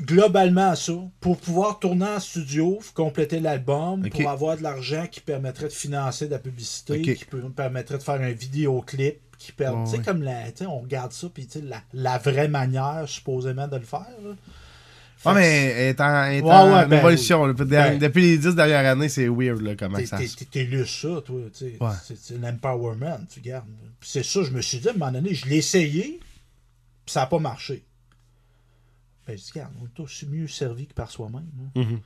Globalement 0.00 0.74
ça, 0.74 0.92
pour 1.20 1.36
pouvoir 1.38 1.78
tourner 1.78 2.06
en 2.06 2.20
studio, 2.20 2.78
compléter 2.94 3.40
l'album, 3.40 4.08
pour 4.08 4.28
avoir 4.30 4.56
de 4.56 4.62
l'argent 4.62 5.06
qui 5.10 5.20
permettrait 5.20 5.66
de 5.68 5.72
financer 5.72 6.26
de 6.26 6.32
la 6.32 6.38
publicité, 6.38 7.02
qui 7.02 7.24
peut- 7.24 7.42
permettrait 7.50 7.98
de 7.98 8.02
faire 8.02 8.20
un 8.20 8.30
vidéoclip, 8.32 9.16
qui 9.38 9.52
permet, 9.52 9.78
Ouais, 9.78 9.84
tu 9.84 9.90
sais, 9.92 9.96
ouais. 9.98 10.04
comme 10.04 10.22
la, 10.22 10.44
on 10.68 10.80
regarde 10.80 11.12
ça, 11.12 11.28
puis 11.32 11.46
tu 11.46 11.60
sais, 11.60 11.64
la, 11.64 11.80
la 11.92 12.18
vraie 12.18 12.48
manière 12.48 13.04
supposément 13.06 13.68
de 13.68 13.76
le 13.76 13.84
faire. 13.84 14.00
là. 14.24 14.30
Fait 15.16 15.30
Ah, 15.30 15.34
mais 15.34 15.94
Ouais, 15.98 16.50
en 16.52 16.74
ouais, 16.76 16.86
ben 16.86 16.98
évolution. 16.98 17.52
Ben- 17.52 17.98
depuis 17.98 18.22
les 18.22 18.38
dix 18.38 18.54
dernières 18.54 18.86
années, 18.92 19.08
c'est 19.08 19.26
weird 19.28 19.60
là, 19.62 19.74
comment 19.76 19.98
ça 20.04 20.16
t'es- 20.16 20.26
se 20.28 20.36
t'es- 20.36 20.44
T'es 20.44 20.62
lu 20.64 20.86
ça, 20.86 21.08
toi. 21.24 21.40
tu 21.52 21.58
sais. 21.58 21.76
Ouais. 21.80 21.90
C'est 22.16 22.40
l'empowerment, 22.40 23.18
tu 23.32 23.40
gardes. 23.40 23.66
C'est 24.00 24.24
ça, 24.24 24.44
je 24.44 24.50
me 24.50 24.60
suis 24.62 24.78
dit, 24.78 24.88
à 24.88 24.92
un 24.92 24.94
moment 24.94 25.10
donné, 25.10 25.34
je 25.34 25.46
l'ai 25.46 25.56
essayé, 25.56 26.20
puis 27.04 27.12
ça 27.12 27.20
n'a 27.20 27.26
pas 27.26 27.40
marché. 27.40 27.82
Ben, 29.28 29.36
je 29.38 29.42
dis, 29.44 29.50
regarde, 29.52 29.74
on 29.80 29.86
est 29.86 30.00
aussi 30.00 30.26
mieux 30.26 30.48
servi 30.48 30.86
que 30.86 30.94
par 30.94 31.10
soi-même. 31.10 31.46
hein. 31.76 31.80
Mhm. 31.82 32.00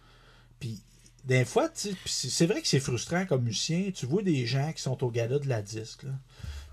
Puis, 0.61 0.83
des 1.25 1.45
fois, 1.45 1.71
c'est 2.05 2.47
vrai 2.47 2.61
que 2.61 2.69
c'est 2.69 2.81
frustrant 2.81 3.25
comme 3.27 3.45
musicien. 3.45 3.91
Tu 3.95 4.07
vois 4.07 4.23
des 4.23 4.45
gens 4.47 4.73
qui 4.73 4.83
sont 4.83 5.03
au 5.05 5.11
gala 5.11 5.39
de 5.39 5.49
la 5.49 5.63
disque, 5.63 6.05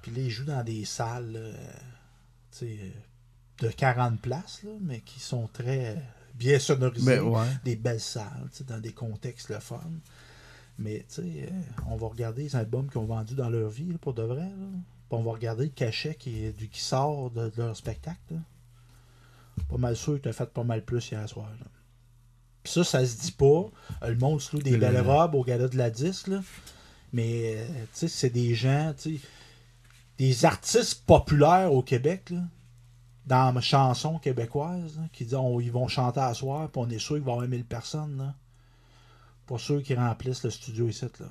puis 0.01 0.11
là, 0.11 0.21
ils 0.21 0.29
jouent 0.31 0.45
dans 0.45 0.63
des 0.63 0.85
salles, 0.85 1.31
là, 1.33 1.39
euh, 1.39 1.73
euh, 2.63 2.89
de 3.61 3.67
40 3.69 4.19
places, 4.19 4.63
là, 4.63 4.71
mais 4.81 5.01
qui 5.01 5.19
sont 5.19 5.47
très 5.53 6.01
bien 6.33 6.57
sonorisées 6.59 7.17
Ben, 7.17 7.21
ouais. 7.21 7.45
des 7.63 7.75
belles 7.75 7.99
salles, 7.99 8.49
dans 8.67 8.79
des 8.79 8.93
contextes 8.93 9.49
le 9.49 9.59
fun. 9.59 9.81
Mais 10.79 10.99
tu 11.09 11.21
sais, 11.21 11.49
euh, 11.51 11.81
on 11.87 11.97
va 11.97 12.07
regarder 12.07 12.43
les 12.43 12.55
albums 12.55 12.89
qu'ils 12.89 12.99
ont 12.99 13.05
vendus 13.05 13.35
dans 13.35 13.49
leur 13.49 13.69
vie, 13.69 13.91
là, 13.91 13.97
pour 13.99 14.13
de 14.13 14.23
vrai. 14.23 14.39
là. 14.49 14.67
Puis 15.09 15.17
on 15.17 15.21
va 15.23 15.31
regarder 15.33 15.65
le 15.65 15.71
cachet 15.71 16.15
qui, 16.15 16.53
sort 16.73 17.29
de, 17.31 17.49
de 17.49 17.53
leur 17.57 17.75
spectacle. 17.75 18.17
là. 18.31 18.37
Pas 19.67 19.77
mal 19.77 19.95
sûr 19.95 20.15
que 20.15 20.23
tu 20.23 20.29
as 20.29 20.33
fait 20.33 20.51
pas 20.51 20.63
mal 20.63 20.83
plus 20.83 21.11
hier 21.11 21.27
soir. 21.27 21.49
là. 21.59 21.65
Puis 22.63 22.73
ça, 22.73 22.83
ça 22.83 23.05
se 23.05 23.17
dit 23.19 23.31
pas. 23.31 23.65
Euh, 24.03 24.09
Le 24.09 24.15
monde 24.17 24.41
se 24.41 24.55
loue 24.55 24.61
des 24.61 24.71
Le- 24.71 24.77
belles 24.77 25.01
robes 25.01 25.35
au 25.35 25.43
gala 25.43 25.67
de 25.67 25.77
la 25.77 25.89
disque, 25.89 26.27
là. 26.27 26.41
Mais, 27.13 27.55
euh, 27.57 27.67
tu 27.67 27.87
sais, 27.93 28.07
c'est 28.07 28.29
des 28.29 28.53
gens, 28.53 28.93
tu 28.97 29.17
sais, 29.17 29.21
des 30.17 30.45
artistes 30.45 31.05
populaires 31.05 31.73
au 31.73 31.81
Québec, 31.81 32.29
là, 32.29 32.41
dans 33.25 33.53
ma 33.53 33.61
chanson 33.61 34.19
québécoise, 34.19 34.97
là, 34.97 35.03
qui 35.13 35.23
disent 35.23 35.35
on- 35.35 35.59
ils 35.59 35.71
vont 35.71 35.87
chanter 35.87 36.19
à 36.19 36.33
soir, 36.33 36.69
puis 36.69 36.81
on 36.83 36.89
est 36.89 36.99
sûr 36.99 37.15
qu'il 37.15 37.23
va 37.25 37.31
y 37.31 37.33
avoir 37.35 37.47
1000 37.47 37.65
personnes, 37.65 38.17
là. 38.17 38.35
Pas 39.47 39.57
sûr 39.57 39.81
qu'ils 39.81 39.97
remplissent 39.97 40.43
le 40.43 40.49
studio 40.51 40.87
ici, 40.87 41.05
là. 41.19 41.27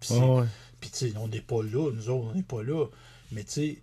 Puis 0.00 0.14
Ouais, 0.14 0.44
sais, 0.92 1.12
on 1.16 1.28
n'est 1.28 1.40
pas 1.40 1.62
là, 1.62 1.90
nous 1.92 2.10
autres, 2.10 2.28
on 2.30 2.34
n'est 2.34 2.42
pas 2.42 2.62
là. 2.62 2.86
Mais, 3.32 3.42
tu 3.44 3.52
sais, 3.52 3.82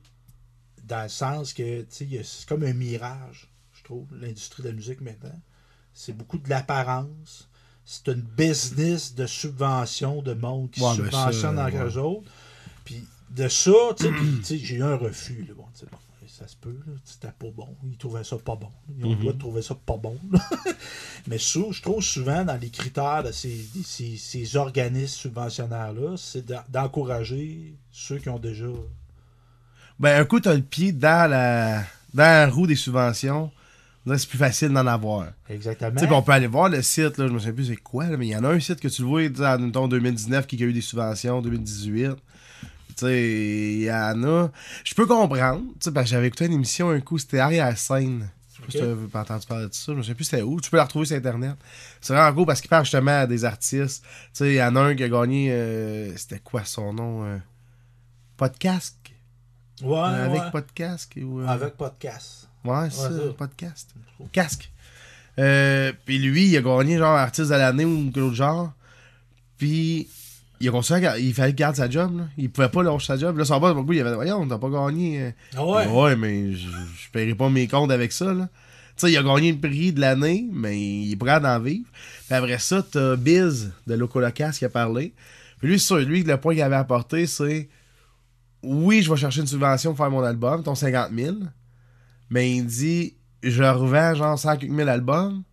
dans 0.83 1.03
le 1.03 1.09
sens 1.09 1.53
que, 1.53 1.85
c'est 1.89 2.45
comme 2.47 2.63
un 2.63 2.73
mirage, 2.73 3.49
je 3.73 3.83
trouve, 3.83 4.07
l'industrie 4.19 4.63
de 4.63 4.69
la 4.69 4.73
musique 4.73 5.01
maintenant. 5.01 5.39
C'est 5.93 6.15
beaucoup 6.15 6.37
de 6.37 6.49
l'apparence. 6.49 7.49
C'est 7.85 8.07
une 8.07 8.21
business 8.21 9.13
de 9.13 9.25
subvention 9.25 10.21
de 10.21 10.33
monde 10.33 10.71
qui 10.71 10.81
Ouais, 10.81 10.87
ben 10.97 11.11
ça, 11.11 11.31
subventionne 11.31 11.55
dans 11.57 11.65
ouais. 11.65 11.83
eux 11.85 11.97
autres. 11.97 12.31
Puis, 12.85 13.03
de 13.31 13.47
ça, 13.47 13.71
j'ai 14.49 14.75
eu 14.75 14.83
un 14.83 14.95
refus, 14.95 15.45
là. 15.47 15.53
Bon, 15.55 15.63
bon, 15.91 15.97
ça 16.27 16.47
se 16.47 16.55
peut. 16.55 16.77
C'était 17.03 17.27
pas 17.31 17.51
bon. 17.53 17.75
Ils 17.83 17.97
trouvaient 17.97 18.23
ça 18.23 18.37
pas 18.37 18.55
bon. 18.55 18.71
Ils 18.97 19.05
ont 19.05 19.09
le 19.09 19.15
Mhm. 19.15 19.21
droit 19.21 19.33
de 19.33 19.37
trouver 19.39 19.61
ça 19.61 19.75
pas 19.75 19.97
bon. 19.97 20.17
Mais 21.27 21.37
je 21.37 21.81
trouve 21.81 22.01
souvent 22.03 22.43
dans 22.45 22.55
les 22.57 22.69
critères 22.69 23.23
de 23.23 23.31
ces, 23.31 23.65
ces, 23.85 24.17
ces 24.17 24.55
organismes 24.55 25.07
subventionnaires-là, 25.21 26.15
c'est 26.17 26.45
d'en- 26.45 26.63
d'encourager 26.69 27.75
ceux 27.91 28.17
qui 28.17 28.29
ont 28.29 28.39
déjà. 28.39 28.65
Ben, 29.99 30.19
un 30.19 30.25
coup, 30.25 30.39
t'as 30.39 30.53
le 30.53 30.61
pied 30.61 30.91
dans 30.91 31.29
la, 31.29 31.83
dans 32.13 32.23
la 32.23 32.47
roue 32.47 32.67
des 32.67 32.75
subventions. 32.75 33.51
Là, 34.05 34.17
c'est 34.17 34.27
plus 34.27 34.37
facile 34.37 34.69
d'en 34.69 34.85
avoir. 34.85 35.27
Exactement. 35.49 35.91
Tu 35.91 36.05
sais, 36.05 36.11
on 36.11 36.21
peut 36.21 36.33
aller 36.33 36.47
voir 36.47 36.67
le 36.67 36.81
site, 36.81 37.17
là, 37.17 37.27
je 37.27 37.33
me 37.33 37.39
souviens 37.39 37.53
plus 37.53 37.67
c'est 37.67 37.77
quoi, 37.77 38.07
là, 38.07 38.17
mais 38.17 38.27
il 38.27 38.31
y 38.31 38.35
en 38.35 38.43
a 38.43 38.49
un 38.49 38.59
site 38.59 38.81
que 38.81 38.89
tu 38.89 39.01
le 39.01 39.07
vois, 39.07 39.29
tu 39.29 39.35
sais, 39.35 39.45
en 39.45 39.59
mettons, 39.59 39.87
2019 39.87 40.45
qui 40.45 40.61
a 40.61 40.65
eu 40.65 40.73
des 40.73 40.81
subventions, 40.81 41.41
2018. 41.41 42.09
Tu 42.09 42.95
sais, 42.97 43.31
il 43.31 43.83
y 43.83 43.91
en 43.91 44.23
a. 44.23 44.51
Je 44.83 44.93
peux 44.93 45.05
comprendre, 45.05 45.61
tu 45.61 45.85
sais, 45.85 45.91
parce 45.91 46.05
que 46.05 46.11
j'avais 46.11 46.27
écouté 46.27 46.45
une 46.45 46.53
émission 46.53 46.89
un 46.89 46.99
coup, 46.99 47.17
c'était 47.17 47.39
Arrière 47.39 47.77
Scène. 47.77 48.29
Je 48.49 48.71
sais 48.71 48.79
pas 48.79 48.87
si 48.87 49.01
tu 49.01 49.07
pas 49.07 49.21
entendu 49.21 49.47
parler 49.47 49.67
de 49.67 49.73
ça, 49.73 49.93
je 49.93 49.97
me 49.97 50.01
souviens 50.01 50.15
plus 50.15 50.25
c'était 50.25 50.41
où. 50.41 50.59
Tu 50.59 50.69
peux 50.69 50.77
la 50.77 50.83
retrouver 50.83 51.05
sur 51.05 51.15
Internet. 51.15 51.55
C'est 52.01 52.13
vraiment 52.13 52.33
cool 52.35 52.45
parce 52.45 52.59
qu'il 52.59 52.69
parle 52.69 52.83
justement 52.83 53.21
à 53.21 53.25
des 53.25 53.45
artistes. 53.45 54.03
Tu 54.03 54.29
sais, 54.33 54.49
il 54.49 54.55
y 54.55 54.63
en 54.63 54.75
a 54.75 54.81
un 54.81 54.95
qui 54.95 55.03
a 55.03 55.09
gagné, 55.09 55.51
euh, 55.51 56.15
c'était 56.17 56.39
quoi 56.39 56.65
son 56.65 56.93
nom 56.93 57.23
euh, 57.23 57.37
Podcast? 58.35 58.97
Ouais, 59.83 59.99
Avec 59.99 60.41
ouais. 60.43 60.51
Podcast 60.51 61.11
ou, 61.21 61.41
euh, 61.41 61.47
Avec 61.47 61.73
podcast. 61.75 62.47
Ouais, 62.63 62.89
c'est 62.89 63.01
ça, 63.01 63.09
ça. 63.09 63.33
podcast. 63.37 63.93
Casque. 64.31 64.71
Euh, 65.39 65.91
puis 66.05 66.19
lui, 66.19 66.47
il 66.47 66.57
a 66.57 66.61
gagné 66.61 66.97
genre 66.97 67.15
artiste 67.17 67.49
de 67.49 67.55
l'année 67.55 67.85
ou 67.85 68.11
quelque 68.11 68.33
genre. 68.33 68.71
Puis 69.57 70.07
il 70.59 70.67
a 70.69 70.71
considéré 70.71 71.19
qu'il 71.19 71.33
fallait 71.33 71.49
qu'il 71.49 71.55
garde 71.57 71.75
sa 71.75 71.89
job. 71.89 72.17
Là. 72.17 72.23
Il 72.37 72.49
pouvait 72.49 72.69
pas 72.69 72.83
lâcher 72.83 73.07
sa 73.07 73.17
job. 73.17 73.37
Là, 73.37 73.45
son 73.45 73.59
boss, 73.59 73.73
beaucoup, 73.75 73.93
il 73.93 73.99
avait 74.01 74.13
Voyons, 74.15 74.47
t'as 74.47 74.57
pas 74.57 74.69
gagné. 74.69 75.21
euh. 75.21 75.31
Ah 75.57 75.65
ouais? 75.65 75.87
Ouais, 75.87 76.15
mais 76.15 76.53
je, 76.53 76.67
je 76.69 77.09
paierai 77.11 77.35
pas 77.35 77.49
mes 77.49 77.67
comptes 77.67 77.91
avec 77.91 78.11
ça. 78.11 78.33
Là. 78.33 78.47
Tu 78.95 79.07
sais, 79.07 79.11
il 79.11 79.17
a 79.17 79.23
gagné 79.23 79.51
le 79.51 79.57
prix 79.59 79.91
de 79.91 79.99
l'année, 79.99 80.45
mais 80.53 80.79
il 80.79 81.11
est 81.11 81.15
prêt 81.15 81.39
d'en 81.39 81.59
vivre. 81.59 81.89
Puis 82.27 82.35
après 82.35 82.59
ça, 82.59 82.83
t'as 82.89 83.15
Biz 83.15 83.71
de 83.87 83.95
Loco 83.95 84.19
Locas 84.19 84.51
qui 84.57 84.65
a 84.65 84.69
parlé. 84.69 85.13
Puis 85.59 85.67
lui, 85.67 85.79
sur 85.79 85.97
lui, 85.97 86.23
le 86.23 86.37
point 86.37 86.53
qu'il 86.53 86.61
avait 86.63 86.75
apporté, 86.75 87.25
c'est 87.25 87.67
Oui, 88.63 89.01
je 89.01 89.11
vais 89.11 89.17
chercher 89.17 89.41
une 89.41 89.47
subvention 89.47 89.91
pour 89.91 89.97
faire 90.05 90.11
mon 90.11 90.23
album, 90.23 90.63
ton 90.63 90.75
50 90.75 91.11
000. 91.15 91.35
Mais 92.29 92.55
il 92.55 92.65
dit 92.65 93.15
Je 93.43 93.63
revends 93.63 94.15
genre 94.15 94.39
100 94.39 94.57
quelques 94.57 94.71
mille 94.71 94.89
albums. 94.89 95.43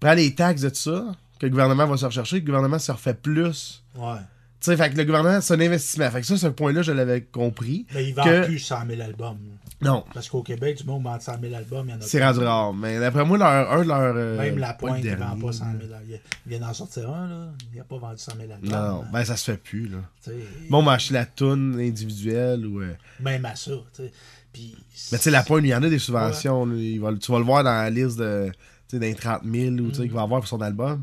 Prends 0.00 0.14
les 0.14 0.34
taxes 0.34 0.62
de 0.62 0.68
tout 0.68 0.74
ça, 0.76 1.04
que 1.38 1.46
le 1.46 1.50
gouvernement 1.50 1.86
va 1.86 1.96
se 1.96 2.04
rechercher, 2.06 2.40
que 2.40 2.46
le 2.46 2.52
gouvernement 2.52 2.78
se 2.78 2.92
refait 2.92 3.14
plus. 3.14 3.82
Ouais. 3.96 4.16
Tu 4.60 4.70
sais, 4.70 4.76
fait 4.76 4.90
que 4.90 4.96
le 4.96 5.04
gouvernement, 5.04 5.40
c'est 5.40 5.54
un 5.54 5.60
investissement. 5.60 6.10
Fait 6.10 6.20
que 6.20 6.26
ça, 6.26 6.36
ce 6.36 6.46
point-là, 6.46 6.82
je 6.82 6.92
l'avais 6.92 7.22
compris. 7.22 7.86
Mais 7.94 8.12
vendent 8.12 8.24
Que- 8.24 8.44
plus 8.46 8.58
100 8.58 8.86
000 8.88 9.00
albums. 9.02 9.38
Non, 9.84 10.04
Parce 10.14 10.28
qu'au 10.28 10.42
Québec, 10.42 10.78
du 10.78 10.84
monde 10.84 11.02
vend 11.04 11.18
100 11.20 11.40
000 11.40 11.54
albums, 11.54 11.86
il 11.88 11.90
y 11.92 11.94
en 11.94 11.98
a 11.98 12.02
c'est 12.02 12.24
rendu 12.24 12.40
rare. 12.40 12.72
Mais 12.74 12.98
d'après 12.98 13.24
moi, 13.24 13.38
leur, 13.38 13.72
un 13.72 13.82
de 13.82 13.88
leurs. 13.88 14.14
euh, 14.16 14.36
Même 14.38 14.58
la 14.58 14.74
pointe, 14.74 14.98
il 15.02 15.14
vend 15.16 15.36
pas 15.38 15.52
100 15.52 15.64
là. 15.64 15.70
000 15.80 15.92
albums. 15.94 16.18
Il 16.46 16.50
vient 16.50 16.58
d'en 16.60 16.74
sortir 16.74 17.10
un, 17.10 17.28
là. 17.28 17.46
Il 17.72 17.78
n'a 17.78 17.84
pas 17.84 17.98
vendu 17.98 18.18
100 18.18 18.32
000 18.36 18.52
albums. 18.52 18.70
Non, 18.70 19.02
hein. 19.02 19.08
ben 19.12 19.24
ça 19.24 19.36
se 19.36 19.50
fait 19.50 19.56
plus, 19.56 19.88
là. 19.88 19.98
Tu 20.22 20.30
sais, 20.30 20.36
Bon, 20.70 20.78
on 20.78 20.82
va 20.82 20.92
acheter 20.92 21.14
la 21.14 21.26
toune 21.26 21.78
individuelle 21.80 22.66
ou. 22.66 22.80
euh, 22.80 22.94
Même 23.20 23.44
à 23.44 23.54
ça, 23.56 23.72
tu 23.94 24.02
sais. 24.02 24.12
Puis, 24.52 24.76
Mais 25.12 25.18
tu 25.18 25.24
sais, 25.24 25.30
la 25.30 25.42
pointe, 25.42 25.64
il 25.64 25.68
y 25.68 25.74
en 25.74 25.82
a 25.82 25.88
des 25.88 25.98
subventions. 25.98 26.70
Il 26.76 27.00
va- 27.00 27.12
tu 27.14 27.32
vas 27.32 27.38
le 27.38 27.44
voir 27.44 27.64
dans 27.64 27.70
la 27.72 27.90
liste 27.90 28.18
de. 28.18 28.50
D'un 28.92 29.12
30 29.12 29.42
000 29.44 29.74
ou 29.80 29.90
qu'il 29.90 30.12
va 30.12 30.22
avoir 30.22 30.40
pour 30.40 30.46
son 30.48 30.60
album. 30.60 31.02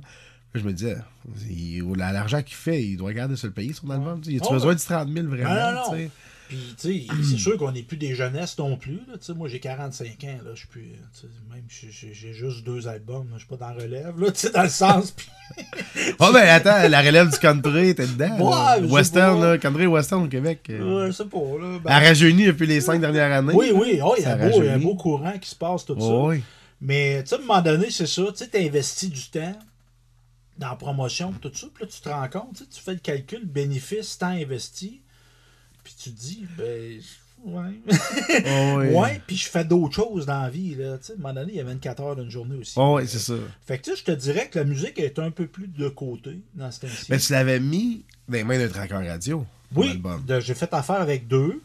Je 0.54 0.64
me 0.64 0.72
disais, 0.72 0.96
il- 1.50 1.84
la- 1.98 2.14
l'argent 2.14 2.42
qu'il 2.42 2.56
fait, 2.56 2.82
il 2.82 2.96
doit 2.96 3.10
regarder 3.10 3.36
se 3.36 3.48
le 3.48 3.52
payer, 3.54 3.74
son 3.74 3.90
album. 3.90 4.22
Y 4.26 4.38
a-tu 4.38 4.48
Oh, 4.50 4.54
besoin 4.54 4.74
de 4.76 4.80
30 4.80 5.10
000 5.12 5.28
vraiment? 5.28 5.50
Non, 5.54 5.72
non, 5.92 5.98
non. 5.98 6.10
Puis, 6.52 6.76
tu 6.78 7.08
sais, 7.08 7.24
c'est 7.30 7.38
sûr 7.38 7.56
qu'on 7.58 7.72
n'est 7.72 7.82
plus 7.82 7.96
des 7.96 8.14
jeunesses 8.14 8.58
non 8.58 8.76
plus. 8.76 9.00
Là. 9.08 9.34
Moi, 9.36 9.48
j'ai 9.48 9.62
45 9.62 10.08
ans. 10.26 10.38
Là. 10.44 10.52
Je 10.54 10.60
suis 10.60 10.68
plus, 10.68 10.82
même 11.50 11.64
j'ai- 11.70 12.34
juste 12.34 12.66
deux 12.66 12.90
albums. 12.90 13.26
Je 13.36 13.38
suis 13.40 13.48
pas 13.48 13.56
dans 13.56 13.74
relève, 13.74 14.20
là, 14.20 14.32
tu 14.32 14.40
sais, 14.40 14.52
dans 14.52 14.64
le 14.64 14.68
sens. 14.68 15.12
Puis, 15.12 15.28
Oh, 16.20 16.30
ben 16.34 16.46
attends, 16.50 16.90
la 16.90 17.02
relève 17.02 17.30
du 17.32 17.38
country, 17.38 17.96
t'es 17.96 18.06
dedans. 18.06 18.38
Ouais, 18.78 18.82
western, 18.86 19.40
pas. 19.40 19.52
là, 19.52 19.58
country 19.60 19.86
western 19.88 20.24
au 20.24 20.28
Québec. 20.28 20.68
euh, 20.72 21.04
ouais, 21.04 21.08
je 21.08 21.12
sais 21.14 21.26
pas. 21.26 21.38
Là, 21.38 21.80
ben- 21.82 21.90
Elle 21.98 22.04
rajeunit 22.08 22.46
depuis 22.48 22.68
les 22.68 22.82
cinq 22.82 23.00
dernières 23.00 23.32
années. 23.32 23.54
oui, 23.56 23.72
oui, 23.74 24.00
oh, 24.04 24.14
il 24.18 24.24
y 24.24 24.26
a 24.26 24.30
Ça 24.30 24.34
un 24.44 24.50
beau- 24.50 24.60
il 24.62 24.66
y 24.66 24.70
a 24.70 24.74
un 24.74 24.80
beau 24.80 24.96
courant 24.96 25.40
qui 25.40 25.50
se 25.50 25.56
passe, 25.56 25.86
tout 25.86 25.94
ça. 25.98 26.06
Oh, 26.06 26.30
oui. 26.32 26.44
Mais 26.82 27.24
tu 27.24 27.30
sais, 27.30 27.36
à 27.36 27.38
un 27.38 27.42
moment 27.44 27.62
donné, 27.62 27.90
c'est 27.92 28.08
ça. 28.08 28.24
Tu 28.32 28.44
sais, 28.44 28.50
tu 28.50 28.58
investis 28.58 29.10
du 29.10 29.30
temps 29.30 29.58
dans 30.58 30.70
la 30.72 30.76
promotion, 30.76 31.32
tout 31.42 31.52
ça. 31.54 31.68
Puis 31.74 31.86
là, 31.86 31.90
tu 31.90 32.02
te 32.02 32.10
rends 32.10 32.28
compte, 32.30 32.62
tu 32.70 32.82
fais 32.82 32.92
le 32.94 33.00
calcul, 33.00 33.46
bénéfice, 33.46 34.18
temps 34.18 34.28
investi. 34.28 35.02
Puis 35.84 35.96
tu 35.98 36.12
te 36.12 36.20
dis, 36.20 36.46
ben, 36.58 37.00
ouais. 37.46 37.82
Oh, 38.46 38.76
oui. 38.78 38.88
ouais, 38.90 39.22
puis 39.26 39.36
je 39.36 39.50
fais 39.50 39.66
d'autres 39.66 39.96
choses 39.96 40.26
dans 40.26 40.42
la 40.42 40.50
vie. 40.50 40.76
Là. 40.76 40.98
Tu 40.98 41.06
sais, 41.06 41.14
à 41.14 41.16
un 41.16 41.20
moment 41.20 41.34
donné, 41.34 41.54
il 41.54 41.58
y 41.58 41.60
a 41.60 41.64
24 41.64 42.04
heures 42.04 42.16
d'une 42.16 42.30
journée 42.30 42.56
aussi. 42.58 42.74
Oh, 42.78 42.98
oui, 42.98 43.08
c'est 43.08 43.20
ça. 43.20 43.34
Fait 43.66 43.78
que 43.78 43.84
tu 43.84 43.92
sais, 43.92 43.98
je 43.98 44.04
te 44.04 44.12
dirais 44.12 44.48
que 44.50 44.60
la 44.60 44.66
musique 44.66 45.00
est 45.00 45.20
un 45.20 45.32
peu 45.32 45.48
plus 45.48 45.68
de 45.68 45.90
côté 45.90 46.40
dans 46.56 46.72
ce 46.72 46.82
temps-ci. 46.82 47.06
Mais 47.10 47.18
tu 47.18 47.32
l'avais 47.34 47.60
mis 47.60 48.06
dans 48.28 48.36
les 48.38 48.44
mains 48.44 48.58
d'un 48.58 48.68
traqueur 48.70 49.06
radio. 49.06 49.46
oui, 49.76 50.02
j'ai 50.40 50.54
fait 50.54 50.74
affaire 50.74 51.02
avec 51.02 51.28
deux. 51.28 51.62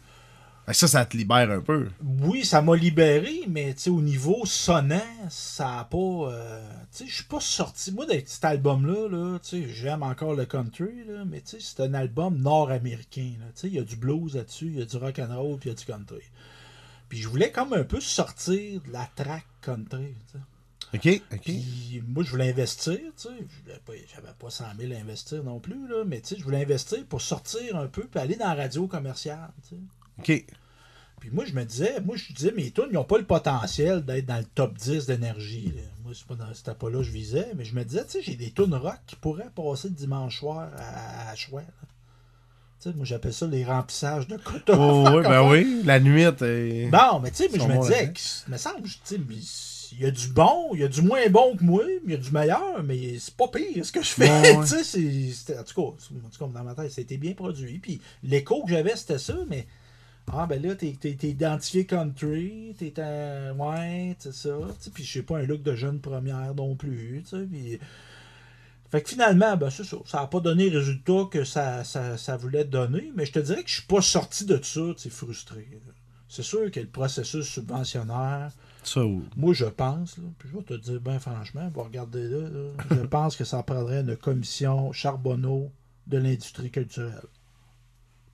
Ça, 0.73 0.87
ça 0.87 1.05
te 1.05 1.15
libère 1.15 1.49
un 1.49 1.61
peu. 1.61 1.87
Oui, 2.03 2.43
ça 2.43 2.61
m'a 2.61 2.75
libéré, 2.75 3.41
mais 3.47 3.73
au 3.87 4.01
niveau 4.01 4.45
sonnant, 4.45 4.99
ça 5.29 5.79
a 5.79 5.83
pas. 5.85 5.97
euh, 5.97 6.69
tu 6.91 6.97
sais, 7.03 7.07
je 7.07 7.15
suis 7.15 7.23
pas 7.23 7.39
sorti. 7.39 7.91
Moi, 7.93 8.05
de 8.05 8.21
cet 8.25 8.43
album-là, 8.43 9.07
là, 9.09 9.39
j'aime 9.69 10.03
encore 10.03 10.33
le 10.35 10.45
country, 10.45 11.05
là, 11.07 11.23
mais 11.25 11.41
c'est 11.45 11.79
un 11.79 11.93
album 11.93 12.37
nord-américain. 12.39 13.31
il 13.63 13.73
y 13.73 13.79
a 13.79 13.83
du 13.83 13.95
blues 13.95 14.35
là-dessus, 14.35 14.65
il 14.67 14.79
y 14.79 14.81
a 14.81 14.85
du 14.85 14.97
rock 14.97 15.19
and 15.19 15.33
roll, 15.35 15.57
puis 15.57 15.69
il 15.69 15.73
y 15.73 15.75
a 15.75 15.77
du 15.77 15.85
country. 15.85 16.23
Puis 17.07 17.19
je 17.19 17.29
voulais 17.29 17.51
comme 17.51 17.71
un 17.71 17.85
peu 17.85 18.01
sortir 18.01 18.81
de 18.81 18.91
la 18.91 19.09
track 19.15 19.45
country. 19.61 20.15
OK, 20.93 21.21
OK. 21.33 21.41
Puis 21.43 22.03
moi, 22.07 22.23
je 22.23 22.29
voulais 22.31 22.49
investir, 22.49 22.97
tu 22.97 23.11
sais. 23.15 23.29
Je 23.39 23.63
voulais 23.63 23.79
pas- 23.85 23.93
J'avais 24.13 24.33
pas 24.37 24.49
100 24.49 24.65
000 24.79 24.91
à 24.93 24.97
investir 24.97 25.43
non 25.45 25.59
plus, 25.59 25.87
là, 25.87 26.03
mais 26.05 26.19
tu 26.19 26.29
sais, 26.29 26.35
je 26.37 26.43
voulais 26.43 26.61
investir 26.61 27.05
pour 27.05 27.21
sortir 27.21 27.77
un 27.77 27.87
peu, 27.87 28.03
puis 28.03 28.19
aller 28.19 28.35
dans 28.35 28.47
la 28.47 28.55
radio 28.55 28.87
commerciale, 28.87 29.51
tu 29.63 29.75
sais. 29.75 29.81
OK. 30.19 30.45
Puis 31.19 31.31
moi, 31.31 31.45
je 31.45 31.53
me 31.53 31.63
disais, 31.65 31.99
moi, 32.05 32.15
je 32.15 32.31
disais, 32.31 32.51
mes 32.51 32.69
tunes, 32.69 32.85
ils 32.91 32.93
n'ont 32.93 33.03
pas 33.03 33.17
le 33.17 33.25
potentiel 33.25 34.05
d'être 34.05 34.27
dans 34.27 34.37
le 34.37 34.43
top 34.45 34.75
10 34.77 35.07
d'énergie. 35.07 35.73
Moi, 36.03 36.13
c'est 36.15 36.27
pas 36.27 36.35
dans 36.35 36.53
c'était 36.53 36.75
pas 36.75 36.89
là 36.91 36.97
que 36.99 37.03
je 37.03 37.11
visais, 37.11 37.47
mais 37.55 37.65
je 37.65 37.73
me 37.75 37.83
disais, 37.83 38.05
tu 38.05 38.11
sais, 38.11 38.21
j'ai 38.21 38.35
des 38.35 38.51
tunes 38.51 38.75
rock 38.75 38.99
qui 39.07 39.15
pourraient 39.15 39.49
passer 39.55 39.87
le 39.89 39.95
dimanche 39.95 40.39
soir 40.39 40.69
à, 40.77 41.31
à 41.31 41.35
Chouin. 41.35 41.61
là. 41.61 41.67
Tu 42.81 42.89
sais, 42.91 42.95
moi, 42.95 43.03
j'appelle 43.05 43.33
ça 43.33 43.47
les 43.47 43.65
remplissages 43.65 44.27
de 44.27 44.37
coton. 44.37 45.07
Oh, 45.07 45.17
oui, 45.17 45.23
ben 45.23 45.41
oui. 45.49 45.81
La 45.85 45.99
nuit, 45.99 46.25
t'es. 46.37 46.87
Bon, 46.91 47.19
mais 47.19 47.31
tu 47.31 47.37
sais, 47.37 47.49
mais 47.51 47.59
je 47.59 47.67
me 47.67 47.81
disais, 47.81 48.13
que- 48.13 48.51
me 48.51 48.57
semble, 48.57 48.83
tu 48.83 48.91
sais, 49.03 49.17
mais 49.27 49.35
il 49.93 50.01
y 50.01 50.05
a 50.05 50.11
du 50.11 50.27
bon, 50.27 50.69
il 50.75 50.81
y 50.81 50.83
a 50.83 50.87
du 50.87 51.01
moins 51.01 51.27
bon 51.29 51.57
que 51.57 51.63
moi, 51.63 51.83
mais 51.87 51.99
il 52.05 52.11
y 52.11 52.13
a 52.13 52.17
du 52.17 52.31
meilleur, 52.31 52.83
mais 52.83 53.17
c'est 53.17 53.33
pas 53.35 53.47
pire 53.47 53.83
ce 53.83 53.91
que 53.91 54.03
je 54.03 54.09
fais. 54.09 54.29
Ouais, 54.29 54.51
ouais. 54.57 54.61
tu 54.63 54.67
sais, 54.69 54.83
c'est- 54.83 55.31
c'était- 55.33 55.57
en 55.57 55.63
tout 55.63 55.73
cas, 55.91 55.97
c'est- 55.97 56.13
en 56.13 56.29
tout 56.29 56.37
cas, 56.45 56.59
dans 56.59 56.63
ma 56.63 56.75
tête, 56.75 56.91
c'était 56.91 57.17
bien 57.17 57.33
produit. 57.33 57.79
Puis 57.79 57.99
l'écho 58.21 58.63
que 58.63 58.69
j'avais, 58.69 58.95
c'était 58.95 59.17
ça, 59.17 59.33
mais 59.49 59.65
ah 60.31 60.45
ben 60.47 60.61
là, 60.61 60.75
t'es 60.75 60.95
t'es- 60.99 61.15
t'es 61.15 61.29
identifié 61.29 61.85
country, 61.85 62.75
t'es 62.77 62.99
un. 62.99 63.53
Ouais, 63.57 64.15
c'est 64.19 64.33
ça. 64.33 64.57
Puis 64.93 65.03
je 65.03 65.13
sais 65.13 65.23
pas 65.23 65.39
un 65.39 65.43
look 65.43 65.63
de 65.63 65.75
jeune 65.75 65.99
première 65.99 66.53
non 66.55 66.75
plus. 66.75 67.23
Puis. 67.49 67.79
Fait 68.89 69.01
que 69.01 69.09
finalement, 69.09 69.57
ben 69.57 69.69
c'est 69.69 69.83
ça. 69.83 69.97
Ça 70.05 70.19
n'a 70.21 70.27
pas 70.27 70.39
donné 70.39 70.69
le 70.69 70.79
résultat 70.79 71.25
que 71.29 71.43
ça, 71.43 71.83
ça, 71.83 72.17
ça 72.17 72.37
voulait 72.37 72.63
donner, 72.63 73.11
mais 73.15 73.25
je 73.25 73.33
te 73.33 73.39
dirais 73.39 73.61
que 73.63 73.69
je 73.69 73.75
suis 73.75 73.85
pas 73.87 74.01
sorti 74.01 74.45
de 74.45 74.59
ça, 74.63 74.81
tu 74.97 75.09
frustré. 75.09 75.67
C'est 76.29 76.43
sûr 76.43 76.69
que 76.71 76.79
le 76.79 76.87
processus 76.87 77.45
subventionnaire, 77.47 78.51
Ça, 78.83 79.05
oui. 79.05 79.23
moi 79.35 79.53
je 79.53 79.65
pense, 79.65 80.17
là, 80.17 80.23
puis 80.37 80.49
je 80.49 80.57
vais 80.57 80.63
te 80.63 80.73
dire 80.75 80.99
bien 81.01 81.19
franchement, 81.19 81.69
on 81.73 81.77
va 81.77 81.83
regarder 81.83 82.27
là, 82.27 82.49
là, 82.49 82.69
je 82.91 83.05
pense 83.07 83.35
que 83.35 83.43
ça 83.45 83.61
prendrait 83.63 84.01
une 84.01 84.15
commission 84.17 84.91
Charbonneau 84.93 85.71
de 86.05 86.17
l'industrie 86.17 86.71
culturelle. 86.71 87.21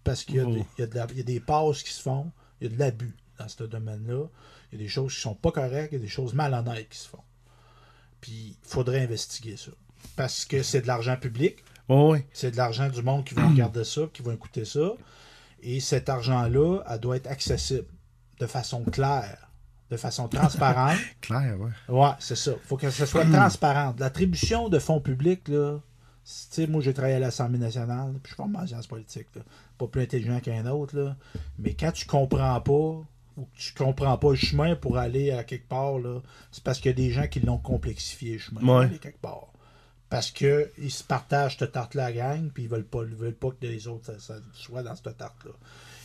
Parce 0.04 0.24
qu'il 0.24 0.36
y, 0.36 0.40
a 0.40 0.46
Oh. 0.46 0.54
des- 0.54 0.66
il 0.78 0.82
y 0.82 0.84
a 0.84 0.88
de 0.88 0.96
la- 0.96 1.08
il 1.12 1.18
y 1.18 1.22
a 1.22 1.24
des 1.24 1.40
passes 1.40 1.84
qui 1.84 1.94
se 1.94 2.02
font, 2.02 2.32
il 2.60 2.68
y 2.70 2.72
a 2.72 2.76
de 2.76 2.80
l'abus 2.80 3.16
dans 3.40 3.48
ce 3.48 3.64
domaine-là, 3.64 4.26
il 4.72 4.80
y 4.80 4.82
a 4.82 4.84
des 4.84 4.90
choses 4.90 5.14
qui 5.16 5.22
sont 5.22 5.36
pas 5.36 5.52
correctes, 5.52 5.90
il 5.94 5.96
y 5.96 6.00
a 6.00 6.02
des 6.02 6.08
choses 6.10 6.34
malhonnêtes 6.34 6.90
qui 6.90 6.98
se 6.98 7.08
font. 7.08 7.24
Puis 8.22 8.58
il 8.62 8.68
faudrait 8.68 9.02
investiguer 9.02 9.58
ça. 9.58 9.72
Parce 10.16 10.46
que 10.46 10.64
c'est 10.64 10.82
de 10.82 10.88
l'argent 10.88 11.18
public. 11.18 11.64
Ouais. 11.90 12.26
C'est 12.34 12.52
de 12.52 12.58
l'argent 12.58 12.90
du 12.90 13.02
monde 13.02 13.26
qui 13.26 13.34
vont 13.34 13.50
regarder 13.50 13.84
ça, 13.84 14.02
qui 14.14 14.22
vont 14.22 14.32
écouter 14.32 14.66
ça. 14.66 14.92
Et 15.62 15.80
cet 15.80 16.10
argent-là, 16.10 16.82
elle 16.90 17.00
doit 17.00 17.18
être 17.18 17.28
accessible 17.28 17.88
de 18.40 18.48
façon 18.48 18.84
claire, 18.84 19.50
de 19.90 19.98
façon 19.98 20.28
transparente. 20.28 20.98
Clair, 21.22 21.58
ouais. 21.60 21.72
Ouais, 21.90 22.12
c'est 22.20 22.36
ça. 22.36 22.54
faut 22.66 22.78
que 22.78 22.90
ce 22.90 23.06
soit 23.06 23.26
transparent. 23.26 23.96
L'attribution 23.98 24.68
de 24.70 24.80
fonds 24.80 25.00
publics, 25.02 25.48
là, 25.48 25.78
tu 25.78 25.82
sais, 26.26 26.68
moi 26.68 26.82
j'ai 26.82 26.94
travaillé 26.94 27.16
à 27.16 27.20
l'Assemblée 27.20 27.60
nationale, 27.60 28.12
puis 28.24 28.32
je 28.32 28.42
suis 28.44 28.52
pas 28.52 28.60
en 28.62 28.68
sciences 28.68 28.88
politiques, 28.88 29.28
là. 29.36 29.42
Pas 29.78 29.88
plus 29.88 30.02
intelligent 30.02 30.40
qu'un 30.40 30.66
autre, 30.68 30.98
là. 30.98 31.16
mais 31.60 31.74
quand 31.74 31.92
tu 31.92 32.06
comprends 32.06 32.60
pas 32.62 32.72
ou 33.38 33.46
que 33.46 33.58
tu 33.58 33.74
comprends 33.74 34.18
pas 34.18 34.30
le 34.30 34.36
chemin 34.36 34.76
pour 34.76 34.98
aller 34.98 35.32
à 35.32 35.44
quelque 35.44 35.68
part, 35.68 35.98
là, 36.00 36.22
c'est 36.52 36.64
parce 36.64 36.80
qu'il 36.80 36.90
y 36.92 36.94
a 36.94 36.98
des 36.98 37.10
gens 37.12 37.28
qui 37.28 37.40
l'ont 37.40 37.58
complexifié 37.58 38.34
le 38.34 38.40
chemin 38.40 38.60
pour 38.62 38.70
Ouais. 38.70 38.86
aller 38.86 39.00
quelque 39.00 39.20
part. 39.22 39.48
Parce 40.10 40.30
que 40.30 40.72
ils 40.78 40.92
se 40.92 41.04
partagent 41.04 41.58
cette 41.58 41.72
tarte-là 41.72 42.12
gang, 42.12 42.50
puis 42.54 42.64
ils 42.64 42.70
veulent 42.70 42.86
pas, 42.86 43.02
ils 43.04 43.16
veulent 43.16 43.34
pas 43.34 43.50
que 43.50 43.66
les 43.66 43.88
autres 43.88 44.06
ça, 44.06 44.20
ça 44.20 44.36
soient 44.54 44.84
dans 44.84 44.96
cette 44.96 45.18
tarte-là. 45.18 45.52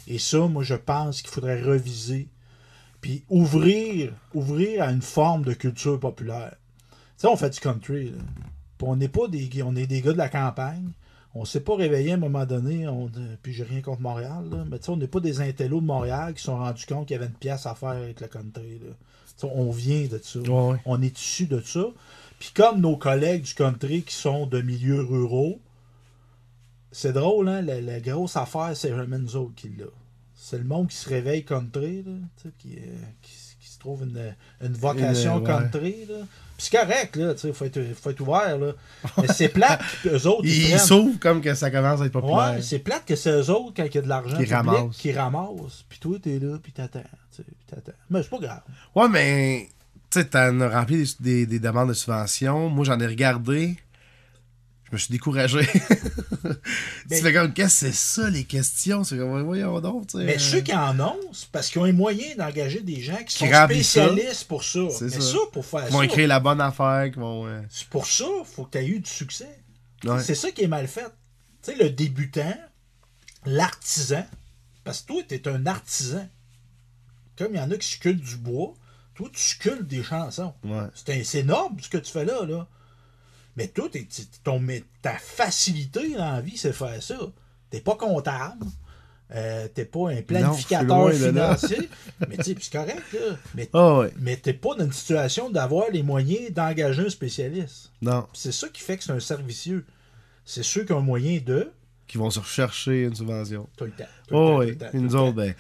Et 0.07 0.19
ça, 0.19 0.39
moi, 0.49 0.63
je 0.63 0.75
pense 0.75 1.21
qu'il 1.21 1.31
faudrait 1.31 1.61
reviser, 1.61 2.29
puis 3.03 3.23
ouvrir, 3.29 4.15
ouvrir 4.33 4.83
à 4.83 4.91
une 4.91 5.03
forme 5.03 5.45
de 5.45 5.53
culture 5.53 6.01
populaire. 6.01 6.57
Tu 6.91 6.97
sais, 7.19 7.27
on 7.27 7.37
fait 7.37 7.51
du 7.51 7.61
country, 7.61 8.11
là. 8.11 8.19
Puis 8.79 8.87
on 8.89 8.97
n'est 8.97 9.09
pas 9.09 9.29
des 9.29 9.51
on 9.63 9.77
est 9.77 9.87
des 9.87 10.01
gars 10.01 10.13
de 10.13 10.19
la 10.19 10.29
campagne. 10.31 10.93
On 11.41 11.45
s'est 11.45 11.61
pas 11.61 11.77
réveillé 11.77 12.11
à 12.11 12.15
un 12.15 12.19
moment 12.19 12.45
donné, 12.45 12.89
on, 12.89 13.09
puis 13.43 13.53
j'ai 13.53 13.63
rien 13.63 13.81
contre 13.81 14.01
Montréal, 14.01 14.45
là, 14.51 14.65
mais 14.69 14.79
tu 14.79 14.87
sais, 14.87 14.91
on 14.91 14.97
n'est 14.97 15.07
pas 15.07 15.21
des 15.21 15.41
intellos 15.41 15.81
de 15.81 15.87
Montréal 15.87 16.35
qui 16.35 16.41
se 16.41 16.47
sont 16.47 16.57
rendus 16.57 16.85
compte 16.85 17.07
qu'il 17.07 17.15
y 17.15 17.19
avait 17.19 17.27
une 17.29 17.39
pièce 17.39 17.65
à 17.65 17.75
faire 17.77 17.91
avec 17.91 18.21
le 18.21 18.27
country. 18.27 18.81
Là. 18.81 19.49
On 19.55 19.71
vient 19.71 20.07
de 20.07 20.19
ça. 20.19 20.41
Ouais. 20.41 20.79
On 20.85 21.01
est 21.01 21.17
issu 21.17 21.47
de 21.47 21.61
ça. 21.61 21.85
Puis 22.41 22.51
comme 22.53 22.81
nos 22.81 22.97
collègues 22.97 23.43
du 23.43 23.55
country 23.55 24.03
qui 24.03 24.15
sont 24.15 24.47
de 24.47 24.61
milieux 24.61 25.01
ruraux, 25.03 25.61
c'est 26.91 27.13
drôle, 27.13 27.49
hein? 27.49 27.63
La, 27.63 27.81
la 27.81 28.01
grosse 28.01 28.37
affaire, 28.37 28.73
c'est 28.75 28.91
autres 28.93 29.55
qui 29.55 29.69
l'a. 29.69 29.85
C'est 30.35 30.59
le 30.59 30.65
monde 30.65 30.89
qui 30.89 30.97
se 30.97 31.09
réveille 31.09 31.45
country, 31.45 32.03
là, 32.03 32.13
qui, 32.59 32.77
euh, 32.79 32.97
qui, 33.23 33.33
qui 33.61 33.69
se 33.69 33.79
trouve 33.79 34.03
une, 34.05 34.35
une 34.61 34.73
vocation 34.73 35.39
Une, 35.39 35.43
ouais. 35.43 35.47
country. 35.47 36.07
Là. 36.09 36.17
Puis 36.59 36.67
c'est 36.71 36.77
correct, 36.77 37.15
là, 37.17 37.35
tu 37.35 37.41
sais, 37.41 37.53
faut 37.53 37.65
être, 37.67 37.81
faut 38.03 38.11
être 38.11 38.21
ouvert, 38.21 38.59
là. 38.59 38.73
Mais 39.19 39.29
c'est 39.33 39.49
plate 39.49 39.81
qu'eux 40.03 40.27
autres, 40.27 40.43
ils, 40.45 40.71
Ils 40.73 40.79
s'ouvrent 40.81 41.21
comme 41.21 41.41
que 41.41 41.55
ça 41.55 41.71
commence 41.71 42.01
à 42.01 42.07
être 42.07 42.13
populaire. 42.13 42.55
Ouais, 42.57 42.63
c'est 42.63 42.81
plate 42.81 43.05
que 43.07 43.15
c'est 43.15 43.31
eux 43.31 43.49
autres, 43.51 43.73
quand 43.77 43.85
il 43.85 43.95
y 43.95 43.99
a 43.99 44.03
de 44.03 44.09
l'argent 44.09 44.37
Qui 44.37 44.53
ramassent. 44.53 44.97
qui 44.97 45.13
ramassent. 45.13 45.85
Puis 45.89 46.01
toi, 46.01 46.17
t'es 46.21 46.39
là, 46.41 46.59
puis 46.61 46.73
t'attends, 46.73 46.99
tu 47.35 47.43
sais, 47.43 47.45
t'attends. 47.69 47.93
Mais 48.11 48.23
c'est 48.25 48.31
pas 48.31 48.39
grave. 48.41 48.61
Ouais, 48.97 49.09
mais 49.09 49.69
tu 50.11 50.19
sais, 50.19 50.25
t'en 50.27 50.61
as 50.61 50.69
rempli 50.69 50.97
des, 50.99 51.07
des- 51.21 51.47
des 51.47 51.59
demandes 51.61 51.91
de 51.91 51.95
subvention. 51.95 52.69
Moi, 52.69 52.85
j'en 52.85 52.99
ai 52.99 53.07
regardé. 53.07 53.77
Je 54.91 54.95
me 54.95 54.99
suis 54.99 55.13
découragé. 55.13 55.61
tu 57.11 57.17
fais 57.21 57.33
comme, 57.33 57.53
qu'est-ce 57.53 57.85
que 57.87 57.93
c'est 57.93 57.95
ça, 57.95 58.31
les 58.31 58.45
questions? 58.45 59.05
C'est 59.05 59.19
comme, 59.19 59.43
voyons 59.43 59.81
donc. 59.81 60.09
Mais 60.15 60.37
euh, 60.37 60.39
ceux 60.39 60.61
qui 60.61 60.75
en 60.75 60.99
ont, 60.99 61.19
c'est 61.33 61.49
parce 61.51 61.69
qu'ils 61.69 61.81
ont 61.81 61.85
les 61.85 61.93
moyens 61.93 62.37
d'engager 62.37 62.81
des 62.81 63.01
gens 63.03 63.17
qui, 63.19 63.25
Qui 63.27 63.33
sont 63.35 63.51
ça. 63.51 63.65
spécialistes 63.67 64.45
pour 64.45 64.65
ça. 64.65 64.81
C'est 64.91 65.11
ça. 65.11 65.21
ça, 65.21 65.39
pour 65.53 65.67
faire 65.67 65.87
Qui 65.87 65.93
vont 65.93 65.99
ça, 65.99 66.05
écrire 66.07 66.29
la 66.29 66.41
bonne 66.41 66.61
affaire, 66.61 67.11
vont. 67.17 67.47
euh, 67.47 67.61
c'est 67.69 67.89
pour 67.89 68.07
ça, 68.07 68.25
faut 68.45 68.65
que 68.65 68.71
tu 68.73 68.79
aies 68.79 68.87
eu 68.89 69.01
du 69.01 69.11
succès. 69.11 69.49
Ouais. 70.05 70.23
C'est 70.23 70.35
ça 70.35 70.51
qui 70.51 70.63
est 70.63 70.69
mal 70.69 70.89
fait. 70.89 71.05
Tu 71.63 71.73
sais, 71.73 71.77
le 71.77 71.91
débutant, 71.91 72.57
l'artisan, 73.45 74.25
parce 74.85 75.03
que 75.03 75.09
toi, 75.09 75.23
tu 75.29 75.35
es 75.35 75.49
un 75.49 75.67
artisan. 75.67 76.27
Comme 77.37 77.55
il 77.55 77.59
y 77.59 77.61
en 77.61 77.71
a 77.71 77.77
qui 77.77 77.89
sculptent 77.89 78.25
du 78.25 78.37
bois, 78.37 78.75
toi, 79.15 79.29
tu 79.33 79.41
sculptes 79.41 79.87
des 79.87 80.03
chansons. 80.03 80.55
Ouais. 80.65 80.87
C'est 80.95 81.11
un- 81.21 81.25
C'est 81.25 81.43
noble 81.43 81.81
ce 81.83 81.89
que 81.89 81.99
tu 81.99 82.11
fais 82.11 82.25
là, 82.25 82.45
là. 82.47 82.67
Mais 83.59 83.67
t'es- 83.67 84.07
ton, 84.45 84.63
ta 85.03 85.15
facilité 85.15 86.15
dans 86.17 86.33
la 86.33 86.41
vie, 86.41 86.57
c'est 86.57 86.73
faire 86.73 87.03
ça. 87.03 87.19
T'es 87.71 87.81
pas 87.81 87.97
comptable. 87.97 88.65
euh, 89.35 89.69
t'es 89.75 89.85
pas 89.85 90.09
un 90.11 90.23
planificateur 90.23 91.13
financier. 91.13 91.91
mais 92.29 92.37
tu 92.39 92.45
sais, 92.45 92.57
c'est 92.61 92.73
correct, 92.73 93.03
là. 93.13 93.37
Mais, 93.55 93.69
Ah 93.75 93.99
ouais. 93.99 94.13
mais 94.19 94.37
t'es 94.37 94.55
pas 94.55 94.75
dans 94.75 94.87
une 94.87 94.93
situation 94.93 95.51
d'avoir 95.51 95.91
les 95.93 96.03
moyens 96.03 96.51
d'engager 96.53 97.05
un 97.05 97.11
spécialiste. 97.11 97.91
Non. 98.01 98.27
C'est 98.33 98.53
ça 98.53 98.69
qui 98.71 98.81
fait 98.81 98.97
que 98.97 99.05
c'est 99.05 99.13
un 99.13 99.21
servicieux. 99.21 99.85
C'est 100.47 100.63
ceux 100.63 100.85
qui 100.85 100.93
ont 100.95 100.99
un 100.99 101.03
moyen 101.03 101.41
de. 101.45 101.71
Qui 102.07 102.17
vont 102.17 102.31
se 102.31 102.39
rechercher 102.39 103.03
une 103.03 103.15
subvention. 103.15 103.69
T'as 103.77 103.85
le 103.85 103.91
temps. 103.91 104.05
le 104.31 104.37
Oh, 104.37 104.49
temps, 104.49 104.59
oui. 104.61 104.67
le 104.69 104.79
temps, 104.79 104.87
t'as 104.93 104.99
nous 104.99 105.05
le 105.05 105.11
temps. 105.11 105.27
autres, 105.27 105.37
ben. 105.37 105.55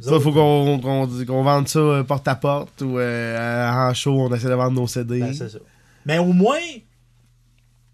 Ça, 0.00 0.10
autres, 0.12 0.24
faut 0.24 0.32
qu'on 0.32 0.78
qu'on 0.78 1.24
qu'on 1.24 1.42
vende 1.42 1.66
ça 1.68 1.78
euh, 1.78 2.04
porte 2.04 2.28
à 2.28 2.34
porte 2.36 2.82
ou 2.82 2.98
euh, 2.98 3.70
en 3.70 3.94
show, 3.94 4.20
on 4.20 4.34
essaie 4.34 4.48
de 4.48 4.52
vendre 4.54 4.78
nos 4.80 4.86
CD. 4.86 5.20
Ben, 5.20 5.32
c'est 5.32 5.48
ça. 5.48 5.58
Mais 6.04 6.18
au 6.18 6.32
moins, 6.34 6.58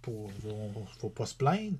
pour, 0.04 0.30
on- 0.46 0.86
faut 1.00 1.08
pas 1.08 1.26
se 1.26 1.34
plaindre, 1.34 1.76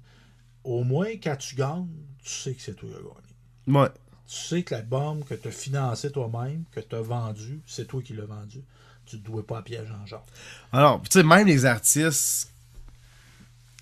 au 0.64 0.82
moins 0.84 1.08
quand 1.22 1.36
tu 1.36 1.54
gagnes, 1.56 1.86
tu 2.22 2.30
sais 2.32 2.54
que 2.54 2.62
c'est 2.62 2.74
toi 2.74 2.88
qui 2.88 2.96
as 2.96 2.98
gagné. 2.98 3.78
ouais. 3.80 3.88
Tu 4.26 4.36
sais 4.36 4.62
que 4.62 4.74
l'album 4.74 5.22
que 5.22 5.34
tu 5.34 5.48
as 5.48 5.50
financé 5.50 6.10
toi-même, 6.10 6.64
que 6.72 6.80
tu 6.80 6.94
as 6.96 7.02
vendu, 7.02 7.60
c'est 7.66 7.86
toi 7.86 8.00
qui 8.02 8.14
l'as 8.14 8.24
vendu. 8.24 8.62
Tu 9.04 9.16
ne 9.16 9.20
te 9.20 9.26
dois 9.26 9.46
pas 9.46 9.58
à 9.58 9.62
piège 9.62 9.88
en 10.02 10.06
genre. 10.06 10.24
Alors, 10.72 11.02
tu 11.02 11.10
sais, 11.10 11.22
même 11.22 11.46
les 11.46 11.66
artistes, 11.66 12.50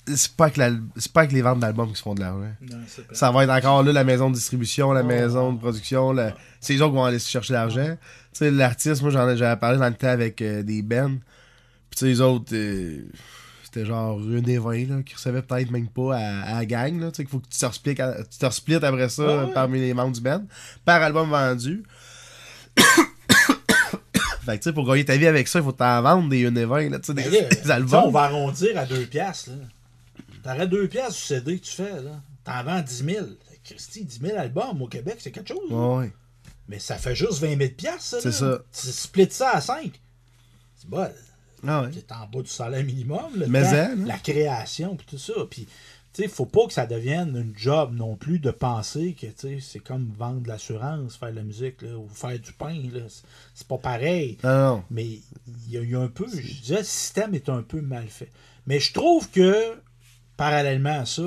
c'est 0.04 0.32
pas, 0.32 0.46
avec 0.46 0.56
la- 0.56 0.72
c'est 0.96 1.12
pas 1.12 1.20
avec 1.20 1.30
les 1.32 1.42
ventes 1.42 1.60
d'albums 1.60 1.88
qui 1.90 1.94
se 1.96 2.02
font 2.02 2.14
de 2.16 2.20
l'argent. 2.20 2.52
Non, 2.60 2.78
c'est 2.88 3.06
pas. 3.06 3.14
Ça 3.14 3.30
va 3.30 3.44
être 3.44 3.50
encore 3.50 3.84
là 3.84 3.92
la 3.92 4.02
maison 4.02 4.30
de 4.30 4.34
distribution, 4.34 4.90
la 4.90 5.02
Oh. 5.02 5.06
maison 5.06 5.52
de 5.52 5.58
production. 5.60 6.12
la- 6.12 6.34
C'est 6.60 6.74
eux 6.74 6.82
autres 6.82 6.90
qui 6.90 6.96
vont 6.96 7.04
aller 7.04 7.20
chercher 7.20 7.52
l'argent. 7.52 7.96
Tu 8.32 8.38
sais, 8.38 8.50
l'artiste, 8.50 9.00
moi 9.02 9.12
j'en 9.12 9.28
ai 9.28 9.36
j'avais 9.36 9.58
parlé 9.60 9.78
dans 9.78 9.88
le 9.88 9.94
temps 9.94 10.08
avec 10.08 10.42
euh, 10.42 10.64
des 10.64 10.82
bands. 10.82 11.18
Puis 11.90 11.98
tu 11.98 11.98
sais, 11.98 12.06
les 12.06 12.20
autres, 12.20 12.52
euh, 12.52 13.04
c'était 13.72 13.86
genre 13.86 14.18
une 14.20 14.48
et 14.48 14.58
20 14.58 14.88
là, 14.88 15.02
qui 15.02 15.14
recevaient 15.14 15.40
peut-être 15.40 15.70
même 15.70 15.88
pas 15.88 16.16
à, 16.16 16.42
à 16.42 16.54
la 16.58 16.66
gang. 16.66 17.00
là. 17.00 17.10
Tu 17.10 17.16
sais, 17.16 17.22
qu'il 17.24 17.30
faut 17.30 17.38
que 17.38 17.48
tu 17.48 17.58
te 17.58 17.64
resplits, 17.64 17.94
tu 17.94 18.38
te 18.38 18.44
resplits 18.44 18.74
après 18.74 19.08
ça 19.08 19.46
ouais. 19.46 19.52
parmi 19.54 19.80
les 19.80 19.94
membres 19.94 20.12
du 20.12 20.20
band. 20.20 20.44
Par 20.84 21.00
album 21.02 21.30
vendu. 21.30 21.82
fait 22.76 22.84
que 24.46 24.52
tu 24.56 24.62
sais, 24.62 24.72
pour 24.72 24.86
gagner 24.86 25.04
ta 25.04 25.16
vie 25.16 25.26
avec 25.26 25.48
ça, 25.48 25.60
il 25.60 25.64
faut 25.64 25.72
t'en 25.72 26.02
vendre 26.02 26.28
des 26.28 26.46
1 26.46 26.54
et 26.56 26.64
20 26.64 26.90
là, 26.90 26.98
tu 26.98 27.06
sais, 27.06 27.14
des, 27.14 27.30
là, 27.30 27.48
des 27.48 27.70
albums. 27.70 28.04
on 28.06 28.10
va 28.10 28.22
arrondir 28.24 28.76
à 28.76 28.84
2 28.84 29.06
piastres. 29.06 29.50
là. 29.50 29.56
T'aurais 30.42 30.68
2 30.68 30.88
piastres 30.88 31.14
du 31.14 31.20
CD 31.20 31.58
que 31.58 31.64
tu 31.64 31.72
fais. 31.72 32.02
là. 32.02 32.20
T'en 32.44 32.64
vends 32.64 32.80
10 32.80 33.04
000. 33.04 33.26
Christy, 33.64 34.04
10 34.04 34.20
000 34.20 34.38
albums 34.38 34.82
au 34.82 34.88
Québec, 34.88 35.16
c'est 35.20 35.30
quelque 35.30 35.48
chose. 35.48 35.70
Ouais. 35.70 36.12
Mais 36.68 36.78
ça 36.78 36.96
fait 36.96 37.14
juste 37.14 37.38
20 37.40 37.56
000 37.56 37.70
piastres, 37.76 38.02
ça. 38.02 38.20
C'est 38.20 38.32
ça. 38.32 38.58
Tu 38.72 38.88
splits 38.88 39.30
ça 39.30 39.50
à 39.52 39.60
5. 39.60 39.92
C'est 40.76 40.90
bon. 40.90 41.08
Ah 41.66 41.82
ouais. 41.82 41.90
C'est 41.92 42.10
en 42.12 42.26
bas 42.26 42.42
du 42.42 42.48
salaire 42.50 42.84
minimum. 42.84 43.20
Le 43.36 43.46
Mais 43.46 43.62
temps, 43.62 43.92
hein, 43.92 44.04
la 44.06 44.18
création, 44.18 44.96
puis 44.96 45.06
tout 45.08 45.18
ça. 45.18 45.32
Puis, 45.50 45.66
tu 46.12 46.22
sais, 46.22 46.28
faut 46.28 46.44
pas 46.46 46.66
que 46.66 46.72
ça 46.72 46.86
devienne 46.86 47.36
une 47.36 47.56
job 47.56 47.94
non 47.94 48.16
plus 48.16 48.38
de 48.38 48.50
penser 48.50 49.14
que, 49.14 49.26
tu 49.26 49.32
sais, 49.36 49.58
c'est 49.60 49.78
comme 49.78 50.12
vendre 50.18 50.40
de 50.42 50.48
l'assurance, 50.48 51.16
faire 51.16 51.30
de 51.30 51.36
la 51.36 51.42
musique, 51.42 51.80
là, 51.82 51.96
ou 51.96 52.08
faire 52.08 52.38
du 52.38 52.52
pain, 52.52 52.74
là. 52.92 53.00
C'est- 53.54 53.66
pas 53.68 53.78
pareil. 53.78 54.36
Non. 54.44 54.82
Mais 54.90 55.06
il 55.06 55.70
y, 55.70 55.78
a- 55.78 55.82
il 55.82 55.94
un 55.94 56.08
peu, 56.08 56.26
je 56.28 56.62
dirais, 56.62 56.80
le 56.80 56.84
système 56.84 57.34
est 57.34 57.48
un 57.48 57.62
peu 57.62 57.80
mal 57.80 58.08
fait. 58.08 58.30
Mais 58.66 58.78
je 58.80 58.92
trouve 58.92 59.30
que, 59.30 59.74
parallèlement 60.36 61.00
à 61.00 61.06
ça, 61.06 61.22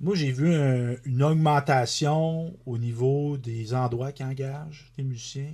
moi, 0.00 0.14
j'ai 0.16 0.32
vu 0.32 0.52
un- 0.54 0.96
une 1.04 1.22
augmentation 1.22 2.54
au 2.66 2.78
niveau 2.78 3.36
des 3.36 3.74
endroits 3.74 4.12
qui 4.12 4.24
engagent 4.24 4.90
des 4.96 5.04
musiciens. 5.04 5.52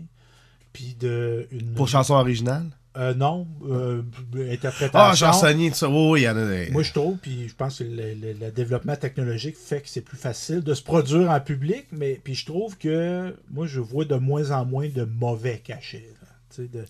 Puis 0.72 0.94
de 1.01 1.49
une. 1.51 1.72
Pour 1.74 1.88
chanson 1.88 2.14
originale? 2.14 2.66
Euh, 2.99 3.14
non, 3.14 3.46
euh, 3.70 4.03
interprétation. 4.51 4.90
Ah, 4.99 5.14
chansonnier, 5.14 5.70
tout 5.70 5.76
ça. 5.76 5.88
Oui, 5.88 6.09
oui, 6.11 6.20
il 6.22 6.24
y 6.24 6.28
en 6.28 6.36
a 6.36 6.44
des. 6.44 6.68
Moi, 6.70 6.82
je 6.82 6.92
trouve, 6.92 7.16
puis 7.16 7.46
je 7.49 7.55
pense 7.55 7.78
que 7.78 7.84
le, 7.84 8.14
le- 8.14 8.32
le 8.32 8.51
développement 8.51 8.96
technologique 8.96 9.57
fait 9.57 9.82
que 9.82 9.88
c'est 9.88 10.01
plus 10.01 10.16
facile 10.16 10.62
de 10.62 10.74
se 10.74 10.82
produire 10.82 11.30
en 11.30 11.38
public, 11.38 11.86
mais 11.92 12.20
puis 12.24 12.34
je 12.34 12.44
trouve 12.44 12.76
que 12.76 13.36
moi, 13.53 13.66
je 13.68 13.78
vois 13.78 14.05
de 14.05 14.16
moins 14.16 14.51
en 14.51 14.64
moins 14.64 14.88
de 14.88 15.05
mauvais 15.05 15.59
cachets. 15.59 16.11
là. 16.59 16.64
De- 16.72 16.84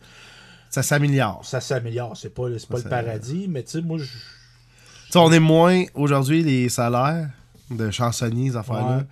Ça 0.70 0.82
s'améliore. 0.82 1.44
ça 1.44 1.60
s'améliore, 1.60 2.16
c'est 2.16 2.32
pas, 2.32 2.44
c'est 2.58 2.68
pas 2.68 2.78
Ça 2.78 2.84
le 2.84 2.88
paradis, 2.90 3.46
mais 3.48 3.62
tu 3.62 3.72
sais, 3.72 3.82
moi, 3.82 3.98
je. 3.98 4.04
Tu 4.04 5.12
sais, 5.12 5.18
on 5.18 5.30
est 5.32 5.40
moins. 5.40 5.84
Aujourd'hui, 5.94 6.42
les 6.42 6.70
salaires 6.70 7.28
de 7.70 7.90
chansonniers, 7.90 8.50
ces 8.52 8.56
affaires-là, 8.56 8.96
Ouais. 8.98 9.04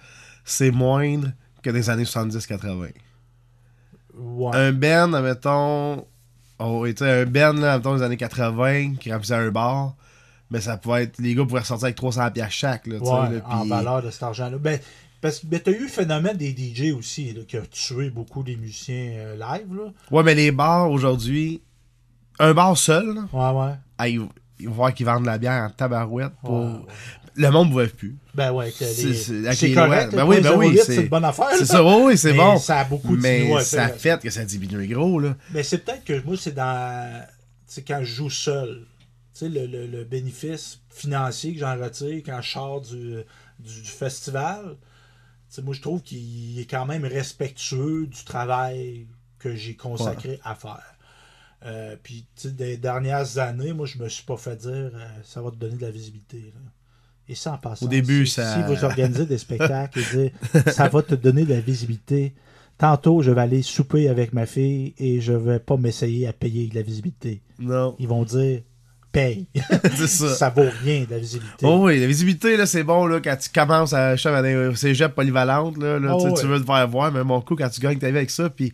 c'est 0.46 0.70
moindre 0.70 1.28
que 1.62 1.68
des 1.68 1.90
années 1.90 2.04
70-80. 2.04 2.88
Ouais. 4.18 4.56
Un 4.56 4.72
band, 4.72 5.12
admettons. 5.12 6.06
Oh, 6.58 6.86
et 6.86 6.94
tu 6.94 7.04
sais, 7.04 7.10
un 7.22 7.26
band, 7.26 7.52
là, 7.54 7.74
admettons, 7.74 7.96
des 7.96 8.02
années 8.02 8.16
80, 8.16 8.94
qui 9.00 9.12
remplissait 9.12 9.34
un 9.34 9.50
bar, 9.50 9.94
mais 10.50 10.60
ça 10.60 10.76
pouvait 10.76 11.04
être. 11.04 11.18
Les 11.18 11.34
gars 11.34 11.44
pourraient 11.44 11.60
ressortir 11.60 11.86
avec 11.86 11.98
300$ 11.98 12.32
piastres 12.32 12.52
chaque, 12.54 12.86
là, 12.86 12.98
tu 12.98 13.04
sais, 13.04 13.10
Ouais, 13.12 13.42
en 13.46 13.66
valeur 13.66 14.02
de 14.02 14.10
cet 14.10 14.22
argent-là. 14.22 14.56
Ben, 14.58 14.78
parce 15.20 15.40
que 15.40 15.56
tu 15.56 15.70
as 15.70 15.72
eu 15.72 15.82
le 15.82 15.88
phénomène 15.88 16.36
des 16.36 16.50
DJ 16.56 16.92
aussi, 16.96 17.32
là, 17.32 17.42
qui 17.46 17.56
a 17.56 17.62
tué 17.62 18.10
beaucoup 18.10 18.42
des 18.42 18.56
musiciens 18.56 19.12
euh, 19.16 19.34
live. 19.36 19.74
Là. 19.74 19.90
Ouais, 20.10 20.22
mais 20.22 20.34
les 20.34 20.52
bars, 20.52 20.90
aujourd'hui, 20.90 21.62
un 22.38 22.54
bar 22.54 22.76
seul, 22.76 23.14
là, 23.14 23.22
Ouais, 23.32 23.68
ouais. 24.00 24.10
ils, 24.10 24.26
ils 24.60 24.68
vont 24.68 24.74
voir 24.74 24.94
qu'ils 24.94 25.06
vendent 25.06 25.22
de 25.22 25.26
la 25.26 25.38
bière 25.38 25.62
en 25.64 25.70
tabarouette 25.70 26.32
pour. 26.42 26.60
Ouais, 26.60 26.66
ouais. 26.72 26.80
Le 27.36 27.50
monde 27.50 27.68
ne 27.68 27.72
boive 27.72 27.90
plus. 27.94 28.16
Ben 28.34 28.50
ouais, 28.52 28.70
que 28.72 28.84
les- 28.84 29.14
C'est- 29.54 29.74
correct. 29.74 30.14
Ben 30.14 30.24
oui, 30.26 30.40
ben 30.40 30.50
0,8, 30.52 30.56
oui, 30.70 30.76
c'est 30.78 30.94
c'est- 30.94 31.02
une 31.02 31.08
bonne 31.08 31.24
affaire. 31.24 31.50
C'est 31.58 31.66
ça, 31.66 31.84
oui, 31.84 32.02
oui, 32.04 32.18
c'est 32.18 32.32
bon. 32.32 32.58
Ça 32.58 32.80
a 32.80 32.84
beaucoup 32.84 33.16
Mais 33.16 33.62
ça 33.62 33.88
fait- 33.88 33.98
fait 33.98 34.22
que 34.22 34.30
ça 34.30 34.44
diminue 34.44 34.86
gros, 34.88 35.18
là. 35.20 35.36
Mais 35.52 35.62
c'est 35.62 35.78
peut-être 35.78 36.04
que 36.04 36.20
moi, 36.24 36.36
c'est 36.38 36.54
dans. 36.54 37.22
c'est 37.66 37.82
quand 37.82 38.00
je 38.02 38.14
joue 38.14 38.30
seul. 38.30 38.86
Tu 39.34 39.40
sais, 39.40 39.48
le, 39.50 39.66
le- 39.66 39.86
le 39.86 40.04
bénéfice 40.04 40.80
financier 40.88 41.52
que 41.52 41.60
j'en 41.60 41.76
retire 41.78 42.22
quand 42.24 42.40
je 42.40 42.50
sors 42.50 42.80
du, 42.80 43.16
du, 43.58 43.82
du 43.82 43.90
festival, 43.90 44.62
tu 44.70 45.56
sais, 45.56 45.62
moi, 45.62 45.74
je 45.74 45.82
trouve 45.82 46.00
qu'il 46.02 46.58
est 46.58 46.64
quand 46.70 46.86
même 46.86 47.04
respectueux 47.04 48.06
du 48.06 48.24
travail 48.24 49.06
que 49.38 49.54
j'ai 49.54 49.74
consacré 49.76 50.40
à 50.42 50.54
faire. 50.54 50.80
Euh, 51.66 51.96
puis, 52.02 52.24
tu 52.36 52.48
sais, 52.48 52.54
des 52.54 52.76
dernières 52.78 53.36
années, 53.38 53.72
moi, 53.74 53.86
je 53.86 53.98
me 53.98 54.08
suis 54.08 54.24
pas 54.24 54.36
fait 54.38 54.56
dire 54.56 54.70
euh, 54.94 55.06
ça 55.24 55.42
va 55.42 55.50
te 55.50 55.56
donner 55.56 55.76
de 55.76 55.82
la 55.82 55.90
visibilité. 55.90 56.52
là. 56.54 56.60
Et 57.28 57.34
ça, 57.34 57.54
en 57.54 57.58
passant, 57.58 57.86
Au 57.86 57.88
début, 57.88 58.26
si, 58.26 58.34
ça- 58.34 58.54
si 58.54 58.62
vous 58.72 58.84
organisez 58.84 59.26
des 59.26 59.38
spectacles 59.38 59.98
et 59.98 60.02
dire 60.62 60.72
ça 60.72 60.88
va 60.88 61.02
te 61.02 61.14
donner 61.14 61.44
de 61.44 61.52
la 61.54 61.60
visibilité, 61.60 62.34
tantôt, 62.78 63.22
je 63.22 63.30
vais 63.30 63.40
aller 63.40 63.62
souper 63.62 64.08
avec 64.08 64.32
ma 64.32 64.46
fille 64.46 64.94
et 64.98 65.20
je 65.20 65.32
vais 65.32 65.58
pas 65.58 65.76
m'essayer 65.76 66.26
à 66.28 66.32
payer 66.32 66.68
de 66.68 66.74
la 66.74 66.82
visibilité. 66.82 67.40
Non. 67.58 67.96
Ils 67.98 68.06
vont 68.08 68.22
dire 68.24 68.60
paye. 69.12 69.46
c'est 69.94 70.06
ça. 70.06 70.28
ça 70.34 70.50
vaut 70.50 70.68
rien 70.84 71.04
de 71.04 71.10
la 71.10 71.18
visibilité. 71.18 71.64
Oh 71.66 71.86
oui, 71.86 71.98
la 71.98 72.06
visibilité, 72.06 72.56
là, 72.56 72.66
c'est 72.66 72.84
bon 72.84 73.06
là, 73.06 73.18
quand 73.20 73.36
tu 73.36 73.48
commences 73.48 73.92
à 73.94 74.14
je 74.14 74.22
sais, 74.22 74.28
à 74.28 74.42
des 74.42 74.76
cégep 74.76 75.14
polyvalente, 75.14 75.78
là, 75.78 75.98
là, 75.98 76.14
Oh 76.16 76.32
tu 76.38 76.46
veux 76.46 76.60
te 76.60 76.66
faire 76.66 76.86
voir, 76.88 77.10
mais 77.10 77.24
mon 77.24 77.40
coup, 77.40 77.56
quand 77.56 77.68
tu 77.70 77.80
gagnes 77.80 77.98
ta 77.98 78.10
vie 78.10 78.16
avec 78.18 78.30
ça, 78.30 78.50
puis 78.50 78.72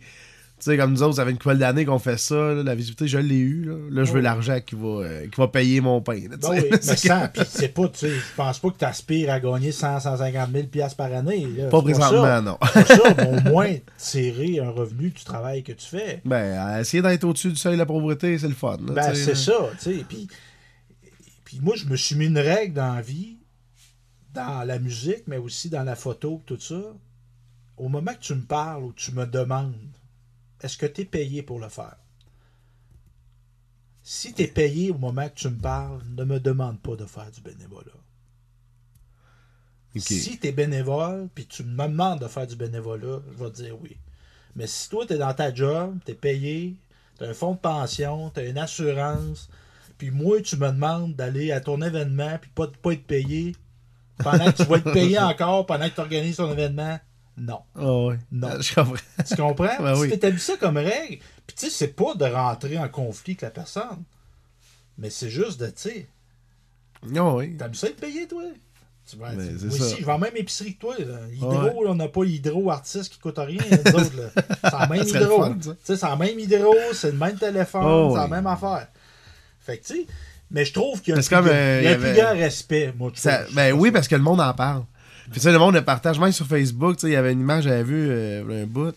sais, 0.63 0.77
comme 0.77 0.91
nous 0.91 1.03
autres, 1.03 1.15
ça 1.15 1.25
fait 1.25 1.31
une 1.31 1.37
couple 1.37 1.57
d'années 1.57 1.85
qu'on 1.85 1.99
fait 1.99 2.17
ça, 2.17 2.35
là, 2.35 2.63
la 2.63 2.75
visibilité, 2.75 3.07
je 3.07 3.17
l'ai 3.17 3.37
eu. 3.37 3.65
Là, 3.65 3.75
Là, 3.89 4.03
je 4.03 4.11
veux 4.11 4.17
ouais. 4.17 4.21
l'argent 4.21 4.59
qui 4.65 4.75
va, 4.75 4.87
euh, 4.87 5.27
qui 5.27 5.39
va 5.39 5.47
payer 5.47 5.81
mon 5.81 6.01
pain. 6.01 6.19
là, 6.29 6.37
oui, 6.49 6.61
mais 6.71 6.81
sans, 6.81 7.27
pis 7.27 7.41
c'est 7.47 7.69
pas, 7.69 7.87
tu 7.89 7.99
sais, 7.99 8.09
je 8.11 8.35
pense 8.35 8.59
pas 8.59 8.69
que 8.71 8.77
tu 8.77 8.85
aspires 8.85 9.31
à 9.31 9.39
gagner 9.39 9.71
100, 9.71 9.99
150 10.01 10.51
000 10.51 10.67
piastres 10.67 10.97
par 10.97 11.13
année. 11.13 11.45
là. 11.57 11.69
Pas 11.69 11.81
présentement, 11.81 12.23
ça. 12.23 12.41
non. 12.41 12.57
Pas 12.59 12.85
ça, 12.85 13.13
mais 13.17 13.27
au 13.27 13.49
moins 13.49 13.73
tirer 13.97 14.59
un 14.59 14.69
revenu 14.71 15.09
du 15.09 15.23
travail 15.23 15.63
que 15.63 15.71
tu 15.73 15.85
fais. 15.87 16.21
Ben, 16.25 16.79
essayer 16.79 17.01
d'être 17.03 17.23
au-dessus 17.23 17.49
du 17.49 17.55
seuil 17.57 17.73
de 17.73 17.79
la 17.79 17.85
pauvreté, 17.85 18.37
c'est 18.37 18.47
le 18.47 18.53
fun. 18.53 18.77
Ben, 18.81 19.13
c'est 19.13 19.35
ça, 19.35 19.53
tu 19.81 19.97
sais. 19.97 20.05
Puis, 20.07 20.27
puis 21.45 21.59
moi, 21.61 21.75
je 21.75 21.85
me 21.85 21.95
suis 21.95 22.15
mis 22.15 22.25
une 22.25 22.39
règle 22.39 22.73
dans 22.73 22.95
la 22.95 23.01
vie, 23.01 23.37
dans 24.33 24.65
la 24.65 24.79
musique, 24.79 25.23
mais 25.27 25.37
aussi 25.37 25.69
dans 25.69 25.83
la 25.83 25.95
photo, 25.95 26.41
tout 26.45 26.59
ça. 26.59 26.81
Au 27.77 27.89
moment 27.89 28.13
que 28.13 28.19
tu 28.19 28.33
me 28.35 28.41
parles 28.41 28.83
ou 28.83 28.93
tu 28.93 29.11
me 29.13 29.25
demandes, 29.25 29.73
est-ce 30.63 30.77
que 30.77 30.85
tu 30.85 31.01
es 31.01 31.05
payé 31.05 31.43
pour 31.43 31.59
le 31.59 31.69
faire? 31.69 31.97
Si 34.01 34.33
tu 34.33 34.43
es 34.43 34.47
payé 34.47 34.91
au 34.91 34.97
moment 34.97 35.29
que 35.29 35.35
tu 35.35 35.49
me 35.49 35.59
parles, 35.59 36.01
ne 36.09 36.23
me 36.23 36.39
demande 36.39 36.79
pas 36.81 36.95
de 36.95 37.05
faire 37.05 37.31
du 37.31 37.41
bénévolat. 37.41 37.91
Si 39.95 40.39
tu 40.39 40.47
es 40.47 40.51
bénévole, 40.51 41.29
puis 41.33 41.45
tu 41.45 41.63
me 41.63 41.87
demandes 41.87 42.19
de 42.19 42.27
faire 42.27 42.47
du 42.47 42.55
bénévolat, 42.55 43.19
je 43.31 43.43
vais 43.43 43.51
te 43.51 43.61
dire 43.61 43.79
oui. 43.81 43.97
Mais 44.55 44.67
si 44.67 44.89
toi, 44.89 45.05
tu 45.05 45.13
es 45.13 45.17
dans 45.17 45.33
ta 45.33 45.53
job, 45.53 45.97
tu 46.05 46.11
es 46.11 46.15
payé, 46.15 46.75
tu 47.17 47.23
as 47.23 47.29
un 47.29 47.33
fonds 47.33 47.53
de 47.53 47.59
pension, 47.59 48.29
tu 48.31 48.39
as 48.39 48.45
une 48.45 48.57
assurance, 48.57 49.49
puis 49.97 50.11
moi, 50.11 50.41
tu 50.41 50.57
me 50.57 50.67
demandes 50.67 51.15
d'aller 51.15 51.51
à 51.51 51.61
ton 51.61 51.81
événement, 51.81 52.37
puis 52.41 52.51
pas, 52.53 52.67
pas 52.67 52.93
être 52.93 53.05
payé, 53.05 53.55
pendant 54.17 54.51
que 54.51 54.63
tu 54.63 54.63
vas 54.63 54.77
être 54.77 54.91
payé 54.91 55.19
encore, 55.19 55.65
pendant 55.65 55.87
que 55.89 55.95
tu 55.95 56.01
organises 56.01 56.37
ton 56.37 56.51
événement, 56.51 56.99
non. 57.37 57.59
Ah 57.75 57.97
ouais. 58.05 58.19
Non. 58.31 58.49
Ah, 58.51 58.61
Je 58.61 58.73
comprends. 58.75 58.95
Tu 59.27 59.35
comprends? 59.35 59.83
Ben 59.83 59.93
tu 59.95 59.99
oui. 60.01 60.09
t'établis 60.09 60.39
ça 60.39 60.53
comme 60.57 60.77
règle. 60.77 61.17
Puis 61.47 61.55
tu 61.57 61.65
sais, 61.65 61.69
c'est 61.69 61.87
pas 61.95 62.13
de 62.15 62.25
rentrer 62.25 62.77
en 62.77 62.87
conflit 62.89 63.31
avec 63.31 63.41
la 63.41 63.49
personne, 63.49 64.03
mais 64.97 65.09
c'est 65.09 65.29
juste 65.29 65.59
de, 65.59 65.67
tu 65.67 65.73
sais, 65.75 66.07
Ah 67.15 67.33
oui. 67.35 67.55
T'aimes 67.57 67.73
ça 67.73 67.87
être 67.87 67.97
payé, 67.99 68.27
toi? 68.27 68.43
Tu 69.09 69.17
Ben, 69.17 69.31
tu- 69.35 69.59
c'est 69.59 69.65
moi 69.67 69.77
ça. 69.77 69.83
aussi, 69.83 69.95
je 69.99 70.05
vais 70.05 70.11
en 70.13 70.19
même 70.19 70.37
épicerie 70.37 70.75
que 70.75 70.79
toi. 70.79 70.95
Là. 70.97 71.17
Hydro, 71.33 71.51
Ouais. 71.51 71.85
là, 71.85 71.91
on 71.91 71.95
n'a 71.95 72.07
pas 72.07 72.23
Hydro 72.23 72.69
artiste 72.71 73.11
qui 73.11 73.19
coûte 73.19 73.37
rien, 73.37 73.59
nous 73.69 73.91
autres. 73.99 74.15
là. 74.15 74.29
C'est 74.63 74.79
la 74.79 74.87
même 74.87 75.03
Hydro. 75.05 75.49
Tu 75.55 75.69
c'est 75.83 76.01
la 76.01 76.15
même 76.15 76.39
Hydro, 76.39 76.73
c'est 76.93 77.11
le 77.11 77.17
même 77.17 77.35
téléphone, 77.37 78.09
c'est 78.11 78.17
la 78.17 78.23
oui. 78.25 78.29
même 78.31 78.47
affaire. 78.47 78.87
Fait 79.59 79.77
que, 79.79 79.85
tu 79.85 79.93
sais, 79.95 80.07
mais 80.51 80.63
je 80.63 80.71
trouve 80.71 81.01
qu'il 81.01 81.13
y 81.13 81.17
a 81.17 81.19
un, 81.19 81.21
plus, 81.41 81.49
euh, 81.51 81.93
avait- 81.95 82.13
grand 82.13 82.31
respect, 82.31 82.93
moi, 82.97 83.11
Ça- 83.15 83.43
ben 83.53 83.73
oui, 83.73 83.91
parce 83.91 84.07
que 84.07 84.15
le 84.15 84.21
monde 84.21 84.39
en 84.39 84.53
parle. 84.53 84.83
Puis 85.31 85.33
tu 85.33 85.39
sais, 85.39 85.51
le 85.51 85.59
monde 85.59 85.75
le 85.75 85.83
partage. 85.83 86.19
Même 86.19 86.31
sur 86.31 86.45
Facebook, 86.45 86.95
tu 86.95 87.01
sais, 87.01 87.07
il 87.09 87.13
y 87.13 87.15
avait 87.15 87.31
une 87.31 87.41
image, 87.41 87.63
j'avais 87.63 87.83
vu 87.83 88.07
euh, 88.09 88.63
un 88.63 88.65
bout. 88.65 88.95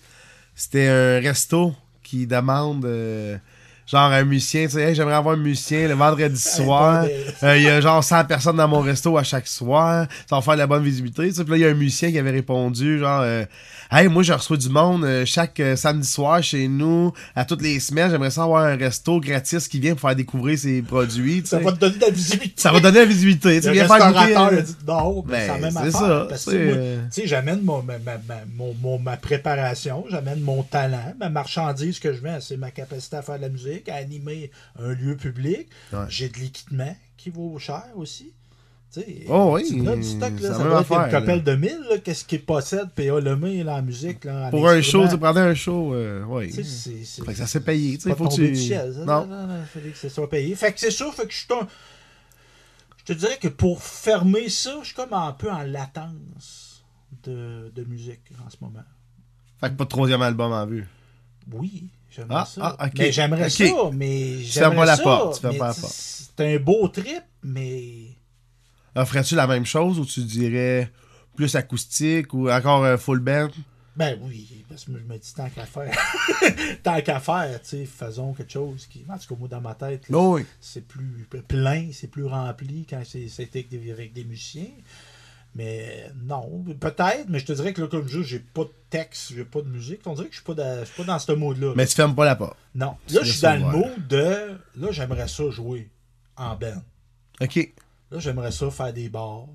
C'était 0.55 0.89
un 0.89 1.21
resto 1.21 1.75
qui 2.03 2.27
demande, 2.27 2.85
euh, 2.85 3.37
genre, 3.87 4.11
un 4.13 4.25
musicien. 4.25 4.65
Tu 4.67 4.71
sais, 4.73 4.83
Hey, 4.83 4.95
j'aimerais 4.95 5.15
avoir 5.15 5.35
un 5.35 5.39
musicien 5.39 5.89
le 5.89 5.95
vendredi 5.95 6.41
soir. 6.41 7.05
de- 7.05 7.11
Euh, 7.45 7.57
Il 7.57 7.63
y 7.65 7.69
a 7.69 7.81
genre 7.81 8.03
100 8.03 8.25
personnes 8.25 8.57
dans 8.57 8.69
mon 8.69 8.81
resto 8.81 9.17
à 9.19 9.23
chaque 9.23 9.47
soir. 9.47 10.07
Ça 10.29 10.37
va 10.37 10.43
faire 10.43 10.55
de 10.55 10.59
la 10.61 10.67
bonne 10.67 10.83
visibilité. 10.83 11.29
Tu 11.29 11.35
sais, 11.35 11.43
Puis 11.45 11.53
là, 11.53 11.57
il 11.59 11.61
y 11.61 11.67
a 11.67 11.69
un 11.71 11.75
musicien 11.75 12.11
qui 12.11 12.19
avait 12.19 12.31
répondu, 12.31 12.99
genre, 12.99 13.21
euh, 13.23 13.45
Hey, 13.89 14.09
moi, 14.09 14.25
je 14.25 14.33
reçois 14.33 14.57
du 14.57 14.69
monde 14.69 15.05
euh, 15.05 15.25
chaque 15.25 15.61
euh, 15.61 15.77
samedi 15.77 16.09
soir 16.09 16.43
chez 16.43 16.67
nous, 16.67 17.13
à 17.37 17.45
toutes 17.45 17.63
les 17.63 17.79
semaines. 17.79 18.11
J'aimerais 18.11 18.31
ça 18.33 18.43
avoir 18.43 18.65
un 18.65 18.75
resto 18.77 19.21
gratis 19.21 19.69
qui 19.69 19.79
vient 19.79 19.93
pour 19.95 20.01
faire 20.09 20.17
découvrir 20.17 20.59
ses 20.59 20.83
produits. 20.83 21.43
tu 21.43 21.47
Ça 21.49 21.59
sais. 21.59 21.65
va 21.65 21.71
te 21.71 21.79
donner 21.79 21.95
de 21.95 22.01
la 22.01 22.11
visibilité. 22.11 22.55
Ça 22.61 22.73
va 22.73 22.81
donner 22.81 22.99
la 22.99 23.05
visibilité. 23.05 23.61
Tu 23.61 23.71
viens 23.71 23.87
faire 23.87 24.13
goûter, 24.13 24.35
a 24.35 24.51
dit 24.63 24.77
non, 24.89 25.25
mais 25.29 25.33
Ben, 25.47 25.53
c'est 25.55 25.61
même 25.61 25.77
affaire. 25.77 25.93
ça, 25.93 26.27
Parce 26.29 26.45
que 26.47 26.51
euh, 26.55 26.99
tu 27.15 27.21
sais, 27.21 27.27
j'amène 27.29 27.63
mon, 27.63 27.81
ma, 27.85 27.95
ma- 27.99 29.17
préparation, 29.17 30.05
j'amène 30.11 30.41
mon 30.41 30.63
talent, 30.63 31.15
ma 31.21 31.29
marchandise 31.29 31.99
que 31.99 32.13
je 32.13 32.21
vends, 32.21 32.39
c'est 32.41 32.57
ma 32.57 32.71
capacité 32.71 33.17
à 33.17 33.23
faire 33.23 33.37
de 33.37 33.43
la 33.43 33.49
musique, 33.49 33.76
à 33.89 33.95
animer 33.97 34.51
un 34.79 34.93
lieu 34.93 35.17
public. 35.17 35.69
Ouais. 35.93 35.99
J'ai 36.09 36.29
de 36.29 36.39
l'équipement 36.39 36.97
qui 37.17 37.31
vaut 37.31 37.59
cher 37.59 37.85
aussi. 37.95 38.33
Oh 39.29 39.51
oui, 39.55 39.65
tu 39.69 39.75
du 39.81 40.03
stock, 40.03 40.41
là, 40.41 40.55
ça 40.55 40.65
doit 40.65 40.81
être 40.81 40.93
une 40.93 41.11
copelle 41.11 41.43
de 41.45 41.55
mille, 41.55 42.01
qu'est-ce 42.03 42.25
qu'il 42.25 42.43
possède, 42.43 42.89
P.A. 42.95 43.21
Lemay, 43.21 43.63
là, 43.63 43.75
en 43.77 43.83
musique, 43.83 44.25
là, 44.25 44.47
en 44.47 44.51
Pour 44.51 44.67
un 44.69 44.81
show, 44.81 45.07
tu 45.07 45.19
prenais 45.19 45.41
un 45.41 45.55
show, 45.55 45.93
euh, 45.93 46.25
oui. 46.27 46.51
Fait 46.51 46.63
que 47.27 47.35
ça 47.35 47.47
s'est 47.47 47.61
payé, 47.61 47.99
tu 47.99 48.09
sais, 48.09 48.15
faut 48.17 48.27
que 48.29 48.35
tu... 48.35 48.75
Non. 49.05 49.05
Non, 49.05 49.27
non, 49.27 49.47
non, 49.49 49.65
fallait 49.67 49.91
que 49.91 49.99
ça 49.99 50.09
soit 50.09 50.31
payé. 50.31 50.55
Fait 50.55 50.73
que 50.73 50.81
c'est 50.81 50.91
ça, 50.91 51.11
fait 51.13 51.27
que 51.27 51.33
je 51.33 51.37
suis 51.39 51.47
un- 51.53 51.69
Je 52.97 53.05
te 53.05 53.13
dirais 53.13 53.39
que 53.39 53.49
pour 53.49 53.83
fermer 53.83 54.49
ça, 54.49 54.79
je 54.81 54.87
suis 54.87 54.95
comme 54.95 55.13
un 55.13 55.33
peu 55.33 55.51
en 55.51 55.63
latence 55.63 56.83
de, 57.25 57.71
de 57.75 57.85
musique 57.85 58.23
en 58.47 58.49
ce 58.49 58.57
moment. 58.63 58.85
Fait 59.61 59.69
que 59.69 59.75
pas 59.75 59.85
de 59.85 59.89
troisième 59.91 60.23
album 60.23 60.53
en 60.53 60.65
vue. 60.67 60.87
Oui, 61.53 61.89
j'aimerais 62.17 62.35
Ah, 62.41 62.47
ça. 62.47 62.77
ah, 62.79 62.89
j'aimerais 62.95 63.51
ça, 63.51 63.65
mais 63.93 64.39
j'aimerais 64.43 64.87
ça, 64.97 65.03
porte, 65.03 65.35
tu 65.37 65.41
fermes 65.43 65.59
pas 65.59 65.69
la 65.69 65.75
porte. 65.75 65.93
C'est 65.95 66.41
un 66.55 66.59
beau 66.59 66.89
trip, 66.89 67.23
mais 67.43 68.17
Ferais-tu 68.97 69.35
la 69.35 69.47
même 69.47 69.67
chose 69.67 69.99
ou 69.99 70.07
tu 70.07 70.25
dirais 70.25 70.91
plus 71.35 71.55
acoustique 71.55 72.33
ou 72.33 72.51
encore 72.51 72.83
euh, 72.85 72.97
full 72.97 73.21
band? 73.21 73.51
ben 73.95 74.19
oui, 74.23 74.65
parce 74.69 74.85
que 74.85 74.93
je 74.93 74.99
me 74.99 75.19
dis 75.19 75.33
tant 75.35 75.49
qu'à 75.49 75.65
faire. 75.65 75.91
tant 76.83 77.01
qu'à 77.01 77.19
faire, 77.21 77.61
tu 77.63 77.69
sais, 77.69 77.87
faisons 77.87 78.35
quelque 78.35 78.53
chose 78.53 78.87
qui. 78.87 79.05
En 79.09 79.17
tout 79.17 79.27
cas, 79.29 79.35
moi, 79.39 79.49
dans 79.49 79.61
ma 79.63 79.75
tête, 79.75 80.05
Oh, 80.13 80.35
oui. 80.37 80.45
c'est 80.61 80.87
plus 80.87 81.27
plein, 81.49 81.89
c'est 81.93 82.09
plus 82.09 82.27
rempli 82.27 82.87
quand 82.89 83.01
c'est 83.07 83.29
c'est 83.29 83.49
avec 83.55 83.69
des, 83.71 83.91
avec 83.93 84.13
des 84.13 84.25
musiciens. 84.25 84.67
Mais 85.57 86.11
non, 86.23 86.63
peut-être, 86.79 87.29
mais 87.29 87.39
je 87.39 87.47
te 87.47 87.53
dirais 87.55 87.73
que 87.73 87.81
là, 87.81 87.89
comme 87.89 88.07
je 88.07 88.21
j'ai 88.21 88.41
pas 88.41 88.65
de 88.65 88.73
texte, 88.91 89.33
j'ai 89.35 89.45
pas 89.47 89.63
de 89.63 89.69
musique. 89.69 90.01
On 90.05 90.13
dirait 90.13 90.29
que 90.29 90.35
je 90.35 90.43
suis 90.43 90.55
pas 90.55 90.81
je 90.81 90.85
suis 90.85 91.03
pas 91.03 91.05
dans 91.05 91.19
ce 91.19 91.33
mode-là. 91.33 91.73
Mais 91.75 91.87
tu 91.87 91.95
fermes 91.95 92.15
pas 92.15 92.27
la 92.27 92.37
porte. 92.37 92.59
Non. 92.75 92.99
Là, 93.09 93.21
je 93.23 93.33
suis 93.33 93.41
dans 93.41 93.55
le 93.55 93.79
mode 93.79 94.07
de. 94.07 94.59
Là, 94.77 94.89
j'aimerais 94.91 95.29
ça 95.29 95.49
jouer 95.49 95.89
en 96.37 96.57
band. 96.57 96.83
OK. 97.41 97.73
Là, 98.11 98.19
j'aimerais 98.19 98.53
ça 98.53 98.71
faire 98.71 98.93
des 98.93 99.09
bars, 99.09 99.47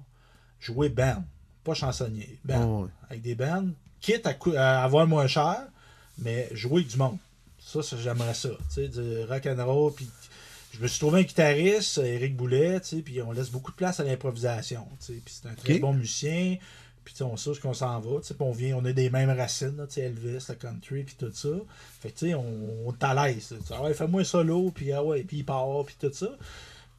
jouer 0.59 0.89
band, 0.89 1.23
pas 1.63 1.75
chansonnier, 1.75 2.39
band. 2.43 2.65
Oh. 2.65 2.89
Avec 3.07 3.21
des 3.21 3.35
bands, 3.35 3.67
quitte 3.99 4.25
à, 4.25 4.35
à 4.57 4.83
avoir 4.83 5.05
moins 5.05 5.27
cher, 5.27 5.59
mais 6.17 6.49
jouer 6.51 6.77
avec 6.77 6.87
du 6.87 6.97
monde. 6.97 7.17
Ça, 7.59 7.83
ça, 7.83 7.95
j'aimerais 7.95 8.33
ça. 8.33 8.49
Tu 8.49 8.73
sais, 8.73 8.87
du 8.87 9.23
rock 9.25 9.45
and 9.45 9.63
roll, 9.63 9.93
puis 9.93 10.09
je 10.73 10.81
me 10.81 10.87
suis 10.87 10.99
trouvé 10.99 11.21
un 11.21 11.23
guitariste, 11.23 11.97
Eric 11.99 12.35
Boulet, 12.35 12.79
tu 12.81 12.87
sais, 12.87 13.01
puis 13.01 13.21
on 13.21 13.31
laisse 13.31 13.49
beaucoup 13.49 13.71
de 13.71 13.75
place 13.75 13.99
à 13.99 14.03
l'improvisation, 14.03 14.87
tu 14.99 15.13
sais, 15.13 15.21
puis 15.23 15.33
c'est 15.41 15.49
un 15.49 15.53
très 15.53 15.79
bon 15.79 15.93
musicien, 15.93 16.57
puis 17.03 17.13
tu 17.13 17.19
sais, 17.19 17.23
on 17.23 17.35
sait 17.35 17.51
qu'on 17.61 17.73
s'en 17.73 17.99
va, 17.99 18.21
tu 18.21 18.27
sais, 18.27 18.33
puis 18.33 18.43
on 18.43 18.51
vient, 18.51 18.77
on 18.77 18.85
a 18.85 18.93
des 18.93 19.09
mêmes 19.09 19.31
racines, 19.31 19.75
là, 19.77 19.87
tu 19.87 19.95
sais, 19.95 20.01
Elvis, 20.01 20.45
le 20.47 20.55
country, 20.55 21.03
puis 21.03 21.15
tout 21.17 21.31
ça. 21.33 21.49
Fait 21.99 22.11
que, 22.11 22.19
tu 22.19 22.27
sais, 22.27 22.33
on, 22.35 22.45
on 22.87 22.93
à 23.01 23.27
l'aise, 23.27 23.53
Ah 23.71 23.83
ouais, 23.83 23.93
fais-moi 23.93 24.21
un 24.21 24.25
solo, 24.25 24.71
puis 24.73 24.91
ah 24.91 25.03
ouais, 25.03 25.23
puis 25.23 25.37
il 25.37 25.45
part, 25.45 25.83
puis 25.85 25.95
tout 25.99 26.13
ça. 26.13 26.29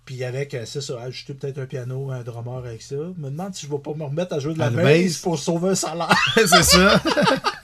Puis 0.04 0.24
avec, 0.24 0.52
euh, 0.54 0.64
c'est 0.66 0.80
ça, 0.80 1.00
ajouter 1.00 1.34
peut-être 1.34 1.58
un 1.58 1.66
piano, 1.66 2.10
un 2.10 2.22
drummer 2.22 2.58
avec 2.58 2.82
ça. 2.82 2.96
Je 2.96 3.20
me 3.22 3.30
demande 3.30 3.54
si 3.54 3.66
je 3.66 3.70
vais 3.70 3.78
pas 3.78 3.94
me 3.94 4.02
remettre 4.02 4.34
à 4.34 4.40
jouer 4.40 4.52
de 4.52 4.58
la 4.58 4.68
la 4.68 4.82
bass. 4.82 5.18
pour 5.18 5.38
sauver 5.38 5.70
un 5.70 5.74
salaire. 5.76 6.16
c'est 6.34 6.62
ça. 6.64 7.00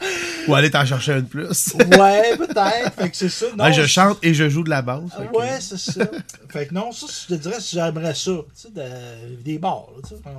ou 0.49 0.55
aller 0.55 0.70
t'en 0.70 0.84
chercher 0.84 1.12
un 1.14 1.20
de 1.20 1.26
plus. 1.26 1.74
ouais, 1.74 2.36
peut-être. 2.38 2.92
Fait 2.94 3.11
que 3.11 3.16
c'est 3.16 3.28
ça. 3.28 3.46
Non, 3.57 3.64
Ouais, 3.64 3.72
je 3.72 3.86
chante 3.86 4.18
et 4.22 4.34
je 4.34 4.49
joue 4.49 4.62
de 4.64 4.70
la 4.70 4.82
basse. 4.82 5.03
Ah 5.16 5.24
que- 5.26 5.36
Ouais, 5.36 5.61
c'est 5.61 5.78
ça. 5.78 6.05
fait 6.49 6.66
que 6.68 6.74
non, 6.74 6.90
ça, 6.92 7.07
je 7.28 7.34
te 7.34 7.40
dirais 7.40 7.61
si 7.61 7.76
j'aimerais 7.76 8.14
ça. 8.14 8.32
Tu 8.32 8.44
sais, 8.55 8.70
de- 8.70 9.36
des 9.42 9.59
bars, 9.59 9.86
tu 10.03 10.11
sais. 10.11 10.14
Euh, 10.26 10.30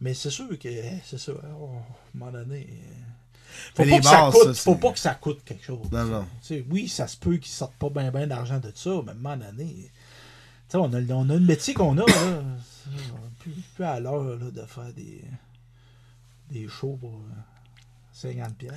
Mais 0.00 0.14
c'est 0.14 0.30
sûr 0.30 0.48
que, 0.58 0.68
c'est 1.04 1.18
ça, 1.18 1.32
oh, 1.60 1.70
à 1.74 1.76
un 1.78 2.18
moment 2.18 2.32
donné. 2.32 2.66
euh, 2.68 2.96
Faut, 3.76 3.84
pas 3.84 3.98
que, 3.98 4.04
ça 4.04 4.30
coûte, 4.32 4.54
ça, 4.54 4.62
faut 4.62 4.74
pas 4.76 4.92
que 4.92 4.98
ça 4.98 5.14
coûte 5.14 5.40
quelque 5.44 5.64
chose. 5.64 5.86
Non, 5.92 6.04
non. 6.04 6.26
Oui, 6.70 6.88
ça 6.88 7.06
se 7.06 7.16
peut 7.16 7.36
qu'ils 7.36 7.52
sortent 7.52 7.74
pas 7.76 7.88
bien 7.90 8.10
ben 8.10 8.26
d'argent 8.28 8.58
de 8.58 8.72
ça, 8.74 8.90
mais 9.04 9.10
à 9.10 9.14
un 9.14 9.14
moment 9.14 9.36
donné. 9.36 9.90
Tu 10.68 10.78
sais, 10.78 10.78
on 10.78 10.92
a, 10.92 11.00
on 11.14 11.28
a 11.30 11.34
le 11.34 11.40
métier 11.40 11.74
qu'on 11.74 11.96
a, 11.98 12.06
là. 12.06 12.42
Plus, 13.38 13.52
plus 13.74 13.84
à 13.84 14.00
l'heure 14.00 14.38
de 14.38 14.62
faire 14.66 14.92
des, 14.96 15.22
des 16.50 16.66
shows 16.68 16.96
pour 17.00 17.10
euh, 17.12 17.40
50 18.22 18.56
pièces. 18.56 18.72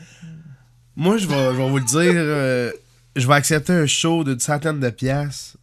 Moi, 0.96 1.18
je 1.18 1.28
vais, 1.28 1.52
je 1.54 1.58
vais 1.58 1.70
vous 1.70 1.78
le 1.78 1.84
dire. 1.84 2.14
euh, 2.16 2.72
je 3.16 3.28
vais 3.28 3.34
accepter 3.34 3.74
un 3.74 3.86
show 3.86 4.24
d'une 4.24 4.40
centaine 4.40 4.80
de 4.80 4.90
pièces 4.90 5.56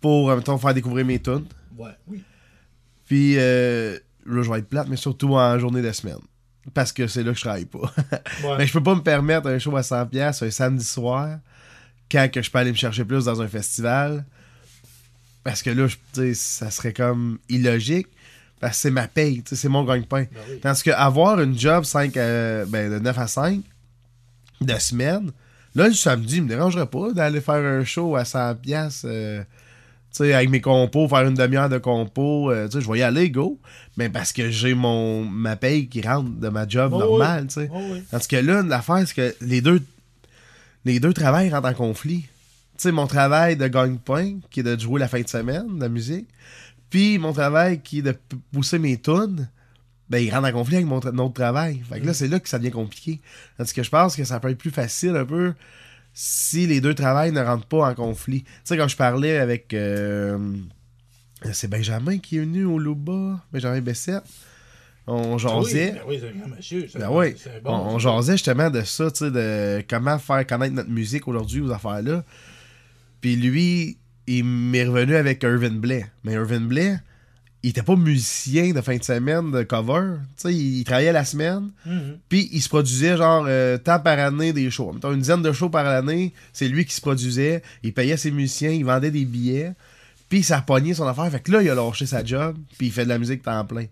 pour, 0.00 0.34
mettons, 0.34 0.58
faire 0.58 0.74
découvrir 0.74 1.04
mes 1.06 1.20
tunes. 1.20 1.46
Ouais, 1.76 1.90
oui. 2.06 2.22
Puis 3.06 3.34
euh, 3.38 3.98
là, 4.24 4.42
je 4.42 4.50
vais 4.50 4.58
être 4.58 4.68
plate, 4.68 4.88
mais 4.88 4.96
surtout 4.96 5.34
en 5.34 5.58
journée 5.58 5.82
de 5.82 5.92
semaine. 5.92 6.18
Parce 6.74 6.92
que 6.92 7.06
c'est 7.06 7.22
là 7.22 7.30
que 7.32 7.38
je 7.38 7.42
travaille 7.44 7.66
pas. 7.66 7.92
Ouais. 8.42 8.54
mais 8.58 8.66
je 8.66 8.72
peux 8.72 8.82
pas 8.82 8.94
me 8.94 9.00
permettre 9.02 9.48
un 9.48 9.58
show 9.58 9.76
à 9.76 9.82
100$ 9.82 10.08
pièces 10.08 10.42
un 10.42 10.50
samedi 10.50 10.84
soir 10.84 11.38
quand 12.10 12.28
que 12.32 12.42
je 12.42 12.50
peux 12.50 12.58
aller 12.58 12.72
me 12.72 12.76
chercher 12.76 13.04
plus 13.04 13.24
dans 13.26 13.40
un 13.40 13.46
festival. 13.48 14.24
Parce 15.44 15.62
que 15.62 15.70
là, 15.70 15.86
je- 15.86 16.32
ça 16.34 16.70
serait 16.72 16.92
comme 16.92 17.38
illogique. 17.48 18.08
Que 18.70 18.76
c'est 18.76 18.90
ma 18.90 19.08
paye, 19.08 19.42
c'est 19.50 19.68
mon 19.68 19.84
gagne-pain. 19.84 20.24
Ben 20.32 20.40
oui. 20.50 20.60
Tandis 20.60 20.82
que 20.82 20.90
avoir 20.90 21.40
une 21.40 21.58
job 21.58 21.84
5 21.84 22.16
à- 22.16 22.64
ben, 22.66 22.90
de 22.92 22.98
9 22.98 23.18
à 23.18 23.26
5 23.26 23.60
de 24.60 24.74
semaine, 24.78 25.30
là, 25.74 25.88
le 25.88 25.94
samedi, 25.94 26.36
il 26.36 26.44
me 26.44 26.48
dérangerait 26.48 26.86
pas 26.86 27.12
d'aller 27.12 27.40
faire 27.40 27.54
un 27.56 27.84
show 27.84 28.16
à 28.16 28.24
100$. 28.24 28.54
piastres, 28.56 29.06
euh, 29.08 29.42
avec 30.18 30.48
mes 30.48 30.62
compos, 30.62 31.06
faire 31.08 31.26
une 31.28 31.34
demi-heure 31.34 31.68
de 31.68 31.76
compos, 31.76 32.50
euh, 32.50 32.68
je 32.72 32.90
vais 32.90 33.00
y 33.00 33.02
aller, 33.02 33.28
go. 33.30 33.60
Mais 33.98 34.08
parce 34.08 34.32
que 34.32 34.50
j'ai 34.50 34.72
mon 34.72 35.24
ma 35.26 35.56
paye 35.56 35.88
qui 35.88 36.00
rentre 36.00 36.30
de 36.30 36.48
ma 36.48 36.66
job 36.66 36.92
Oh, 36.94 36.98
normale. 37.00 37.46
Oh, 37.70 37.78
oui. 37.92 38.02
Tandis 38.10 38.26
que 38.28 38.36
là, 38.36 38.62
l'affaire, 38.62 39.02
c'est 39.06 39.14
que 39.14 39.34
les 39.44 39.60
deux, 39.60 39.82
les 40.86 41.00
deux 41.00 41.12
travails 41.12 41.50
rentrent 41.50 41.68
en 41.68 41.74
conflit. 41.74 42.24
Sais, 42.78 42.92
mon 42.92 43.06
travail 43.06 43.56
de 43.56 43.68
gagne-pain, 43.68 44.38
qui 44.50 44.60
est 44.60 44.62
de 44.62 44.78
jouer 44.78 45.00
la 45.00 45.08
fin 45.08 45.20
de 45.20 45.28
semaine, 45.28 45.76
de 45.76 45.80
la 45.80 45.88
musique, 45.88 46.28
puis 46.90 47.18
mon 47.18 47.32
travail 47.32 47.80
qui 47.80 47.98
est 47.98 48.02
de 48.02 48.16
pousser 48.52 48.78
mes 48.78 48.98
tunes, 48.98 49.48
ben, 50.08 50.18
il 50.18 50.32
rentre 50.32 50.48
en 50.48 50.52
conflit 50.52 50.76
avec 50.76 50.86
mon 50.86 51.00
tra- 51.00 51.16
autre 51.18 51.34
travail. 51.34 51.82
Fait 51.88 52.00
que 52.00 52.06
là, 52.06 52.14
c'est 52.14 52.28
là 52.28 52.38
que 52.38 52.48
ça 52.48 52.58
devient 52.58 52.70
compliqué. 52.70 53.20
Tandis 53.58 53.72
que 53.72 53.82
je 53.82 53.90
pense 53.90 54.14
que 54.16 54.24
ça 54.24 54.38
peut 54.40 54.50
être 54.50 54.58
plus 54.58 54.70
facile 54.70 55.16
un 55.16 55.24
peu 55.24 55.52
si 56.14 56.66
les 56.66 56.80
deux 56.80 56.94
travails 56.94 57.32
ne 57.32 57.40
rentrent 57.42 57.66
pas 57.66 57.90
en 57.90 57.94
conflit. 57.94 58.42
Tu 58.44 58.50
sais, 58.64 58.76
quand 58.76 58.88
je 58.88 58.96
parlais 58.96 59.38
avec... 59.38 59.74
euh, 59.74 60.38
c'est 61.52 61.68
Benjamin 61.68 62.18
qui 62.18 62.36
est 62.38 62.40
venu 62.40 62.64
au 62.64 62.78
Louba, 62.78 63.40
Benjamin 63.52 63.80
Bessette. 63.80 64.22
On 65.08 65.38
jasait. 65.38 65.92
Oui, 65.92 65.98
ben 65.98 66.02
oui, 66.08 66.18
c'est 66.20 66.28
un 66.28 66.38
grand 66.40 66.56
monsieur. 66.56 66.86
Ben 66.94 67.08
oui, 67.10 67.34
C'est 67.36 67.60
on, 67.64 67.70
bon. 67.70 67.94
on 67.94 67.98
jasait 67.98 68.32
justement 68.32 68.70
de 68.70 68.82
ça, 68.82 69.10
tu 69.10 69.18
sais, 69.18 69.30
de 69.30 69.84
comment 69.88 70.18
faire 70.18 70.44
connaître 70.46 70.74
notre 70.74 70.90
musique 70.90 71.28
aujourd'hui 71.28 71.60
aux 71.60 71.70
affaires-là. 71.70 72.24
Puis 73.20 73.36
lui, 73.36 73.98
il 74.26 74.44
m'est 74.44 74.84
revenu 74.84 75.14
avec 75.16 75.42
Irvin 75.42 75.70
Blais. 75.70 76.06
Mais 76.24 76.32
Irvin 76.32 76.60
Blais, 76.60 76.98
il 77.62 77.70
était 77.70 77.82
pas 77.82 77.96
musicien 77.96 78.72
de 78.72 78.80
fin 78.80 78.96
de 78.96 79.02
semaine 79.02 79.50
de 79.50 79.62
cover. 79.62 80.16
Tu 80.36 80.42
sais, 80.42 80.54
il, 80.54 80.78
il 80.78 80.84
travaillait 80.84 81.12
la 81.12 81.24
semaine, 81.24 81.70
Mhm. 81.84 82.18
puis 82.28 82.48
il 82.52 82.60
se 82.62 82.68
produisait 82.68 83.16
genre 83.16 83.44
euh, 83.48 83.78
tant 83.78 83.98
par 84.00 84.18
année 84.18 84.52
des 84.52 84.70
shows. 84.70 84.92
Mettons, 84.92 85.12
une 85.12 85.20
dizaine 85.20 85.42
de 85.42 85.52
shows 85.52 85.70
par 85.70 85.86
année, 85.86 86.32
c'est 86.52 86.68
lui 86.68 86.84
qui 86.84 86.94
se 86.94 87.00
produisait. 87.00 87.62
Il 87.82 87.92
payait 87.92 88.16
ses 88.16 88.30
musiciens, 88.30 88.70
il 88.70 88.84
vendait 88.84 89.10
des 89.10 89.24
billets. 89.24 89.72
Puis 90.28 90.42
ça 90.42 90.58
a 90.58 90.62
pogné 90.62 90.92
son 90.94 91.06
affaire. 91.06 91.30
Fait 91.30 91.40
que 91.40 91.52
là, 91.52 91.62
il 91.62 91.70
a 91.70 91.74
lâché 91.74 92.04
sa 92.06 92.24
job, 92.24 92.56
puis 92.78 92.88
il 92.88 92.92
fait 92.92 93.04
de 93.04 93.08
la 93.08 93.18
musique 93.18 93.42
temps 93.42 93.64
plein. 93.64 93.86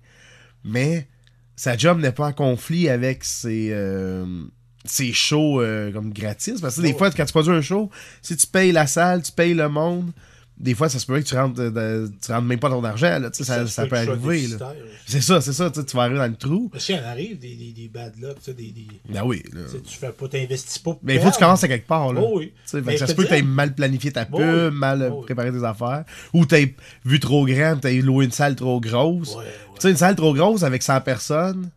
Mais 0.64 1.06
sa 1.56 1.76
job 1.76 2.00
n'est 2.00 2.10
pas 2.12 2.26
en 2.28 2.32
conflit 2.32 2.88
avec 2.88 3.22
ses, 3.22 3.68
euh, 3.72 4.24
ses 4.84 5.12
shows 5.12 5.60
euh, 5.62 5.90
comme 5.92 6.12
gratis. 6.12 6.60
Parce 6.60 6.76
que 6.76 6.82
des 6.82 6.92
Oh. 6.94 6.98
fois, 6.98 7.10
quand 7.10 7.24
tu 7.24 7.32
produis 7.32 7.52
un 7.52 7.62
show, 7.62 7.90
si 8.22 8.36
tu 8.36 8.46
payes 8.46 8.72
la 8.72 8.86
salle, 8.86 9.22
tu 9.22 9.32
payes 9.32 9.54
le 9.54 9.68
monde, 9.68 10.10
des 10.56 10.74
fois, 10.76 10.88
ça 10.88 11.00
se 11.00 11.06
peut 11.06 11.18
que 11.18 11.24
tu 11.26 11.34
rentres, 11.34 11.60
euh, 11.60 11.70
de- 12.06 12.12
tu 12.24 12.30
rentres 12.30 12.44
même 12.46 12.60
pas 12.60 12.70
ton 12.70 12.84
argent. 12.84 13.18
Là, 13.18 13.28
ça, 13.32 13.66
ça 13.66 13.86
peut 13.88 13.96
arriver. 13.96 14.46
C'est 15.04 15.20
ça, 15.20 15.40
c'est 15.40 15.52
ça. 15.52 15.68
tu 15.70 15.80
vas 15.96 16.02
arriver 16.02 16.18
dans 16.20 16.28
le 16.28 16.36
trou. 16.36 16.68
Parce 16.70 16.84
qu'il 16.86 16.94
en 16.94 17.02
arrive 17.04 17.38
des, 17.40 17.56
des, 17.56 17.72
des 17.72 17.88
bad 17.88 18.12
luck, 18.20 18.36
des, 18.46 18.52
des, 18.52 18.86
Ben 19.08 19.22
oui. 19.24 19.42
là. 19.52 19.62
tu 19.84 19.98
fais 19.98 20.10
pas, 20.12 20.28
t'investis 20.28 20.78
pas. 20.78 20.96
Mais 21.02 21.16
il 21.16 21.20
faut 21.20 21.28
que 21.30 21.34
tu 21.34 21.40
commences 21.40 21.64
à 21.64 21.68
quelque 21.68 21.88
part. 21.88 22.12
Là. 22.12 22.20
Oh 22.22 22.38
oui. 22.38 22.52
Ça 22.64 22.78
se 23.08 23.14
peut 23.14 23.24
que 23.24 23.28
tu 23.28 23.34
aies 23.34 23.42
mal 23.42 23.74
planifié 23.74 24.12
ta 24.12 24.26
pub, 24.26 24.34
Oh 24.38 24.68
oui. 24.70 24.76
mal 24.78 25.08
Oh 25.10 25.16
oui. 25.18 25.24
préparé 25.24 25.50
tes 25.50 25.64
affaires, 25.64 26.04
ou 26.32 26.46
tu 26.46 26.76
vu 27.04 27.18
trop 27.18 27.44
grand, 27.46 27.76
tu 27.80 28.00
loué 28.02 28.24
une 28.26 28.30
salle 28.30 28.54
trop 28.54 28.80
grosse. 28.80 29.30
Ouais, 29.34 29.38
ouais. 29.42 29.44
Tu 29.74 29.80
sais, 29.80 29.90
une 29.90 29.96
salle 29.96 30.14
trop 30.14 30.32
grosse 30.34 30.62
avec 30.62 30.84
100 30.84 31.00
personnes, 31.00 31.68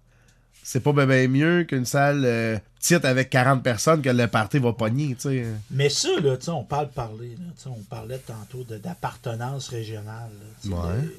c'est 0.67 0.81
pas 0.81 0.91
bien 0.91 1.07
ben 1.07 1.31
mieux 1.31 1.63
qu'une 1.63 1.85
salle 1.85 2.25
euh, 2.25 2.59
petite 2.77 3.05
avec 3.05 3.29
40 3.29 3.63
personnes 3.63 4.01
que 4.01 4.09
le 4.09 4.27
party 4.27 4.59
va 4.59 4.73
pogner, 4.73 5.15
tu 5.15 5.29
sais. 5.29 5.45
Mais 5.71 5.87
ça, 5.87 6.19
là, 6.19 6.35
tu 6.35 6.43
sais, 6.43 6.51
on 6.51 6.65
parle 6.65 6.89
parler. 6.89 7.37
Là, 7.37 7.71
on 7.71 7.83
parlait 7.83 8.17
tantôt 8.17 8.65
d'appartenance 8.65 9.69
régionale. 9.69 10.29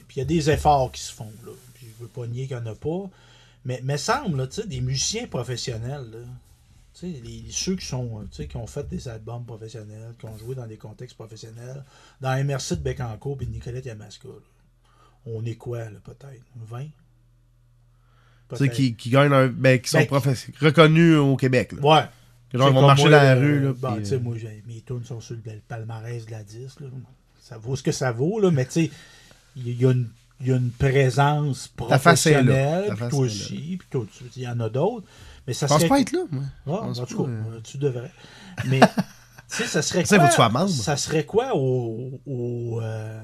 Puis 0.06 0.16
il 0.16 0.18
y 0.18 0.20
a 0.20 0.26
des 0.26 0.50
efforts 0.50 0.92
qui 0.92 1.00
se 1.00 1.14
font. 1.14 1.32
Là. 1.46 1.52
Puis 1.72 1.86
je 1.86 2.02
veux 2.02 2.10
pas 2.10 2.26
nier 2.26 2.46
qu'il 2.46 2.58
n'y 2.58 2.62
en 2.62 2.66
a 2.66 2.74
pas. 2.74 3.08
Mais 3.64 3.80
me 3.82 3.96
semble, 3.96 4.36
là, 4.36 4.46
tu 4.48 4.60
sais, 4.60 4.66
des 4.66 4.82
musiciens 4.82 5.26
professionnels, 5.26 6.10
là, 6.12 6.18
tu 6.92 7.10
sais, 7.10 7.22
les, 7.24 7.44
ceux 7.48 7.76
qui, 7.76 7.86
sont, 7.86 8.20
euh, 8.20 8.24
tu 8.30 8.42
sais, 8.42 8.48
qui 8.48 8.58
ont 8.58 8.66
fait 8.66 8.86
des 8.86 9.08
albums 9.08 9.46
professionnels, 9.46 10.12
qui 10.18 10.26
ont 10.26 10.36
joué 10.36 10.56
dans 10.56 10.66
des 10.66 10.76
contextes 10.76 11.16
professionnels, 11.16 11.84
dans 12.20 12.36
MRC 12.44 12.76
de 12.76 12.82
Bécancourt 12.82 13.38
et 13.40 13.46
de 13.46 13.50
Nicolette 13.52 13.86
Yamaska, 13.86 14.28
on 15.24 15.42
est 15.46 15.56
quoi, 15.56 15.84
là, 15.84 15.98
peut-être? 16.04 16.44
20 16.54 16.82
Tu 16.82 16.90
sais, 16.90 16.90
Peut-être. 16.90 16.97
Qui, 18.68 18.94
qui 18.94 19.10
gagnent 19.10 19.32
un. 19.32 19.48
Ben, 19.48 19.78
qui 19.80 19.90
sont 19.90 19.98
Ben, 19.98 20.20
reconnus 20.60 21.16
au 21.16 21.36
Québec. 21.36 21.72
Là. 21.72 21.80
Ouais. 21.86 22.04
Que 22.50 22.56
genre, 22.58 22.68
ils 22.70 22.74
vont 22.74 22.86
marcher 22.86 23.02
moi, 23.02 23.10
dans 23.10 23.22
la 23.22 23.36
euh, 23.36 23.40
rue. 23.40 23.60
Là, 23.60 23.72
puis, 23.74 23.98
tu 24.02 24.08
sais, 24.08 24.14
euh, 24.14 24.20
moi, 24.20 24.34
mes 24.66 24.80
tunes 24.80 25.04
sont 25.04 25.20
sur 25.20 25.34
le, 25.34 25.42
palmarès 25.68 26.24
de 26.24 26.30
la 26.30 26.42
10. 26.42 26.80
Là. 26.80 26.86
Ça 27.42 27.58
vaut 27.58 27.76
ce 27.76 27.82
que 27.82 27.92
ça 27.92 28.10
vaut, 28.12 28.40
là, 28.40 28.50
mais 28.50 28.64
tu 28.64 28.72
sais, 28.86 28.90
il 29.56 29.78
y, 29.80 29.84
a 29.84 29.90
une- 29.90 30.08
il 30.40 30.46
y 30.48 30.52
a 30.52 30.56
une 30.56 30.70
présence 30.70 31.72
Ta 31.88 31.98
face 31.98 32.26
est 32.26 32.30
là. 32.32 32.38
professionnelle, 32.42 32.84
Ta 32.86 32.90
puis 32.94 32.98
face 33.00 33.10
toi 33.10 33.18
aussi, 33.20 33.78
puis 33.90 34.00
il 34.36 34.42
y 34.42 34.48
en 34.48 34.60
a 34.60 34.68
d'autres. 34.70 35.06
Mais 35.46 35.52
ça 35.52 35.66
Je 35.66 35.72
pense 35.72 35.78
serait. 35.80 35.88
pas 35.88 36.00
être 36.00 36.12
là, 36.12 36.20
moi. 36.30 36.44
Ah, 36.66 36.70
en 36.88 36.92
tout 36.92 37.24
cas, 37.24 37.30
euh. 37.30 37.42
euh, 37.52 37.60
tu 37.62 37.76
devrais. 37.78 38.12
Mais, 38.66 38.80
tu 39.50 39.56
sais, 39.56 39.64
ça 39.66 39.82
serait 39.82 40.04
Ça, 40.04 40.16
quoi? 40.18 40.28
tu 40.28 40.34
sois 40.34 40.48
membre. 40.48 40.70
Ça 40.70 40.96
serait 40.96 41.24
quoi 41.24 41.54
au- 41.54 42.20
au, 42.26 42.80
euh, 42.82 43.20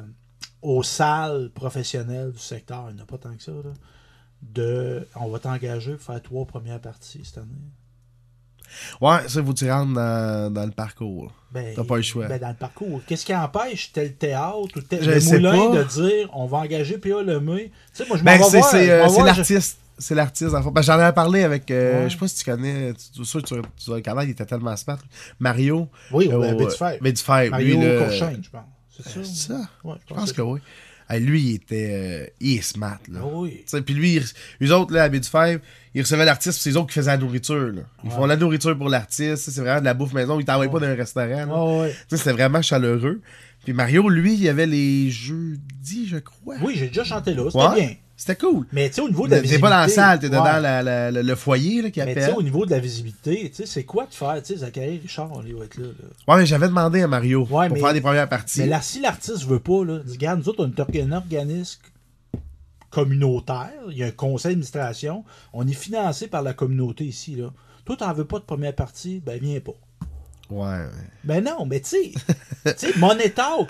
aux 0.63 0.83
salles 0.83 1.51
professionnelles 1.55 2.33
du 2.33 2.39
secteur? 2.39 2.87
Il 2.91 2.97
n'y 2.97 3.01
en 3.01 3.05
a 3.05 3.07
pas 3.07 3.19
tant 3.19 3.35
que 3.35 3.43
ça, 3.43 3.53
là. 3.53 3.73
De, 4.53 5.09
on 5.17 5.29
va 5.31 5.39
t'engager 5.39 5.93
pour 5.95 6.03
faire 6.03 6.23
trois 6.23 6.45
premières 6.45 6.81
parties 6.81 7.23
cette 7.25 7.39
année. 7.39 7.49
Ouais, 9.01 9.29
ça, 9.29 9.41
que 9.41 9.53
tu 9.53 9.71
rentres 9.71 9.95
dans, 9.95 10.53
dans 10.53 10.65
le 10.67 10.73
parcours. 10.73 11.33
Ben, 11.53 11.75
T'as 11.77 11.85
pas 11.85 11.97
le 11.97 12.03
choix. 12.03 12.27
ben, 12.27 12.41
dans 12.41 12.49
le 12.49 12.55
parcours. 12.55 13.01
Qu'est-ce 13.07 13.25
qui 13.25 13.35
empêche 13.35 13.93
tel 13.93 14.15
théâtre 14.15 14.77
ou 14.77 14.81
tel 14.81 15.03
Je 15.03 15.11
le 15.37 15.51
moulin 15.51 15.73
pas. 15.73 15.79
de 15.85 15.89
dire 15.89 16.29
on 16.33 16.47
va 16.47 16.59
engager 16.59 16.99
P.A. 16.99 17.23
Lemay? 17.23 17.71
Tu 17.95 18.03
sais, 18.03 18.09
moi, 18.09 18.17
je 18.19 18.23
m'en 18.25 18.31
Ben, 18.33 18.39
vais 18.39 18.45
c'est 18.45 18.59
voir. 18.59 18.71
c'est, 18.71 18.87
je 18.87 18.91
euh, 18.91 19.05
m'en 19.07 19.13
vais, 19.13 19.21
je- 19.21 19.25
l'artiste. 19.39 19.79
C'est 19.97 20.15
l'artiste, 20.17 20.53
le 20.53 20.73
que 20.81 20.83
j'en 20.83 20.95
avais 20.95 21.13
parlé 21.15 21.45
avec. 21.45 21.71
euh, 21.71 22.03
Ouais. 22.03 22.09
Je 22.11 22.15
sais 22.15 22.19
pas 22.19 22.27
si 22.29 22.39
tu 22.39 22.51
connais. 22.51 22.93
Tu, 23.15 23.25
sûr 23.25 23.41
que 23.43 23.47
tu, 23.47 23.55
tu 23.77 23.91
le 23.91 24.01
connaître, 24.01 24.25
il 24.25 24.31
était 24.31 24.45
tellement 24.45 24.75
smart. 24.77 24.99
Mario. 25.39 25.89
Oui, 26.11 26.29
euh. 26.33 26.99
Bédifère, 27.01 27.51
Mario 27.53 27.81
lui, 27.81 27.99
Courchaine, 27.99 28.43
je 28.43 28.51
pense. 28.51 28.65
C'est 28.91 29.03
ça? 29.05 29.21
C'est 29.23 29.53
ça? 29.53 29.61
Ouais, 29.85 29.95
Je 30.09 30.15
pense 30.15 30.33
que 30.33 30.43
oui. 30.43 30.61
Hey, 31.09 31.21
lui, 31.21 31.43
il 31.43 31.55
était. 31.57 31.91
euh, 31.93 32.27
il 32.41 32.57
est 32.59 32.63
smart, 32.63 32.99
là. 33.11 33.21
Ah 33.23 33.27
oui. 33.33 33.65
Puis 33.85 33.95
lui, 33.95 34.15
ils- 34.17 34.67
eux 34.67 34.73
autres, 34.75 34.93
là, 34.95 35.03
à 35.05 35.09
Bédifère, 35.09 35.59
ils 35.95 36.01
recevaient 36.03 36.25
l'artiste, 36.25 36.55
puis 36.61 36.63
c'est 36.63 36.71
eux 36.71 36.79
autres 36.81 36.89
qui 36.89 36.95
faisaient 36.95 37.11
la 37.11 37.19
nourriture. 37.19 37.73
Là. 37.73 37.83
Ils 38.03 38.09
Ouais. 38.11 38.15
font 38.17 38.27
la 38.27 38.37
nourriture 38.37 38.77
pour 38.77 38.89
l'artiste, 38.89 39.51
c'est 39.51 39.61
vraiment 39.61 39.81
de 39.81 39.85
la 39.85 39.95
bouffe 39.95 40.13
maison. 40.15 40.41
Ils 40.41 40.45
t'envoient 40.47 40.67
pas 40.69 40.79
Ouais. 40.79 40.81
d'un 40.89 40.95
restaurant. 40.95 41.83
ouais. 41.83 41.95
C'était 42.09 42.33
vraiment 42.33 42.63
chaleureux. 42.63 43.21
Puis 43.65 43.73
Mario, 43.73 44.09
lui, 44.09 44.35
il 44.35 44.43
y 44.43 44.49
avait 44.49 44.67
les 44.67 45.11
jeudis, 45.11 46.07
je 46.09 46.19
crois. 46.19 46.57
Oui, 46.63 46.75
j'ai 46.77 46.89
déjà 46.89 47.05
chanté 47.05 47.35
là. 47.35 47.45
C'était 47.51 47.75
bien. 47.87 47.95
C'était 48.17 48.37
cool. 48.37 48.65
Mais 48.73 48.89
tu 48.89 48.95
sais, 48.97 49.01
au 49.01 49.09
niveau 49.09 49.27
de 49.27 49.33
la 49.33 49.39
T'es 49.39 49.43
visibilité. 49.43 49.61
pas 49.61 49.71
dans 49.71 49.81
la 49.81 49.89
salle, 49.89 50.19
t'es 50.21 50.27
ouais. 50.27 50.33
dans 50.37 50.45
la- 50.45 50.83
la- 50.83 51.11
la- 51.11 51.23
le 51.23 51.35
foyer 51.35 51.83
là, 51.83 51.91
qui 51.91 51.99
Mais 51.99 52.07
tu 52.07 52.11
appelle. 52.13 52.31
sais, 52.31 52.37
au 52.39 52.43
niveau 52.43 52.65
de 52.65 52.71
la 52.71 52.79
visibilité, 52.79 53.51
tu 53.51 53.57
sais, 53.57 53.67
c'est 53.67 53.83
quoi 53.85 54.07
de 54.07 54.15
faire? 54.15 54.41
Tu 54.41 54.53
sais, 54.55 54.61
Zachary 54.61 54.99
Richard, 55.03 55.43
lui, 55.43 55.53
va 55.53 55.65
être 55.65 55.77
là. 55.79 55.87
là. 55.89 55.93
Ouais, 56.35 56.41
mais 56.41 56.47
j'avais 56.47 56.69
demandé 56.69 57.03
à 57.03 57.09
Mario 57.09 57.41
Ouais, 57.51 57.67
pour 57.69 57.77
mais- 57.77 57.81
faire 57.83 57.93
des 57.93 58.01
premières 58.01 58.29
parties. 58.29 58.61
Mais 58.61 58.67
là, 58.67 58.81
si 58.81 59.01
l'artiste 59.01 59.45
veut 59.47 59.59
pas, 59.59 59.85
là, 59.85 59.99
dis, 60.05 60.13
regarde, 60.13 60.39
nous 60.41 60.49
autres, 60.49 60.65
on 60.65 60.71
est 60.71 61.01
un 61.03 61.13
organisme 61.13 61.81
communautaire, 62.91 63.73
il 63.91 63.99
y 63.99 64.05
a 64.05 64.07
un 64.07 64.11
conseil 64.13 64.53
d'administration, 64.53 65.25
on 65.53 65.67
est 65.67 65.73
financé 65.73 66.29
par 66.29 66.43
la 66.43 66.55
communauté 66.55 67.05
ici. 67.05 67.35
Là. 67.35 67.53
Toi, 67.85 67.97
t'en 67.97 68.13
veux 68.13 68.25
pas 68.25 68.39
de 68.39 68.45
première 68.45 68.75
partie, 68.75 69.21
ben 69.25 69.39
viens 69.41 69.59
pas. 69.61 69.75
Ouais. 70.55 70.87
Ben 71.25 71.43
non, 71.43 71.67
mais 71.67 71.81
tu 71.81 71.89
sais, 71.89 72.13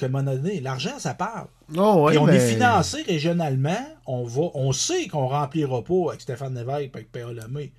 un 0.05 0.09
moment 0.09 0.33
donné, 0.35 0.61
l'argent, 0.61 0.99
ça 0.99 1.15
parle. 1.15 1.47
Oh, 1.75 2.05
ouais, 2.05 2.15
Et 2.15 2.19
on 2.19 2.29
est 2.29 2.47
financé 2.47 3.03
régionalement, 3.03 3.87
on 4.07 4.25
va, 4.25 4.51
on 4.55 4.73
sait 4.73 5.09
qu'on 5.09 5.29
remplira 5.29 5.83
pas 5.83 6.11
avec 6.11 6.21
Stéphane 6.21 6.55
Lévesque 6.55 6.83
et 6.83 6.91
avec 6.95 7.11
P.A. 7.11 7.33
Lemay. 7.33 7.73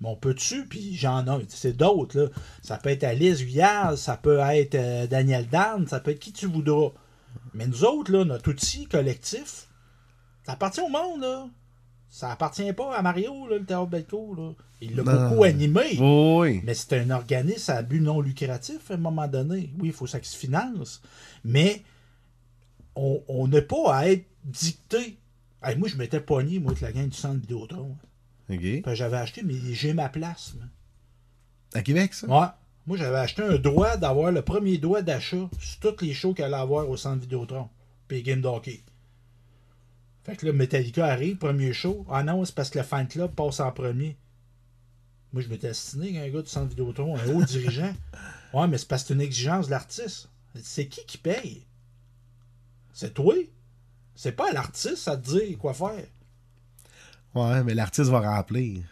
Mais 0.00 0.08
on 0.08 0.16
peut-tu, 0.16 0.66
puis 0.66 0.94
j'en 0.94 1.26
ai, 1.26 1.44
c'est 1.48 1.76
d'autres, 1.76 2.18
là. 2.18 2.28
Ça 2.62 2.78
peut 2.78 2.88
être 2.88 3.04
Alice 3.04 3.44
Guyard, 3.44 3.98
ça 3.98 4.16
peut 4.16 4.38
être 4.38 4.74
euh, 4.74 5.06
Daniel 5.06 5.46
Dan, 5.48 5.86
ça 5.86 6.00
peut 6.00 6.12
être 6.12 6.18
qui 6.18 6.32
tu 6.32 6.46
voudras. 6.46 6.92
Mais 7.52 7.66
nous 7.66 7.84
autres, 7.84 8.10
là, 8.10 8.24
notre 8.24 8.50
outil 8.50 8.86
collectif, 8.86 9.68
ça 10.44 10.52
appartient 10.52 10.80
au 10.80 10.88
monde, 10.88 11.20
là. 11.20 11.46
Ça 12.08 12.30
appartient 12.30 12.72
pas 12.72 12.96
à 12.96 13.02
Mario, 13.02 13.46
là, 13.48 13.58
le 13.58 13.64
Théâtre 13.64 13.86
Belcourt, 13.88 14.36
là. 14.36 14.52
Il 14.80 14.94
l'a 14.94 15.02
beaucoup 15.02 15.44
animé. 15.44 15.98
Oh, 16.00 16.40
oui. 16.42 16.60
Mais 16.64 16.74
c'est 16.74 16.98
un 16.98 17.10
organisme 17.10 17.70
à 17.72 17.82
but 17.82 18.00
non 18.00 18.20
lucratif 18.20 18.90
à 18.90 18.94
un 18.94 18.98
moment 18.98 19.26
donné. 19.26 19.70
Oui, 19.78 19.88
il 19.88 19.92
faut 19.92 20.04
que 20.04 20.10
ça 20.10 20.22
se 20.22 20.36
finance. 20.36 21.02
Mais 21.44 21.82
on 22.94 23.22
on 23.28 23.48
n'a 23.48 23.62
pas 23.62 23.94
à 23.94 24.08
être 24.08 24.26
dicté. 24.44 25.18
Hey, 25.62 25.76
moi, 25.76 25.88
je 25.88 25.96
m'étais 25.96 26.20
pogné, 26.20 26.58
moi, 26.58 26.72
avec 26.72 26.82
la 26.82 26.92
gang 26.92 27.08
du 27.08 27.16
centre 27.16 27.40
Vidéotron. 27.40 27.96
OK. 28.50 28.58
Puis 28.58 28.82
J'avais 28.92 29.16
acheté, 29.16 29.42
mais 29.42 29.54
j'ai 29.72 29.94
ma 29.94 30.08
place. 30.08 30.54
moi. 30.56 30.66
À 31.74 31.82
Québec, 31.82 32.14
ça? 32.14 32.26
Ouais. 32.28 32.46
Moi, 32.86 32.96
j'avais 32.96 33.18
acheté 33.18 33.42
un 33.42 33.56
droit 33.56 33.96
d'avoir 33.96 34.30
le 34.30 34.42
premier 34.42 34.78
droit 34.78 35.02
d'achat 35.02 35.48
sur 35.58 35.80
tous 35.80 36.04
les 36.04 36.14
shows 36.14 36.34
qu'il 36.34 36.44
allait 36.44 36.54
avoir 36.54 36.88
au 36.88 36.96
centre 36.96 37.20
Vidéotron. 37.20 37.68
Puis 38.06 38.18
les 38.18 38.22
games 38.22 38.40
d'hockey. 38.40 38.80
Fait 40.26 40.34
que 40.34 40.44
là, 40.44 40.52
Metallica 40.52 41.06
arrive, 41.06 41.36
premier 41.36 41.72
show. 41.72 42.04
Ah 42.10 42.24
non, 42.24 42.44
c'est 42.44 42.52
parce 42.52 42.68
que 42.68 42.78
le 42.78 42.84
fan 42.84 43.06
club 43.06 43.30
passe 43.30 43.60
en 43.60 43.70
premier. 43.70 44.16
Moi, 45.32 45.40
je 45.40 45.48
m'étais 45.48 45.68
assassiné 45.68 46.18
avec 46.18 46.30
un 46.30 46.34
gars 46.34 46.42
du 46.42 46.48
centre 46.48 46.68
Vidéotron, 46.68 47.16
un 47.16 47.26
haut 47.28 47.44
dirigeant. 47.44 47.92
Ouais, 48.54 48.66
mais 48.68 48.78
c'est 48.78 48.88
parce 48.88 49.02
que 49.02 49.08
c'est 49.08 49.14
une 49.14 49.20
exigence 49.20 49.66
de 49.66 49.72
l'artiste. 49.72 50.30
C'est 50.62 50.86
qui 50.86 51.04
qui 51.04 51.18
paye? 51.18 51.66
C'est 52.94 53.12
toi. 53.12 53.34
C'est 54.14 54.32
pas 54.32 54.50
l'artiste 54.52 55.08
à 55.08 55.16
te 55.16 55.28
dire 55.38 55.58
quoi 55.58 55.74
faire. 55.74 56.06
Ouais, 57.34 57.62
mais 57.64 57.74
l'artiste 57.74 58.08
va 58.08 58.20
remplir. 58.20 58.82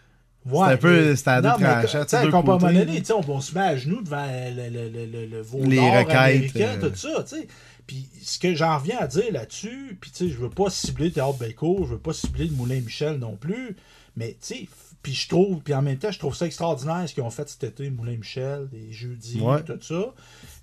Ouais, 0.45 0.67
c'est 0.67 0.73
un 0.73 0.77
peu 0.77 1.17
standard 1.17 1.59
non, 1.59 1.67
mais 1.67 1.73
tranchant, 1.73 2.01
tu 2.01 2.05
tu 2.05 2.11
sais, 2.11 2.17
sais, 2.17 2.23
deux 2.25 2.35
à 2.35 2.39
un 2.39 2.43
moment 2.43 2.59
côtés, 2.59 2.85
donné, 2.85 3.03
on, 3.11 3.31
on 3.33 3.41
se 3.41 3.55
met 3.55 3.61
à 3.63 3.77
genoux 3.77 4.03
devant 4.03 4.27
le, 4.27 4.69
le, 4.69 4.89
le, 4.91 5.07
le, 5.07 5.27
le 5.27 5.67
Les 5.67 5.81
requêtes, 5.81 6.57
euh. 6.57 6.91
tout 6.91 6.97
ça, 6.97 7.23
tu 7.23 7.37
sais. 7.37 7.49
Puis 7.87 8.09
ce 8.23 8.39
que 8.39 8.55
j'en 8.55 8.79
reviens 8.79 8.99
à 8.99 9.07
dire 9.07 9.31
là-dessus, 9.33 9.99
puis 10.01 10.11
tu 10.11 10.17
sais, 10.17 10.29
je 10.31 10.39
veux 10.39 10.49
pas 10.51 10.71
cibler 10.71 11.11
Théâtre 11.13 11.37
Belco, 11.39 11.85
je 11.85 11.91
veux 11.95 11.99
pas 11.99 12.13
cibler 12.15 12.47
le 12.47 12.55
Moulin 12.55 12.81
Michel 12.81 13.19
non 13.19 13.37
plus, 13.37 13.77
mais 14.17 14.31
tu 14.41 14.55
sais, 14.55 14.69
puis 15.03 15.13
je 15.13 15.29
trouve, 15.29 15.61
puis 15.61 15.75
en 15.75 15.83
même 15.83 15.99
temps, 15.99 16.11
je 16.11 16.19
trouve 16.19 16.35
ça 16.35 16.47
extraordinaire 16.47 17.07
ce 17.07 17.13
qu'ils 17.13 17.23
ont 17.23 17.31
fait 17.31 17.47
cet 17.49 17.63
été, 17.65 17.91
Moulin 17.91 18.17
Michel, 18.17 18.69
des 18.71 18.91
jeudis, 18.93 19.39
Ouais. 19.41 19.63
tout 19.63 19.79
ça. 19.83 20.15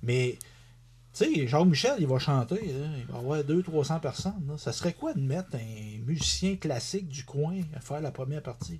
Mais, 0.02 0.40
tu 1.14 1.26
sais, 1.36 1.48
Jean-Michel, 1.48 1.98
il 2.00 2.08
va 2.08 2.18
chanter, 2.18 2.56
là, 2.56 2.88
il 2.98 3.06
va 3.06 3.20
avoir 3.20 3.44
200-300 3.44 4.00
personnes. 4.00 4.44
là. 4.48 4.58
Ça 4.58 4.72
serait 4.74 4.94
quoi 4.94 5.14
de 5.14 5.20
mettre 5.20 5.50
un 5.56 6.00
musicien 6.08 6.56
classique 6.56 7.08
du 7.08 7.24
coin 7.24 7.60
à 7.76 7.82
faire 7.82 8.02
la 8.02 8.10
première 8.12 8.42
partie? 8.42 8.80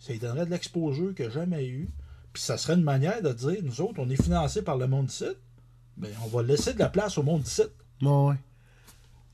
Ça 0.00 0.12
lui 0.12 0.18
donnerait 0.18 0.46
de 0.46 0.50
l'exposure 0.50 1.14
qu'il 1.14 1.26
n'a 1.26 1.30
jamais 1.30 1.66
eu. 1.66 1.88
Puis 2.32 2.42
ça 2.42 2.56
serait 2.56 2.74
une 2.74 2.82
manière 2.82 3.22
de 3.22 3.32
dire, 3.32 3.58
nous 3.62 3.80
autres, 3.82 3.98
on 4.00 4.08
est 4.08 4.20
financés 4.20 4.62
par 4.62 4.76
le 4.78 4.86
monde 4.88 5.06
d'ici. 5.06 5.24
Ben, 6.00 6.08
on 6.24 6.36
va 6.36 6.42
laisser 6.42 6.72
de 6.72 6.78
la 6.78 6.88
place 6.88 7.18
au 7.18 7.22
monde 7.22 7.42
d'ici. 7.42 7.62
Ouais, 8.02 8.08
ouais. 8.08 8.34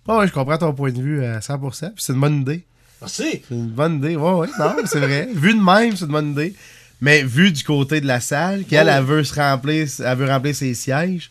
Ouais, 0.09 0.17
ouais, 0.19 0.27
je 0.29 0.33
comprends 0.33 0.59
ton 0.59 0.73
point 0.73 0.91
de 0.93 1.01
vue 1.01 1.25
à 1.25 1.39
100%. 1.41 1.91
puis 1.95 2.05
c'est 2.05 2.13
une 2.13 2.21
bonne 2.21 2.41
idée. 2.43 2.65
Merci! 3.01 3.43
C'est 3.49 3.55
une 3.55 3.69
bonne 3.69 3.97
idée. 3.97 4.17
Ouais, 4.17 4.33
ouais. 4.33 4.49
Non, 4.59 4.75
c'est 4.85 5.01
vrai. 5.01 5.29
Vu 5.35 5.55
de 5.55 5.61
même, 5.63 5.97
c'est 5.97 6.05
une 6.07 6.13
bonne 6.13 6.31
idée. 6.33 6.55
Mais 7.01 7.23
vu 7.23 7.53
du 7.53 7.63
côté 7.63 8.01
de 8.01 8.07
la 8.07 8.21
salle, 8.21 8.65
qu'elle 8.65 8.87
Ouais. 8.87 8.93
elle 8.95 9.05
veut 9.05 9.23
se 9.25 9.35
remplir, 9.35 9.87
elle 10.05 10.17
veut 10.17 10.27
remplir 10.29 10.55
ses 10.55 10.73
sièges, 10.75 11.31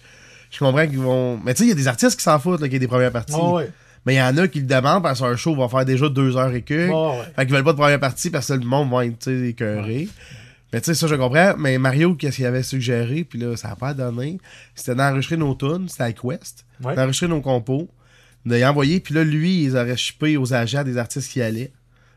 je 0.52 0.60
comprends 0.60 0.86
qu'ils 0.88 1.00
vont. 1.00 1.40
Mais 1.44 1.54
tu 1.54 1.60
sais, 1.60 1.64
il 1.66 1.70
y 1.70 1.72
a 1.72 1.76
des 1.76 1.88
artistes 1.88 2.18
qui 2.18 2.24
s'en 2.24 2.38
foutent, 2.38 2.62
qu'il 2.62 2.74
y 2.74 2.76
ait 2.76 2.80
des 2.80 2.88
premières 2.88 3.12
parties. 3.12 3.34
Ouais, 3.34 3.52
ouais. 3.54 3.72
Mais 4.06 4.14
il 4.14 4.18
y 4.18 4.22
en 4.22 4.38
a 4.38 4.48
qui 4.48 4.60
le 4.60 4.68
demandent 4.68 5.02
parce 5.02 5.20
qu'un 5.22 5.36
show 5.36 5.56
va 5.56 5.68
faire 5.68 5.84
déjà 5.84 6.08
deux 6.08 6.38
heures 6.38 6.54
et 6.54 6.62
quelques. 6.62 6.94
Ouais. 6.94 7.24
Fait 7.36 7.46
qu'ils 7.48 7.56
veulent 7.56 7.64
pas 7.64 7.72
de 7.74 7.78
première 7.78 8.00
partie 8.00 8.30
parce 8.30 8.48
que 8.50 8.54
le 8.54 8.60
monde 8.60 8.92
va 8.92 9.04
être 9.08 9.28
écœuré. 9.28 10.08
Mais 10.74 10.82
tu 10.82 10.86
sais, 10.86 10.94
ça, 10.96 11.08
je 11.08 11.16
comprends. 11.16 11.56
Mais 11.58 11.78
Mario, 11.78 12.16
qu'est-ce 12.16 12.38
qu'il 12.38 12.46
avait 12.46 12.64
suggéré, 12.64 13.24
puis 13.24 13.40
là, 13.40 13.56
ça 13.56 13.70
n'a 13.70 13.76
pas 13.76 13.94
donné, 13.94 14.40
c'était 14.74 14.96
d'enregistrer 14.96 15.38
nos 15.38 15.56
tunes, 15.56 15.88
c'était 15.90 16.04
avec 16.04 16.24
West, 16.24 16.66
Ouais. 16.84 16.96
d'enregistrer 16.96 17.28
nos 17.28 17.42
compos, 17.42 17.90
de 18.46 18.56
les 18.56 18.66
envoyer, 18.66 19.00
puis 19.00 19.14
là, 19.14 19.24
lui, 19.24 19.64
ils 19.64 19.78
auraient 19.78 19.96
shippé 19.98 20.38
aux 20.38 20.54
agents 20.54 20.84
des 20.84 20.98
artistes 20.98 21.32
qui 21.32 21.42
allaient. 21.42 21.72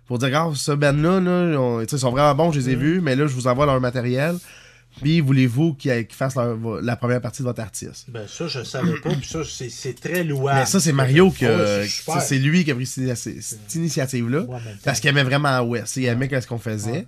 Pour 0.06 0.18
dire, 0.18 0.30
ah, 0.40 0.50
ce 0.54 0.72
band-là, 0.72 1.20
là, 1.20 1.60
on- 1.60 1.80
ils 1.82 1.88
sont 1.98 2.10
vraiment 2.10 2.34
bons, 2.34 2.52
je 2.52 2.58
les 2.60 2.70
ai 2.70 2.74
vus, 2.76 3.00
mais 3.00 3.14
là, 3.14 3.26
je 3.26 3.34
vous 3.34 3.46
envoie 3.46 3.66
leur 3.66 3.80
matériel. 3.80 4.36
Puis, 5.02 5.20
voulez-vous 5.20 5.74
qu'ils 5.74 6.06
fassent 6.10 6.34
leur- 6.34 6.56
la 6.82 6.96
première 6.96 7.20
partie 7.20 7.42
de 7.42 7.46
votre 7.46 7.60
artiste? 7.60 8.06
Ben 8.08 8.26
ça, 8.26 8.48
je 8.48 8.64
savais 8.64 8.98
pas, 9.00 9.10
puis 9.10 9.28
ça, 9.28 9.40
c'est 9.44 10.00
très 10.00 10.24
louable. 10.24 10.60
Mais 10.60 10.66
ça, 10.66 10.80
c'est 10.80 10.92
Mario 10.92 11.30
qui 11.30 11.44
a- 11.46 11.80
Ouais, 11.80 12.20
c'est 12.20 12.38
lui 12.38 12.64
qui 12.64 12.72
a 12.72 12.74
pris 12.74 12.86
cette, 12.86 13.14
cette 13.16 13.74
initiative-là. 13.76 14.40
Ouais, 14.40 14.58
parce 14.84 14.98
qu'il 14.98 15.10
aimait 15.10 15.22
vraiment 15.22 15.60
West. 15.60 15.96
Il 15.98 16.06
aimait 16.06 16.28
ce 16.40 16.46
qu'on 16.48 16.58
faisait. 16.58 17.06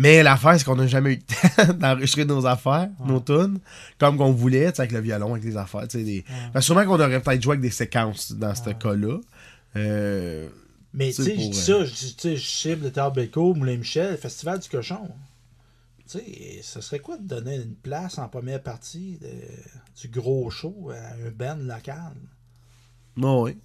Mais 0.00 0.22
l'affaire, 0.22 0.56
c'est 0.56 0.64
qu'on 0.64 0.76
n'a 0.76 0.86
jamais 0.86 1.14
eu 1.14 1.16
le 1.16 1.66
temps 1.66 1.72
d'enregistrer 1.74 2.24
nos 2.24 2.46
affaires, 2.46 2.88
nos 3.04 3.18
tunes, 3.18 3.58
comme 3.98 4.16
qu'on 4.16 4.30
voulait, 4.32 4.66
avec 4.78 4.92
le 4.92 5.00
violon, 5.00 5.32
avec 5.32 5.42
les 5.44 5.56
affaires. 5.56 5.88
Des... 5.88 6.24
Parce 6.52 6.64
que 6.64 6.66
sûrement 6.66 6.84
qu'on 6.84 7.00
aurait 7.00 7.20
peut-être 7.20 7.42
joué 7.42 7.54
avec 7.54 7.62
des 7.62 7.70
séquences 7.70 8.30
dans 8.32 8.54
ce 8.54 8.70
cas-là. 8.70 9.18
Euh, 9.74 10.48
Mais 10.94 11.08
tu 11.12 11.24
sais, 11.24 11.34
je 11.34 11.50
dis 11.50 11.52
ça, 11.54 11.84
je 11.84 11.92
dis, 11.92 12.14
tu 12.14 12.22
sais, 12.28 12.36
je 12.36 12.46
cible 12.46 12.84
le 12.84 12.92
Théâtre 12.92 13.12
Belco, 13.14 13.54
Moulin 13.54 13.76
Michel, 13.76 14.16
Festival 14.16 14.60
du 14.60 14.68
Cochon. 14.68 15.08
Tu 16.08 16.18
sais, 16.20 16.60
ce 16.62 16.80
serait 16.80 17.00
quoi 17.00 17.18
de 17.18 17.26
donner 17.26 17.56
une 17.56 17.74
place 17.74 18.18
en 18.18 18.28
première 18.28 18.62
partie 18.62 19.18
de- 19.20 20.00
du 20.00 20.08
gros 20.08 20.48
show 20.48 20.90
à 20.94 21.26
un 21.26 21.30
band 21.30 21.56
local? 21.60 22.14
bon, 23.16 23.42
oui. 23.44 23.58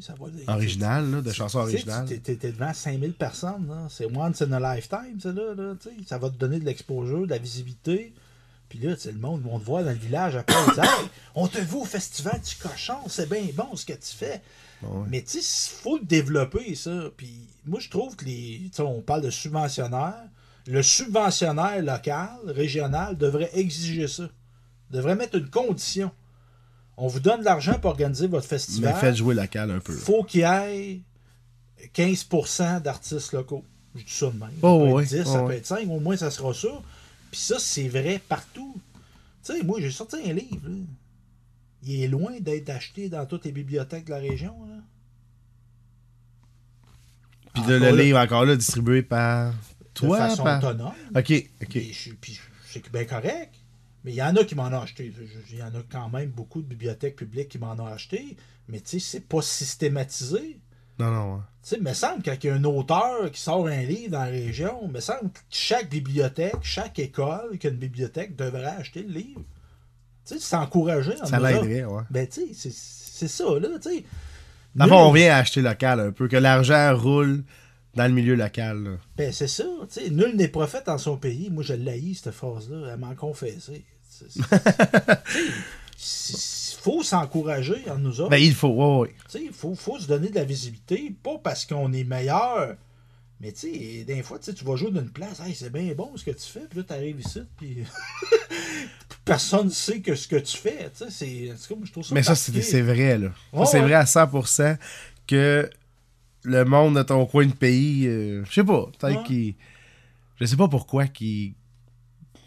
Ça 0.00 0.14
va. 0.18 0.26
Original, 0.54 1.10
là, 1.10 1.20
de 1.22 1.32
chansons 1.32 1.58
originales. 1.60 2.06
tu- 2.06 2.20
t'es 2.20 2.50
devant 2.52 2.72
5000 2.72 3.12
personnes, 3.14 3.70
c'est 3.90 4.06
once 4.06 4.42
in 4.42 4.52
a 4.52 4.74
lifetime, 4.74 5.18
ça, 5.20 5.32
là, 5.32 5.54
là, 5.54 5.74
ça 6.06 6.18
va 6.18 6.30
te 6.30 6.36
donner 6.36 6.58
de 6.58 6.64
l'exposure, 6.64 7.22
de 7.26 7.30
la 7.30 7.38
visibilité. 7.38 8.12
Puis 8.68 8.80
là, 8.80 8.94
le 9.04 9.12
monde 9.18 9.42
vont 9.42 9.60
te 9.60 9.64
voir 9.64 9.84
dans 9.84 9.90
le 9.90 9.96
village 9.96 10.34
après, 10.34 10.56
ils 10.66 10.70
disent 10.70 10.78
Hey, 10.82 11.08
on 11.36 11.46
te 11.46 11.58
voit 11.58 11.82
au 11.82 11.84
festival 11.84 12.40
du 12.40 12.56
cochon, 12.56 12.98
c'est 13.08 13.28
bien 13.28 13.44
bon 13.54 13.76
ce 13.76 13.86
que 13.86 13.92
tu 13.92 14.14
fais. 14.16 14.42
Bon, 14.82 15.02
ouais. 15.02 15.06
Mais 15.08 15.22
tu 15.22 15.40
sais, 15.40 15.72
il 15.76 15.82
faut 15.82 15.98
le 15.98 16.04
développer, 16.04 16.74
ça. 16.74 17.04
Puis 17.16 17.46
moi, 17.64 17.78
je 17.80 17.88
trouve 17.88 18.16
que 18.16 18.24
les. 18.24 18.68
On 18.80 19.00
parle 19.02 19.22
de 19.22 19.30
subventionnaire. 19.30 20.16
Le 20.66 20.82
subventionnaire 20.82 21.80
local, 21.80 22.28
régional, 22.46 23.16
devrait 23.16 23.50
exiger 23.54 24.08
ça. 24.08 24.28
Devrait 24.90 25.14
mettre 25.14 25.36
une 25.36 25.48
condition. 25.48 26.10
On 26.96 27.08
vous 27.08 27.20
donne 27.20 27.40
de 27.40 27.44
l'argent 27.44 27.78
pour 27.78 27.90
organiser 27.90 28.26
votre 28.26 28.44
Mais 28.46 28.58
festival 28.58 28.94
faites 29.00 29.16
jouer 29.16 29.34
local 29.34 29.70
un 29.70 29.80
peu. 29.80 29.92
faut 29.92 30.24
qu'il 30.24 30.40
y 30.40 30.44
ait 30.44 31.00
15% 31.94 32.80
d'artistes 32.82 33.32
locaux. 33.32 33.64
Je 33.94 34.04
dis 34.04 34.12
ça 34.12 34.26
de 34.30 34.38
même. 34.38 34.50
Oh, 34.62 34.80
ça 34.80 34.86
peut 34.86 34.92
ouais, 34.94 35.02
être 35.04 35.08
10, 35.10 35.22
oh, 35.26 35.32
ça 35.32 35.42
peut 35.42 35.52
être 35.52 35.66
5, 35.66 35.88
au 35.90 36.00
moins 36.00 36.16
ça 36.16 36.30
sera 36.30 36.54
ça. 36.54 36.68
Puis 37.30 37.40
ça, 37.40 37.58
c'est 37.58 37.88
vrai 37.88 38.20
partout. 38.28 38.74
Tu 39.44 39.52
sais, 39.52 39.62
moi, 39.62 39.78
j'ai 39.80 39.90
sorti 39.90 40.16
un 40.24 40.32
livre. 40.32 40.68
là. 40.68 40.74
Il 41.82 42.02
est 42.02 42.08
loin 42.08 42.40
d'être 42.40 42.70
acheté 42.70 43.08
dans 43.08 43.26
toutes 43.26 43.44
les 43.44 43.52
bibliothèques 43.52 44.06
de 44.06 44.10
la 44.10 44.18
région. 44.18 44.54
Là. 44.68 44.76
Puis 47.54 47.62
de 47.64 47.72
le 47.74 47.78
là, 47.78 47.92
livre 47.92 48.18
encore 48.18 48.44
là, 48.44 48.56
distribué 48.56 49.02
par 49.02 49.52
de 49.52 49.56
toi. 49.94 50.18
façon 50.18 50.44
par- 50.44 50.58
autonome. 50.64 50.92
Ok, 51.14 51.32
ok. 51.62 51.68
Puis 51.68 51.92
je- 51.92 52.10
puis 52.14 52.40
c'est 52.66 52.90
bien 52.92 53.04
correct. 53.04 53.54
Mais 54.06 54.12
il 54.12 54.16
y 54.16 54.22
en 54.22 54.34
a 54.36 54.44
qui 54.44 54.54
m'en 54.54 54.68
ont 54.68 54.80
acheté. 54.80 55.12
Il 55.50 55.58
y 55.58 55.62
en 55.62 55.66
a 55.74 55.82
quand 55.90 56.08
même 56.08 56.30
beaucoup 56.30 56.62
de 56.62 56.66
bibliothèques 56.68 57.16
publiques 57.16 57.48
qui 57.48 57.58
m'en 57.58 57.72
ont 57.74 57.86
acheté. 57.86 58.36
Mais 58.68 58.80
tu 58.80 58.98
sais, 58.98 58.98
c'est 59.00 59.20
pas 59.28 59.42
systématisé. 59.42 60.58
Non, 60.98 61.10
non. 61.10 61.34
ouais. 61.34 61.40
Tu 61.62 61.68
sais, 61.70 61.76
il 61.78 61.82
me 61.82 61.92
semble 61.92 62.22
que 62.22 62.30
quand 62.30 62.36
il 62.42 62.46
y 62.46 62.50
a 62.50 62.54
un 62.54 62.64
auteur 62.64 63.30
qui 63.30 63.40
sort 63.40 63.66
un 63.66 63.82
livre 63.82 64.12
dans 64.12 64.20
la 64.24 64.30
région, 64.30 64.78
il 64.84 64.92
me 64.92 65.00
semble 65.00 65.30
que 65.32 65.38
chaque 65.50 65.90
bibliothèque, 65.90 66.54
chaque 66.62 66.98
école 67.00 67.58
qui 67.58 67.66
a 67.66 67.70
une 67.70 67.76
bibliothèque 67.76 68.34
devrait 68.36 68.64
acheter 68.64 69.02
le 69.02 69.12
livre. 69.12 69.42
Tu 70.24 70.34
sais, 70.34 70.40
c'est 70.40 70.56
encouragé. 70.56 71.12
en 71.20 71.26
Ça 71.26 71.38
l'aiderait, 71.38 71.84
ouais. 71.84 72.02
Ben, 72.10 72.26
tu 72.26 72.54
sais, 72.54 72.70
c'est- 72.70 73.28
ça, 73.28 73.44
là, 73.58 73.68
tu 73.82 73.90
sais. 73.90 74.04
Nul- 74.76 74.92
on 74.92 75.10
vient 75.12 75.34
à 75.34 75.38
acheter 75.38 75.62
local 75.62 76.00
un 76.00 76.12
peu, 76.12 76.28
que 76.28 76.36
l'argent 76.36 76.96
roule 76.96 77.44
dans 77.94 78.06
le 78.06 78.12
milieu 78.12 78.34
local. 78.36 78.84
là. 78.84 78.90
Ben, 79.16 79.32
c'est 79.32 79.48
ça, 79.48 79.64
tu 79.92 80.00
sais. 80.00 80.10
Nul 80.10 80.36
n'est 80.36 80.48
prophète 80.48 80.88
en 80.88 80.98
son 80.98 81.16
pays. 81.16 81.50
Moi, 81.50 81.62
je 81.62 81.74
l'haïs, 81.74 82.20
cette 82.22 82.32
phrase-là. 82.34 82.90
Elle 82.92 83.00
m'en 83.00 83.14
confessé. 83.14 83.84
Il 85.98 86.78
faut 86.80 87.02
s'encourager 87.02 87.88
en 87.90 87.98
nous 87.98 88.20
autres. 88.20 88.30
Ben, 88.30 88.36
il 88.36 88.54
faut, 88.54 89.06
il 89.34 89.52
faut, 89.52 89.74
faut 89.74 89.98
se 89.98 90.06
donner 90.06 90.28
de 90.28 90.34
la 90.36 90.44
visibilité, 90.44 91.14
pas 91.22 91.38
parce 91.42 91.64
qu'on 91.64 91.92
est 91.92 92.04
meilleur, 92.04 92.76
mais 93.40 93.52
tu 93.52 93.72
sais, 93.72 94.04
des 94.04 94.22
fois, 94.22 94.38
tu 94.38 94.52
vas 94.64 94.76
jouer 94.76 94.90
d'une 94.92 95.10
place, 95.10 95.40
hey, 95.40 95.54
c'est 95.54 95.72
bien 95.72 95.92
bon 95.94 96.10
ce 96.16 96.24
que 96.24 96.30
tu 96.30 96.46
fais, 96.46 96.66
puis 96.68 96.78
là, 96.78 96.84
tu 96.86 96.92
arrives 96.92 97.20
ici, 97.20 97.40
puis 97.56 97.78
personne 99.24 99.66
ne 99.66 99.70
sait 99.70 100.00
que 100.00 100.14
ce 100.14 100.28
que 100.28 100.36
tu 100.36 100.56
fais, 100.56 100.90
c'est, 101.10 101.52
je 101.56 101.92
trouve 101.92 102.04
ça 102.04 102.14
Mais 102.14 102.22
ça, 102.22 102.34
c'est 102.36 102.82
vrai, 102.82 103.18
là. 103.18 103.28
C'est 103.66 103.78
ouais. 103.80 103.82
vrai 103.82 103.94
à 103.94 104.04
100% 104.04 104.76
que 105.26 105.68
le 106.44 106.64
monde 106.64 106.96
de 106.96 107.02
ton 107.02 107.26
coin 107.26 107.46
de 107.46 107.52
pays, 107.52 108.06
euh, 108.06 108.44
je 108.44 108.52
sais 108.52 108.64
pas, 108.64 108.86
peut-être 108.98 109.18
Ouais. 109.18 109.26
qu'il. 109.26 109.54
Je 110.40 110.44
sais 110.44 110.56
pas 110.56 110.68
pourquoi 110.68 111.06
qu'il 111.08 111.54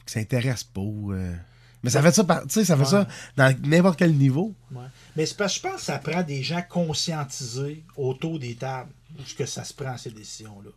qu'il 0.05 0.21
s'intéresse 0.21 0.63
pas. 0.63 0.79
euh. 0.81 1.35
Mais 1.83 1.89
ça 1.89 2.01
fait 2.01 2.11
ça, 2.11 2.23
par- 2.25 2.43
ça 2.49 2.63
fait 2.63 2.73
Ouais. 2.75 2.85
ça 2.85 3.07
dans 3.37 3.55
n'importe 3.67 3.97
quel 3.97 4.13
niveau. 4.13 4.53
Ouais. 4.71 4.83
Mais 5.15 5.25
c'est 5.25 5.37
parce 5.37 5.53
que 5.57 5.59
je 5.59 5.71
pense 5.71 5.79
que 5.81 5.85
ça 5.85 5.97
prend 5.99 6.23
des 6.23 6.43
gens 6.43 6.61
conscientisés 6.69 7.83
autour 7.95 8.37
des 8.39 8.55
tables 8.55 8.91
que 9.37 9.45
ça 9.45 9.63
se 9.63 9.73
prend, 9.73 9.97
ces 9.97 10.11
décisions-là. 10.11 10.71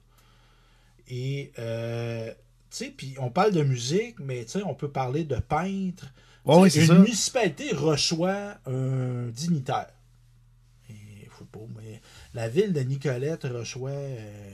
Et, 1.09 1.53
euh, 1.59 2.31
tu 2.31 2.37
sais, 2.71 2.91
puis 2.97 3.15
on 3.19 3.31
parle 3.31 3.53
de 3.53 3.63
musique, 3.63 4.19
mais 4.21 4.45
tu 4.45 4.53
sais, 4.53 4.63
on 4.65 4.75
peut 4.75 4.91
parler 4.91 5.25
de 5.25 5.37
peintre. 5.37 6.07
Ouais, 6.45 6.69
une 6.69 6.87
ça. 6.87 6.95
municipalité 6.95 7.73
reçoit 7.75 8.57
un 8.67 9.29
dignitaire. 9.29 9.91
Il 10.89 11.29
faut 11.31 11.45
pas, 11.45 11.61
mais 11.77 12.01
la 12.35 12.49
ville 12.49 12.73
de 12.73 12.81
Nicolette 12.81 13.45
reçoit 13.45 13.91
euh, 13.91 14.51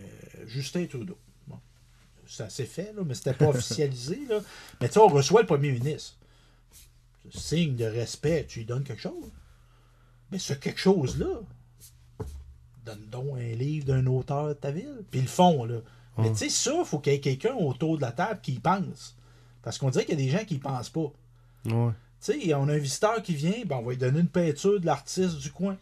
Justin 0.46 0.86
Trudeau. 0.86 1.18
Bon. 1.46 1.58
Ça 2.26 2.48
s'est 2.50 2.66
fait, 2.66 2.92
là, 2.94 3.02
mais 3.06 3.14
c'était 3.14 3.34
pas 3.34 3.46
officialisé. 3.48 4.20
Là. 4.28 4.40
Mais 4.80 4.88
tu 4.88 4.94
sais, 4.94 5.00
on 5.00 5.08
reçoit 5.08 5.40
le 5.42 5.46
premier 5.46 5.72
ministre. 5.72 6.16
Signe 7.32 7.76
de 7.76 7.84
respect, 7.84 8.46
tu 8.48 8.60
lui 8.60 8.66
donnes 8.66 8.84
quelque 8.84 9.02
chose. 9.02 9.30
Mais 10.30 10.38
ce 10.38 10.52
quelque 10.55 10.80
chose-là, 10.80 11.40
donne 12.84 13.06
donc 13.10 13.36
un 13.38 13.55
livre 13.55 13.86
d'un 13.86 14.06
auteur 14.06 14.48
de 14.48 14.52
ta 14.55 14.70
ville. 14.70 15.02
Puis 15.10 15.20
ils 15.20 15.24
le 15.24 15.28
font, 15.28 15.64
là. 15.64 15.78
Mais 16.16 16.30
tu 16.32 16.38
sais, 16.38 16.48
ça, 16.48 16.72
il 16.78 16.84
faut 16.84 16.98
qu'il 16.98 17.12
y 17.12 17.16
ait 17.16 17.20
quelqu'un 17.20 17.55
autour 17.55 17.96
de 17.96 18.02
la 18.02 18.10
table 18.12 18.40
qui 18.42 18.55
y 18.55 18.59
pense. 18.59 19.16
Parce 19.62 19.78
qu'on 19.78 19.90
dirait 19.90 20.05
qu'il 20.05 20.18
y 20.18 20.22
a 20.22 20.24
des 20.24 20.30
gens 20.36 20.44
qui 20.44 20.56
y 20.56 20.59
pensent 20.59 20.90
pas. 20.90 21.12
Ouais. 21.66 21.92
Tu 22.20 22.40
sais, 22.40 22.55
on 22.55 22.68
a 22.68 22.72
un 22.74 22.78
visiteur 22.78 23.22
qui 23.22 23.34
vient, 23.34 23.62
ben 23.66 23.76
on 23.76 23.82
va 23.82 23.90
lui 23.92 23.98
donner 23.98 24.18
une 24.20 24.28
peinture 24.28 24.80
de 24.80 24.86
l'artiste 24.86 25.36
du 25.38 25.52
coin. 25.52 25.76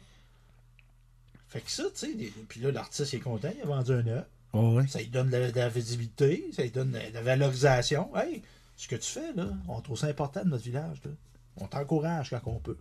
Fait 1.49 1.61
que 1.61 1.71
ça, 1.71 1.85
tu 1.85 1.91
sais, 1.95 2.15
des- 2.15 2.33
puis 2.49 2.61
là, 2.61 2.71
l'artiste 2.73 3.15
est 3.15 3.21
content, 3.21 3.49
il 3.57 3.63
a 3.63 3.67
vendu 3.67 3.93
un 3.93 4.07
œuf. 4.09 4.27
Ouais. 4.53 4.87
Ça 4.89 4.99
lui 4.99 5.07
donne 5.09 5.31
de 5.31 5.37
la, 5.37 5.51
de 5.51 5.57
la 5.59 5.69
visibilité, 5.69 6.45
ça 6.53 6.63
lui 6.63 6.71
donne 6.71 6.91
de 6.91 6.99
la 7.15 7.23
valorisation. 7.23 8.15
Hey, 8.17 8.43
ce 8.77 8.89
que 8.89 8.97
tu 8.97 9.11
fais, 9.11 9.33
là, 9.35 9.49
on 9.69 9.81
trouve 9.81 9.97
ça 9.99 10.07
important 10.09 10.43
de 10.45 10.49
notre 10.51 10.65
village. 10.65 10.99
Là. 11.05 11.11
On 11.57 11.67
t'encourage 11.67 12.31
quand 12.31 12.41
on 12.47 12.59
peut. 12.59 12.79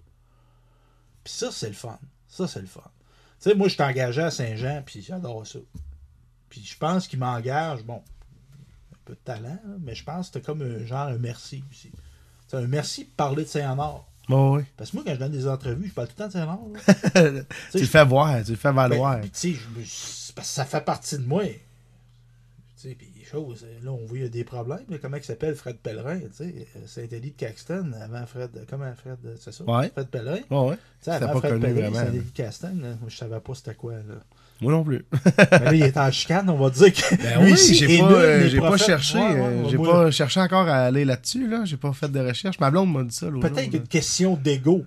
Puis 1.24 1.34
ça, 1.34 1.52
c'est 1.52 1.68
le 1.70 1.74
fun. 1.74 1.98
Ça, 2.28 2.48
c'est 2.48 2.62
le 2.62 2.68
fun. 2.68 2.82
Tu 3.42 3.50
sais, 3.50 3.56
moi, 3.56 3.68
je 3.68 3.74
suis 3.74 3.84
engagé 3.84 4.22
à 4.22 4.32
Saint-Jean, 4.32 4.82
puis 4.86 5.02
j'adore 5.02 5.46
ça. 5.46 5.60
Puis 6.50 6.64
je 6.64 6.78
pense 6.78 7.08
qu'il 7.08 7.20
m'engage, 7.20 7.84
bon, 7.84 8.02
un 8.94 8.98
peu 9.06 9.14
de 9.14 9.20
talent, 9.20 9.60
là, 9.66 9.76
mais 9.82 9.96
je 9.96 10.04
pense 10.04 10.28
que 10.30 10.34
c'était 10.34 10.46
comme 10.46 10.62
un 10.62 10.86
genre 10.86 11.08
un 11.08 11.18
merci 11.18 11.64
aussi. 11.72 11.92
C'est 12.48 12.58
un 12.58 12.68
merci 12.68 13.06
de 13.06 13.10
parler 13.10 13.44
de 13.44 13.50
Saint-Honor. 13.50 14.08
Ouais, 14.30 14.50
ouais. 14.50 14.66
Parce 14.78 14.92
que 14.92 14.98
moi, 14.98 15.04
quand 15.06 15.14
je 15.14 15.20
donne 15.20 15.32
des 15.32 15.48
entrevues, 15.48 15.88
je 15.90 15.94
parle 15.94 16.08
tout 16.08 16.14
le 16.18 16.24
temps 16.24 16.28
de 16.28 16.34
Saint-Honor. 16.34 17.46
tu 17.72 17.80
le 17.80 17.86
fais 17.86 18.06
voir, 18.06 18.44
tu 18.44 18.52
le 18.52 18.58
fais 18.58 18.70
Ben, 18.70 18.88
valoir. 18.88 19.22
puis, 19.22 19.32
tu 19.32 19.56
sais, 19.86 20.34
ça 20.42 20.66
fait 20.66 20.82
partie 20.82 21.18
de 21.18 21.26
moi. 21.26 21.44
Tu 21.46 21.60
sais, 22.76 22.96
puis 22.96 23.08
choses, 23.26 23.66
là, 23.84 23.92
on 23.92 24.06
voit 24.06 24.18
il 24.18 24.24
y 24.24 24.26
a 24.26 24.30
des 24.30 24.44
problèmes. 24.44 24.86
comment 25.02 25.18
il 25.18 25.24
s'appelle 25.24 25.56
Fred 25.56 25.78
Pellerin, 25.78 26.20
Saint-Élie 26.86 27.32
de 27.32 27.36
Caxton, 27.36 27.92
avant 28.02 28.26
Fred, 28.26 28.52
comment 28.70 28.94
Fred, 28.96 29.18
c'est 29.40 29.54
ça? 29.54 29.64
Ouais. 29.64 29.90
Fred 29.90 30.08
Pellerin? 30.08 30.40
Tu 30.48 30.54
Ouais, 30.54 30.70
ouais. 30.70 31.12
avant 31.12 31.40
Fred 31.40 31.54
connu 31.54 31.66
Pellerin, 31.66 31.94
Saint-Élie 31.94 32.20
de 32.20 32.32
Caxton, 32.32 32.78
là, 32.82 32.90
moi, 33.00 33.10
je 33.10 33.18
savais 33.18 33.40
pas 33.40 33.54
c'était 33.54 33.76
quoi, 33.76 33.94
là. 33.94 34.16
Moi 34.62 34.72
non 34.72 34.84
plus. 34.86 35.06
Mais 35.52 35.60
là, 35.60 35.74
il 35.74 35.84
est 35.84 35.98
en 35.98 36.10
chicane, 36.12 36.50
on 36.50 36.58
va 36.58 36.70
dire 36.70 36.94
que 36.94 37.16
Ben 37.22 37.44
oui, 37.44 37.52
ici 37.54 37.76
j'ai 37.76 38.00
pas, 38.00 38.12
euh, 38.12 38.48
j'ai 38.48 38.60
pas 38.60 38.78
cherché, 38.78 39.18
Ouais, 39.18 39.34
ouais, 39.34 39.40
euh, 39.40 39.70
j'ai 39.70 39.78
pas 39.78 40.12
cherché 40.12 40.40
encore 40.40 40.68
à 40.68 40.86
aller 40.86 41.04
là-dessus, 41.04 41.48
là. 41.48 41.66
J'ai 41.66 41.76
pas 41.78 41.92
fait 41.92 42.10
de 42.10 42.20
recherche. 42.20 42.58
Ma 42.60 42.72
blonde 42.72 42.92
m'a 42.94 43.04
dit 43.04 43.14
ça 43.14 43.30
l'autre 43.30 43.50
Peut-être 43.50 43.74
une 43.74 43.88
question 43.88 44.36
d'ego. 44.42 44.86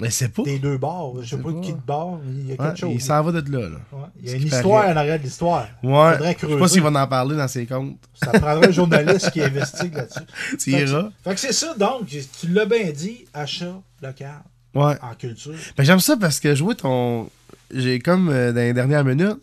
Mais 0.00 0.10
c'est 0.10 0.28
pas. 0.28 0.42
des 0.44 0.58
deux 0.60 0.78
bords. 0.78 1.16
Je 1.22 1.30
sais 1.30 1.42
pas 1.42 1.52
pas. 1.52 1.60
qui 1.60 1.72
de 1.72 1.78
bord, 1.84 2.20
il 2.24 2.50
y 2.50 2.52
a 2.52 2.56
quelque 2.56 2.62
Ouais, 2.70 2.76
chose. 2.76 2.90
il 2.94 3.00
s'en 3.02 3.20
va 3.22 3.32
de 3.32 3.50
là, 3.52 3.68
là. 3.68 3.76
Ouais, 3.90 4.04
Il 4.22 4.28
y 4.30 4.32
a 4.32 4.36
une 4.36 4.46
histoire 4.46 4.82
paraît. 4.82 4.92
en 4.92 4.96
arrière 4.96 5.18
de 5.18 5.24
l'histoire. 5.24 5.66
Ouais. 5.82 6.12
Faudrait 6.12 6.16
Je 6.18 6.26
sais 6.26 6.34
creuser. 6.36 6.58
pas 6.58 6.68
s'il 6.68 6.82
va 6.82 7.02
en 7.02 7.06
parler 7.08 7.36
dans 7.36 7.48
ses 7.48 7.66
comptes. 7.66 7.98
Ça 8.14 8.30
prendrait 8.38 8.68
un 8.68 8.70
journaliste 8.70 9.30
qui 9.32 9.42
investigue 9.42 9.94
là-dessus. 9.94 10.20
Tu 10.58 10.70
iras. 10.70 11.08
Fait 11.24 11.34
que 11.34 11.40
c'est 11.40 11.52
ça, 11.52 11.74
donc, 11.74 12.06
tu 12.06 12.48
l'as 12.48 12.66
bien 12.66 12.90
dit, 12.92 13.24
achat 13.34 13.74
local 14.00 14.34
Ouais. 14.74 14.94
en 15.02 15.14
culture. 15.18 15.54
Ben, 15.76 15.82
j'aime 15.84 15.98
ça 16.00 16.16
parce 16.16 16.38
que 16.38 16.54
jouer 16.54 16.76
ton. 16.76 17.28
J'ai 17.74 17.98
comme, 17.98 18.28
euh, 18.28 18.52
dans 18.52 18.60
les 18.60 18.72
dernières 18.72 19.04
minutes, 19.04 19.40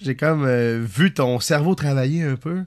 j'ai 0.00 0.14
comme 0.14 0.44
euh, 0.46 0.80
vu 0.86 1.12
ton 1.12 1.40
cerveau 1.40 1.74
travailler 1.74 2.22
un 2.22 2.36
peu. 2.36 2.62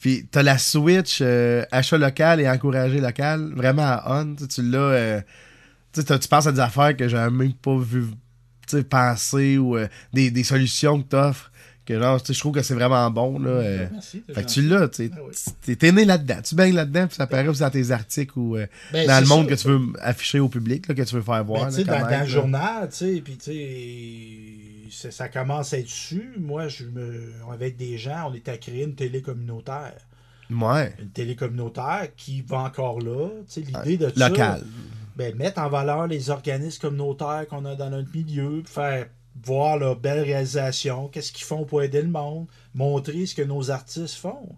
Puis 0.00 0.26
t'as 0.28 0.42
la 0.42 0.58
switch 0.58 1.20
euh, 1.22 1.64
achat 1.70 1.96
local 1.98 2.40
et 2.40 2.48
encourager 2.50 3.00
local 3.00 3.52
vraiment 3.54 3.82
à 3.84 4.02
on. 4.24 4.34
Tu 4.34 4.62
l'as. 4.68 5.22
Tu 5.92 6.04
tu 6.04 6.28
penses 6.28 6.46
à 6.46 6.52
des 6.52 6.60
affaires 6.60 6.96
que 6.96 7.08
j'avais 7.08 7.30
même 7.30 7.52
pas 7.54 7.76
vu 7.76 8.06
tu 8.68 8.82
penser 8.84 9.58
ou 9.58 9.76
euh, 9.76 9.88
des, 10.12 10.30
des 10.30 10.44
solutions 10.44 11.02
que 11.02 11.08
t'offres. 11.08 11.50
Que 11.84 11.98
genre, 12.00 12.22
tu 12.22 12.32
je 12.32 12.38
trouve 12.38 12.52
que 12.52 12.62
c'est 12.62 12.74
vraiment 12.74 13.10
bon. 13.10 13.40
Là, 13.40 13.50
euh. 13.50 13.86
Merci. 13.90 14.22
Fait 14.32 14.44
que 14.44 14.48
tu 14.48 14.62
l'as, 14.62 14.88
tu. 14.88 15.10
Ah 15.12 15.18
oui. 15.26 15.74
T'es- 15.76 15.90
né 15.90 16.04
là-dedans. 16.04 16.40
Tu 16.44 16.54
baignes 16.54 16.76
là-dedans, 16.76 17.08
puis 17.08 17.16
ça 17.16 17.26
paraît 17.26 17.48
aussi 17.48 17.60
dans 17.60 17.70
tes 17.70 17.90
articles 17.90 18.38
ou 18.38 18.56
euh, 18.56 18.66
Ben, 18.92 19.04
dans 19.04 19.20
le 19.20 19.26
monde 19.26 19.48
que 19.48 19.54
tu 19.54 19.66
veux 19.66 19.80
afficher 20.00 20.38
au 20.38 20.48
public, 20.48 20.86
là, 20.86 20.94
que 20.94 21.02
tu 21.02 21.14
veux 21.16 21.22
faire 21.22 21.44
voir. 21.44 21.64
Ben, 21.64 21.70
tu 21.72 21.82
là, 21.84 21.92
sais, 21.92 22.00
dans, 22.04 22.08
dans 22.08 22.20
le 22.20 22.26
journal, 22.26 22.88
tu 22.88 23.20
puis 23.20 23.36
tu 23.36 25.10
ça 25.10 25.28
commence 25.28 25.72
à 25.74 25.78
être 25.78 25.88
su. 25.88 26.34
Moi, 26.38 26.68
je 26.68 26.84
me, 26.84 27.32
avec 27.52 27.76
des 27.76 27.98
gens, 27.98 28.30
on 28.30 28.34
est 28.34 28.48
à 28.48 28.58
créer 28.58 28.84
une 28.84 28.94
télé 28.94 29.20
communautaire. 29.20 29.96
Ouais. 30.50 30.94
Une 31.00 31.10
télé 31.10 31.34
communautaire 31.34 32.08
qui 32.16 32.42
va 32.42 32.58
encore 32.58 33.00
là. 33.00 33.28
Tu 33.48 33.64
sais, 33.64 33.66
l'idée 33.84 33.96
de 33.96 34.12
ça, 34.16 34.28
Local. 34.28 34.62
Ben, 35.16 35.34
mettre 35.36 35.60
en 35.60 35.68
valeur 35.68 36.06
les 36.06 36.30
organismes 36.30 36.80
communautaires 36.80 37.46
qu'on 37.48 37.64
a 37.64 37.74
dans 37.74 37.90
notre 37.90 38.14
milieu, 38.14 38.62
faire 38.66 39.06
voir 39.44 39.78
leurs 39.78 39.96
belles 39.96 40.24
réalisations, 40.24 41.08
qu'est-ce 41.08 41.32
qu'ils 41.32 41.46
font 41.46 41.64
pour 41.64 41.82
aider 41.82 42.02
le 42.02 42.08
monde, 42.08 42.46
montrer 42.74 43.26
ce 43.26 43.34
que 43.34 43.42
nos 43.42 43.70
artistes 43.70 44.16
font. 44.16 44.48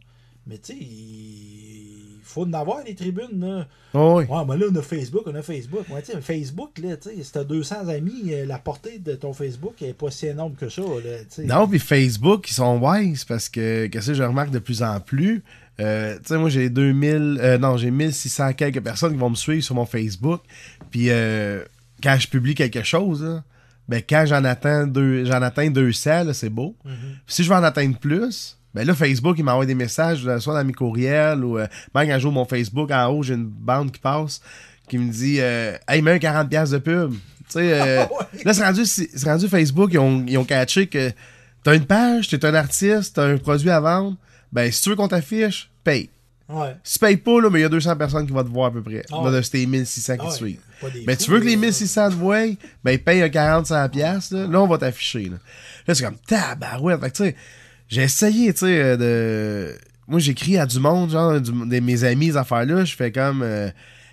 Mais 0.46 0.58
tu 0.58 0.72
sais, 0.72 0.78
il 0.78 2.20
faut 2.22 2.44
en 2.44 2.52
avoir 2.52 2.84
des 2.84 2.94
tribunes. 2.94 3.40
Là. 3.40 3.66
Oh, 3.94 4.16
oui. 4.18 4.24
Ouais, 4.24 4.44
mais 4.46 4.58
là, 4.58 4.66
on 4.70 4.76
a 4.76 4.82
Facebook, 4.82 5.22
on 5.26 5.34
a 5.34 5.42
Facebook. 5.42 5.88
Ouais, 5.88 6.02
tu 6.02 6.12
sais, 6.12 6.20
Facebook, 6.20 6.78
là, 6.78 6.96
tu 6.96 7.10
sais, 7.10 7.22
si 7.22 7.32
t'as 7.32 7.44
200 7.44 7.88
amis, 7.88 8.32
euh, 8.32 8.44
la 8.44 8.58
portée 8.58 8.98
de 8.98 9.14
ton 9.14 9.32
Facebook 9.32 9.80
n'est 9.80 9.94
pas 9.94 10.10
si 10.10 10.26
énorme 10.26 10.54
que 10.54 10.68
ça. 10.68 10.82
Là. 10.82 11.44
Non, 11.44 11.66
puis 11.66 11.78
Facebook, 11.78 12.50
ils 12.50 12.54
sont 12.54 12.78
wise 12.78 13.24
parce 13.24 13.48
que, 13.48 13.86
qu'est-ce 13.86 14.08
que 14.08 14.14
je 14.14 14.22
remarque 14.22 14.50
de 14.50 14.58
plus 14.58 14.82
en 14.82 15.00
plus? 15.00 15.42
Euh, 15.80 16.14
tu 16.16 16.28
sais, 16.28 16.38
moi, 16.38 16.48
j'ai 16.50 16.70
2000, 16.70 17.38
euh, 17.40 17.58
non, 17.58 17.76
j'ai 17.76 17.90
1600 17.90 18.52
quelques 18.52 18.80
personnes 18.80 19.12
qui 19.12 19.18
vont 19.18 19.30
me 19.30 19.34
suivre 19.34 19.62
sur 19.62 19.74
mon 19.74 19.86
Facebook. 19.86 20.40
Puis, 20.90 21.06
euh, 21.10 21.62
quand 22.02 22.16
je 22.18 22.28
publie 22.28 22.54
quelque 22.54 22.82
chose, 22.82 23.22
là, 23.24 23.42
ben, 23.88 24.00
quand 24.08 24.24
j'en 24.26 24.44
atteins, 24.44 24.86
deux, 24.86 25.24
j'en 25.24 25.42
atteins 25.42 25.70
200, 25.70 26.24
là, 26.24 26.34
c'est 26.34 26.48
beau. 26.48 26.76
Puis 26.84 27.34
si 27.34 27.44
je 27.44 27.50
veux 27.50 27.56
en 27.56 27.62
atteindre 27.62 27.98
plus, 27.98 28.58
ben 28.74 28.86
là, 28.86 28.94
Facebook, 28.94 29.36
il 29.38 29.44
m'envoie 29.44 29.66
des 29.66 29.74
messages, 29.74 30.26
euh, 30.26 30.38
soit 30.38 30.54
dans 30.54 30.64
mes 30.64 30.72
courriels 30.72 31.44
ou 31.44 31.58
euh, 31.58 31.66
même 31.94 32.08
quand 32.08 32.18
j'ouvre 32.18 32.34
mon 32.34 32.44
Facebook, 32.44 32.90
en 32.90 33.06
haut, 33.08 33.22
j'ai 33.22 33.34
une 33.34 33.44
bande 33.46 33.92
qui 33.92 34.00
passe 34.00 34.40
qui 34.88 34.98
me 34.98 35.10
dit 35.12 35.36
euh, 35.40 35.76
Hey, 35.88 36.02
mets 36.02 36.12
un 36.12 36.16
40$ 36.16 36.48
piastres 36.48 36.74
de 36.74 36.78
pub. 36.78 37.12
Tu 37.12 37.18
sais, 37.50 37.80
euh, 37.80 38.04
Ouais. 38.34 38.42
là, 38.44 38.54
c'est 38.54 38.64
rendu, 38.64 38.82
rendu 39.24 39.48
Facebook, 39.48 39.90
ils 39.92 39.98
ont, 39.98 40.24
ils 40.26 40.38
ont 40.38 40.44
catché 40.44 40.86
que 40.86 41.12
t'as 41.62 41.74
une 41.76 41.86
page, 41.86 42.28
t'es 42.28 42.44
un 42.44 42.54
artiste, 42.54 43.16
t'as 43.16 43.26
un 43.26 43.36
produit 43.38 43.70
à 43.70 43.80
vendre, 43.80 44.16
ben 44.54 44.72
si 44.72 44.80
tu 44.82 44.88
veux 44.90 44.96
qu'on 44.96 45.08
t'affiche, 45.08 45.70
paye. 45.84 46.08
Ouais. 46.48 46.76
Si 46.82 46.94
tu 46.94 46.98
payes 47.00 47.16
pas, 47.16 47.40
là, 47.40 47.48
mais 47.50 47.58
il 47.60 47.62
y 47.62 47.64
a 47.64 47.68
200 47.70 47.96
personnes 47.96 48.26
qui 48.26 48.32
vont 48.32 48.44
te 48.44 48.48
voir 48.50 48.66
à 48.66 48.70
peu 48.70 48.82
près. 48.82 49.02
Ah 49.10 49.16
Là, 49.16 49.22
ouais. 49.30 49.32
de 49.36 49.42
ces 49.42 49.66
1600 49.66 50.16
qui 50.18 50.26
Ah 50.26 50.30
te 50.30 50.34
suivent. 50.34 50.60
Mais 51.06 51.14
fous, 51.16 51.24
tu 51.24 51.30
veux 51.30 51.40
que 51.40 51.44
les 51.46 51.54
là. 51.56 51.60
1600 51.62 52.10
te 52.10 52.14
voient, 52.14 52.44
ben 52.84 52.98
paye 52.98 53.22
un 53.22 53.28
40 53.30 53.66
100 53.66 53.88
pièces 53.88 54.30
là, 54.30 54.46
là 54.46 54.60
on 54.60 54.66
va 54.66 54.78
t'afficher 54.78 55.24
là. 55.24 55.36
Là 55.86 55.94
c'est 55.94 56.04
comme 56.04 56.16
tabarouette, 56.26 57.00
fait 57.00 57.10
que 57.10 57.16
tu 57.16 57.24
sais, 57.24 57.36
j'ai 57.88 58.02
essayé 58.02 58.52
tu 58.52 58.60
sais 58.60 58.78
euh, 58.82 58.96
de 58.96 59.74
moi 60.06 60.18
j'écris 60.20 60.58
à 60.58 60.66
du 60.66 60.78
monde 60.80 61.10
genre 61.10 61.40
du- 61.40 61.50
de 61.50 61.80
mes 61.80 62.04
amis 62.04 62.26
ces 62.32 62.36
affaires 62.36 62.66
là, 62.66 62.84
je 62.84 62.94
fais 62.94 63.10
comme 63.10 63.40
euh, 63.42 63.70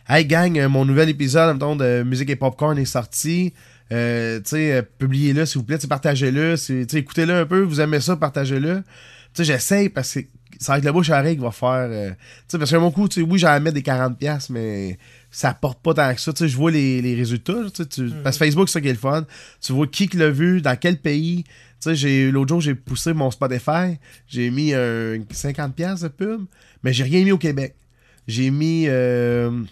hey 0.07 0.25
gang, 0.25 0.57
euh, 0.57 0.69
mon 0.69 0.85
nouvel 0.85 1.09
épisode 1.09 1.53
mettons, 1.53 1.75
de 1.75 2.03
musique 2.03 2.29
et 2.29 2.35
popcorn 2.37 2.77
est 2.77 2.85
sorti. 2.85 3.53
Euh, 3.91 4.39
tu 4.39 4.51
sais, 4.51 4.87
publiez-le 4.99 5.45
s'il 5.45 5.59
vous 5.59 5.65
plaît, 5.65 5.77
partagez-le, 5.89 6.55
écoutez-le 6.95 7.33
un 7.33 7.45
peu, 7.45 7.59
vous 7.61 7.81
aimez 7.81 7.99
ça, 7.99 8.15
partagez-le. 8.15 8.83
Tu 9.33 9.37
sais, 9.37 9.43
j'essaye 9.45 9.89
parce 9.89 10.13
que 10.13 10.19
ça 10.59 10.73
va 10.73 10.77
être 10.77 10.85
le 10.85 10.91
bouche 10.91 11.09
à 11.09 11.19
oreille 11.19 11.35
qui 11.35 11.41
va 11.41 11.51
faire. 11.51 11.87
euh, 11.89 12.09
tu 12.11 12.15
sais, 12.49 12.57
parce 12.59 12.69
que 12.69 12.75
mon 12.77 12.91
coup, 12.91 13.07
oui, 13.17 13.39
j'en 13.39 13.59
mets 13.59 13.71
des 13.71 13.81
40$, 13.81 14.47
mais 14.51 14.97
ça 15.31 15.49
apporte 15.49 15.81
pas 15.81 15.93
tant 15.93 16.13
que 16.13 16.21
ça. 16.21 16.33
Tu 16.33 16.39
sais, 16.39 16.49
je 16.49 16.55
vois 16.55 16.71
les, 16.71 17.01
les 17.01 17.15
résultats. 17.15 17.63
tu 17.73 18.09
Parce 18.23 18.37
que 18.37 18.45
Facebook, 18.45 18.69
c'est 18.69 18.73
ça 18.73 18.81
qui 18.81 18.89
est 18.89 18.93
le 18.93 18.97
fun. 18.97 19.25
Tu 19.61 19.73
vois 19.73 19.87
qui 19.87 20.07
l'a 20.13 20.29
vu, 20.29 20.61
dans 20.61 20.75
quel 20.75 20.97
pays. 20.97 21.45
Tu 21.81 21.95
sais, 21.95 22.31
l'autre 22.31 22.49
jour, 22.49 22.61
j'ai 22.61 22.75
poussé 22.75 23.13
mon 23.13 23.31
Spotify. 23.31 23.97
J'ai 24.27 24.51
mis 24.51 24.73
un 24.73 25.17
50$ 25.17 26.03
de 26.03 26.07
pub, 26.09 26.45
mais 26.83 26.93
j'ai 26.93 27.03
rien 27.03 27.23
mis 27.23 27.31
au 27.31 27.39
Québec. 27.39 27.75
J'ai 28.27 28.51
mis 28.51 28.85
euh, 28.87 29.63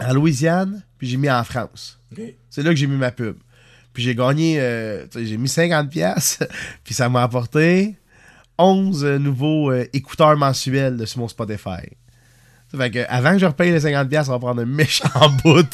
en 0.00 0.14
Louisiane, 0.14 0.82
puis 0.98 1.06
j'ai 1.06 1.16
mis 1.16 1.30
en 1.30 1.44
France. 1.44 2.00
C'est 2.50 2.62
là 2.62 2.70
que 2.70 2.76
j'ai 2.76 2.88
mis 2.88 2.96
ma 2.96 3.12
pub. 3.12 3.36
Puis 3.92 4.02
j'ai 4.02 4.14
gagné, 4.14 4.60
euh, 4.60 5.06
j'ai 5.14 5.36
mis 5.36 5.48
50 5.48 5.90
pièces 5.90 6.38
puis 6.84 6.94
ça 6.94 7.08
m'a 7.08 7.22
apporté 7.22 7.96
11 8.58 9.04
euh, 9.04 9.18
nouveaux 9.18 9.70
euh, 9.70 9.86
écouteurs 9.92 10.36
mensuels 10.36 11.06
sur 11.06 11.20
mon 11.20 11.28
Spotify. 11.28 11.96
Fait 12.76 12.90
que 12.90 12.98
avant 13.08 13.32
que 13.32 13.38
je 13.38 13.46
repaye 13.46 13.72
les 13.72 13.80
50 13.80 14.08
pièces, 14.10 14.26
ça 14.26 14.32
va 14.32 14.38
prendre 14.38 14.60
un 14.60 14.66
méchant 14.66 15.08
bout. 15.44 15.66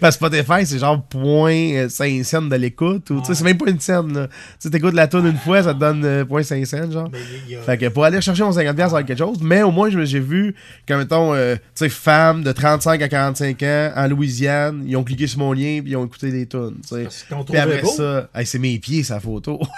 Parce 0.00 0.16
que 0.16 0.26
Spotify, 0.26 0.64
c'est 0.64 0.78
genre 0.78 1.04
0.5 1.12 2.22
cents 2.24 2.42
de 2.42 2.54
l'écoute. 2.54 3.10
ou 3.10 3.18
tu 3.20 3.26
sais, 3.26 3.34
C'est 3.34 3.42
même 3.44 3.58
pas 3.58 3.68
une 3.68 3.80
scène. 3.80 4.12
là. 4.14 4.28
Tu 4.28 4.32
sais, 4.60 4.70
t'écoutes 4.70 4.94
la 4.94 5.08
tune 5.08 5.26
une 5.26 5.36
fois, 5.36 5.62
ça 5.64 5.74
te 5.74 5.80
donne 5.80 6.04
euh, 6.04 6.24
0.5 6.24 6.64
cents, 6.66 6.90
genre. 6.90 7.10
A- 7.12 7.62
Fait 7.66 7.78
que 7.78 7.88
pour 7.88 8.04
aller 8.04 8.20
chercher 8.20 8.44
mon 8.44 8.52
50$, 8.52 8.76
ça 8.76 8.86
va 8.88 9.00
être 9.00 9.06
quelque 9.06 9.18
chose. 9.18 9.38
Mais 9.42 9.62
au 9.64 9.72
moins, 9.72 9.90
je 9.90 9.98
me- 9.98 10.04
j'ai 10.04 10.20
vu 10.20 10.54
que, 10.86 10.94
mettons, 10.94 11.34
euh, 11.34 11.56
tu 11.56 11.60
sais, 11.74 11.88
femmes 11.88 12.44
de 12.44 12.52
35 12.52 13.02
à 13.02 13.08
45 13.08 13.60
ans 13.64 13.92
en 13.96 14.06
Louisiane, 14.06 14.84
ils 14.86 14.96
ont 14.96 15.02
cliqué 15.02 15.26
sur 15.26 15.40
mon 15.40 15.52
lien 15.52 15.80
puis 15.82 15.90
ils 15.92 15.96
ont 15.96 16.06
écouté 16.06 16.30
les 16.30 16.46
tunes. 16.46 16.76
Puis 16.88 17.58
après 17.58 17.82
beau. 17.82 17.88
ça, 17.88 18.28
hey, 18.36 18.46
c'est 18.46 18.60
mes 18.60 18.78
pieds, 18.78 19.02
sa 19.02 19.18
photo. 19.18 19.58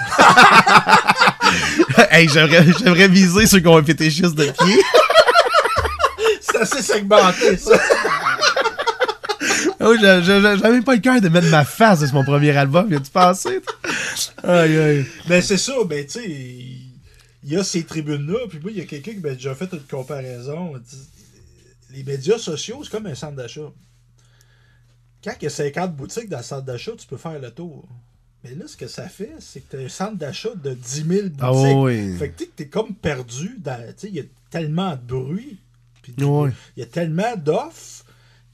hey, 2.10 2.28
j'aimerais, 2.28 2.64
j'aimerais 2.78 3.08
viser 3.08 3.46
ceux 3.46 3.60
qui 3.60 3.68
ont 3.68 3.78
un 3.78 3.82
fétichisme 3.84 4.34
de 4.34 4.44
pieds. 4.44 4.82
C'est 6.64 6.76
assez 6.78 6.82
segmenté, 6.82 7.56
ça. 7.56 7.78
Oh, 9.80 9.94
j'ai- 10.00 10.22
J'avais 10.22 10.80
pas 10.82 10.94
le 10.94 11.00
cœur 11.00 11.20
de 11.20 11.28
mettre 11.28 11.48
ma 11.50 11.64
face 11.64 12.04
sur 12.04 12.14
mon 12.14 12.24
premier 12.24 12.56
album. 12.56 12.88
Viens-tu 12.88 13.10
penser? 13.10 13.60
Aïe, 14.42 14.76
aïe. 14.78 15.06
Ben, 15.28 15.42
c'est 15.42 15.58
ça, 15.58 15.72
ben, 15.86 16.04
tu 16.04 16.12
sais, 16.12 16.24
il 16.28 16.92
y 17.52 17.56
a 17.56 17.62
ces 17.62 17.84
tribunes-là, 17.84 18.38
puis 18.48 18.58
moi, 18.60 18.70
il 18.70 18.78
y 18.78 18.80
a 18.80 18.84
quelqu'un 18.84 19.12
qui 19.12 19.20
m'a 19.20 19.30
déjà 19.34 19.54
fait 19.54 19.68
une 19.72 19.80
comparaison. 19.80 20.72
Les 21.92 22.02
médias 22.02 22.38
sociaux, 22.38 22.80
c'est 22.82 22.90
comme 22.90 23.06
un 23.06 23.14
centre 23.14 23.36
d'achat. 23.36 23.70
Quand 25.22 25.32
il 25.40 25.44
y 25.44 25.46
a 25.46 25.50
50 25.50 25.94
boutiques 25.94 26.28
dans 26.28 26.38
le 26.38 26.42
centre 26.44 26.64
d'achat, 26.64 26.92
tu 26.98 27.06
peux 27.06 27.16
faire 27.16 27.38
le 27.38 27.50
tour. 27.50 27.86
Mais 28.44 28.54
là, 28.54 28.64
ce 28.66 28.76
que 28.76 28.86
ça 28.86 29.08
fait, 29.08 29.32
c'est 29.40 29.60
que 29.60 29.76
tu 29.76 29.82
as 29.82 29.84
un 29.86 29.88
centre 29.88 30.16
d'achat 30.16 30.50
de 30.54 30.72
10 30.74 31.04
000 31.04 31.22
boutiques. 31.28 31.36
Ah 31.40 31.52
oui. 31.52 32.16
Fait 32.16 32.30
que 32.30 32.44
tu 32.44 32.62
es 32.62 32.66
comme 32.66 32.94
perdu. 32.94 33.58
il 34.04 34.14
y 34.14 34.20
a 34.20 34.24
tellement 34.50 34.92
de 34.92 35.00
bruit. 35.02 35.58
Puis. 36.12 36.24
Il 36.76 36.80
y 36.80 36.82
a 36.82 36.86
tellement 36.86 37.36
d'offres 37.36 38.04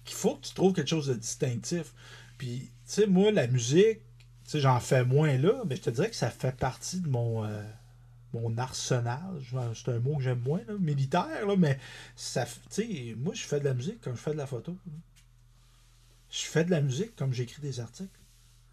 qu'il 0.04 0.16
faut 0.16 0.36
que 0.36 0.46
tu 0.46 0.54
trouves 0.54 0.72
quelque 0.72 0.88
chose 0.88 1.06
de 1.06 1.14
distinctif. 1.14 1.92
Puis, 2.38 2.58
tu 2.60 2.70
sais, 2.86 3.06
moi, 3.06 3.30
la 3.30 3.46
musique, 3.46 4.00
tu 4.44 4.50
sais, 4.50 4.60
j'en 4.60 4.80
fais 4.80 5.04
moins 5.04 5.36
là, 5.38 5.62
mais 5.66 5.76
je 5.76 5.82
te 5.82 5.90
dirais 5.90 6.10
que 6.10 6.16
ça 6.16 6.30
fait 6.30 6.56
partie 6.56 7.00
de 7.00 7.08
mon, 7.08 7.44
euh, 7.44 7.62
mon 8.34 8.56
arsenal. 8.58 9.40
C'est 9.74 9.90
un 9.90 10.00
mot 10.00 10.16
que 10.16 10.22
j'aime 10.22 10.40
moins, 10.40 10.60
là, 10.66 10.74
militaire, 10.78 11.46
là, 11.46 11.56
mais 11.56 11.78
ça, 12.16 12.44
tu 12.44 12.52
sais, 12.70 13.14
moi, 13.16 13.34
je 13.34 13.42
fais 13.42 13.60
de 13.60 13.64
la 13.64 13.74
musique 13.74 14.00
comme 14.00 14.16
je 14.16 14.20
fais 14.20 14.32
de 14.32 14.38
la 14.38 14.46
photo. 14.46 14.76
Je 16.30 16.42
fais 16.42 16.64
de 16.64 16.70
la 16.70 16.80
musique 16.80 17.14
comme 17.14 17.32
j'écris 17.32 17.60
des 17.60 17.78
articles. 17.78 18.08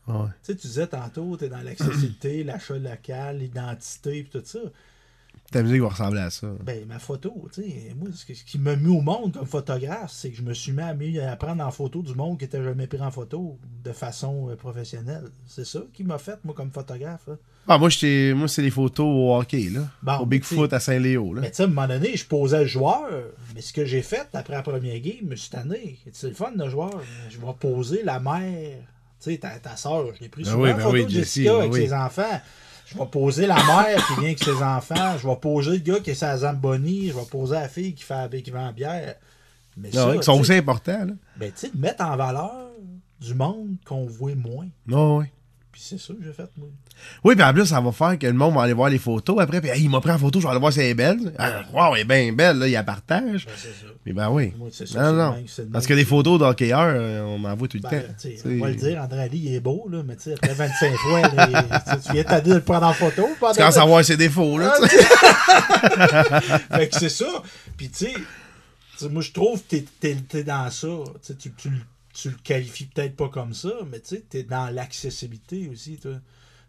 Ouais. 0.08 0.30
Tu 0.44 0.54
sais, 0.54 0.56
tu 0.56 0.68
disais 0.68 0.88
tantôt, 0.88 1.38
tu 1.38 1.46
es 1.46 1.50
dans 1.50 1.62
l'accessibilité, 1.62 2.44
l'achat 2.44 2.78
local, 2.78 3.40
l'identité, 3.40 4.24
puis 4.24 4.40
tout 4.40 4.46
ça. 4.46 4.60
Ta 5.52 5.64
musique 5.64 5.82
va 5.82 5.88
ressembler 5.90 6.22
à 6.22 6.30
ça. 6.30 6.48
Ben, 6.64 6.86
ma 6.88 7.00
photo, 7.00 7.34
tu 7.54 7.64
sais, 7.64 7.96
moi, 7.98 8.10
ce 8.14 8.26
qui- 8.26 8.60
m'a 8.60 8.76
mis 8.76 8.96
au 8.96 9.02
monde 9.02 9.34
comme 9.34 9.48
photographe, 9.48 10.12
c'est 10.12 10.30
que 10.30 10.38
je 10.38 10.44
me 10.44 10.54
suis 10.54 10.72
mis 10.72 11.20
à, 11.20 11.36
prendre 11.36 11.64
en 11.66 11.72
photo 11.72 12.04
du 12.04 12.14
monde 12.14 12.38
qui 12.38 12.46
était 12.46 12.64
jamais 12.64 12.86
pris 12.86 13.02
en 13.02 13.10
photo 13.10 13.58
de 13.84 13.92
façon 13.92 14.50
euh, 14.50 14.56
professionnelle. 14.56 15.26
C'est 15.48 15.66
ça 15.66 15.80
qui 15.94 16.04
m'a 16.04 16.20
fait, 16.20 16.38
moi, 16.44 16.54
comme 16.54 16.72
photographe. 16.72 17.28
là. 17.28 17.36
Ah, 17.68 17.78
moi, 17.78 17.90
moi 18.36 18.48
c'est 18.48 18.62
les 18.62 18.70
photos 18.72 19.06
au 19.06 19.36
hockey, 19.36 19.70
là. 19.72 19.82
Bon, 20.04 20.18
au 20.20 20.26
Bigfoot 20.26 20.72
à 20.74 20.80
Saint-Léo. 20.80 21.34
Mais 21.36 21.50
tu 21.50 21.58
sais, 21.58 21.64
à 21.64 21.66
un 21.66 21.70
moment 21.70 21.88
donné, 21.88 22.16
je 22.16 22.26
posais 22.26 22.60
le 22.62 22.66
joueur, 22.68 23.10
mais 23.56 23.62
ce 23.62 23.74
que 23.74 23.86
j'ai 23.86 24.02
fait 24.02 24.28
après 24.34 24.54
la 24.54 24.62
première 24.62 25.00
game, 25.00 25.16
je 25.22 25.26
me 25.26 25.36
suis 25.36 25.50
tanné. 25.50 25.98
C'est 26.14 26.30
le 26.30 26.34
fun, 26.36 26.52
le 26.56 26.70
joueur. 26.70 27.02
Je 27.30 27.38
vais 27.38 27.54
poser 27.60 28.04
la 28.04 28.20
mère. 28.20 28.78
Tu 29.22 29.32
sais, 29.32 29.38
ta, 29.38 29.50
ta 29.60 29.76
soeur, 29.76 30.14
je 30.16 30.22
l'ai 30.22 30.30
pris 30.30 30.44
Ben 30.44 30.52
souvent 30.52 30.64
oui, 30.64 30.72
en 30.72 30.76
ben 30.78 30.82
photo 30.84 30.94
oui, 30.96 31.04
de 31.06 31.10
Jessie, 31.10 31.42
Jessica 31.44 31.54
ben 31.54 31.60
avec 31.60 31.74
oui. 31.74 31.88
ses 31.88 31.94
enfants. 31.94 32.42
Je 32.92 32.98
vais 32.98 33.06
poser 33.06 33.46
la 33.46 33.56
mère 33.56 34.08
qui 34.08 34.14
vient 34.14 34.24
avec 34.24 34.44
ses 34.44 34.64
enfants. 34.64 35.18
Je 35.22 35.28
vais 35.28 35.36
poser 35.36 35.72
le 35.72 35.78
gars 35.78 36.00
qui 36.00 36.12
est 36.12 36.16
sa 36.16 36.38
Zamboni. 36.38 37.10
Je 37.10 37.14
vais 37.14 37.26
poser 37.30 37.56
la 37.56 37.70
fille 37.70 37.94
qui, 37.94 38.04
fait, 38.04 38.42
qui 38.42 38.50
vend 38.50 38.66
la 38.66 38.72
bière. 38.72 39.16
Mais 39.78 39.92
ça, 39.92 40.16
qui 40.18 40.24
sont 40.24 40.40
aussi 40.40 40.54
importants, 40.54 41.06
là. 41.06 41.14
ben, 41.38 41.52
tu 41.52 41.58
sais, 41.58 41.70
de 41.70 41.78
mettre 41.78 42.04
en 42.04 42.18
valeur 42.18 42.72
du 43.22 43.34
monde 43.34 43.76
qu'on 43.86 44.06
voit 44.06 44.36
moins. 44.36 44.68
Ah, 44.92 45.18
ouais. 45.18 45.32
Puis 45.80 45.88
c'est 45.92 45.98
ça 45.98 46.14
que 46.14 46.22
j'ai 46.22 46.34
fait, 46.34 46.50
moi. 46.58 46.68
Oui, 47.24 47.36
puis 47.36 47.44
en 47.46 47.54
plus, 47.54 47.66
ça 47.66 47.80
va 47.80 47.94
faire 47.94 48.20
que 48.20 48.28
le 48.28 48.34
monde 48.34 48.54
va 48.54 48.64
aller 48.64 48.74
voir 48.74 48.90
les 48.90 48.98
photos 48.98 49.40
après. 49.40 49.62
Puis, 49.62 49.70
hey, 49.70 49.82
il 49.84 49.90
m'a 49.90 50.02
pris 50.02 50.12
en 50.12 50.18
photo, 50.18 50.42
je 50.42 50.44
vais 50.46 50.50
aller 50.52 50.60
voir 50.60 50.74
si 50.74 50.82
elle 50.82 50.88
est 50.88 50.94
belle. 50.94 51.34
Ah, 51.40 51.62
wow, 51.74 51.96
elle 51.96 52.02
est 52.02 52.04
bien 52.04 52.34
belle, 52.34 52.58
là, 52.58 52.68
il 52.68 52.74
la 52.74 52.84
partage. 52.84 53.46
Ben, 53.46 53.54
c'est 53.56 53.70
ça. 53.70 53.86
Mais 54.06 54.12
ben 54.12 54.30
oui. 54.30 54.52
Moi, 54.58 54.68
c'est 54.74 54.86
ça. 54.86 55.04
Non, 55.04 55.14
non. 55.14 55.32
même- 55.38 55.46
c'est 55.48 55.72
Parce 55.72 55.88
que 55.88 55.94
les 55.94 56.04
photos 56.04 56.38
d'hockeyeurs, 56.38 56.96
euh, 56.98 57.22
on 57.22 57.42
en 57.46 57.56
voit 57.56 57.70
tout 57.70 57.78
le 57.78 57.84
Ben, 57.84 58.02
temps. 58.02 58.08
tu 58.20 58.28
sais, 58.30 58.36
Tu 58.36 58.42
sais, 58.42 58.50
on 58.50 58.60
va 58.60 58.70
le 58.72 58.76
dire, 58.76 59.02
André 59.02 59.22
Ali, 59.22 59.38
il 59.38 59.56
est 59.56 59.62
beau, 59.62 59.88
là, 59.90 60.04
mais 60.06 60.18
tu 60.18 60.24
sais, 60.24 60.34
après 60.34 60.54
25 60.54 60.96
fois, 60.96 61.22
tu 61.30 62.12
viens 62.12 62.24
t'as 62.26 62.42
dit 62.42 62.50
de 62.50 62.56
le 62.56 62.62
prendre 62.62 62.88
en 62.88 62.94
photo. 62.94 63.26
Tu 63.34 63.40
commences 63.58 63.78
à 63.78 63.86
voir 63.86 64.04
ses 64.04 64.18
défauts, 64.18 64.58
là. 64.58 64.74
Fait 66.76 66.90
que 66.90 67.00
c'est 67.00 67.08
ça. 67.08 67.42
Puis 67.78 67.90
tu 67.90 68.08
sais, 68.08 69.10
moi 69.10 69.22
je 69.22 69.32
trouve 69.32 69.62
que 69.62 69.68
t'es, 69.78 69.86
t'es, 70.02 70.16
t'es 70.28 70.44
dans 70.44 70.70
ça. 70.70 70.88
Tu, 71.26 71.52
tu, 71.52 71.70
tu, 72.22 72.30
le- 72.30 72.36
qualifies 72.44 72.86
peut-être 72.86 73.16
pas 73.16 73.30
comme 73.30 73.54
ça, 73.54 73.72
mais 73.92 74.00
tu 74.00 74.16
sais, 74.16 74.24
t'es 74.30 74.44
dans 74.44 74.74
l'accessibilité 74.74 75.70
aussi, 75.72 75.98
toi. 75.98 76.14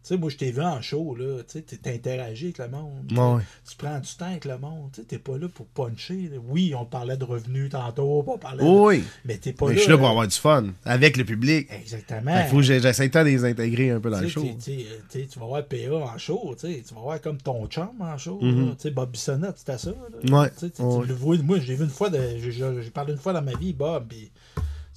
Tu 0.03 0.09
sais, 0.09 0.17
moi 0.17 0.31
je 0.31 0.39
t'ai 0.39 0.51
vu 0.51 0.63
en 0.63 0.81
show, 0.81 1.15
là, 1.15 1.43
tu 1.43 1.59
sais, 1.59 1.61
t'es 1.61 1.93
interagi 1.95 2.47
avec 2.47 2.59
le 2.59 2.69
monde. 2.69 3.13
Ouais. 3.13 3.43
Tu 3.69 3.77
prends 3.77 3.99
du 3.99 4.09
temps 4.17 4.25
avec 4.31 4.47
le 4.47 4.57
monde, 4.57 4.89
tu 4.95 5.03
sais, 5.03 5.07
t'es 5.07 5.19
pas 5.19 5.37
là 5.37 5.47
pour 5.53 5.67
puncher. 5.67 6.31
là. 6.33 6.39
Oui, 6.49 6.73
on 6.75 6.87
parlait 6.87 7.19
de 7.19 7.25
revenus 7.25 7.69
tantôt, 7.69 8.25
on 8.27 8.39
parlait 8.39 8.65
de- 8.65 8.69
Oui. 8.71 9.05
Mais 9.27 9.37
t'es 9.37 9.53
pas 9.53 9.67
Mais 9.67 9.73
là. 9.73 9.77
je 9.77 9.83
suis 9.83 9.91
là 9.91 9.99
pour 9.99 10.07
euh, 10.07 10.11
avoir 10.11 10.27
du 10.27 10.35
fun 10.35 10.69
avec 10.87 11.19
le 11.19 11.25
public. 11.27 11.69
Exactement. 11.71 12.35
Il 12.35 12.49
faut 12.49 12.57
que 12.57 12.63
j'essaie 12.63 13.11
de 13.11 13.19
les 13.21 13.45
intégrer 13.45 13.91
un 13.91 14.01
peu 14.01 14.09
dans 14.11 14.21
le 14.23 14.29
show. 14.29 14.43
tu 14.65 15.39
vas 15.39 15.45
voir 15.47 15.67
PA 15.67 15.77
en 15.93 16.17
show, 16.17 16.57
tu 16.59 16.67
vas 16.95 17.01
voir 17.03 17.21
comme 17.21 17.37
ton 17.37 17.67
chum 17.67 17.91
en 18.01 18.17
show. 18.17 18.39
Mhm. 18.41 18.69
là. 18.69 18.73
Tu 18.77 18.83
sais, 18.85 18.91
Bob 18.93 19.11
Bissonnette, 19.11 19.59
c'était 19.59 19.77
ça. 19.77 19.91
là. 19.91 20.41
Ouais. 20.41 20.49
Tu 20.53 20.61
sais, 20.61 20.71
tu- 20.71 20.81
Ouais. 20.81 21.03
tu 21.03 21.09
le 21.09 21.15
vois, 21.15 21.37
moi, 21.43 21.59
j'ai 21.61 21.75
vu 21.75 21.85
une 21.85 21.91
fois, 21.91 22.09
de- 22.09 22.39
j'ai 22.39 22.91
parlé 22.91 23.13
une 23.13 23.19
fois 23.19 23.35
dans 23.35 23.43
ma 23.43 23.53
vie, 23.55 23.75
Bob, 23.75 24.11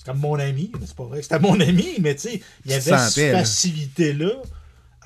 c'est 0.04 0.12
comme 0.12 0.20
mon 0.20 0.38
ami, 0.40 0.72
mais 0.80 0.86
c'est 0.86 0.96
pas 0.96 1.06
vrai 1.06 1.20
que 1.20 1.24
c'était 1.24 1.40
mon 1.40 1.60
ami, 1.60 1.96
mais 2.02 2.16
tu 2.16 2.22
sais, 2.30 2.42
il 2.66 2.72
y 2.72 2.74
avait 2.74 2.82
cette 2.82 3.32
là. 3.32 3.40
facilité-là 3.40 4.32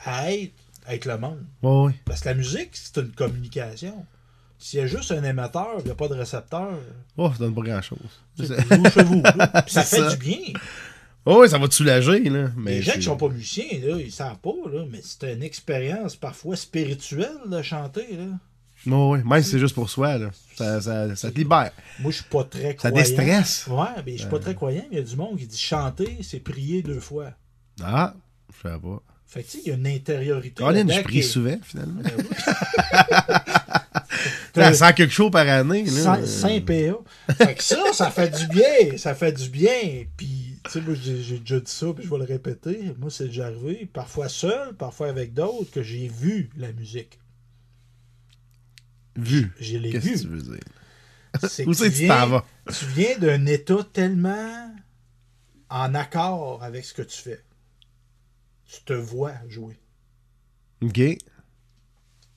à 0.06 0.32
être 0.34 0.54
avec 0.86 1.06
le 1.06 1.18
monde. 1.18 1.46
Ouais. 1.62 1.94
Parce 2.06 2.22
que 2.22 2.30
la 2.30 2.36
musique, 2.36 2.70
c'est 2.74 2.98
une 2.98 3.12
communication. 3.12 4.06
S'il 4.60 4.80
y 4.80 4.82
a 4.84 4.88
juste 4.88 5.12
un 5.12 5.24
émetteur, 5.24 5.76
il 5.80 5.86
n'y 5.86 5.92
a 5.92 5.96
pas 5.96 6.08
de 6.08 6.16
récepteur, 6.16 6.72
Oh, 7.18 7.30
ça 7.32 7.38
donne 7.40 7.54
pas 7.54 7.62
grand 7.62 7.82
chose. 7.82 8.00
tu 8.38 8.46
sais, 8.48 8.56
vous 8.56 8.90
chez 8.90 9.04
vous. 9.04 9.22
là. 9.22 9.48
Puis 9.66 9.74
ça 9.74 9.84
fait 9.84 9.98
ça. 9.98 10.16
du 10.16 10.18
bien. 10.18 10.54
Oh, 11.26 11.42
oui, 11.42 11.50
ça 11.50 11.58
va 11.58 11.68
te 11.68 11.74
soulager, 11.76 12.22
là. 12.30 12.50
Mais 12.56 12.76
les 12.76 12.82
gens 12.82 12.94
qui 12.94 13.04
sont 13.04 13.18
pas 13.18 13.28
musiciens, 13.28 13.68
là, 13.84 13.98
ils 14.00 14.12
savent 14.12 14.40
pas, 14.40 14.54
là, 14.72 14.86
mais 14.90 15.02
c'est 15.04 15.32
une 15.34 15.44
expérience 15.44 16.16
parfois 16.16 16.56
spirituelle 16.56 17.38
de 17.48 17.62
chanter. 17.62 18.08
Là. 18.16 18.26
Ouais, 18.86 18.94
ouais. 19.10 19.24
Même 19.24 19.42
si 19.44 19.52
c'est 19.52 19.60
juste 19.60 19.76
pour 19.76 19.90
soi, 19.90 20.18
là. 20.18 20.30
Ça, 20.56 20.82
ça, 20.82 21.16
ça 21.16 21.32
te 21.32 21.38
libère. 21.38 21.72
Moi, 22.00 22.12
je 22.12 22.18
suis 22.18 22.26
pas 22.26 22.44
très 22.44 22.72
Ça 22.80 22.90
croyant. 22.90 22.96
déstresse. 22.96 23.68
Ouais, 23.68 23.86
mais 24.06 24.14
je 24.14 24.20
suis 24.20 24.28
pas 24.30 24.40
très 24.40 24.56
croyant, 24.56 24.84
mais 24.92 24.98
il 24.98 25.00
y 25.00 25.02
a 25.02 25.06
du 25.06 25.16
monde 25.16 25.38
qui 25.38 25.48
dit 25.48 25.58
chanter, 25.58 26.18
c'est 26.24 26.40
prier 26.40 26.82
deux 26.84 27.00
fois. 27.00 27.32
Ah, 27.84 28.14
je 28.50 28.70
sais 28.70 28.78
pas. 28.80 29.02
Fait 29.30 29.44
que 29.44 29.48
tu 29.50 29.58
sais, 29.58 29.64
il 29.66 29.70
y 29.70 29.72
a 29.72 29.76
une 29.76 29.88
intériorité. 29.88 30.64
Colin, 30.64 30.88
je 30.88 31.02
prie 31.02 31.20
est- 31.20 31.24
souvent, 31.24 31.58
finalement. 31.62 32.02
Ben 32.02 32.12
oui. 32.18 32.24
100 34.74 34.94
quelque 34.94 35.14
chose 35.14 35.32
par 35.32 35.48
année, 35.48 35.84
là. 35.84 35.92
Saint, 35.92 36.26
Saint 36.26 36.62
PA. 36.62 37.34
Fait 37.36 37.56
que 37.56 37.64
ça, 37.64 37.78
ça 37.94 38.10
fait 38.10 38.30
du 38.30 38.48
bien. 38.48 38.98
Ça 38.98 39.14
fait 39.16 39.32
du 39.32 39.50
bien. 39.50 40.06
Puis, 40.16 40.58
tu 40.64 40.72
sais, 40.72 40.82
moi, 40.82 40.96
j'ai 40.96 41.40
déjà 41.40 41.60
dit 41.60 41.72
ça, 41.72 41.88
puis 41.96 42.06
je 42.06 42.10
vais 42.10 42.18
le 42.18 42.24
répéter. 42.24 42.94
Moi, 43.00 43.10
c'est 43.12 43.26
déjà 43.26 43.48
arrivé, 43.48 43.88
parfois 43.92 44.30
seul, 44.30 44.74
parfois 44.78 45.10
avec 45.10 45.34
d'autres, 45.34 45.72
que 45.72 45.84
j'ai 45.84 46.08
vu 46.08 46.50
la 46.58 46.72
musique. 46.72 47.20
Vu. 49.18 49.52
Je 49.60 49.78
l'ai 49.78 49.92
Qu'est-ce 49.92 50.06
que 50.14 50.20
tu 50.20 50.28
veux 50.28 50.42
dire? 50.42 50.64
C'est 51.50 51.68
Où 51.68 51.74
c'est 51.74 51.90
que 51.92 51.96
tu 51.98 52.08
t'en 52.08 52.16
viens- 52.16 52.26
vas? 52.28 52.46
Tu 52.72 52.86
viens 52.96 53.18
d'un 53.18 53.46
état 53.48 53.86
tellement 53.94 54.74
en 55.70 55.94
accord 55.96 56.64
avec 56.64 56.86
ce 56.86 56.94
que 56.94 57.02
tu 57.02 57.18
fais. 57.18 57.44
Tu 58.66 58.82
te 58.84 58.94
vois 58.94 59.34
jouer. 59.50 59.78
OK. 60.82 60.94
Tu 60.94 61.18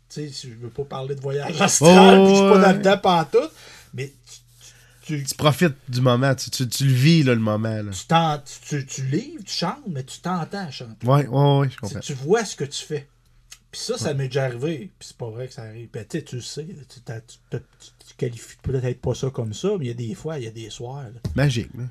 sais, 0.09 0.29
je 0.29 0.49
veux 0.55 0.71
pas 0.71 0.85
parler 0.85 1.15
de 1.15 1.21
voyage 1.21 1.61
astral, 1.61 2.19
Oh, 2.19 2.25
puis 2.27 2.35
je 2.35 2.41
suis 2.41 2.51
pas 2.51 2.73
dans 2.73 2.91
le 2.91 3.01
pantoute, 3.01 3.53
mais 3.95 4.13
tu, 5.05 5.19
tu, 5.19 5.25
Tu 5.25 5.35
profites 5.37 5.77
du 5.89 6.01
moment. 6.01 6.35
Tu, 6.35 6.51
tu, 6.51 6.69
tu 6.69 6.85
le 6.85 6.93
vis, 6.93 7.23
là, 7.23 7.35
le 7.35 7.41
moment, 7.41 7.83
là. 7.83 8.43
tu, 8.69 8.87
tu, 8.87 9.03
livres, 9.07 9.45
tu 9.45 9.53
chantes, 9.53 9.83
mais 9.89 10.03
tu 10.05 10.21
t'entends 10.21 10.71
chanter. 10.71 11.07
Ouais, 11.07 11.27
ouais, 11.27 11.59
ouais, 11.61 11.71
je 11.71 11.77
comprends. 11.79 12.01
tu 12.01 12.15
vois 12.15 12.45
ce 12.45 12.57
que 12.57 12.65
tu 12.65 12.85
fais. 12.85 13.09
Puis 13.71 13.81
ça, 13.81 13.97
ça 13.97 14.15
m'est 14.15 14.27
déjà 14.27 14.45
arrivé. 14.45 14.91
Puis 14.99 15.09
c'est 15.09 15.17
pas 15.17 15.31
vrai 15.31 15.47
que 15.49 15.55
ça 15.55 15.63
arrive. 15.63 15.89
Puis 15.89 16.05
tu 16.09 16.19
sais, 16.19 16.25
tu 16.25 16.37
le 16.37 16.43
sais, 16.43 16.67
tu, 16.67 18.15
qualifies 18.17 18.57
peut-être 18.63 19.01
pas 19.01 19.15
ça 19.15 19.31
comme 19.31 19.55
ça, 19.55 19.69
mais 19.79 19.87
il 19.87 19.89
y 19.89 19.91
a 19.91 19.95
des 19.95 20.15
fois, 20.15 20.39
il 20.39 20.45
y 20.45 20.49
a 20.49 20.51
des 20.51 20.71
soirs. 20.71 21.07
Magique, 21.35 21.71
là. 21.77 21.85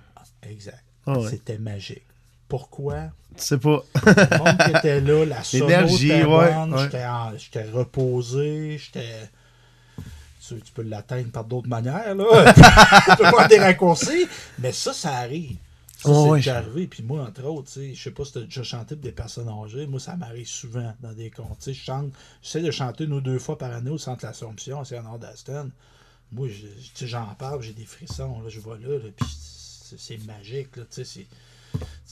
Exact. 0.44 0.84
Ah. 1.06 1.16
C'était 1.30 1.58
magique. 1.58 2.04
Pourquoi? 2.48 3.10
Tu 3.36 3.44
sais 3.44 3.58
pas. 3.58 3.84
Le 4.06 4.38
monde 4.38 4.58
qui 4.58 4.78
était 4.78 5.02
là, 5.02 5.26
la 5.26 5.42
L'énergie, 5.54 6.24
ouais, 6.24 7.38
j'étais 7.38 7.64
reposé, 7.70 8.78
j'étais... 8.78 9.30
Tu, 10.48 10.60
tu 10.62 10.72
peux 10.74 10.82
l'atteindre 10.82 11.32
par 11.32 11.44
d'autres 11.44 11.68
manières, 11.68 12.16
là. 12.16 12.54
tu 12.54 13.16
peux 13.18 13.30
faire 13.30 13.48
des 13.48 13.60
raccourcis, 13.60 14.28
mais 14.58 14.72
ça, 14.72 14.94
ça 14.94 15.12
arrive. 15.12 15.58
Ça, 16.00 16.14
Ouais, 16.14 16.30
c'est 16.42 16.50
ouais, 16.50 16.50
arrivé. 16.50 16.88
Puis 16.88 17.04
moi, 17.04 17.24
entre 17.28 17.44
autres, 17.44 17.72
je 17.76 17.94
sais 18.02 18.12
pas 18.12 18.24
si 18.26 18.32
tu 18.34 18.38
as 18.40 18.44
déjà 18.44 18.64
chanté 18.64 18.96
pour 18.96 19.04
des 19.04 19.12
personnes 19.12 19.50
âgées. 19.50 19.86
Moi, 19.86 20.00
ça 20.00 20.16
m'arrive 20.16 20.48
souvent 20.48 20.94
dans 21.02 21.14
des 21.14 21.30
contes. 21.30 21.62
Je 21.68 21.74
chante, 21.74 22.14
j'essaie 22.42 22.62
de 22.62 22.72
chanter 22.72 23.04
une 23.04 23.14
ou 23.14 23.22
deux 23.22 23.38
fois 23.40 23.58
par 23.58 23.74
année 23.74 23.90
au 23.92 23.98
Centre 23.98 24.22
de 24.22 24.28
l'Assomption, 24.28 24.84
c'est 24.86 24.98
en 24.98 25.04
nord 25.04 25.20
d'Aston. 25.20 25.72
Moi, 26.32 26.50
je- 26.50 26.68
tu 26.68 26.92
sais, 26.96 27.08
j'en 27.08 27.36
parle, 27.36 27.62
j'ai 27.64 27.74
des 27.74 27.86
frissons. 27.86 28.42
Là, 28.42 28.50
je 28.50 28.60
vois 28.62 28.78
là, 28.80 28.90
là 29.00 29.12
puis 29.16 29.26
c'est 29.98 30.20
magique. 30.26 30.78
Là, 30.78 30.86
tu 30.92 31.06
sais, 31.06 31.28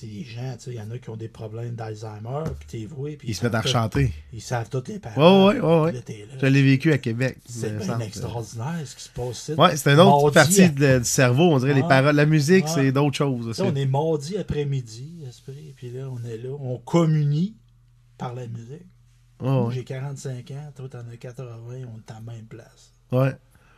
les 0.03 0.23
gens, 0.23 0.55
il 0.67 0.73
y 0.73 0.79
en 0.81 0.91
a 0.91 0.97
qui 0.99 1.09
ont 1.09 1.15
des 1.17 1.27
problèmes 1.27 1.73
d'Alzheimer, 1.75 2.43
puis 2.59 2.67
t'es 2.67 2.85
voué, 2.85 3.15
puis 3.17 3.29
Ils 3.29 3.33
se 3.35 3.43
mettent 3.43 3.55
à 3.55 3.63
chanter. 3.63 4.13
Ils 4.31 4.41
savent 4.41 4.69
toutes 4.69 4.89
les 4.89 4.99
paroles. 4.99 5.55
ouais, 5.55 5.59
ouais, 5.59 5.79
ouais. 5.81 5.91
Là, 5.93 6.01
t'es 6.01 6.27
là. 6.29 6.35
Je 6.39 6.45
l'ai 6.45 6.61
vécu 6.63 6.93
à 6.93 6.97
Québec. 6.99 7.37
C'est 7.49 7.77
bien 7.79 7.99
extraordinaire 7.99 8.75
ce 8.85 8.95
qui 8.95 9.03
se 9.03 9.09
passe 9.09 9.39
ici. 9.49 9.53
Ouais, 9.53 9.75
c'est 9.75 9.91
une 9.91 9.99
autre 9.99 10.21
Mardi 10.21 10.33
partie 10.33 10.61
à- 10.61 10.69
de- 10.69 10.99
du 10.99 11.05
cerveau. 11.05 11.51
On 11.53 11.57
dirait 11.57 11.73
les 11.73 11.81
paroles. 11.81 12.15
La 12.15 12.25
musique, 12.27 12.67
c'est 12.67 12.91
d'autres 12.91 13.15
choses. 13.17 13.47
Aussi. 13.47 13.61
on 13.61 13.73
est 13.75 13.85
mardi 13.87 14.37
après-midi, 14.37 15.23
esprit, 15.27 15.73
puis 15.75 15.89
là, 15.89 16.07
on 16.11 16.23
est 16.27 16.37
là, 16.37 16.49
on 16.59 16.77
communie 16.77 17.55
par 18.17 18.33
la 18.35 18.45
musique. 18.47 18.85
Ouais. 19.41 19.73
j'ai 19.73 19.83
45 19.83 20.51
ans, 20.51 20.71
toi, 20.75 20.89
t'en 20.89 20.99
as 21.11 21.17
80, 21.17 21.45
on 21.93 21.97
est 21.99 22.11
à 22.11 22.15
la 22.25 22.33
même 22.33 22.45
place. 22.45 22.91
Ouais. 23.11 23.31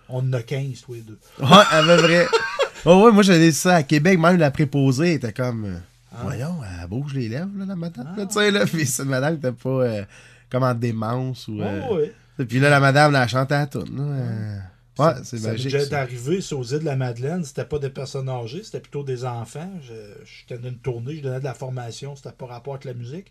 On 0.09 0.19
en 0.19 0.33
a 0.33 0.41
15, 0.41 0.81
tous 0.81 0.93
les 0.95 1.01
deux. 1.01 1.19
Ouais, 1.39 1.47
à 1.49 1.81
peu 1.83 1.97
près. 1.97 2.27
Oh, 2.85 3.05
ouais, 3.05 3.11
moi, 3.11 3.23
j'allais 3.23 3.51
ça 3.51 3.75
à 3.75 3.83
Québec, 3.83 4.17
même 4.19 4.37
la 4.37 4.51
préposée 4.51 5.13
était 5.13 5.33
comme. 5.33 5.65
euh, 5.65 5.77
Ah. 6.11 6.17
Voyons, 6.23 6.55
elle 6.81 6.87
bouge 6.87 7.13
les 7.13 7.29
lèvres, 7.29 7.49
là, 7.57 7.65
la 7.65 7.75
madame. 7.75 8.15
Ah. 8.17 8.25
Tu 8.25 8.33
sais, 8.33 8.51
là, 8.51 8.65
puis 8.65 8.85
cette 8.85 9.05
madame 9.05 9.35
était 9.35 9.51
pas 9.51 9.69
euh, 9.69 10.03
comme 10.49 10.63
en 10.63 10.73
démence 10.73 11.47
ou. 11.47 11.61
euh, 11.61 11.81
Oh, 11.89 11.95
ouais. 11.97 12.13
Et 12.39 12.45
puis 12.45 12.59
là, 12.59 12.69
la 12.69 12.79
madame, 12.79 13.15
elle 13.15 13.27
chantait 13.29 13.53
à 13.55 13.67
tout. 13.67 13.79
Là, 13.79 14.01
euh, 14.03 14.57
Ouais, 14.97 15.13
c'est 15.23 15.41
magique. 15.41 15.79
ça. 15.79 15.99
arrivé 16.01 16.41
sur 16.41 16.59
aux 16.59 16.63
îles 16.63 16.79
de 16.79 16.85
la 16.85 16.95
Madeleine, 16.97 17.43
c'était 17.45 17.63
pas 17.63 17.79
des 17.79 17.89
personnes 17.89 18.27
âgées, 18.27 18.63
c'était 18.63 18.81
plutôt 18.81 19.03
des 19.03 19.23
enfants. 19.23 19.71
Je- 19.81 19.93
J'étais 20.25 20.61
dans 20.61 20.67
une 20.69 20.77
tournée, 20.77 21.15
je 21.15 21.21
donnais 21.21 21.39
de 21.39 21.43
la 21.45 21.53
formation, 21.53 22.15
c'était 22.17 22.31
pas 22.33 22.47
rapport 22.47 22.73
avec 22.73 22.85
la 22.85 22.93
musique. 22.93 23.27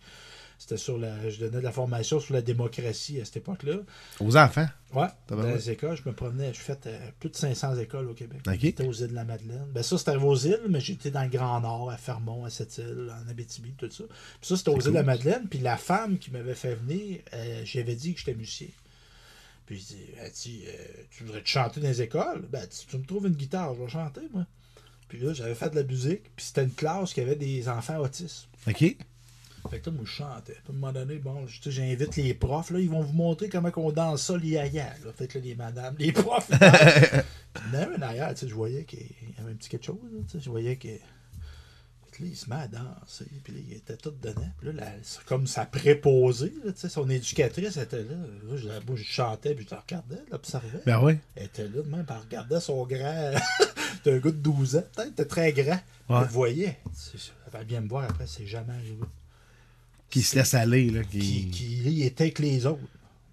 C'était 0.59 0.77
sur 0.77 0.99
la. 0.99 1.31
Je 1.31 1.39
donnais 1.39 1.59
de 1.59 1.65
la 1.65 1.73
formation 1.73 2.19
sur 2.19 2.35
la 2.35 2.43
démocratie 2.43 3.21
à 3.21 3.25
cette 3.25 3.39
époque-là. 3.39 3.77
Aux 4.19 4.37
enfants? 4.37 4.67
T'as 4.93 5.37
Dans 5.37 5.43
les 5.43 5.71
écoles, 5.71 5.97
je 5.97 6.09
me 6.09 6.15
promenais. 6.15 6.53
Je 6.53 6.59
fait 6.59 6.87
euh, 6.87 6.99
plus 7.21 7.31
de 7.31 7.37
500 7.37 7.77
écoles 7.77 8.09
au 8.09 8.15
Québec. 8.15 8.41
OK. 8.47 8.59
J'étais 8.61 8.85
aux 8.85 8.93
îles 8.93 9.09
de 9.09 9.15
la 9.15 9.25
Madeleine. 9.25 9.67
Ben 9.73 9.83
ça, 9.85 9.97
c'était 9.97 10.17
aux 10.17 10.35
îles, 10.35 10.67
mais 10.69 10.81
j'étais 10.81 11.13
dans 11.13 11.23
le 11.23 11.29
Grand 11.29 11.61
Nord, 11.61 11.91
à 11.91 11.97
Fermont, 11.97 12.45
à 12.45 12.51
Sept-Îles, 12.51 13.13
en 13.13 13.29
Abitibi, 13.31 13.73
tout 13.79 13.89
ça. 13.91 14.05
Puis 14.09 14.49
ça, 14.49 14.57
c'était 14.57 14.71
aux 14.71 14.81
îles 14.81 14.89
de 14.89 14.91
la. 14.91 15.05
Madeleine. 15.05 15.47
Puis 15.49 15.61
la 15.61 15.77
femme 15.77 16.19
qui 16.19 16.33
m'avait 16.33 16.57
fait 16.57 16.75
venir, 16.75 17.21
euh, 17.35 17.63
j'avais 17.65 17.95
dit 17.95 18.15
que 18.15 18.19
j'étais 18.19 18.35
musicien. 18.35 18.69
Puis 19.67 19.79
je 19.79 19.95
dis, 19.95 20.07
elle 20.19 20.33
dit, 20.33 20.65
euh, 20.67 21.03
tu 21.11 21.25
voudrais 21.25 21.43
te 21.43 21.49
chanter 21.49 21.81
dans 21.81 21.89
les 21.89 22.03
écoles? 22.03 22.49
Ben, 22.51 22.67
tu, 22.67 22.87
tu 22.87 22.99
me 22.99 23.05
trouves 23.05 23.27
une 23.27 23.35
guitare, 23.35 23.75
je 23.75 23.83
vais 23.83 23.89
chanter, 23.89 24.23
moi. 24.33 24.45
Puis 25.09 25.19
là, 25.19 25.33
j'avais 25.33 25.55
fait 25.55 25.71
de 25.71 25.77
la 25.77 25.85
musique. 25.85 26.25
Puis 26.37 26.47
c'était 26.47 26.65
une 26.65 26.73
classe 26.73 27.15
qui 27.15 27.21
avait 27.21 27.37
des 27.37 27.69
enfants 27.69 27.99
autistes. 27.99 28.49
OK. 28.67 28.97
Fait 29.71 29.81
que 29.81 29.91
là, 29.91 29.97
moi, 29.97 30.05
je 30.07 30.11
chantais. 30.11 30.55
À 30.55 30.71
un 30.71 30.73
moment 30.73 30.93
donné, 30.93 31.17
bon, 31.19 31.47
j'invite 31.47 32.17
les 32.17 32.35
profs, 32.35 32.71
là, 32.71 32.81
ils 32.81 32.91
vont 32.91 33.03
vous 33.03 33.13
montrer 33.13 33.49
comment 33.49 33.71
on 33.77 33.93
danse 33.93 34.23
ça, 34.23 34.37
les 34.37 34.49
yaya, 34.51 34.95
là. 35.05 35.13
Fait 35.13 35.27
que 35.27 35.39
là, 35.39 35.45
les 35.45 35.55
madames, 35.55 35.95
les 35.99 36.13
profs. 36.13 36.49
Puis 36.49 37.77
un 37.77 37.99
derrière, 37.99 38.31
tu 38.35 38.41
sais, 38.41 38.49
je 38.49 38.55
voyais 38.55 38.85
qu'il 38.85 39.01
y 39.01 39.41
avait 39.41 39.53
un 39.53 39.55
petit 39.55 39.69
quelque 39.69 39.87
chose, 39.87 39.99
là, 40.13 40.21
tu 40.27 40.39
sais, 40.39 40.45
je 40.45 40.51
voyais 40.51 40.77
que... 40.77 40.89
Là, 40.89 42.27
il 42.27 42.37
se 42.37 42.51
met 42.51 42.57
à 42.57 42.67
danser, 42.67 43.27
puis 43.45 43.53
là, 43.53 43.61
il 43.65 43.73
était 43.75 43.97
tout 43.97 44.11
dedans. 44.11 44.51
Puis 44.61 44.73
là, 44.73 44.83
c'est 45.05 45.23
comme 45.25 45.47
sa 45.47 45.67
préposée, 45.67 46.53
là, 46.65 46.73
tu 46.73 46.81
sais, 46.81 46.89
son 46.89 47.09
éducatrice 47.09 47.77
était 47.77 48.03
là. 48.03 48.17
Là, 48.49 48.57
je, 48.57 48.67
moi, 48.67 48.97
je 48.97 49.05
chantais, 49.05 49.55
puis 49.55 49.65
je 49.65 49.73
la 49.73 49.81
regardais, 49.81 50.25
l'observais. 50.33 50.81
Ben 50.85 51.01
oui. 51.01 51.17
Elle 51.37 51.45
était 51.45 51.69
là, 51.69 51.83
de 51.83 51.83
même, 51.83 52.05
puis 52.05 52.17
elle 52.17 52.23
regardait 52.23 52.61
son 52.61 52.85
grand... 52.87 53.33
C'était 53.95 54.13
un 54.15 54.19
gars 54.19 54.31
de 54.33 54.37
12 54.37 54.77
ans, 54.77 54.83
peut-être, 54.97 55.13
était 55.13 55.25
très 55.27 55.53
grand. 55.53 55.79
Ouais. 56.09 56.55
Tu 56.55 56.65
sais, 56.93 57.33
Elle 57.47 57.53
va 57.53 57.63
bien 57.63 57.83
me 57.83 57.89
voir 57.89 58.03
après, 58.03 58.27
c'est 58.27 58.47
jamais 58.47 58.73
arrivé 58.73 59.05
Qui 60.11 60.23
se 60.23 60.37
laisse 60.37 60.55
aller, 60.55 60.91
là. 60.91 61.03
qui, 61.05 61.19
Qui... 61.19 61.51
qui 61.51 61.77
il 61.85 62.03
était 62.03 62.25
avec 62.25 62.39
les 62.39 62.65
autres. 62.67 62.81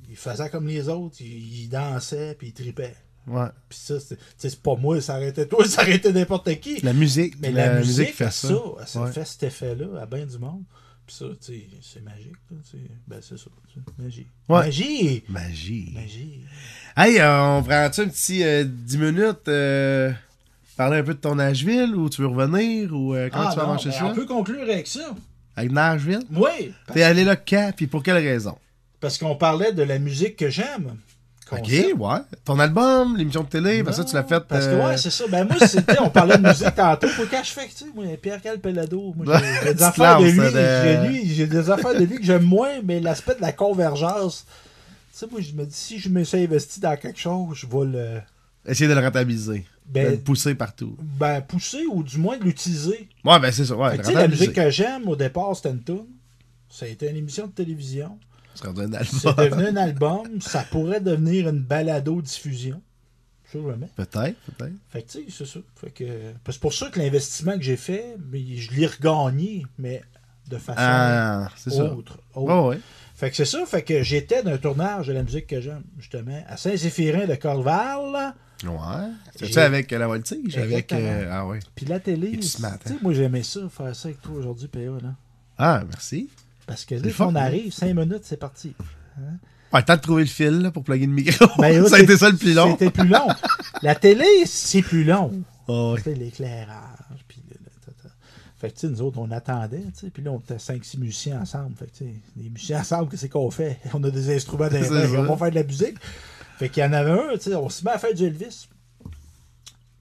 Il 0.10 0.16
faisait 0.18 0.50
comme 0.50 0.68
les 0.68 0.88
autres, 0.90 1.16
il, 1.22 1.64
il 1.64 1.70
dansait 1.70 2.36
puis 2.38 2.48
il 2.48 2.54
tripait. 2.54 2.96
Ouais. 3.28 3.48
Puis 3.70 3.80
ça, 3.82 3.96
c'est 4.38 4.62
pas 4.62 4.76
moi, 4.76 5.02
ça 5.02 5.16
arrêtait 5.16 5.48
toi, 5.48 5.66
ça 5.68 5.82
arrêtait 5.82 6.12
n'importe 6.12 6.60
qui. 6.60 6.80
La 6.82 6.94
musique. 6.94 7.36
Mais 7.40 7.52
la, 7.52 7.80
musique, 7.80 8.14
fait 8.14 8.32
ça. 8.32 8.50
ça, 8.86 9.02
Ouais. 9.02 9.12
fait 9.12 9.26
cet 9.26 9.44
effet-là 9.44 10.02
à 10.02 10.06
bien 10.06 10.26
du 10.26 10.38
monde. 10.38 10.64
Puis 11.08 11.16
ça, 11.18 11.26
tu 11.40 11.54
sais, 11.54 11.68
c'est 11.82 12.04
magique. 12.04 12.34
ben, 13.08 13.20
c'est 13.22 13.38
ça. 13.38 13.46
Magie. 13.98 14.26
Ouais. 14.50 14.58
Magie! 14.66 15.24
Magie. 15.30 15.92
Magie. 15.94 16.42
Hey, 16.98 17.20
euh, 17.20 17.58
on 17.58 17.64
prend-tu 17.64 18.02
un 18.02 18.08
petit 18.08 18.44
euh, 18.44 18.64
10 18.64 18.98
minutes 18.98 19.48
euh, 19.48 20.12
parler 20.78 20.98
un 21.00 21.04
peu 21.04 21.14
de 21.14 21.20
ton 21.20 21.36
Nashville 21.36 21.96
ou 21.96 22.10
tu 22.10 22.22
veux 22.22 22.28
revenir 22.28 22.92
ou 22.94 23.14
euh, 23.14 23.30
comment 23.30 23.46
Ah, 23.48 23.52
tu 23.54 23.60
vas 23.60 23.66
marcher 23.68 23.90
ben, 23.90 23.96
ça? 24.00 24.06
on 24.08 24.16
peut 24.16 24.26
conclure 24.26 24.62
avec 24.64 24.88
ça. 24.88 25.16
Avec 25.56 25.72
Nashville? 25.72 26.24
Oui, 26.32 26.74
T'es 26.94 27.04
allé 27.04 27.24
là 27.24 27.36
quand 27.36 27.72
puis 27.76 27.88
pour 27.88 28.04
quelle 28.04 28.18
raison? 28.18 28.58
parce 29.00 29.18
qu'on 29.20 29.36
parlait 29.36 29.72
de 29.72 29.84
la 29.84 30.00
musique 30.00 30.36
que 30.36 30.50
j'aime. 30.50 30.96
Ok, 31.52 31.62
ouais. 31.70 32.20
Ton 32.44 32.58
album, 32.58 33.16
l'émission 33.16 33.44
de 33.44 33.48
télé, 33.50 33.84
parce 33.84 33.98
que 33.98 34.04
ça 34.04 34.10
tu 34.10 34.16
l'as 34.16 34.24
fait. 34.24 34.44
Parce 34.48 34.66
que, 34.66 34.72
euh, 34.72 34.88
ouais, 34.88 34.98
c'est 34.98 35.12
ça. 35.12 35.26
Ben, 35.30 35.44
moi, 35.48 35.68
c'était, 35.68 36.00
on 36.00 36.10
parlait 36.10 36.38
de 36.40 36.48
musique 36.48 36.74
tantôt. 36.74 37.08
Faut 37.10 37.26
quand 37.30 37.44
je 37.44 37.52
fais, 37.52 37.68
tu 37.68 37.76
sais, 37.76 37.86
moi, 37.94 38.06
Pierre 38.20 38.42
Calpelado, 38.42 39.14
moi, 39.16 39.40
j'ai- 39.64 39.74
des 39.76 39.84
affaires 39.84 40.18
de 40.20 41.08
lui, 41.08 41.36
j'ai 41.36 41.46
des 41.46 41.70
affaires 41.70 41.94
de 41.94 42.04
lui 42.04 42.16
que 42.18 42.24
j'aime 42.24 42.46
moins, 42.46 42.82
mais 42.84 43.00
l'aspect 43.00 43.36
de 43.36 43.42
la 43.42 43.52
convergence, 43.52 44.46
tu 45.14 45.20
sais, 45.20 45.28
moi, 45.32 45.40
je 45.40 45.54
me 45.54 45.66
dis, 45.66 45.76
si 45.76 46.00
je 46.00 46.10
me 46.10 46.24
suis 46.24 46.40
investi 46.44 46.80
dans 46.80 46.98
quelque 46.98 47.20
chose, 47.20 47.56
je 47.56 47.68
vais 47.68 47.86
le, 47.86 48.22
Essayer 48.68 48.90
de 48.90 48.96
le 48.96 49.02
rentabiliser. 49.06 49.68
De 49.88 50.00
le 50.00 50.10
ben, 50.12 50.24
pousser 50.24 50.56
partout. 50.56 50.98
ben, 51.00 51.42
pousser 51.42 51.86
ou 51.92 52.04
du 52.04 52.18
moins 52.18 52.38
de 52.38 52.44
l'utiliser. 52.44 53.08
Ouais, 53.24 53.40
ben 53.40 53.52
c'est 53.52 53.66
ça. 53.66 53.76
Ouais, 53.76 54.02
Fait 54.02 54.14
la 54.14 54.28
musique 54.28 54.54
que 54.54 54.70
j'aime, 54.70 55.08
au 55.08 55.16
départ, 55.16 55.56
c'était 55.56 55.72
une 55.72 55.84
tune. 55.84 56.06
Ça 56.70 56.86
a 56.86 56.90
été 56.90 57.10
une 57.10 57.18
émission 57.18 57.48
de 57.48 57.52
télévision. 57.52 58.18
C'est 58.56 58.66
devenu 58.66 59.68
un 59.68 59.76
album. 59.76 60.42
Ça 60.42 60.64
pourrait 60.70 61.02
devenir 61.02 61.50
une 61.50 61.60
balado-diffusion. 61.60 62.82
Peut-être, 63.96 64.36
peut-être. 64.58 64.74
Fait 64.90 65.04
que, 65.04 65.12
tu 65.12 65.20
sais, 65.20 65.26
c'est 65.30 65.46
ça. 65.46 65.60
Fait 65.76 65.90
que, 65.90 66.04
c'est 66.50 66.60
pour 66.60 66.74
ça 66.74 66.90
que 66.90 67.00
l'investissement 67.00 67.54
que 67.54 67.62
j'ai 67.64 67.78
fait, 67.78 68.18
mais 68.30 68.58
je 68.58 68.74
l'ai 68.74 68.88
regagné, 68.88 69.66
mais 69.78 70.02
de 70.50 70.58
façon 70.58 70.80
Ah, 70.82 71.50
autre. 71.68 71.96
autre. 71.98 72.20
Ouais, 72.36 72.68
ouais. 72.76 72.80
Fait 73.16 73.30
que 73.30 73.36
c'est 73.38 73.46
ça. 73.46 73.66
Fait 73.66 73.84
que 73.84 74.04
j'étais 74.04 74.44
d'un 74.44 74.58
tournage 74.58 75.08
de 75.08 75.14
la 75.14 75.24
musique 75.24 75.48
que 75.48 75.62
j'aime, 75.62 75.84
justement, 75.98 76.44
à 76.48 76.58
Saint-Zéphirin 76.58 77.28
de 77.28 77.36
Corval. 77.36 78.34
Ouais. 78.64 79.48
Ça 79.52 79.66
avec 79.66 79.92
euh, 79.92 80.00
la 80.00 80.08
voltige? 80.08 80.58
Avec. 80.58 80.92
Euh, 80.94 81.30
Ah, 81.32 81.46
ouais. 81.46 81.60
Puis 81.76 81.86
la 81.86 82.00
télé, 82.00 82.32
tu 82.32 82.44
sais, 82.44 82.66
hein? 82.66 82.78
moi 83.02 83.14
j'aimais 83.14 83.44
ça, 83.44 83.62
faire 83.70 83.96
ça 83.96 84.08
avec 84.08 84.22
toi 84.22 84.36
aujourd'hui, 84.36 84.68
PA. 84.68 84.80
Là. 84.80 85.14
Ah, 85.58 85.84
merci. 85.88 86.30
Parce 86.66 86.86
que 86.86 86.96
le 86.96 87.02
là, 87.02 87.10
fun, 87.12 87.26
on 87.28 87.36
hein? 87.36 87.36
arrive, 87.36 87.74
cinq 87.74 87.94
minutes, 87.94 88.24
c'est 88.24 88.38
parti. 88.40 88.74
Ouais, 89.18 89.80
le 89.80 89.84
temps 89.84 89.96
de 89.96 90.02
trouver 90.02 90.24
le 90.24 90.30
fil 90.30 90.62
là, 90.62 90.72
pour 90.72 90.84
plugger 90.84 91.06
le 91.06 91.12
micro. 91.12 91.48
Ben, 91.58 91.82
là, 91.82 91.90
ça 91.90 91.98
a 91.98 92.00
été 92.00 92.18
ça 92.18 92.30
le 92.30 92.38
plus 92.38 92.54
long. 92.54 92.72
C'était 92.72 92.92
plus 92.92 93.08
long. 93.08 93.28
La 93.82 93.94
télé, 93.96 94.26
c'est 94.46 94.82
plus 94.82 95.04
long. 95.04 95.32
Ah, 95.68 95.94
ouais. 95.94 95.98
Tu 95.98 96.04
sais, 96.04 96.14
l'éclairage, 96.14 97.26
puis. 97.28 97.42
Fait 98.62 98.70
que, 98.70 98.76
tu 98.76 98.82
sais, 98.82 98.88
nous 98.88 99.02
autres, 99.02 99.18
on 99.18 99.32
attendait, 99.32 99.82
tu 99.82 100.06
sais, 100.06 100.10
puis 100.12 100.22
là, 100.24 100.32
on 100.32 100.38
était 100.40 100.58
5-6 100.58 101.00
musiciens 101.00 101.42
ensemble. 101.42 101.76
Fait 101.76 101.88
que, 101.88 101.92
tu 101.92 102.06
sais, 102.06 102.14
les 102.38 102.50
musiciens 102.50 102.82
ensemble, 102.82 103.10
qu'est-ce 103.10 103.26
qu'on 103.26 103.50
fait? 103.50 103.80
On 103.96 104.04
a 104.04 104.12
des 104.12 104.34
instruments 104.34 104.68
dans 104.68 104.80
les 104.80 104.90
mains, 104.90 105.20
on 105.20 105.24
va 105.24 105.38
faire 105.38 105.50
de 105.50 105.56
la 105.56 105.64
musique. 105.64 105.96
Fait 106.58 106.70
qu'il 106.70 106.84
y 106.84 106.86
en 106.86 106.94
avait 106.94 107.12
un, 107.12 107.34
tu 107.38 107.42
sais, 107.42 107.56
on 107.56 107.70
se 107.70 107.84
met 107.84 107.92
à 107.92 108.00
faire 108.00 108.14
du 108.14 108.24
Elvis. 108.24 108.68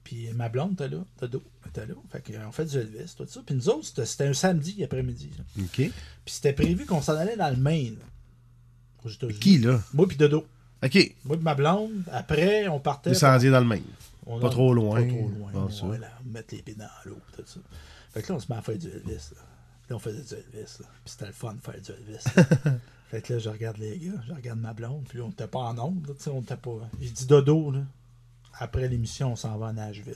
Puis 0.03 0.29
ma 0.33 0.49
blonde 0.49 0.73
était 0.73 0.87
là, 0.87 1.03
Dodo 1.19 1.41
était 1.67 1.85
là. 1.85 1.95
Fait 2.11 2.21
qu'on 2.21 2.51
fait 2.51 2.65
du 2.65 2.77
Elvis, 2.77 3.13
tout 3.17 3.25
ça. 3.27 3.41
Puis 3.45 3.55
nous 3.55 3.69
autres, 3.69 4.03
c'était- 4.05 4.27
un 4.27 4.33
samedi 4.33 4.83
après-midi. 4.83 5.31
là. 5.37 5.43
OK. 5.63 5.71
Puis 5.75 5.91
c'était 6.25 6.53
prévu 6.53 6.85
qu'on 6.85 7.01
s'en 7.01 7.15
allait 7.17 7.35
dans 7.37 7.49
le 7.49 7.57
Maine, 7.57 7.97
aux 9.03 9.09
États-Unis. 9.09 9.39
Qui, 9.39 9.57
là? 9.59 9.81
Moi 9.93 10.07
puis 10.07 10.17
Dodo. 10.17 10.45
OK. 10.83 11.15
Moi 11.25 11.35
puis 11.37 11.43
ma 11.43 11.55
blonde. 11.55 12.03
Après, 12.11 12.67
on 12.67 12.79
partait. 12.79 13.09
Descendier 13.09 13.49
dans 13.49 13.59
le 13.59 13.65
Maine. 13.65 13.83
On 14.27 14.39
Pas 14.39 14.49
trop 14.49 14.73
loin. 14.73 15.01
Pas 15.01 15.07
trop 15.07 15.29
loin. 15.29 15.51
Ah, 15.55 15.71
ça. 15.71 15.85
là, 15.99 16.07
mettre 16.25 16.55
les 16.55 16.61
pieds 16.61 16.75
dans 16.75 16.85
l'eau, 17.05 17.19
tout 17.35 17.43
ça. 17.45 17.59
Fait 18.13 18.21
que 18.23 18.29
là, 18.29 18.35
on 18.35 18.39
se 18.39 18.51
met 18.51 18.57
à 18.57 18.61
faire 18.61 18.77
du 18.77 18.87
Elvis. 18.87 19.11
Là, 19.35 19.41
Là, 19.89 19.95
on 19.97 19.99
faisait 19.99 20.21
du 20.23 20.33
Elvis. 20.33 20.77
Là. 20.79 20.85
Puis 21.03 21.11
c'était 21.11 21.27
le 21.27 21.31
fun 21.31 21.53
de 21.53 21.61
faire 21.61 21.79
du 21.79 21.91
Elvis. 21.91 22.23
là. 22.65 22.73
fait 23.11 23.21
que 23.21 23.33
là, 23.33 23.39
je 23.39 23.49
regarde 23.49 23.77
les 23.77 23.97
gars, 23.97 24.11
je 24.27 24.33
regarde 24.33 24.59
ma 24.59 24.73
blonde. 24.73 25.03
Puis 25.07 25.17
là, 25.19 25.25
on 25.25 25.29
était 25.29 25.47
pas 25.47 25.59
en 25.59 25.77
onde. 25.77 26.07
là, 26.07 26.13
tu 26.17 26.23
sais, 26.23 26.29
On 26.29 26.41
était 26.41 26.55
pas. 26.57 26.71
Je 27.01 27.09
dis 27.09 27.25
dodo, 27.25 27.71
là. 27.71 27.79
Après 28.59 28.87
l'émission, 28.87 29.33
on 29.33 29.35
s'en 29.35 29.57
va 29.57 29.67
à 29.67 29.73
Nashville. 29.73 30.15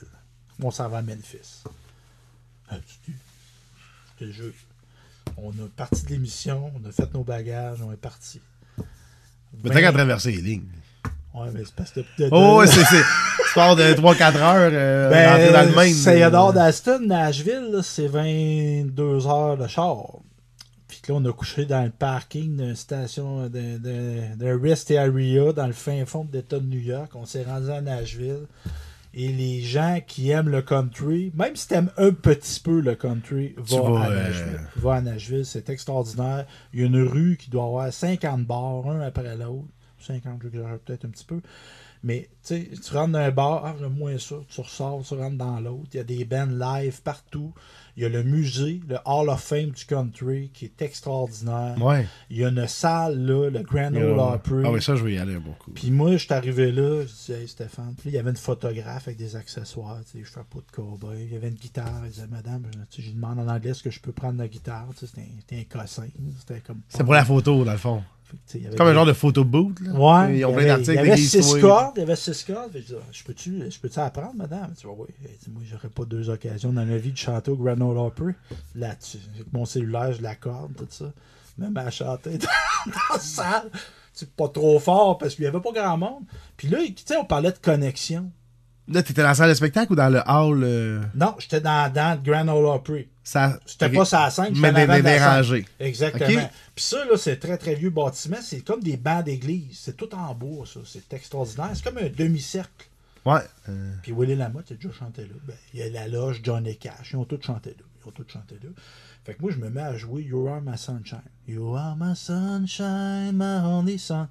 On 0.62 0.70
s'en 0.70 0.88
va 0.88 0.98
à 0.98 1.02
Memphis. 1.02 1.62
Ah, 2.70 2.76
tu 2.76 3.10
dis, 3.12 3.18
je 4.20 4.26
te 4.26 4.30
jure. 4.30 4.52
On 5.36 5.50
a 5.50 5.68
parti 5.76 6.02
de 6.04 6.10
l'émission, 6.10 6.72
on 6.74 6.88
a 6.88 6.92
fait 6.92 7.12
nos 7.14 7.22
bagages, 7.24 7.78
on 7.82 7.92
est 7.92 7.96
parti. 7.96 8.40
Mais 9.62 9.70
t'as 9.70 9.80
qu'à 9.80 9.92
traverser 9.92 10.32
les 10.32 10.40
lignes. 10.42 10.68
Ouais, 11.34 11.48
mais 11.54 11.62
c'est 11.64 11.74
parce 11.74 11.92
que. 11.92 12.00
de- 12.00 12.24
de- 12.24 12.28
Oh, 12.32 12.64
c'est. 12.66 13.02
pars 13.54 13.76
de 13.76 13.82
3-4 13.94 14.36
heures 14.36 14.70
euh, 14.72 15.10
Ben, 15.10 15.52
dans 15.52 15.80
le. 15.82 15.92
Saint-Adore 15.92 16.52
d'Aston, 16.52 17.00
Nashville, 17.06 17.80
c'est 17.82 18.08
22 18.08 19.26
heures 19.26 19.56
de 19.56 19.66
char. 19.68 19.96
Puis 21.10 21.16
que 21.16 21.24
là, 21.24 21.28
on 21.28 21.30
a 21.30 21.32
couché 21.32 21.66
dans 21.66 21.82
le 21.82 21.90
parking 21.90 22.56
d'une 22.56 22.76
station, 22.76 23.48
d'un 23.48 24.60
rest 24.62 24.90
area 24.90 25.52
dans 25.52 25.66
le 25.66 25.72
fin 25.72 26.04
fond 26.04 26.24
de 26.24 26.36
l'État 26.36 26.58
de 26.60 26.66
New 26.66 26.78
York. 26.78 27.12
On 27.14 27.26
s'est 27.26 27.42
rendu 27.42 27.70
à 27.70 27.80
Nashville. 27.80 28.46
Et 29.12 29.32
les 29.32 29.60
gens 29.60 29.98
qui 30.06 30.30
aiment 30.30 30.50
le 30.50 30.62
country, 30.62 31.32
même 31.34 31.56
si 31.56 31.66
tu 31.66 31.74
aimes 31.74 31.90
un 31.96 32.12
petit 32.12 32.60
peu 32.60 32.80
le 32.80 32.94
country, 32.94 33.54
va 33.56 33.80
vas, 33.80 34.02
à 34.02 34.10
euh, 34.10 34.22
Nashville. 34.22 34.60
Va 34.76 34.94
à 34.94 35.00
Nashville, 35.00 35.44
c'est 35.44 35.68
extraordinaire. 35.68 36.46
Il 36.72 36.80
y 36.80 36.82
a 36.84 36.86
une 36.86 37.02
rue 37.02 37.36
qui 37.36 37.50
doit 37.50 37.64
avoir 37.64 37.92
50 37.92 38.44
bars, 38.44 38.88
un 38.88 39.00
après 39.00 39.36
l'autre. 39.36 39.66
50, 39.98 40.40
j'exagère 40.44 40.78
peut-être 40.78 41.04
un 41.06 41.08
petit 41.08 41.24
peu. 41.24 41.40
Mais 42.04 42.30
tu 42.46 42.68
rentres 42.92 43.12
dans 43.12 43.18
un 43.18 43.30
bar, 43.32 43.66
ah, 43.66 43.88
moins 43.88 44.16
ça, 44.18 44.36
tu 44.48 44.60
ressors, 44.60 45.02
tu 45.02 45.14
rentres 45.14 45.36
dans 45.36 45.58
l'autre. 45.58 45.88
Il 45.92 45.96
y 45.96 46.00
a 46.00 46.04
des 46.04 46.24
bands 46.24 46.46
live 46.46 47.02
partout. 47.02 47.52
Il 47.96 48.02
y 48.02 48.06
a 48.06 48.08
le 48.08 48.22
musée, 48.22 48.80
le 48.88 48.96
Hall 49.04 49.28
of 49.28 49.42
Fame 49.42 49.70
du 49.70 49.84
country, 49.84 50.50
qui 50.52 50.66
est 50.66 50.82
extraordinaire. 50.82 51.76
Ouais. 51.80 52.06
Il 52.30 52.38
y 52.38 52.44
a 52.44 52.48
une 52.48 52.66
salle 52.66 53.18
là, 53.24 53.50
le 53.50 53.62
Grand 53.62 53.94
Ole 53.94 54.18
Opry. 54.18 54.62
Ah 54.64 54.70
oui, 54.70 54.82
ça, 54.82 54.96
je 54.96 55.04
vais 55.04 55.14
y 55.14 55.18
aller 55.18 55.38
beaucoup. 55.38 55.70
Puis 55.72 55.90
moi, 55.90 56.12
je 56.12 56.18
suis 56.18 56.32
arrivé 56.32 56.72
là, 56.72 57.02
je 57.02 57.12
disais, 57.12 57.42
hey 57.42 57.48
Stéphane. 57.48 57.94
Puis 57.98 58.10
il 58.10 58.14
y 58.14 58.18
avait 58.18 58.30
une 58.30 58.36
photographe 58.36 59.08
avec 59.08 59.18
des 59.18 59.36
accessoires, 59.36 59.98
tu 60.04 60.18
sais, 60.18 60.24
je 60.24 60.30
fais 60.30 60.40
pas 60.40 60.58
de 60.58 60.72
cowboy. 60.72 61.24
Il 61.24 61.32
y 61.32 61.36
avait 61.36 61.48
une 61.48 61.54
guitare, 61.54 62.02
il 62.04 62.10
disait, 62.10 62.26
madame, 62.28 62.62
je 62.96 63.02
lui 63.02 63.12
demande 63.12 63.38
en 63.38 63.48
anglais 63.48 63.70
est-ce 63.70 63.82
que 63.82 63.90
je 63.90 64.00
peux 64.00 64.12
prendre 64.12 64.38
la 64.38 64.48
guitare. 64.48 64.86
Tu 64.98 65.06
sais, 65.06 65.12
c'était 65.14 65.56
un, 65.56 65.60
un 65.60 65.80
cossin. 65.82 66.06
C'était 66.38 66.60
comme. 66.60 66.80
C'est 66.88 67.04
pour 67.04 67.14
la 67.14 67.24
photo, 67.24 67.64
dans 67.64 67.72
le 67.72 67.78
fond. 67.78 68.02
Avait 68.54 68.76
Comme 68.76 68.88
un 68.88 68.94
genre 68.94 69.06
de 69.06 69.12
photo 69.12 69.44
boot, 69.44 69.78
là. 69.80 69.92
Ouais. 69.92 70.38
Ils 70.38 70.44
ont 70.44 70.50
il 70.50 70.52
y 70.52 70.54
plein 70.54 70.62
avait- 70.62 70.66
d'articles 70.66 70.90
Il 70.92 70.94
y 70.94 70.98
avait 70.98 71.16
six 71.16 71.52
oui. 71.54 71.60
cordes. 71.60 71.92
Il 71.96 72.00
y 72.00 72.02
avait 72.02 72.16
six 72.16 72.44
cordes. 72.44 72.70
Je 72.74 72.78
dis, 72.80 72.94
je 73.12 73.24
peux-tu 73.24 73.70
peux 73.80 74.00
apprendre, 74.00 74.34
madame? 74.36 74.72
Tu 74.78 74.86
vois, 74.86 74.96
oui. 74.98 75.08
Moi, 75.52 75.62
j'aurais 75.70 75.88
pas 75.88 76.04
deux 76.04 76.28
occasions 76.30 76.72
dans 76.72 76.84
ma 76.86 76.96
vie 76.96 77.12
de 77.12 77.16
chanter 77.16 77.50
au 77.50 77.56
Grand 77.56 77.80
Ole 77.80 77.98
Opry. 77.98 78.32
Là-dessus, 78.74 79.18
avec 79.34 79.52
mon 79.52 79.64
cellulaire, 79.64 80.12
je 80.12 80.22
l'accorde, 80.22 80.74
tout 80.76 80.86
ça. 80.90 81.12
Même 81.58 81.76
à 81.76 81.90
chanter 81.90 82.38
dans, 82.38 82.46
dans 82.86 83.14
la 83.14 83.18
salle. 83.20 83.70
C'est 84.12 84.30
pas 84.34 84.48
trop 84.48 84.78
fort 84.78 85.18
parce 85.18 85.34
qu'il 85.34 85.44
y 85.44 85.48
avait 85.48 85.60
pas 85.60 85.72
grand 85.72 85.96
monde. 85.96 86.24
Puis 86.56 86.68
là, 86.68 86.78
tu 86.86 86.94
sais, 87.04 87.16
on 87.16 87.24
parlait 87.24 87.52
de 87.52 87.58
connexion. 87.58 88.30
Là, 88.88 89.02
t'étais 89.02 89.22
dans 89.22 89.28
la 89.28 89.34
salle 89.34 89.50
de 89.50 89.54
spectacle 89.54 89.92
ou 89.92 89.96
dans 89.96 90.08
le 90.08 90.20
hall 90.26 90.62
euh, 90.64 91.00
Non, 91.14 91.34
j'étais 91.38 91.60
dans, 91.60 91.92
dans 91.92 92.18
le 92.18 92.28
Grand 92.30 92.48
Ole 92.48 92.66
Opry. 92.66 93.08
Ça, 93.30 93.60
C'était 93.64 93.88
pas 93.90 94.04
ça 94.04 94.24
à 94.24 94.30
5, 94.30 94.50
Mais 94.50 94.54
c'était 94.56 94.68
en 94.68 94.74
avant 94.74 94.94
dé- 94.94 94.98
de 95.02 95.04
la 95.04 95.12
dérangé. 95.18 95.56
scène. 95.62 95.86
Exactement. 95.86 96.50
Puis 96.74 96.84
ça, 96.84 97.04
là, 97.04 97.16
c'est 97.16 97.36
très, 97.36 97.56
très 97.58 97.74
vieux 97.76 97.90
bâtiment. 97.90 98.38
C'est 98.42 98.60
comme 98.62 98.82
des 98.82 98.96
bancs 98.96 99.24
d'église. 99.24 99.78
C'est 99.78 99.96
tout 99.96 100.12
en 100.16 100.34
bois, 100.34 100.66
ça. 100.66 100.80
C'est 100.84 101.12
extraordinaire. 101.12 101.70
C'est 101.74 101.84
comme 101.84 101.98
un 101.98 102.08
demi-cercle. 102.08 102.88
Ouais. 103.24 103.42
euh, 103.68 103.94
Puis 104.02 104.10
Willie 104.12 104.34
Lamotte, 104.34 104.72
a 104.72 104.74
déjà 104.74 104.90
chanté 104.92 105.22
là. 105.22 105.34
Ben, 105.46 105.54
il 105.72 105.78
y 105.78 105.82
a 105.84 105.90
la 105.90 106.08
loge 106.08 106.40
John 106.42 106.66
et 106.66 106.74
Cash. 106.74 107.10
Ils 107.12 107.16
ont 107.18 107.24
tous 107.24 107.40
chanté 107.40 107.70
là. 107.70 107.84
Ils 108.04 108.08
ont 108.08 108.12
tous 108.12 108.26
chanté 108.32 108.56
là. 108.64 108.70
Fait 109.24 109.34
que 109.34 109.42
moi, 109.42 109.52
je 109.52 109.58
me 109.58 109.70
mets 109.70 109.80
à 109.82 109.96
jouer 109.96 110.22
You 110.22 110.48
Are 110.48 110.60
My 110.60 110.76
Sunshine. 110.76 111.20
You 111.46 111.76
Are 111.76 111.94
My 111.96 112.16
Sunshine, 112.16 113.32
My 113.34 113.64
Only 113.64 113.98
Sun. 113.98 114.26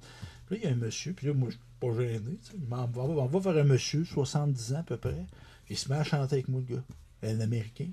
Puis 0.46 0.56
là, 0.56 0.60
il 0.62 0.68
y 0.68 0.72
a 0.72 0.74
un 0.74 0.78
monsieur. 0.78 1.12
Puis 1.14 1.26
là, 1.28 1.32
moi, 1.34 1.48
je 1.48 1.54
suis 1.54 1.62
pas 1.80 1.94
gêné. 2.02 2.38
m'en 2.68 2.86
va- 2.86 3.02
On 3.02 3.26
va 3.26 3.38
vers 3.52 3.62
un 3.64 3.66
monsieur, 3.66 4.04
70 4.04 4.74
ans 4.74 4.80
à 4.80 4.82
peu 4.82 4.96
près. 4.98 5.24
Il 5.70 5.78
se 5.78 5.88
met 5.88 5.96
à 5.96 6.04
chanter 6.04 6.34
avec 6.34 6.48
moi, 6.48 6.60
le 6.68 6.74
gars. 6.76 6.82
Un 7.22 7.40
Américain. 7.40 7.86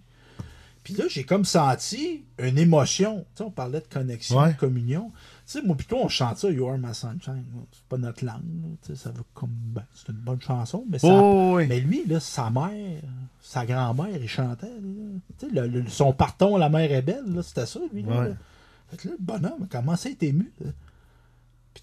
Puis 0.88 0.96
là, 0.96 1.04
j'ai 1.10 1.26
comme 1.26 1.44
senti 1.44 2.24
une 2.40 2.58
émotion. 2.58 3.26
Tu 3.36 3.40
sais, 3.40 3.44
on 3.44 3.52
parlait 3.52 3.82
de 3.82 3.88
connexion, 3.94 4.38
Ouais. 4.40 4.54
de 4.54 4.58
communion. 4.58 5.12
Tu 5.46 5.52
sais, 5.60 5.62
moi, 5.62 5.76
plutôt, 5.76 5.98
on 5.98 6.08
chante 6.08 6.38
ça, 6.38 6.50
You 6.50 6.66
Are 6.66 6.78
My 6.78 6.96
Sunshine. 6.96 7.44
C'est 7.74 7.84
pas 7.90 7.98
notre 7.98 8.24
langue. 8.24 8.42
Tu 8.86 8.88
sais, 8.88 8.96
ça 8.96 9.10
veut 9.12 9.24
comme. 9.34 9.50
Ben, 9.52 9.84
c'est 9.94 10.08
une 10.14 10.20
bonne 10.20 10.40
chanson, 10.42 10.86
mais 10.90 10.98
ça. 10.98 11.08
Oh, 11.10 11.56
oui. 11.58 11.66
Mais 11.68 11.82
lui, 11.82 12.06
là, 12.08 12.22
sa 12.22 12.50
mère, 12.50 13.02
sa 13.42 13.66
grand-mère, 13.66 14.16
il 14.18 14.30
chantait. 14.30 14.72
Tu 15.38 15.48
sais, 15.50 15.54
le- 15.54 15.68
le- 15.68 15.90
son 15.90 16.14
parton, 16.14 16.56
la 16.56 16.70
mère 16.70 16.90
est 16.90 17.02
belle, 17.02 17.26
c'était 17.44 17.66
ça, 17.66 17.82
lui. 17.94 18.04
Là, 18.04 18.20
Ouais. 18.22 18.30
là. 18.30 18.36
Fait 18.90 18.96
que 18.96 19.08
là, 19.10 19.16
le 19.20 19.26
bonhomme 19.26 19.64
a 19.64 19.68
commencé 19.68 20.08
à 20.08 20.12
être 20.14 20.24
ému. 20.24 20.50
là. 20.62 20.72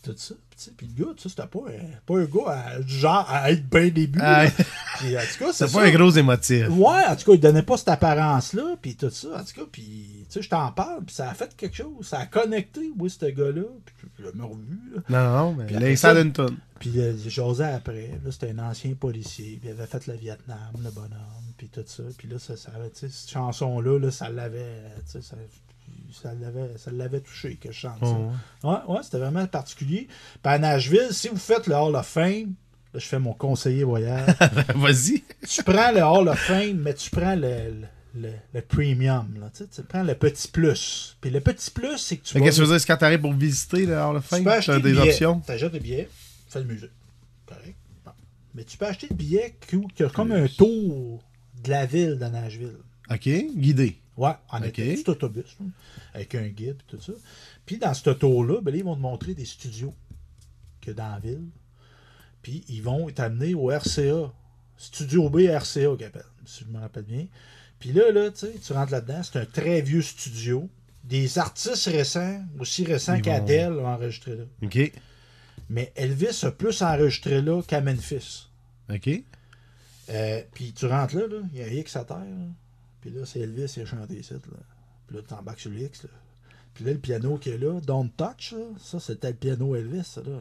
Puis 0.03 0.13
tout 0.13 0.19
ça. 0.19 0.35
Puis, 0.77 0.89
le 0.97 1.05
gars, 1.05 1.11
tu 1.17 1.23
sais, 1.25 1.29
c'était 1.29 1.47
pas, 1.49 1.61
un- 1.69 1.99
pas 2.07 2.19
un 2.19 2.25
gars 2.25 2.49
à- 2.49 2.83
genre 2.83 3.27
à 3.29 3.51
être 3.53 3.69
bien 3.69 3.89
début. 3.89 4.19
Ah. 4.23 4.47
Puis, 4.99 5.17
en 5.17 5.21
tout 5.21 5.45
cas, 5.45 5.53
c'est 5.53 5.71
pas 5.73 5.85
un 5.85 5.91
gros 5.93 6.11
émotif. 6.11 6.69
Ouais, 6.71 7.05
en 7.09 7.17
tout 7.17 7.25
cas, 7.31 7.33
il 7.35 7.41
donnait 7.41 7.63
pas 7.63 7.77
cette 7.77 7.89
apparence-là, 7.89 8.77
puis 8.81 8.97
tout 8.97 9.11
ça. 9.11 9.29
En 9.41 9.45
tout 9.45 9.55
cas, 9.61 9.67
puis, 9.71 10.25
tu 10.29 10.33
sais, 10.35 10.43
je 10.43 10.49
t'en 10.49 10.71
parle, 10.73 11.05
puis 11.05 11.15
ça 11.15 11.29
a 11.31 11.35
fait 11.35 11.55
quelque 11.57 11.77
chose. 11.77 12.07
Ça 12.07 12.19
a 12.21 12.27
connecté, 12.27 12.93
oui, 12.99 13.11
ce 13.11 13.27
gars-là. 13.27 13.63
Puis, 13.85 13.95
je 14.19 14.23
l'ai 14.25 14.31
revu, 14.43 14.79
là. 14.95 15.03
Non, 15.09 15.37
non, 15.39 15.53
mais 15.55 15.67
Puis 15.67 15.77
il 15.77 15.99
ça-. 15.99 16.15
Puis 16.81 17.01
euh, 17.01 17.15
j'osais 17.27 17.65
après. 17.73 18.19
Là, 18.25 18.31
c'était 18.33 18.51
un 18.51 18.59
ancien 18.59 18.95
policier. 18.95 19.59
Puis 19.61 19.69
il 19.69 19.73
avait 19.73 19.87
fait 19.87 20.07
le 20.07 20.15
Vietnam, 20.15 20.59
le 20.83 20.91
bonhomme. 20.91 21.45
Puis 21.57 21.69
tout 21.69 21.85
ça. 21.87 22.03
Puis 22.19 22.29
là, 22.29 22.39
ça, 22.39 22.57
ça 22.57 22.71
avait, 22.77 22.91
tu 22.91 23.01
sais, 23.01 23.09
cette 23.11 23.31
chanson-là, 23.31 23.99
là, 23.99 24.11
ça 24.11 24.29
l'avait. 24.29 24.83
tu 25.07 25.13
sais, 25.13 25.23
Ça, 25.23 25.37
ça 26.13 26.33
l'avait, 26.41 26.77
ça 26.79 26.91
l'avait 26.93 27.21
touché 27.21 27.57
que 27.57 27.73
je 27.73 27.79
chante 27.79 27.99
ça. 28.01 28.17
Oh, 28.63 28.69
Ouais, 28.69 28.95
ouais, 28.97 29.03
c'était 29.03 29.19
vraiment 29.19 29.47
particulier. 29.47 30.07
Puis 30.43 30.53
à 30.53 30.59
Nashville, 30.59 31.09
si 31.11 31.29
vous 31.29 31.37
faites 31.37 31.67
le 31.67 31.75
Hall 31.75 31.95
of 31.97 32.07
Fame, 32.07 32.55
là, 32.93 33.01
je 33.01 33.07
fais 33.07 33.19
mon 33.19 33.33
conseiller 33.35 33.85
voyage. 33.85 34.35
Vas-y. 34.77 35.23
tu 35.49 35.63
prends 35.65 35.91
le 35.93 36.03
Hall 36.03 36.29
of 36.29 36.39
Fame, 36.39 36.79
mais 36.79 36.95
tu 36.95 37.11
prends 37.11 37.35
le, 37.35 37.41
le, 37.71 37.87
le- 38.23 38.33
le 38.55 38.61
premium. 38.63 39.27
Là, 39.41 39.51
tu, 39.51 39.65
sais, 39.65 39.69
tu 39.75 39.83
prends 39.83 40.03
le 40.05 40.15
petit 40.15 40.49
plus. 40.49 41.17
Puis 41.21 41.31
le 41.31 41.41
petit 41.41 41.71
plus, 41.71 41.99
c'est 41.99 42.17
que 42.19 42.25
tu 42.25 42.35
vas- 42.39 42.45
Qu'est-ce 42.45 42.59
que 42.61 42.65
tu 42.65 42.71
veux 42.71 42.77
dire, 42.79 42.87
quand 42.87 42.97
t'arrives 42.97 43.21
pour 43.21 43.33
visiter 43.33 43.85
le 43.87 43.95
Hall 43.99 44.17
of 44.17 44.23
tu 44.23 44.29
Fame, 44.29 44.45
peux 44.45 44.53
acheter 44.53 44.73
t'as 44.73 44.77
le 44.79 44.83
des 44.83 44.93
billet. 44.93 45.11
options? 45.11 45.41
T'achètes 45.41 45.73
des 45.73 45.81
billets, 45.81 46.09
fais 46.49 46.61
le 46.61 46.67
musée. 46.67 46.91
Correct. 47.47 47.75
Bon. 48.05 48.13
Mais 48.55 48.63
tu 48.65 48.79
peux 48.79 48.87
acheter 48.87 49.09
le 49.11 49.17
billet 49.17 49.57
qui, 49.69 49.79
qui 49.95 50.05
a 50.05 50.09
comme 50.09 50.31
un 50.33 50.47
tour 50.47 51.23
de 51.63 51.71
la 51.71 51.87
ville 51.87 52.19
de 52.19 52.25
Nashville. 52.27 52.77
OK, 53.11 53.29
guidé. 53.57 53.99
Ouais, 54.17 54.33
en 54.51 54.59
Ok. 54.61 54.67
été, 54.69 54.95
petit 54.95 55.11
autobus, 55.11 55.57
là, 55.61 55.67
avec 56.15 56.35
un 56.37 56.47
guide 56.49 56.77
et 56.81 56.91
tout 56.91 57.01
ça. 57.01 57.13
Puis 57.67 57.79
dans 57.79 57.93
ce 57.95 58.11
tour-là, 58.11 58.61
ben, 58.61 58.75
ils 58.75 58.85
vont 58.85 58.95
te 58.95 59.01
montrer 59.01 59.35
des 59.35 59.45
studios 59.45 59.95
que 60.81 60.91
dans 60.93 61.09
la 61.11 61.19
ville. 61.19 61.43
Puis 62.43 62.65
ils 62.69 62.83
vont 62.83 63.09
t'amener 63.11 63.55
au 63.55 63.71
RCA. 63.71 64.33
Studio 64.77 65.31
B 65.31 65.41
RCA, 65.49 65.97
qu'ils 65.97 66.07
appellent, 66.07 66.23
si 66.45 66.65
je 66.65 66.69
me 66.71 66.79
rappelle 66.81 67.05
bien. 67.05 67.27
Puis 67.79 67.93
là, 67.93 68.11
là 68.13 68.31
tu 68.31 68.73
rentres 68.73 68.93
là-dedans, 68.93 69.23
c'est 69.23 69.39
un 69.39 69.47
très 69.47 69.81
vieux 69.81 70.03
studio. 70.03 70.69
Des 71.05 71.39
artistes 71.39 71.87
récents, 71.87 72.43
aussi 72.59 72.85
récents 72.85 73.15
vont- 73.17 73.21
qu'Adèle, 73.21 73.73
ont 73.75 73.87
enregistré 73.87 74.37
là. 74.37 74.45
OK. 74.63 74.93
Mais 75.71 75.93
Elvis 75.97 76.45
a 76.45 76.51
plus 76.51 76.83
enregistré 76.83 77.41
là 77.43 77.63
qu'à 77.63 77.81
Memphis. 77.81 78.49
OK. 78.93 79.09
Euh, 80.11 80.43
puis 80.53 80.73
tu 80.73 80.87
rentres 80.87 81.17
là, 81.17 81.27
là, 81.27 81.37
il 81.53 81.59
y 81.59 81.63
a 81.63 81.67
un 81.67 81.71
X 81.71 81.97
à 81.97 82.05
terre. 82.05 82.19
là. 82.19 82.47
Puis 83.05 83.13
là, 83.13 83.27
c'est 83.27 83.41
Elvis 83.41 83.71
qui 83.71 83.83
a 83.83 83.85
chanté 83.85 84.15
ici. 84.15 84.33
Là. 84.33 84.39
Puis 85.07 85.17
là, 85.17 85.23
tu 85.29 85.35
embarques 85.35 85.61
sur 85.61 85.71
le 85.71 85.81
X. 85.81 86.05
Là. 86.05 86.09
Puis 86.73 86.87
là, 86.87 86.93
le 86.93 86.99
piano 86.99 87.37
qui 87.37 87.51
est 87.51 87.59
là, 87.59 87.79
Don't 87.83 88.09
Touch, 88.17 88.53
là, 88.53 88.65
ça, 88.79 88.99
c'était 88.99 89.29
le 89.29 89.35
piano 89.35 89.77
Elvis, 89.77 90.05
ça, 90.05 90.23
là. 90.23 90.41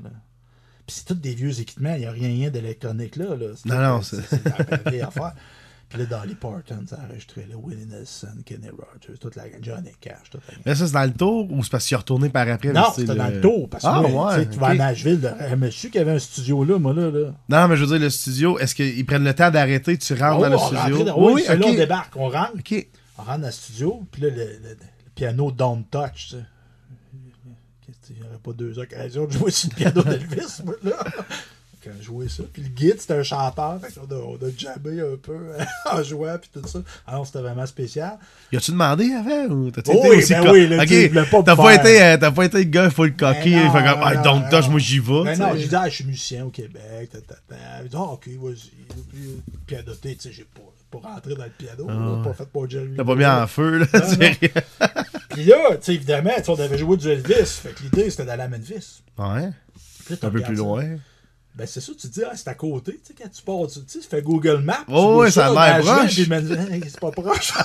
Puis 0.88 0.95
c'est 0.95 1.06
tous 1.06 1.15
des 1.15 1.35
vieux 1.35 1.60
équipements, 1.60 1.94
il 1.95 1.99
n'y 1.99 2.06
a 2.06 2.11
rien 2.11 2.49
d'électronique 2.49 3.18
là. 3.18 3.35
là. 3.35 3.48
Non, 3.65 3.81
non, 3.81 4.02
c'est 4.02 5.02
affaire. 5.02 5.35
Puis 5.94 6.02
là, 6.02 6.07
Dolly 6.07 6.34
Parton, 6.34 6.84
ça 6.90 6.95
a 6.95 7.06
enregistré 7.07 7.45
là, 7.48 7.56
Willie 7.64 7.86
Nelson, 7.86 8.28
Kenny 8.44 8.70
Rogers, 8.70 9.20
toute 9.20 9.36
la 9.36 9.44
Johnny 9.61 9.91
Cash, 10.02 10.32
toute 10.32 10.41
la 10.49 10.56
Mais 10.65 10.74
ça, 10.74 10.88
c'est 10.88 10.94
dans 10.94 11.03
le 11.03 11.14
tour 11.14 11.52
ou 11.52 11.64
c'est 11.64 11.70
parce 11.70 11.86
qu'il 11.86 11.94
est 11.94 11.98
retourné 11.99 12.30
par 12.30 12.48
après? 12.48 12.74
Non, 12.74 12.86
c'est 12.95 13.02
c'était 13.02 13.14
dans 13.14 13.28
le 13.28 13.40
tour. 13.41 13.70
Parce 13.70 13.84
que 13.84 13.90
Ah, 13.90 14.02
moi, 14.02 14.34
tu 14.34 14.40
sais, 14.41 14.48
ouais, 14.48 14.53
tu 14.53 14.60
vas 14.60 14.68
à. 14.70 14.74
Nashville, 14.74 15.22
là, 15.22 15.38
un 15.40 15.56
monsieur 15.56 15.90
qui 15.91 15.99
avait 15.99 16.14
un 16.14 16.18
studio 16.20 16.64
là, 16.64 16.80
moi 16.80 16.94
là. 16.94 17.11
là. 17.11 17.34
Non, 17.48 17.68
mais 17.68 17.78
je 17.78 17.82
veux 17.86 17.88
dire, 17.91 17.99
le 17.99 18.10
studio, 18.10 18.57
est-ce 18.57 18.74
qu'ils 18.74 19.06
prennent 19.06 19.24
le 19.24 19.36
temps 19.36 19.52
d'arrêter, 19.52 19.95
tu 19.99 20.14
rentres 20.15 20.38
Oh, 20.40 20.41
dans 20.41 20.49
le 20.49 20.56
rentrait 20.56 20.80
studio? 20.80 21.03
dans- 21.03 21.32
oui, 21.32 21.44
c'est 21.45 21.57
là, 21.57 21.68
on 21.68 21.74
débarque, 21.76 22.15
on 22.18 22.30
rentre. 22.30 22.53
OK. 22.57 22.88
On 23.20 23.22
rentre 23.22 23.40
dans 23.41 23.45
le 23.45 23.52
studio, 23.52 24.03
puis 24.11 24.24
là, 24.24 24.30
le, 24.36 24.76
piano 25.14 25.52
Don't 25.52 25.84
Touch, 25.91 26.30
tu 26.30 26.36
sais. 26.38 26.44
Qu'est-ce 27.86 28.07
que- 28.10 28.14
Il 28.14 28.22
n'y 28.22 28.28
aurait 28.28 28.40
pas 28.41 28.53
deux 28.53 28.80
occasions 28.80 29.26
de 29.28 29.32
jouer 29.32 29.52
sur 29.52 29.70
le 29.70 29.76
piano 29.76 30.02
d'Elvis, 30.02 30.61
moi, 30.65 30.74
là? 30.84 30.94
Je 32.00 32.04
jouais 32.04 32.30
ça. 32.30 32.44
Puis 32.52 32.62
le 32.62 32.70
guide, 32.70 33.00
c'était 33.00 33.14
un 33.16 33.24
chanteur, 33.24 33.80
fait 33.82 33.94
qu'on 34.00 34.08
a, 34.16 34.20
on 34.20 34.36
a 34.36 34.50
jammé 34.58 35.02
un 35.02 35.18
peu 35.22 35.38
en 35.92 36.04
jouant, 36.04 36.38
puis 36.40 36.50
tout 36.54 36.68
ça. 36.68 36.80
Alors, 37.08 37.26
c'était 37.26 37.40
vraiment 37.42 37.66
spécial. 37.66 38.18
Y 38.52 38.58
a-tu 38.58 38.72
demandé 38.72 39.12
avant 39.14 39.54
ou 39.54 39.72
t'as-tu 39.72 39.92
Oh 39.94 40.00
été 40.00 40.10
oui, 40.10 40.18
aussi 40.18 40.34
ben 40.34 40.52
oui, 40.52 40.68
là, 40.68 40.78
Ok, 40.78 40.88
tu 40.88 40.94
sais, 40.94 41.04
il 41.04 41.10
voulait 41.10 41.26
pas 41.26 41.40
me 41.40 41.44
T'as 41.44 41.56
pas, 41.56 41.72
faire. 41.72 41.80
été, 41.82 42.04
euh, 42.04 42.18
t'as 42.18 42.32
pas 42.32 42.46
été 42.46 42.58
le 42.60 42.64
gars 42.64 42.90
full 42.90 43.16
cocky, 43.16 43.52
Ben 43.52 43.72
fait 43.72 43.84
comme, 43.84 44.00
ah, 44.04 44.16
non, 44.16 44.22
don't 44.24 44.40
non. 44.44 44.50
touch, 44.50 44.70
moi 44.70 44.80
j'y 44.80 45.00
vais. 45.00 45.24
Ben 45.24 45.34
tu 45.34 45.42
non, 45.42 45.50
j'ai 45.56 45.68
dit, 45.68 45.76
ah, 45.76 45.90
je 45.90 45.96
suis 45.96 46.06
musicien 46.06 46.46
au 46.46 46.50
Québec. 46.50 47.10
Il 47.14 47.90
dit, 47.90 47.96
ah, 47.96 48.02
ok, 48.02 48.28
vas-y. 48.42 48.72
Puis, 49.10 49.20
euh, 49.26 49.38
Pianoté, 49.66 50.16
tu 50.16 50.22
sais, 50.22 50.32
j'ai 50.32 50.46
pas, 50.46 51.00
pas 51.00 51.10
rentré 51.10 51.36
dans 51.36 51.44
le 51.44 51.50
piano, 51.50 51.88
là, 51.88 52.22
pas 52.24 52.34
fait 52.34 52.48
pour 52.50 52.70
Jerry. 52.70 52.90
Ah. 52.94 52.98
T'as 52.98 53.04
pas 53.04 53.16
mis 53.16 53.26
en 53.26 53.48
feu, 53.48 53.78
là. 53.80 53.86
Puis 55.30 55.46
là, 55.46 55.56
tu 55.72 55.78
sais, 55.82 55.94
évidemment, 55.96 56.32
on 56.48 56.54
avait 56.60 56.78
joué 56.78 56.96
du 56.98 57.10
Elvis. 57.10 57.46
Fait 57.46 57.70
que 57.70 57.82
l'idée, 57.84 58.10
c'était 58.10 58.26
d'aller 58.26 58.44
à 58.44 58.48
Memphis. 58.48 59.02
Ouais, 59.18 59.50
Puis 60.06 60.16
là, 60.22 60.28
un 60.28 60.30
peu 60.30 60.42
plus 60.42 60.58
ça. 60.58 60.64
Ben, 61.56 61.68
c'est 61.68 61.82
ça, 61.82 61.92
tu 61.94 62.08
te 62.10 62.14
dis, 62.14 62.24
ah, 62.24 62.36
c'est 62.36 62.48
à 62.48 62.56
côté. 62.56 62.94
Tu 62.94 63.00
sais, 63.10 63.14
quand 63.14 63.30
tu 63.30 63.42
pars, 63.44 63.68
tu 63.72 63.84
tu 63.86 64.02
fais 64.02 64.24
Google 64.24 64.62
Maps. 64.64 64.86
Oh, 64.88 65.18
ouais, 65.20 65.30
ça 65.30 65.48
a 65.48 65.54
l'air 65.78 65.86
proche. 65.86 66.16
puis 66.16 66.24
je 66.24 66.30
me 66.30 66.42
dis, 66.42 66.54
Hey, 66.74 66.82
c'est 66.88 67.00
pas 67.00 67.12
proche. 67.12 67.54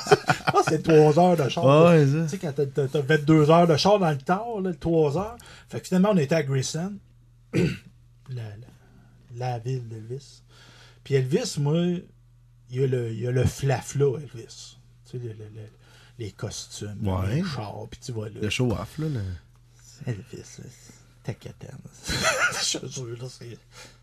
Ah, 0.51 0.60
c'est 0.66 0.82
3 0.82 1.19
heures 1.19 1.36
de 1.36 1.48
char. 1.48 1.65
Ouais, 1.86 2.05
Tu 2.06 2.28
sais, 2.28 2.39
quand 2.39 2.52
t'as- 2.55 2.66
t'as 2.66 2.89
t'as 2.89 3.01
22 3.01 3.51
heures 3.51 3.66
de 3.66 3.77
char 3.77 3.98
dans 3.98 4.10
le 4.10 4.19
temps, 4.19 4.60
là, 4.60 4.73
3 4.74 5.16
heures. 5.19 5.36
Fait 5.69 5.81
que 5.81 5.86
finalement, 5.86 6.10
on 6.12 6.16
était 6.16 6.35
à 6.35 6.43
Grayson, 6.43 6.94
la, 7.55 8.43
la, 8.43 8.66
la 9.36 9.59
ville 9.59 9.86
d'Elvis. 9.89 10.43
Puis 11.05 11.15
Elvis, 11.15 11.56
moi, 11.59 11.77
il 12.70 12.81
y 12.81 12.82
a 12.82 12.86
le, 12.86 13.10
il 13.12 13.20
y 13.20 13.27
a 13.27 13.31
le 13.31 13.44
flafla, 13.44 14.06
Elvis. 14.20 14.77
Tu 15.05 15.12
sais, 15.12 15.19
le- 15.19 15.28
le- 15.28 15.35
le- 15.55 15.70
les 16.19 16.31
costumes, 16.32 16.97
Ouais. 17.06 17.36
les 17.36 17.44
chars, 17.44 17.86
puis 17.90 18.01
tu 18.05 18.12
vois 18.12 18.28
là. 18.28 18.40
Le 18.43 18.51
show-off, 18.51 18.98
là. 18.98 19.06
le- 19.09 20.10
Elvis, 20.12 20.59
là, 20.59 20.65
c'est 21.28 21.38
taquetaine. 21.38 21.78
Je 22.72 22.78
te 22.78 22.86
jure, 22.86 23.16
là, 23.20 23.28
c'est. 23.28 23.59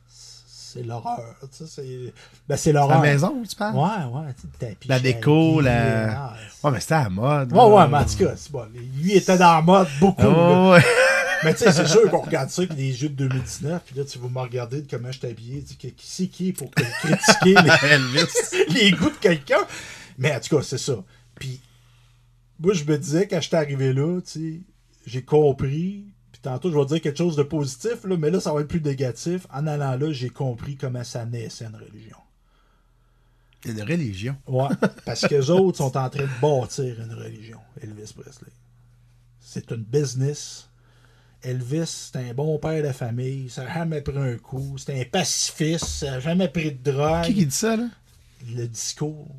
C'est 0.07 0.83
l'horreur. 0.83 1.35
Tu 1.41 1.47
sais, 1.51 1.65
c'est. 1.67 2.13
Ben, 2.49 2.57
c'est 2.57 2.73
La 2.73 2.81
l'horreur. 2.81 3.01
maison, 3.01 3.43
tu 3.49 3.55
parles? 3.55 3.75
Ouais, 3.77 4.19
ouais, 4.19 4.33
tapis 4.59 4.87
La 4.89 4.99
déco, 4.99 5.61
la- 5.61 6.25
ah, 6.25 6.33
c'est- 6.51 6.65
Ouais, 6.67 6.71
mais 6.73 6.79
c'était 6.81 6.93
à 6.95 7.03
la 7.03 7.09
mode. 7.09 7.51
Ouais, 7.53 7.57
là. 7.57 7.67
ouais, 7.67 7.87
mais 7.87 7.97
en 7.99 8.05
tout 8.05 8.17
cas, 8.17 8.33
c'est 8.35 8.51
bon. 8.51 8.67
Lui 8.97 9.13
était 9.13 9.37
dans 9.37 9.55
la 9.55 9.61
mode 9.61 9.87
beaucoup. 9.99 10.23
ouais. 10.23 10.83
Mais 11.43 11.53
tu 11.53 11.59
sais, 11.63 11.71
c'est 11.73 11.85
sûr 11.87 12.09
qu'on 12.09 12.21
regarde 12.21 12.49
ça, 12.49 12.65
puis 12.65 12.75
les 12.75 12.93
jeux 12.93 13.09
de 13.09 13.13
2019, 13.27 13.83
puis 13.85 13.95
là, 13.95 14.03
tu 14.05 14.17
vas 14.17 14.29
me 14.29 14.39
regarder 14.39 14.81
de 14.81 14.89
comment 14.89 15.11
je 15.11 15.27
habillé. 15.27 15.61
Tu 15.63 15.75
sais, 15.79 15.91
qui 15.91 16.07
c'est 16.07 16.27
qui 16.27 16.53
pour 16.53 16.71
que- 16.71 16.81
critiquer 16.81 17.55
les, 18.73 18.73
les 18.73 18.91
goûts 18.91 19.09
de 19.11 19.15
quelqu'un? 19.17 19.59
Mais 20.17 20.33
en 20.35 20.39
tout 20.39 20.55
cas, 20.57 20.63
c'est 20.63 20.77
ça. 20.79 20.95
Puis, 21.35 21.61
moi, 22.59 22.73
je 22.73 22.83
me 22.85 22.97
disais, 22.97 23.27
quand 23.27 23.39
j'étais 23.41 23.57
arrivé 23.57 23.93
là, 23.93 24.19
tu 24.21 24.31
sais, 24.31 24.61
j'ai 25.05 25.21
compris. 25.23 26.05
Tantôt, 26.45 26.71
je 26.71 26.77
vais 26.77 26.85
dire 26.85 27.01
quelque 27.01 27.17
chose 27.17 27.35
de 27.35 27.41
positif, 27.41 28.03
là, 28.03 28.17
mais 28.17 28.29
là, 28.29 28.39
ça 28.39 28.53
va 28.53 28.61
être 28.61 28.67
plus 28.67 28.79
négatif. 28.79 29.47
En 29.51 29.65
allant 29.65 29.97
là, 29.97 30.11
j'ai 30.11 30.29
compris 30.29 30.75
comment 30.77 31.03
ça 31.03 31.25
naissait 31.25 31.65
une 31.65 31.75
religion. 31.75 32.17
Une 33.65 33.81
religion? 33.81 34.35
Ouais, 34.45 34.67
parce 35.07 35.21
que 35.21 35.33
les 35.33 35.49
autres 35.49 35.79
sont 35.79 35.97
en 35.97 36.07
train 36.07 36.21
de 36.21 36.39
bâtir 36.39 37.01
une 37.01 37.15
religion, 37.15 37.57
Elvis 37.81 38.13
Presley. 38.13 38.51
C'est 39.39 39.71
une 39.71 39.81
business. 39.81 40.69
Elvis, 41.41 42.11
c'est 42.13 42.19
un 42.19 42.33
bon 42.35 42.59
père 42.59 42.83
de 42.83 42.91
famille. 42.91 43.49
Ça 43.49 43.63
n'a 43.63 43.73
jamais 43.73 44.01
pris 44.01 44.15
un 44.15 44.37
coup. 44.37 44.75
C'est 44.77 45.01
un 45.01 45.03
pacifiste. 45.05 45.85
Ça 45.85 46.11
n'a 46.11 46.19
jamais 46.19 46.47
pris 46.47 46.73
de 46.73 46.91
drogue. 46.91 47.23
Qui 47.23 47.33
qui 47.33 47.45
dit 47.47 47.55
ça, 47.55 47.75
là? 47.75 47.87
Le 48.55 48.67
discours. 48.67 49.35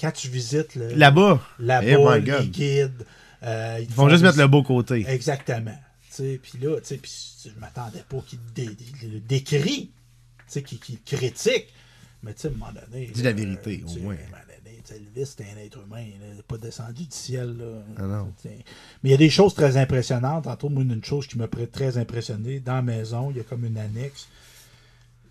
Quand 0.00 0.10
tu 0.10 0.26
visites 0.26 0.74
le, 0.74 0.94
Là-bas. 0.94 1.40
là-bas, 1.60 2.18
Eh, 2.18 2.20
les 2.22 2.48
guides, 2.48 3.06
euh, 3.44 3.76
ils, 3.78 3.84
Ils 3.84 3.94
vont 3.94 4.08
juste 4.08 4.24
mettre 4.24 4.38
le 4.38 4.48
beau 4.48 4.64
côté. 4.64 5.04
Exactement. 5.08 5.78
Tu 6.14 6.38
Puis 6.42 6.58
là, 6.58 6.78
tu 6.80 6.86
sais, 6.86 6.96
puis 6.98 7.10
je 7.44 7.58
m'attendais 7.60 8.04
pas 8.08 8.20
qu'il 8.20 8.38
dé- 8.54 8.66
dé- 8.66 9.08
le 9.08 9.20
décrit, 9.20 9.90
tu 10.50 10.62
qu'il 10.62 11.00
critique. 11.02 11.72
Mais 12.22 12.34
tu 12.34 12.42
sais, 12.42 12.48
à 12.48 12.50
un 12.50 12.54
moment 12.54 12.72
donné. 12.72 13.06
Dis 13.06 13.22
la 13.22 13.32
vérité, 13.32 13.82
au 13.84 13.88
tu 13.88 13.94
sais, 13.94 14.00
moins. 14.00 14.14
À 14.14 14.18
un 14.18 14.24
moment 14.26 14.36
donné, 14.64 14.80
tu 14.84 14.92
sais, 14.92 14.96
Elvis, 14.96 15.26
c'était 15.26 15.46
un 15.52 15.56
être 15.58 15.78
humain, 15.82 16.02
il 16.02 16.38
est 16.38 16.42
pas 16.42 16.58
descendu 16.58 17.04
du 17.04 17.10
ciel. 17.10 17.56
Là. 17.56 17.82
Ah 17.96 18.02
non. 18.02 18.32
Tu. 18.40 18.48
Mais 18.48 18.64
il 19.04 19.10
y 19.10 19.14
a 19.14 19.16
des 19.16 19.30
choses 19.30 19.54
très 19.54 19.76
impressionnantes. 19.76 20.46
Entre 20.46 20.64
autres, 20.66 20.80
une 20.80 21.04
chose 21.04 21.26
qui 21.26 21.38
m'a 21.38 21.48
très 21.48 21.98
impressionné, 21.98 22.60
dans 22.60 22.74
la 22.74 22.82
maison, 22.82 23.30
il 23.30 23.38
y 23.38 23.40
a 23.40 23.44
comme 23.44 23.64
une 23.64 23.78
annexe. 23.78 24.28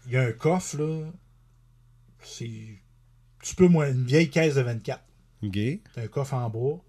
Il 0.08 0.14
y 0.14 0.18
a 0.18 0.24
un 0.24 0.32
coffre, 0.32 0.78
là. 0.78 1.12
C'est 2.24 2.45
un 2.45 3.40
petit 3.40 3.56
peu 3.56 3.68
moins, 3.68 3.90
une 3.91 4.06
vieille 4.06 4.30
caisse 4.30 4.56
de 4.56 4.62
24. 4.62 5.02
OK. 5.44 5.53
C'est 5.56 5.82
un 6.03 6.08
coffre 6.08 6.34
en 6.34 6.49
bois. 6.49 6.84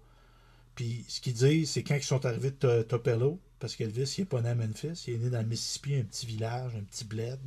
Puis 0.75 1.05
ce 1.07 1.21
qu'ils 1.21 1.33
disent, 1.33 1.71
c'est 1.71 1.83
quand 1.83 1.95
ils 1.95 2.03
sont 2.03 2.25
arrivés 2.25 2.51
de 2.51 2.55
To- 2.55 2.83
Tupelo, 2.97 3.39
parce 3.63 3.77
qu'Elvis, 3.77 4.15
il 4.17 4.21
n'est 4.21 4.25
pas 4.25 4.41
né 4.41 4.49
à 4.49 4.55
Memphis, 4.55 5.05
il 5.07 5.13
est 5.13 5.17
né 5.19 5.29
dans 5.29 5.39
le 5.39 5.47
Mississippi, 5.47 5.95
un 5.95 6.03
petit 6.03 6.25
village, 6.25 6.73
un 6.75 6.83
petit 6.83 7.05
bled. 7.05 7.39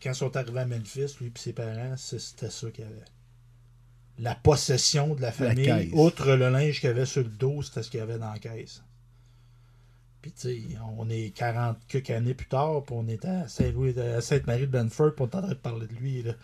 Quand 0.00 0.10
ils 0.10 0.14
sont 0.14 0.36
arrivés 0.36 0.60
à 0.60 0.66
Memphis, 0.66 1.16
lui 1.20 1.26
et 1.26 1.32
ses 1.34 1.52
parents, 1.52 1.96
c'était 1.96 2.48
ça 2.48 2.70
qu'il 2.70 2.84
y 2.84 2.86
avait. 2.86 3.04
La 4.20 4.36
possession 4.36 5.16
de 5.16 5.20
la 5.20 5.32
famille, 5.32 5.90
outre 5.94 6.36
le 6.36 6.48
linge 6.50 6.78
qu'il 6.78 6.90
y 6.90 6.92
avait 6.92 7.06
sur 7.06 7.24
le 7.24 7.28
dos, 7.28 7.60
c'était 7.62 7.82
ce 7.82 7.90
qu'il 7.90 7.98
y 7.98 8.02
avait 8.04 8.18
dans 8.18 8.32
la 8.32 8.38
caisse. 8.38 8.84
Puis 10.22 10.30
tu 10.30 10.40
sais, 10.42 10.62
on 10.96 11.10
est 11.10 11.30
40 11.34 11.76
quelques 11.88 12.10
années 12.10 12.34
plus 12.34 12.46
tard, 12.46 12.84
puis 12.84 12.94
on 12.96 13.08
était 13.08 13.26
à 13.26 13.48
Saint-Louis, 13.48 13.98
à 13.98 14.20
Sainte-Marie 14.20 14.68
de 14.68 14.78
Benford, 14.78 15.16
puis 15.16 15.24
on 15.24 15.28
est 15.28 15.34
en 15.34 15.40
train 15.40 15.48
de 15.48 15.54
parler 15.54 15.88
de 15.88 15.94
lui. 15.94 16.22
Là. 16.22 16.34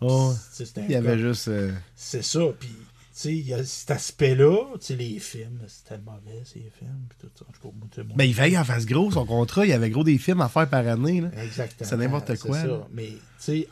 Oh, 0.00 0.34
il 0.78 0.90
y 0.90 0.96
avait 0.96 1.16
juste. 1.16 1.46
euh, 1.46 1.72
c'est 1.94 2.24
ça, 2.24 2.40
puis 2.58 2.74
il 3.22 3.46
y 3.46 3.54
a 3.54 3.64
cet 3.64 3.92
aspect-là, 3.92 4.76
les 4.90 5.18
films, 5.20 5.60
c'était 5.68 5.98
mauvais, 5.98 6.42
ces 6.44 6.70
films, 6.76 7.06
puis 7.08 7.18
tout 7.20 7.30
ça. 7.38 8.02
Ben, 8.14 8.24
il 8.24 8.34
fallait 8.34 8.58
en 8.58 8.64
face 8.64 8.86
gros, 8.86 9.10
son 9.10 9.24
contrat. 9.24 9.64
Il 9.64 9.70
y 9.70 9.72
avait 9.72 9.90
gros 9.90 10.02
des 10.02 10.18
films 10.18 10.40
à 10.40 10.48
faire 10.48 10.68
par 10.68 10.86
année. 10.86 11.20
Là. 11.20 11.30
Exactement. 11.42 11.88
c'est 11.88 11.96
n'importe 11.96 12.36
quoi, 12.38 12.60
ça. 12.60 12.88
Mais, 12.92 13.12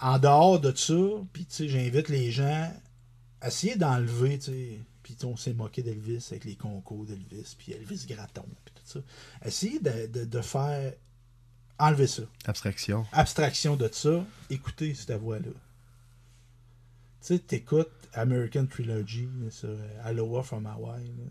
en 0.01 0.19
dehors 0.19 0.60
de 0.60 0.73
ça, 0.74 0.94
puis, 1.32 1.47
j'invite 1.51 2.09
les 2.09 2.31
gens 2.31 2.73
à 3.40 3.48
essayer 3.48 3.74
d'enlever, 3.74 4.39
puis, 5.02 5.16
on 5.24 5.36
s'est 5.36 5.55
moqué 5.55 5.82
d'Elvis 5.82 6.24
avec 6.31 6.44
les 6.44 6.55
concours 6.55 7.05
d'Elvis, 7.05 7.56
puis 7.59 7.73
Elvis 7.73 8.06
Graton, 8.09 8.47
puis 8.64 8.74
tout 8.74 8.82
ça. 8.85 9.01
Essayez 9.44 9.81
de, 9.81 10.06
de, 10.06 10.24
de 10.24 10.40
faire. 10.40 10.93
Enlever 11.78 12.06
ça. 12.06 12.23
Abstraction. 12.44 13.06
Abstraction 13.12 13.74
de 13.74 13.89
ça, 13.90 14.24
écoutez 14.51 14.94
cette 14.94 15.19
voix-là. 15.19 15.51
Tu 15.51 15.52
sais, 17.20 17.39
t'écoutes 17.40 18.01
American 18.14 18.66
Trilogy 18.66 19.28
sur 19.51 19.68
euh, 19.70 20.01
Aloha 20.05 20.43
from 20.43 20.66
Hawaii. 20.66 21.06
là. 21.18 21.30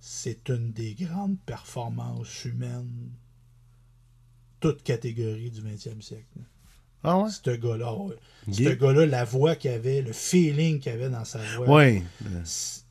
C'est 0.00 0.48
une 0.48 0.72
des 0.72 0.94
grandes 0.94 1.38
performances 1.46 2.44
humaines, 2.44 3.10
toute 4.60 4.82
catégorie 4.82 5.50
du 5.50 5.60
20e 5.60 6.00
siècle. 6.02 6.24
là. 6.36 6.42
Ah 7.04 7.18
ouais? 7.18 7.30
Ce 7.30 7.50
gars-là, 7.50 7.94
ouais. 7.94 8.14
Ok. 8.48 8.54
Ce 8.54 8.68
gars-là, 8.74 9.06
la 9.06 9.24
voix 9.24 9.56
qu'il 9.56 9.70
avait, 9.72 10.02
le 10.02 10.12
feeling 10.12 10.78
qu'il 10.80 10.92
avait 10.92 11.08
dans 11.10 11.24
sa 11.24 11.40
voix. 11.56 11.68
Ouais. 11.68 12.02
c'est- 12.44 12.82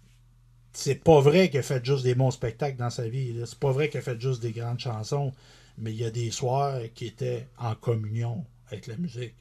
C'est 0.74 0.96
pas 0.96 1.20
vrai 1.20 1.50
qu'il 1.50 1.60
a 1.60 1.64
fait 1.64 1.84
juste 1.86 2.04
des 2.04 2.16
bons 2.16 2.32
spectacles 2.32 2.78
dans 2.78 2.90
sa 2.90 3.08
vie. 3.08 3.34
là. 3.34 3.46
C'est 3.46 3.60
pas 3.60 3.72
vrai 3.74 3.90
qu'il 3.90 4.00
a 4.00 4.02
fait 4.04 4.20
juste 4.20 4.42
des 4.42 4.52
grandes 4.54 4.80
chansons. 4.80 5.34
Mais 5.78 5.92
il 5.92 5.98
y 5.98 6.06
a 6.06 6.12
des 6.12 6.32
soirs 6.32 6.80
qui 6.96 7.08
étaient 7.08 7.48
en 7.58 7.76
communion 7.76 8.46
avec 8.68 8.88
la 8.88 8.96
musique. 8.96 9.34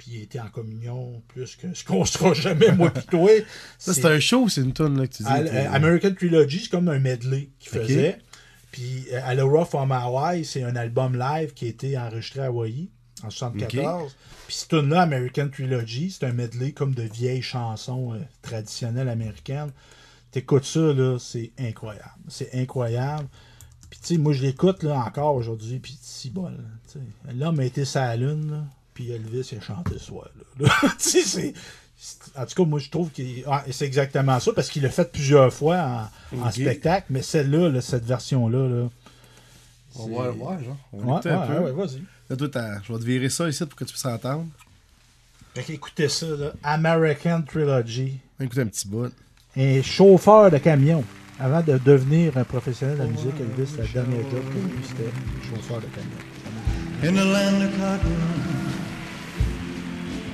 Puis 0.00 0.12
il 0.12 0.22
était 0.22 0.40
en 0.40 0.48
communion 0.48 1.22
plus 1.28 1.56
que 1.56 1.74
ce 1.74 1.84
qu'on 1.84 2.04
sera 2.06 2.32
jamais, 2.32 2.72
moi 2.72 2.88
pis 2.88 3.06
toi. 3.06 3.28
Ça, 3.78 3.92
C'est- 3.92 4.06
un 4.06 4.18
show, 4.18 4.48
c'est 4.48 4.62
une 4.62 4.72
tune 4.72 4.98
là, 4.98 5.06
que 5.06 5.12
tu 5.12 5.22
dis. 5.22 5.28
Euh, 5.30 5.70
American 5.70 6.14
Trilogy, 6.14 6.60
c'est 6.60 6.70
comme 6.70 6.88
un 6.88 6.98
medley 6.98 7.50
qu'il 7.58 7.72
faisait. 7.72 8.18
Puis 8.72 9.04
euh, 9.12 9.64
from 9.66 9.92
Hawaii, 9.92 10.46
c'est 10.46 10.62
un 10.62 10.74
album 10.74 11.18
live 11.18 11.52
qui 11.52 11.66
a 11.66 11.68
été 11.68 11.98
enregistré 11.98 12.40
à 12.40 12.46
Hawaii 12.46 12.88
en 13.22 13.28
74. 13.28 14.16
Puis 14.46 14.56
cette 14.56 14.70
tune-là, 14.70 15.02
American 15.02 15.50
Trilogy, 15.50 16.10
c'est 16.10 16.24
un 16.24 16.32
medley 16.32 16.72
comme 16.72 16.94
de 16.94 17.02
vieilles 17.02 17.42
chansons 17.42 18.14
euh, 18.14 18.20
traditionnelles 18.40 19.10
américaines. 19.10 19.70
T'écoutes 20.30 20.64
ça, 20.64 20.80
là, 20.80 21.18
c'est 21.18 21.52
incroyable. 21.58 22.08
C'est 22.28 22.54
incroyable. 22.54 23.28
Puis 23.90 24.00
tu 24.00 24.14
sais, 24.14 24.18
moi 24.18 24.32
je 24.32 24.40
l'écoute 24.40 24.82
là 24.82 25.04
encore 25.06 25.34
aujourd'hui, 25.34 25.78
puis 25.78 25.98
si 26.00 26.32
sais. 26.86 27.00
L'homme 27.34 27.60
a 27.60 27.64
été 27.66 27.84
sa 27.84 28.16
lune, 28.16 28.50
là, 28.50 28.64
puis 28.94 29.10
Elvis 29.12 29.48
il 29.52 29.58
a 29.58 29.60
chanté 29.60 29.94
là. 30.60 30.68
Tu 30.98 31.22
sais, 31.22 31.22
c'est- 31.22 31.54
En 32.36 32.46
tout 32.46 32.54
cas, 32.54 32.64
moi 32.68 32.78
je 32.78 32.88
trouve 32.90 33.10
que 33.10 33.22
c'est 33.70 33.84
exactement 33.86 34.38
ça, 34.40 34.52
parce 34.54 34.68
qu'il 34.70 34.82
l'a 34.82 34.90
fait 34.90 35.10
plusieurs 35.12 35.52
fois 35.52 36.10
en, 36.36 36.50
spectacle, 36.50 37.06
mais 37.10 37.22
celle-là, 37.22 37.68
là, 37.68 37.80
cette 37.80 38.04
version-là, 38.04 38.68
là, 38.68 38.88
On 39.96 40.08
va 40.16 40.24
le 40.26 40.30
voir, 40.32 40.62
genre. 40.62 40.76
On 40.92 40.98
Ouais, 40.98 41.26
un 41.26 41.38
ouais, 41.40 41.46
peu. 41.46 41.58
ouais, 41.64 41.72
vas-y. 41.72 42.02
Là, 42.30 42.36
toi, 42.36 42.48
t'as- 42.48 42.80
je 42.82 42.92
vais 42.92 42.98
te 43.00 43.04
virer 43.04 43.28
ça 43.28 43.48
ici 43.48 43.66
pour 43.66 43.76
que 43.76 43.84
tu 43.84 43.92
puisses 43.92 44.06
entendre. 44.06 44.46
Fait 45.54 45.62
qu'écoutez 45.64 46.08
ça, 46.08 46.26
là, 46.26 46.52
American 46.62 47.42
Trilogy. 47.42 48.18
Écouter 48.40 48.60
un 48.62 48.66
petit 48.66 48.86
bout. 48.86 49.12
Un 49.56 49.82
chauffeur 49.82 50.50
de 50.50 50.58
camion. 50.58 51.04
Avant 51.40 51.60
de 51.62 51.76
devenir 51.78 52.36
un 52.38 52.44
professionnel 52.44 52.98
de 52.98 53.02
la 53.02 53.08
musique, 53.08 53.34
Elvis, 53.40 53.72
la 53.78 53.84
dernière 53.86 54.30
job 54.30 54.42
qu'il 54.52 54.60
a 54.60 54.64
eu, 54.64 54.84
c'était 54.86 55.10
chauffeur 55.56 55.80
de 55.80 55.86
camion. 55.86 56.18
in 57.02 57.12
the 57.14 57.24
land 57.32 57.64
of 57.66 57.72
cotton. 57.78 58.69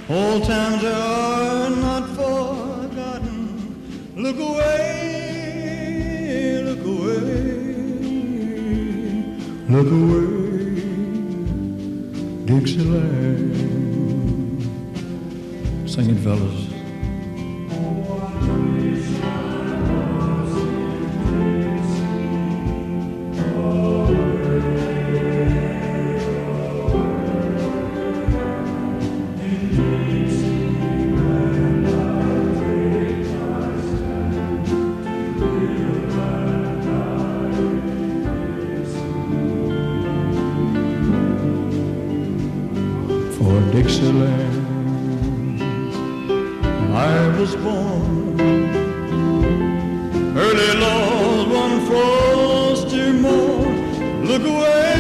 Old 0.09 0.45
times 0.45 0.85
are 0.85 1.69
not 1.69 2.09
forgotten. 2.11 3.75
Look 4.15 4.39
away, 4.39 5.43
look 6.63 6.85
away, 6.87 7.43
look 9.69 9.91
away, 9.91 10.27
Dixieland. 12.47 13.57
Sing 15.91 16.11
it, 16.11 16.21
fellas. 16.21 16.66
Dixieland. 43.97 44.57
I 46.95 47.29
was 47.39 47.57
born 47.57 48.41
early, 50.37 50.71
Lord, 50.85 51.49
one 51.63 51.81
frosty 51.87 53.13
morn. 53.13 54.27
Look 54.27 54.43
away, 54.43 54.97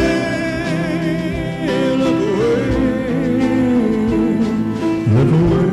look 2.02 2.20
away, 2.30 2.68
look 5.14 5.30
away, 5.40 5.70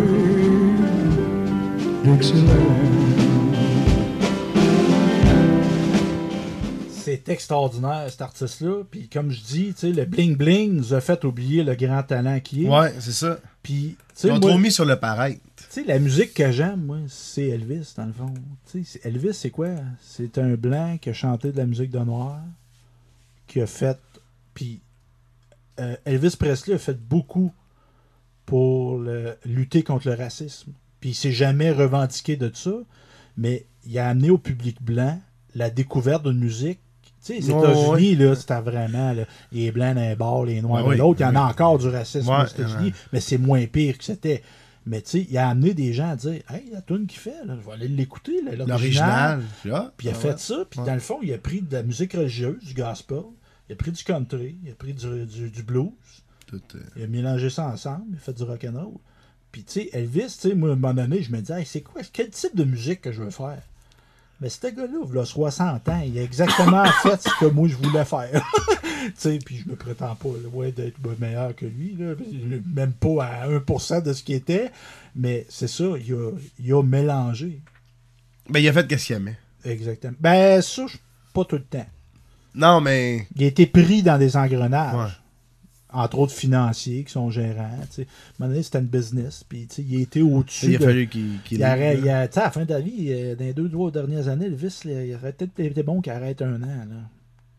Dixieland. 2.03 2.62
Extraordinaire, 7.27 8.05
cet 8.09 8.21
artiste-là. 8.21 8.83
Puis 8.89 9.07
comme 9.09 9.31
je 9.31 9.41
dis, 9.41 9.73
le 9.83 10.05
bling-bling 10.05 10.71
nous 10.71 10.93
a 10.93 11.01
fait 11.01 11.23
oublier 11.25 11.63
le 11.63 11.75
grand 11.75 12.03
talent 12.03 12.39
qu'il 12.39 12.65
est. 12.65 12.69
Ouais, 12.69 12.93
c'est 12.99 13.11
ça. 13.11 13.39
Puis, 13.61 13.95
Ils 14.23 14.31
ont 14.31 14.39
moi- 14.39 14.49
trop 14.51 14.57
mis 14.59 14.71
sur 14.71 14.85
le 14.85 14.97
sais, 15.69 15.83
la 15.85 15.99
musique 15.99 16.33
que 16.33 16.51
j'aime, 16.51 16.81
moi, 16.85 16.97
c'est 17.07 17.47
Elvis, 17.47 17.93
dans 17.95 18.05
le 18.05 18.13
fond. 18.13 18.33
Tu 18.69 18.83
sais, 18.83 18.99
c'est- 19.01 19.07
Elvis, 19.07 19.33
c'est 19.33 19.51
quoi? 19.51 19.69
C'est 20.01 20.37
un 20.37 20.55
blanc 20.55 20.97
qui 21.01 21.09
a 21.09 21.13
chanté 21.13 21.51
de 21.51 21.57
la 21.57 21.65
musique 21.65 21.89
de 21.91 21.99
noir, 21.99 22.41
qui 23.47 23.61
a 23.61 23.67
fait... 23.67 23.97
Puis 24.53 24.81
euh, 25.79 25.95
Elvis 26.05 26.35
Presley 26.37 26.75
a 26.75 26.77
fait 26.77 26.99
beaucoup 26.99 27.51
pour 28.45 28.97
le- 28.99 29.35
lutter 29.45 29.83
contre 29.83 30.07
le 30.09 30.15
racisme. 30.15 30.73
Puis 30.99 31.11
il 31.11 31.15
s'est 31.15 31.31
jamais 31.31 31.71
revendiqué 31.71 32.35
de 32.35 32.51
ça, 32.53 32.73
mais 33.37 33.65
il 33.85 33.97
a 33.97 34.07
amené 34.09 34.29
au 34.29 34.37
public 34.37 34.81
blanc 34.81 35.19
la 35.55 35.69
découverte 35.69 36.23
d'une 36.23 36.37
musique. 36.39 36.79
Tu 37.23 37.33
sais, 37.33 37.39
les 37.39 37.49
États-Unis, 37.49 38.15
là, 38.15 38.35
c'était 38.35 38.59
vraiment 38.59 39.13
là, 39.13 39.23
les 39.51 39.71
blancs 39.71 39.95
d'un 39.95 40.15
bord, 40.15 40.45
les 40.45 40.61
noirs 40.61 40.83
Ben 40.85 40.91
de 40.93 40.97
l'autre. 40.97 41.21
Il 41.21 41.23
y 41.23 41.25
en 41.25 41.35
a 41.35 41.41
encore 41.41 41.77
du 41.79 41.87
racisme 41.87 42.29
aux 42.29 42.45
États-Unis, 42.45 42.93
mais 43.13 43.19
c'est 43.21 43.37
moins 43.37 43.65
pire 43.65 43.97
que 43.97 44.03
c'était. 44.03 44.43
Mais 44.85 45.01
tu 45.01 45.09
sais, 45.11 45.27
il 45.29 45.37
a 45.37 45.47
amené 45.47 45.73
des 45.73 45.93
gens 45.93 46.09
à 46.09 46.15
dire 46.17 46.41
Hey, 46.49 46.69
la 46.71 46.81
tune 46.81 47.07
qu'il 47.07 47.19
fait, 47.19 47.45
là, 47.45 47.55
je 47.57 47.65
vais 47.65 47.71
aller 47.73 47.87
l'écouter, 47.87 48.41
là, 48.41 48.53
l'original. 48.65 49.41
Ah, 49.71 49.91
Puis 49.95 50.07
il 50.07 50.09
a 50.09 50.13
ah 50.13 50.19
fait 50.19 50.37
ça, 50.39 50.65
puis 50.69 50.81
Ouais. 50.81 50.85
dans 50.85 50.93
le 50.93 50.99
fond, 50.99 51.19
il 51.21 51.31
a 51.33 51.37
pris 51.37 51.61
de 51.61 51.71
la 51.73 51.83
musique 51.83 52.11
religieuse, 52.13 52.61
du 52.61 52.73
gospel, 52.73 53.21
il 53.69 53.73
a 53.73 53.75
pris 53.77 53.91
du 53.91 54.03
country, 54.03 54.57
il 54.61 54.71
a 54.71 54.75
pris 54.75 54.93
du, 54.93 55.25
du, 55.25 55.49
du 55.49 55.63
blues, 55.63 55.91
Tout, 56.47 56.59
euh, 56.75 56.79
il 56.97 57.03
a 57.03 57.07
mélangé 57.07 57.49
ça 57.49 57.65
ensemble, 57.67 58.03
il 58.09 58.15
a 58.17 58.19
fait 58.19 58.33
du 58.33 58.43
rock'n'roll. 58.43 58.97
Puis 59.53 59.63
tu 59.63 59.71
sais, 59.71 59.89
Elvis, 59.93 60.37
tu 60.41 60.49
sais, 60.49 60.55
moi, 60.55 60.71
à 60.71 60.73
un 60.73 60.75
moment 60.75 60.93
donné, 60.93 61.21
je 61.21 61.31
me 61.31 61.39
disais, 61.39 61.59
Hey, 61.59 61.65
c'est 61.65 61.79
quoi, 61.81 62.01
quel 62.11 62.29
type 62.31 62.53
de 62.53 62.65
musique 62.65 62.99
que 62.99 63.13
je 63.13 63.23
veux 63.23 63.29
faire? 63.29 63.61
Mais 64.43 64.49
ce 64.49 64.67
gars-là, 64.67 65.05
il 65.09 65.17
a 65.17 65.23
60 65.23 65.87
ans, 65.87 66.01
il 66.05 66.19
a 66.19 66.21
exactement 66.21 66.83
fait 67.01 67.21
ce 67.21 67.29
que 67.39 67.45
moi 67.45 67.69
je 67.69 67.77
voulais 67.77 68.03
faire. 68.03 68.45
sais, 69.15 69.39
puis 69.39 69.63
je 69.63 69.69
me 69.71 69.77
prétends 69.77 70.15
pas 70.15 70.29
loin 70.43 70.69
d'être 70.69 70.97
meilleur 71.17 71.55
que 71.55 71.65
lui, 71.65 71.95
là, 71.97 72.13
même 72.75 72.91
pas 72.91 73.23
à 73.23 73.47
1% 73.47 74.03
de 74.03 74.11
ce 74.11 74.21
qu'il 74.21 74.35
était, 74.35 74.69
mais 75.15 75.45
c'est 75.47 75.69
ça, 75.69 75.85
il 75.97 76.13
a, 76.13 76.31
il 76.59 76.73
a 76.73 76.83
mélangé. 76.83 77.61
Ben, 78.49 78.59
il 78.59 78.67
a 78.67 78.73
fait 78.73 78.85
qu'est-ce 78.85 79.05
qu'il 79.05 79.15
aimait. 79.15 79.37
Exactement. 79.63 80.17
Ben, 80.19 80.61
ça, 80.61 80.87
pas 81.33 81.45
tout 81.45 81.55
le 81.55 81.63
temps. 81.63 81.87
Non, 82.53 82.81
mais. 82.81 83.25
Il 83.37 83.45
a 83.45 83.47
été 83.47 83.65
pris 83.65 84.03
dans 84.03 84.17
des 84.17 84.35
engrenages. 84.35 84.93
Ouais. 84.93 85.22
Entre 85.93 86.17
autres 86.19 86.33
financiers 86.33 87.03
qui 87.03 87.11
sont 87.11 87.29
gérants. 87.29 87.63
À 87.63 88.01
un 88.01 88.05
moment 88.39 88.49
donné, 88.51 88.63
c'était 88.63 88.79
une 88.79 88.85
business. 88.87 89.43
Puis 89.47 89.67
il 89.77 90.01
été 90.01 90.21
au-dessus. 90.21 90.67
Il 90.67 90.75
a 90.75 90.79
de- 90.79 90.83
fallu 90.85 91.07
qu'il 91.07 91.39
qu'il 91.45 91.59
il 91.59 91.63
arrête- 91.63 91.99
il 92.01 92.09
a- 92.09 92.21
à 92.21 92.27
la 92.35 92.51
fin 92.51 92.65
de 92.65 92.73
la 92.73 92.79
vie, 92.81 93.07
euh, 93.09 93.35
dans 93.35 93.45
les 93.45 93.53
deux, 93.53 93.69
trois 93.69 93.91
dernières 93.91 94.27
années, 94.27 94.47
Elvis, 94.47 94.81
là, 94.85 95.05
il 95.05 95.13
aurait 95.15 95.33
peut-être 95.33 95.59
été 95.59 95.83
bon 95.83 96.01
qu'il 96.01 96.11
arrête 96.11 96.41
un 96.41 96.61
an. 96.63 97.03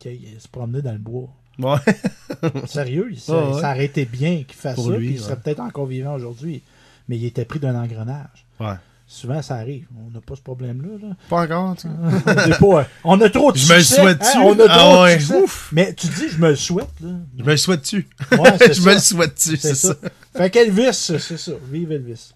Qu'il 0.00 0.18
se 0.38 0.48
promenait 0.48 0.82
dans 0.82 0.92
le 0.92 0.98
bois. 0.98 1.28
Ouais. 1.58 1.76
Sérieux, 2.66 3.08
il, 3.12 3.32
Ouais, 3.32 3.54
ouais. 3.54 3.84
été 3.84 4.04
bien 4.04 4.42
qu'il 4.42 4.56
fasse 4.56 4.74
Pour 4.74 4.86
ça, 4.86 4.96
lui, 4.96 5.06
puis 5.06 5.14
il 5.16 5.20
serait 5.20 5.36
peut-être 5.36 5.60
encore 5.60 5.86
vivant 5.86 6.14
aujourd'hui. 6.14 6.62
Mais 7.08 7.16
il 7.16 7.24
était 7.26 7.44
pris 7.44 7.60
d'un 7.60 7.80
engrenage. 7.80 8.44
Ouais. 8.58 8.74
Souvent, 9.14 9.40
ça 9.42 9.54
arrive. 9.54 9.86
On 9.96 10.10
n'a 10.10 10.20
pas 10.20 10.34
ce 10.34 10.40
problème-là. 10.40 11.08
là. 11.08 11.14
Pas 11.28 11.42
encore, 11.42 11.76
tu 11.76 11.82
sais. 11.82 11.88
on, 12.60 12.72
pas- 12.72 12.88
on 13.04 13.20
a 13.20 13.30
trop 13.30 13.52
de 13.52 13.58
Je 13.58 13.72
me 13.72 13.78
le 13.78 13.84
souhaite-tu? 13.84 14.26
hein, 14.38 14.40
On 14.44 14.52
a 14.54 14.56
trop 14.56 14.66
Ah 14.68 15.02
ouais, 15.04 15.18
ouf. 15.36 15.68
Mais 15.70 15.94
tu 15.94 16.08
dis, 16.08 16.28
je 16.30 16.38
me 16.38 16.48
le 16.48 16.56
souhaite. 16.56 16.88
Là. 17.00 17.10
Je 17.38 17.44
me 17.44 17.50
le 17.52 17.56
souhaite-tu? 17.56 18.08
Ouais, 18.32 18.38
Je 18.68 18.72
ça. 18.72 18.88
me 18.90 18.94
le 18.94 19.00
souhaite-tu, 19.00 19.56
C'est 19.56 19.68
c'est 19.68 19.74
ça. 19.76 19.88
ça. 20.02 20.08
Fait 20.36 20.50
qu'Elvis, 20.50 20.92
c'est 20.94 21.18
ça. 21.38 21.52
Vive 21.70 21.92
Elvis. 21.92 22.32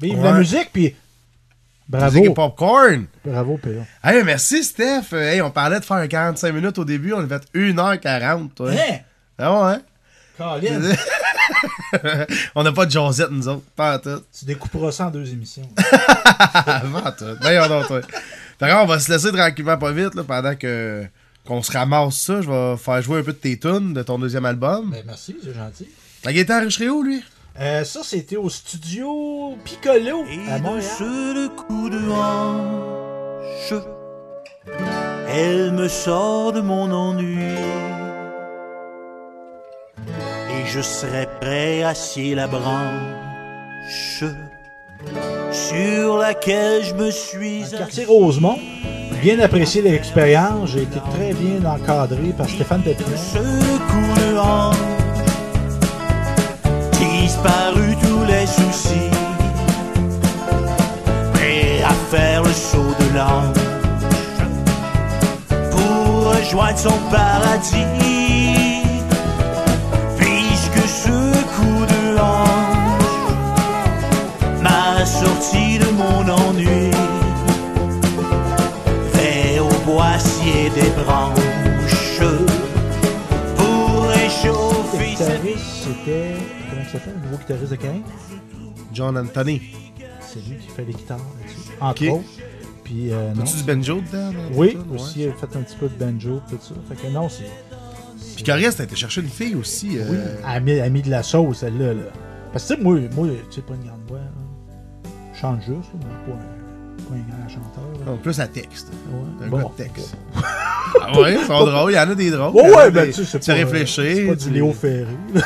Vive 0.00 0.16
Ouais. 0.18 0.22
la 0.24 0.32
musique, 0.38 0.70
puis 0.72 0.96
bravo. 1.86 2.06
Musique 2.16 2.30
et 2.30 2.34
popcorn. 2.34 3.04
Bravo, 3.26 3.58
Péa. 3.58 3.84
Hey, 4.02 4.24
merci, 4.24 4.64
Steph. 4.64 5.12
Hey, 5.12 5.42
on 5.42 5.50
parlait 5.50 5.80
de 5.80 5.84
faire 5.84 6.08
45 6.08 6.50
minutes 6.52 6.78
au 6.78 6.84
début. 6.86 7.12
On 7.12 7.20
a 7.20 7.28
fait 7.28 7.44
1h40, 7.54 8.54
toi. 8.54 8.70
Hein? 8.72 8.98
Ah 9.38 9.66
ouais? 9.72 9.76
Colin, 10.42 10.94
on 12.54 12.62
n'a 12.62 12.72
pas 12.72 12.86
de 12.86 12.90
Josette, 12.90 13.30
nous 13.30 13.48
autres. 13.48 13.62
Pas 13.76 13.98
tout. 13.98 14.20
tu 14.38 14.44
découperas 14.44 14.92
ça 14.92 15.06
en 15.06 15.10
deux 15.10 15.28
émissions. 15.30 15.68
Avant 16.66 17.10
tout. 17.16 17.36
D'ailleurs, 17.42 17.68
non, 17.68 17.82
toi. 17.84 18.00
D'accord, 18.58 18.84
on 18.84 18.86
va 18.86 18.98
se 18.98 19.10
laisser 19.12 19.30
tranquillement 19.32 19.76
pas 19.78 19.92
vite 19.92 20.14
là, 20.14 20.22
pendant 20.24 20.54
que 20.54 21.04
qu'on 21.46 21.62
se 21.62 21.72
ramasse 21.72 22.20
ça. 22.20 22.40
Je 22.40 22.48
vais 22.50 22.76
faire 22.76 23.02
jouer 23.02 23.20
un 23.20 23.22
peu 23.22 23.32
de 23.32 23.38
tes 23.38 23.58
tunes 23.58 23.92
de 23.94 24.02
ton 24.02 24.18
deuxième 24.18 24.44
album. 24.46 24.90
ben, 24.90 25.02
merci, 25.06 25.36
c'est 25.42 25.54
gentil. 25.54 25.88
La 26.24 26.32
guitare 26.32 26.60
enregistrée 26.60 26.88
où, 26.88 27.02
lui? 27.02 27.22
Euh, 27.60 27.84
ça, 27.84 28.00
c'était 28.04 28.36
au 28.36 28.48
studio 28.48 29.58
Piccolo 29.64 30.24
Et 30.26 30.50
à 30.50 30.58
d'un 30.58 30.62
Montréal. 30.62 30.82
seul 30.98 31.48
coup 31.50 31.90
de 31.90 31.98
hanche, 32.10 33.74
elle 35.28 35.72
me 35.72 35.88
sort 35.88 36.52
de 36.52 36.60
mon 36.60 36.90
ennui. 36.92 37.38
Et 40.54 40.66
je 40.66 40.80
serai 40.80 41.26
prêt 41.40 41.82
à 41.82 41.94
scier 41.94 42.34
la 42.34 42.46
branche 42.46 44.24
sur 45.50 46.18
laquelle 46.18 46.84
je 46.84 46.94
me 46.94 47.10
suis 47.10 47.62
Dans 47.62 47.72
le 47.72 47.78
quartier 47.78 48.04
Rosemont. 48.04 48.58
Bien 49.22 49.38
apprécié 49.40 49.82
l'expérience. 49.82 50.70
J'ai 50.70 50.82
été 50.82 50.98
très 51.14 51.32
bien 51.32 51.64
encadré 51.64 52.32
par 52.36 52.48
Stéphane 52.48 52.82
Pépinet. 52.82 53.16
ce 53.16 53.38
coup 53.38 54.20
de 54.20 54.38
hanche 54.38 54.76
disparu 56.98 57.96
tous 58.02 58.24
les 58.24 58.46
soucis 58.46 59.10
prêt 61.34 61.82
à 61.84 61.94
faire 62.10 62.42
le 62.42 62.52
saut 62.52 62.94
de 63.00 63.16
l'ange 63.16 63.56
pour 65.70 66.34
rejoindre 66.34 66.78
son 66.78 66.98
paradis 67.10 68.31
des 80.74 80.90
branches 81.04 82.20
pour 83.56 84.06
réchauffer 84.08 85.14
c'était. 85.56 86.34
Comment 86.70 86.82
il 86.82 86.90
s'appelle 86.90 87.14
Le 87.16 87.22
nouveau 87.26 87.36
guitariste 87.38 87.70
de 87.70 87.76
Cain? 87.76 88.00
John 88.92 89.16
Anthony. 89.18 89.62
C'est 90.20 90.40
lui 90.48 90.56
qui 90.58 90.68
fait 90.68 90.84
les 90.84 90.92
guitares 90.92 91.18
là-dessus. 91.18 91.70
Entre 91.80 92.06
Ok. 92.06 92.12
autres. 92.14 92.28
Puis, 92.84 93.12
euh, 93.12 93.32
non. 93.34 93.42
As-tu 93.42 93.56
du 93.58 93.62
banjo 93.64 94.00
dedans? 94.00 94.32
dans 94.32 94.58
Oui? 94.58 94.76
Ouais. 94.90 94.96
aussi, 94.98 95.20
il 95.22 95.28
a 95.28 95.32
fait 95.34 95.56
un 95.56 95.62
petit 95.62 95.76
peu 95.76 95.88
de 95.88 95.94
banjo, 96.04 96.40
tout 96.48 96.58
ça. 96.60 96.74
Fait 96.88 96.96
que 97.08 97.12
non, 97.12 97.28
c'est. 97.28 97.44
Puis 98.34 98.44
Corias, 98.44 98.72
t'as 98.76 98.84
été 98.84 98.96
chercher 98.96 99.20
une 99.20 99.28
fille 99.28 99.54
aussi. 99.54 99.98
euh, 99.98 100.04
Oui, 100.10 100.16
elle 100.72 100.80
a 100.80 100.88
mis, 100.88 101.02
de 101.02 101.10
la 101.10 101.22
sauce, 101.22 101.58
celle-là. 101.58 101.94
Là. 101.94 102.02
Parce 102.52 102.64
que, 102.64 102.74
tu 102.74 102.78
sais, 102.78 102.82
moi, 102.84 102.98
moi 103.14 103.28
tu 103.50 103.56
sais, 103.56 103.62
pas 103.62 103.74
une 103.74 103.84
grande 103.84 104.00
voix. 104.08 104.18
hein. 104.18 105.08
Je 105.34 105.38
chante 105.40 105.60
juste, 105.60 105.90
mais 105.94 106.32
pas 106.32 106.38
un, 106.38 106.61
pas 107.08 107.14
un 107.14 107.18
grand 107.36 107.48
chanteur. 107.48 108.06
là. 108.06 108.12
En 108.12 108.16
plus, 108.16 108.40
à 108.40 108.46
texte. 108.46 108.88
Ouais. 109.10 109.46
Un 109.46 109.48
Bon. 109.48 109.56
gars 109.58 109.64
de 109.78 109.84
texte. 109.84 110.14
ah 111.00 111.20
ouais, 111.20 111.34
ils 111.34 111.46
sont 111.46 111.64
drôles. 111.64 111.92
Il 111.92 111.94
y 111.94 111.98
en 111.98 112.10
a 112.10 112.14
des 112.14 112.30
drôles. 112.30 112.54
Ouais, 112.54 112.74
ouais, 112.76 112.90
ben, 112.90 113.06
des- 113.06 113.12
tu 113.12 113.24
sais, 113.24 113.38
c'est 113.40 113.52
réfléchis. 113.52 114.14
c'est 114.16 114.26
pas 114.26 114.34
du 114.34 114.50
Léo 114.50 114.72
Ferré. 114.72 115.06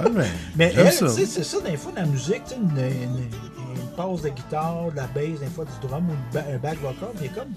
Ouais, 0.00 0.10
mais. 0.14 0.26
Mais 0.56 0.72
j'aime 0.74 0.86
elle, 0.86 0.92
tu 0.96 1.08
sais, 1.08 1.26
c'est 1.26 1.42
ça, 1.42 1.58
des 1.60 1.76
fois, 1.76 1.90
la 1.96 2.04
musique, 2.06 2.42
tu 2.44 2.50
sais, 2.50 2.56
une, 2.56 2.78
une, 2.78 3.18
une 3.18 3.86
passe 3.96 4.22
de 4.22 4.28
guitare, 4.28 4.90
de 4.92 4.96
la 4.96 5.06
bass, 5.08 5.40
des 5.40 5.46
fois 5.46 5.64
du 5.64 5.88
drum 5.88 6.04
ou 6.08 6.34
ba- 6.34 6.44
un 6.54 6.58
back 6.58 6.78
vocal, 6.80 7.08
mais 7.20 7.28
comme 7.28 7.48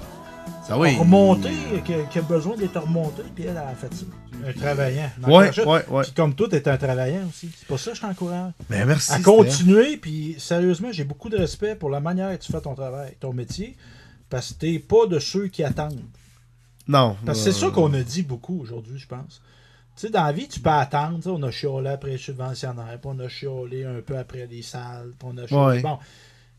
Ah 0.70 0.78
oui. 0.80 0.96
remonter, 0.98 1.50
qui, 1.86 1.94
a- 1.94 2.04
qui 2.04 2.20
a 2.20 2.22
besoin 2.22 2.56
d'être 2.56 2.80
remonté, 2.80 3.24
puis 3.36 3.46
elle, 3.46 3.58
a 3.58 3.74
fait 3.76 3.94
ça. 3.94 4.06
Un 4.48 4.54
travaillant. 4.54 5.10
Ouais, 5.28 5.52
ouais. 5.90 6.04
Puis 6.04 6.12
comme 6.14 6.34
toi, 6.36 6.48
t'es 6.50 6.68
un 6.68 6.78
travaillant 6.78 7.28
aussi. 7.28 7.50
C'est 7.58 7.68
pour 7.68 7.80
ça 7.80 7.92
que 7.92 7.98
je 7.98 8.02
t'encourage. 8.02 8.54
Ben, 8.70 8.86
merci. 8.86 9.12
À 9.12 9.20
continuer, 9.20 9.98
puis 9.98 10.36
sérieusement, 10.40 10.92
j'ai 10.92 11.04
beaucoup 11.04 11.30
de 11.30 11.38
respect 11.38 11.76
pour 11.76 11.90
la 11.90 12.00
manière 12.00 12.38
que 12.38 12.44
tu 12.44 12.52
fais 12.52 12.62
ton 12.62 12.74
travail, 12.76 13.16
ton 13.20 13.34
métier, 13.34 13.76
parce 14.30 14.54
que 14.54 14.60
t'es 14.60 14.80
pas 14.80 15.06
de 15.08 15.20
ceux 15.20 15.48
qui 15.48 15.64
attendent. 15.64 16.02
Non. 16.88 17.16
Parce 17.26 17.40
que 17.44 17.52
c'est 17.52 17.60
ça 17.60 17.70
qu'on 17.70 17.94
a 17.94 18.02
dit 18.02 18.24
beaucoup 18.24 18.60
aujourd'hui, 18.62 18.98
je 18.98 19.08
pense. 19.08 19.42
Tu 19.96 20.08
sais, 20.08 20.10
dans 20.10 20.24
la 20.24 20.32
vie, 20.32 20.48
tu 20.48 20.60
peux 20.60 20.70
attendre. 20.70 21.18
tu 21.18 21.24
sais, 21.24 21.30
On 21.30 21.44
a 21.44 21.52
chiolé 21.52 21.90
après 21.90 22.12
les 22.12 22.18
subventionnaires, 22.18 22.98
puis 23.00 23.12
on 23.14 23.20
a 23.20 23.28
chiolé 23.28 23.84
un 23.84 24.02
peu 24.02 24.18
après 24.18 24.48
les 24.48 24.62
salles, 24.62 25.12
puis 25.20 25.30
on 25.32 25.38
a 25.38 25.46
chiolé. 25.48 25.76
Ouais. 25.78 25.82
Bon. 25.82 26.00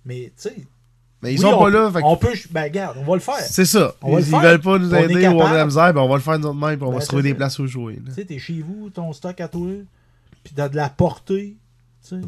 Mais, 0.05 0.33
tu 0.37 0.49
sais. 0.51 0.57
Mais 1.23 1.35
ils 1.35 1.39
oui, 1.39 1.43
sont 1.43 1.53
on 1.57 1.59
pas 1.63 1.71
là. 1.71 1.91
fait 1.93 2.01
que- 2.01 2.05
On 2.07 2.17
peut. 2.17 2.33
Ben, 2.51 2.63
regarde, 2.65 2.97
on 3.01 3.05
va 3.05 3.15
le 3.15 3.21
faire. 3.21 3.35
C'est 3.39 3.65
ça. 3.65 3.95
On 4.03 4.15
va 4.15 4.21
ils, 4.21 4.27
ils 4.27 4.33
veulent 4.37 4.61
pas 4.61 4.79
nous 4.79 4.93
On 4.93 4.97
aider 4.99 5.29
ou 5.29 5.41
on 5.41 5.47
a 5.47 5.55
la 5.55 5.65
misère, 5.67 5.95
ben 5.95 6.01
on 6.01 6.09
va 6.09 6.17
le 6.17 6.21
faire 6.21 6.39
de 6.39 6.43
notre 6.43 6.55
main, 6.57 6.75
puis 6.77 6.83
on 6.83 6.89
Ben, 6.89 6.95
va 6.95 7.01
se 7.01 7.05
c'est 7.07 7.09
trouver 7.09 7.23
des 7.23 7.35
places 7.35 7.59
où 7.61 7.67
jouer. 7.67 7.99
Tu 8.07 8.13
sais, 8.13 8.25
t'es 8.25 8.39
chez 8.39 8.61
vous, 8.67 8.91
ton 8.91 9.13
stock 9.13 9.41
à 9.41 9.47
toi, 9.49 9.69
puis 10.43 10.53
t'as 10.55 10.69
de 10.69 10.77
la 10.77 10.89
portée. 10.89 11.57
Tu 12.03 12.09
sais, 12.09 12.15
euh, 12.17 12.19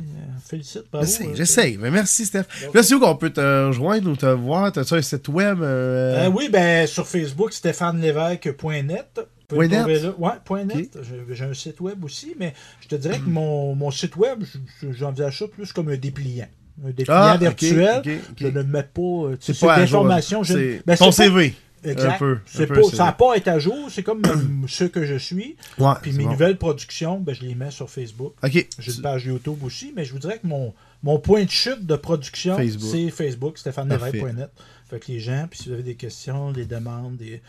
félicite, 0.47 0.85
bravo. 0.93 1.07
J'essaie, 1.35 1.75
euh. 1.75 1.79
Mais 1.81 1.91
merci, 1.91 2.25
Steph. 2.27 2.45
Là, 2.73 2.85
c'est 2.85 2.95
où 2.95 3.01
qu'on 3.01 3.16
peut 3.16 3.31
te 3.31 3.66
rejoindre 3.66 4.09
ou 4.09 4.15
te 4.15 4.27
voir? 4.27 4.71
T'as-tu 4.71 4.95
un 4.95 5.03
site 5.03 5.27
web? 5.27 5.61
euh, 5.62 6.27
Euh, 6.27 6.31
oui, 6.33 6.49
ben 6.49 6.87
sur 6.87 7.09
Facebook, 7.09 7.53
stéphanelevesque.net. 7.53 9.21
Point 9.49 9.69
net? 9.69 9.87
là. 10.03 10.11
Ouais, 10.19 10.31
point 10.45 10.65
net. 10.65 10.97
J'ai- 11.03 11.35
J'ai 11.35 11.45
un 11.45 11.55
site 11.55 11.81
web 11.81 12.03
aussi, 12.05 12.35
mais 12.39 12.55
je 12.81 12.89
te 12.89 12.95
dirais 12.95 13.19
que 13.19 13.29
mon, 13.29 13.75
mon 13.75 13.91
site 13.91 14.16
web, 14.16 14.43
je- 14.43 14.87
je- 14.87 14.93
j'envisage 14.93 15.39
ça 15.41 15.49
plus 15.49 15.73
comme 15.73 15.89
un 15.89 15.97
dépliant. 15.97 16.47
Un 16.83 16.89
dépliant 16.91 17.17
Ah, 17.17 17.35
ok, 17.37 17.41
virtuel. 17.41 17.99
ok, 17.99 18.09
ok. 18.31 18.37
Je 18.39 18.47
ne 18.49 18.63
mets 18.63 18.83
pas. 18.83 19.01
euh, 19.03 19.37
C'est 19.41 19.59
pas 19.61 19.77
d'informations. 19.79 20.43
je- 20.43 20.53
C'est 20.55 20.83
ben, 20.87 20.97
ton 20.97 21.13
CV. 21.13 21.55
Exact. 21.85 22.15
Un 22.15 22.19
peu. 22.19 22.39
C'est 22.47 22.63
un 22.63 22.67
peu 22.67 22.75
pas, 22.77 22.83
CV. 22.85 22.97
ça 22.97 23.05
n'a 23.05 23.13
pas 23.13 23.35
à 23.35 23.37
être 23.37 23.49
à 23.49 23.59
jour. 23.59 23.89
C'est 23.91 24.03
comme 24.03 24.23
euh, 24.27 24.67
ce 24.67 24.85
que 24.85 25.05
je 25.05 25.17
suis. 25.17 25.57
Ouais, 25.79 25.93
Puis 26.01 26.13
mes 26.13 26.25
bon. 26.25 26.31
nouvelles 26.31 26.57
productions, 26.57 27.21
ben, 27.21 27.35
je 27.35 27.43
les 27.43 27.55
mets 27.55 27.71
sur 27.71 27.91
Facebook. 27.91 28.33
Ok. 28.43 28.67
J'ai 28.79 28.93
une 28.95 29.03
page 29.03 29.27
YouTube 29.27 29.59
aussi, 29.63 29.93
mais 29.95 30.05
je 30.07 30.13
vous 30.13 30.19
dirais 30.19 30.39
que 30.43 30.47
mon, 30.47 30.73
mon 31.03 31.19
point 31.19 31.45
de 31.45 31.51
chute 31.51 31.85
de 31.87 31.97
production, 31.97 32.57
Facebook. 32.57 32.91
c'est 32.91 33.11
Facebook, 33.11 33.55
Parfait. 33.63 33.71
stéphanelevesque.net. 33.71 34.49
Fait 34.89 34.99
que 34.99 35.13
les 35.13 35.21
gens, 35.21 35.47
puis 35.51 35.59
si 35.61 35.69
vous 35.69 35.75
avez 35.75 35.83
des 35.83 35.95
questions, 35.95 36.53
des 36.53 36.65
demandes, 36.65 37.17
des... 37.17 37.43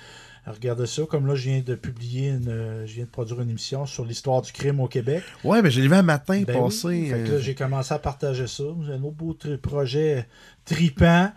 regardez 0.51 0.85
ça. 0.85 1.03
Comme 1.09 1.26
là, 1.27 1.35
je 1.35 1.49
viens 1.49 1.61
de 1.61 1.76
publier, 1.76 2.30
une, 2.30 2.49
euh, 2.49 2.85
je 2.85 2.93
viens 2.95 3.05
de 3.05 3.09
produire 3.09 3.41
une 3.41 3.49
émission 3.49 3.85
sur 3.85 4.05
l'histoire 4.05 4.41
du 4.41 4.51
crime 4.51 4.80
au 4.80 4.88
Québec. 4.88 5.23
Ouais, 5.43 5.61
ben 5.61 5.69
j'ai 5.69 5.81
vu 5.81 5.93
un 5.93 6.01
matin 6.03 6.43
Ben 6.45 6.55
oui. 6.55 6.61
passer. 6.63 7.05
Fait 7.07 7.23
que 7.23 7.30
euh, 7.30 7.34
là, 7.35 7.39
j'ai 7.39 7.55
commencé 7.55 7.93
à 7.93 7.99
partager 7.99 8.47
ça. 8.47 8.63
J'ai 8.85 8.93
un 8.93 9.03
autre 9.03 9.15
beau 9.15 9.34
tri- 9.34 9.57
projet 9.57 10.27
tripant. 10.65 11.31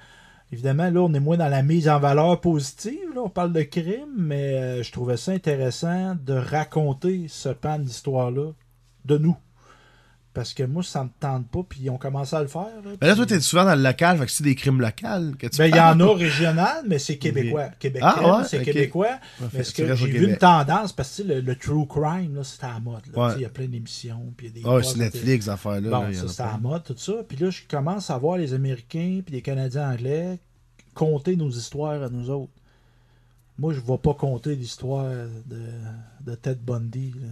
Évidemment, 0.51 0.91
là, 0.91 1.01
on 1.01 1.13
est 1.13 1.21
moins 1.21 1.37
dans 1.37 1.49
la 1.49 1.63
mise 1.63 1.89
en 1.89 1.99
valeur 2.01 2.41
positive. 2.41 3.13
Là, 3.15 3.21
on 3.23 3.29
parle 3.29 3.53
de 3.53 3.63
crime, 3.63 4.15
mais 4.17 4.55
euh, 4.55 4.83
je 4.83 4.91
trouvais 4.93 5.17
ça 5.19 5.33
intéressant 5.33 6.15
de 6.15 6.33
raconter 6.33 7.27
ce 7.29 7.51
pan 7.51 7.79
d'histoire-là 7.79 8.53
de 9.05 9.19
nous. 9.19 9.37
Parce 10.35 10.55
que 10.55 10.63
moi, 10.63 10.85
ça 10.85 11.03
me 11.03 11.09
tente 11.19 11.49
pas, 11.49 11.61
puis 11.69 11.81
ils 11.83 11.91
ont 11.91 11.97
commencé 11.97 12.37
à 12.37 12.43
le 12.43 12.47
faire. 12.49 12.67
Là, 12.85 12.91
Ben 13.01 13.07
là, 13.09 13.17
toi, 13.17 13.27
t'es 13.27 13.41
souvent 13.41 13.65
dans 13.65 13.75
le 13.75 13.83
local, 13.83 14.19
fait 14.19 14.27
que 14.27 14.31
c'est 14.31 14.45
des 14.45 14.55
crimes 14.55 14.81
locaux 14.81 15.35
que 15.37 15.47
tu 15.49 15.59
ben, 15.59 15.67
il 15.67 15.75
y 15.75 15.81
en 15.81 15.99
a 15.99 16.15
régional, 16.15 16.85
mais 16.87 16.99
c'est 17.01 17.17
québécois. 17.17 17.71
Québec 17.81 18.03
Ah, 18.05 18.39
ouais, 18.39 18.45
c'est 18.45 18.63
québécois. 18.63 19.07
Ouais, 19.07 19.19
mais 19.41 19.49
fait 19.49 19.65
ce 19.65 19.75
que 19.75 19.95
j'ai 19.97 20.07
vu 20.07 20.29
une 20.31 20.37
tendance, 20.37 20.93
parce 20.93 21.17
que 21.17 21.23
le, 21.25 21.41
le 21.41 21.57
true 21.57 21.87
crime, 21.89 22.37
là, 22.37 22.45
c'était 22.45 22.67
à 22.67 22.75
la 22.75 22.81
mode. 22.81 23.03
Ouais. 23.17 23.33
Il 23.37 23.41
y 23.43 23.45
a 23.47 23.49
plein 23.49 23.67
d'émissions. 23.67 24.33
puis 24.37 24.47
il 24.47 24.51
y 24.51 24.53
a 24.53 24.55
des 24.55 24.69
Ah, 24.69 24.75
ouais, 24.75 24.83
postes 24.83 24.93
c'est 24.97 25.03
Netflix, 25.03 25.45
ces 25.47 25.51
affaires-là. 25.51 25.91
Bon, 25.91 26.03
là, 26.09 26.13
ça 26.29 26.45
pas. 26.45 26.51
à 26.51 26.53
la 26.53 26.59
mode, 26.59 26.85
tout 26.85 26.95
ça. 26.97 27.13
Puis 27.27 27.37
là, 27.39 27.51
je 27.51 27.63
commence 27.69 28.11
à 28.11 28.19
voir 28.19 28.37
les 28.39 28.55
Américains 28.55 29.21
puis 29.25 29.35
les 29.35 29.43
Canadiens 29.43 29.91
anglais 29.91 30.39
conter 30.95 31.35
nos 31.37 31.51
histoires 31.51 32.01
à 32.03 32.09
nous 32.11 32.31
autres. 32.31 32.53
moi, 33.59 33.73
je 33.73 33.81
ne 33.81 33.85
vais 33.87 33.99
pas 33.99 34.15
compter 34.15 34.55
l'histoire 34.55 35.05
de, 35.47 35.61
de 36.21 36.35
Ted 36.37 36.61
Bundy. 36.65 37.13
là. 37.21 37.29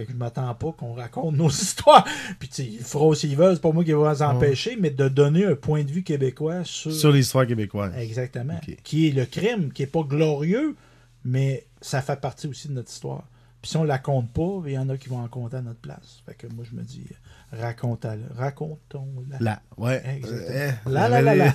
Fait 0.00 0.06
que 0.06 0.12
je 0.12 0.16
m'attends 0.16 0.54
pas 0.54 0.72
qu'on 0.72 0.94
raconte 0.94 1.36
nos 1.36 1.48
histoires. 1.50 2.06
Puis, 2.38 2.48
tu 2.48 2.54
sais, 2.54 2.64
ils 2.64 2.78
feront 2.80 3.12
s'ils 3.12 3.36
veulent, 3.36 3.54
c'est 3.54 3.60
pas 3.60 3.70
moi 3.70 3.84
qui 3.84 3.92
vais 3.92 4.10
les 4.10 4.22
empêcher, 4.22 4.78
mais 4.80 4.88
de 4.88 5.08
donner 5.08 5.44
un 5.44 5.54
point 5.54 5.84
de 5.84 5.90
vue 5.90 6.02
québécois 6.02 6.64
sur. 6.64 6.90
Sur 6.90 7.12
l'histoire 7.12 7.46
québécoise. 7.46 7.92
Exactement. 7.98 8.58
Qui 8.82 9.08
est 9.08 9.10
le 9.10 9.26
crime, 9.26 9.70
qui 9.72 9.82
est 9.82 9.86
pas 9.86 10.02
glorieux, 10.02 10.74
mais 11.22 11.66
ça 11.82 12.00
fait 12.00 12.18
partie 12.18 12.46
aussi 12.46 12.68
de 12.68 12.72
notre 12.72 12.90
histoire. 12.90 13.24
Puis 13.60 13.72
si 13.72 13.76
on 13.76 13.84
la 13.84 13.98
compte 13.98 14.32
pas, 14.32 14.62
il 14.66 14.72
y 14.72 14.78
en 14.78 14.88
a 14.88 14.96
qui 14.96 15.10
vont 15.10 15.20
en 15.20 15.28
compter 15.28 15.58
à 15.58 15.60
notre 15.62 15.80
place. 15.80 16.22
Fait 16.24 16.32
que 16.34 16.46
moi, 16.46 16.64
je 16.70 16.74
me 16.74 16.82
dis, 16.82 17.04
racontons-la. 17.52 18.16
Racontons-la. 18.42 19.38
Là, 19.38 19.60
ouais. 19.76 20.02
Exactement. 20.16 20.48
Euh, 20.56 20.70
Là, 20.86 21.08
là, 21.10 21.20
là, 21.20 21.34
là. 21.34 21.52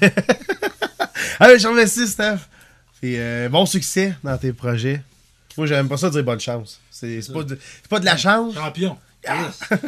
Allez, 1.40 1.58
je 1.58 1.68
remercie, 1.68 2.08
Steph. 2.08 2.48
Et 3.02 3.20
euh, 3.20 3.50
bon 3.50 3.66
succès 3.66 4.14
dans 4.24 4.38
tes 4.38 4.54
projets. 4.54 5.02
Moi, 5.58 5.68
j'aime 5.68 5.88
pas 5.88 5.98
ça 5.98 6.10
dire 6.10 6.24
bonne 6.24 6.40
chance. 6.40 6.80
C'est 6.92 7.20
pas, 7.32 7.44
de- 7.44 7.60
pas 7.90 8.00
de 8.00 8.06
la 8.06 8.18
chance. 8.18 8.54
Champion. 8.54 8.98
Yes. 9.28 9.60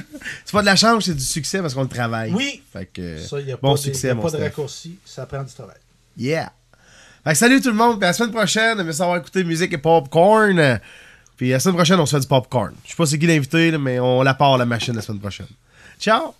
C'est 0.45 0.52
pas 0.52 0.61
de 0.61 0.65
la 0.65 0.76
chance, 0.76 1.06
c'est 1.06 1.14
du 1.14 1.23
succès 1.23 1.61
parce 1.61 1.76
qu'on 1.76 1.84
le 1.84 1.88
travaille. 1.88 2.31
Oui. 2.34 2.64
Fait 2.73 2.88
que, 2.88 3.19
Ça, 3.19 3.39
il 3.39 3.45
n'y 3.45 3.52
a 3.52 3.57
bon 3.57 3.69
pas, 3.69 3.73
de, 3.76 3.80
succès, 3.84 4.07
y 4.07 4.10
a 4.10 4.15
mon 4.15 4.23
pas 4.23 4.31
de 4.31 4.38
raccourci. 4.38 4.98
Ça 5.06 5.27
prend 5.27 5.44
du 5.44 5.53
travail. 5.53 5.77
Yeah. 6.18 6.52
Fait 7.23 7.31
que 7.34 7.38
salut 7.38 7.61
tout 7.61 7.69
le 7.69 7.76
monde. 7.76 7.98
Puis 7.99 8.06
à 8.06 8.10
la 8.10 8.14
semaine 8.14 8.31
prochaine, 8.31 8.81
merci 8.81 8.98
d'avoir 8.98 9.18
écouté 9.18 9.44
musique 9.44 9.72
et 9.73 9.77
popcorn. 9.77 10.80
Puis 11.35 11.49
la 11.49 11.60
semaine 11.60 11.76
prochaine, 11.76 11.99
on 11.99 12.07
se 12.07 12.15
fait 12.15 12.22
du 12.22 12.27
popcorn. 12.27 12.73
Je 12.84 12.89
sais 12.89 12.95
pas 12.95 13.06
c'est 13.06 13.19
qui 13.19 13.27
l'invité, 13.27 13.77
mais 13.77 13.99
on 13.99 14.23
la 14.23 14.34
part 14.34 14.57
la 14.57 14.65
machine 14.65 14.95
la 14.95 15.03
semaine 15.03 15.19
prochaine. 15.22 15.45
Ciao! 15.99 16.34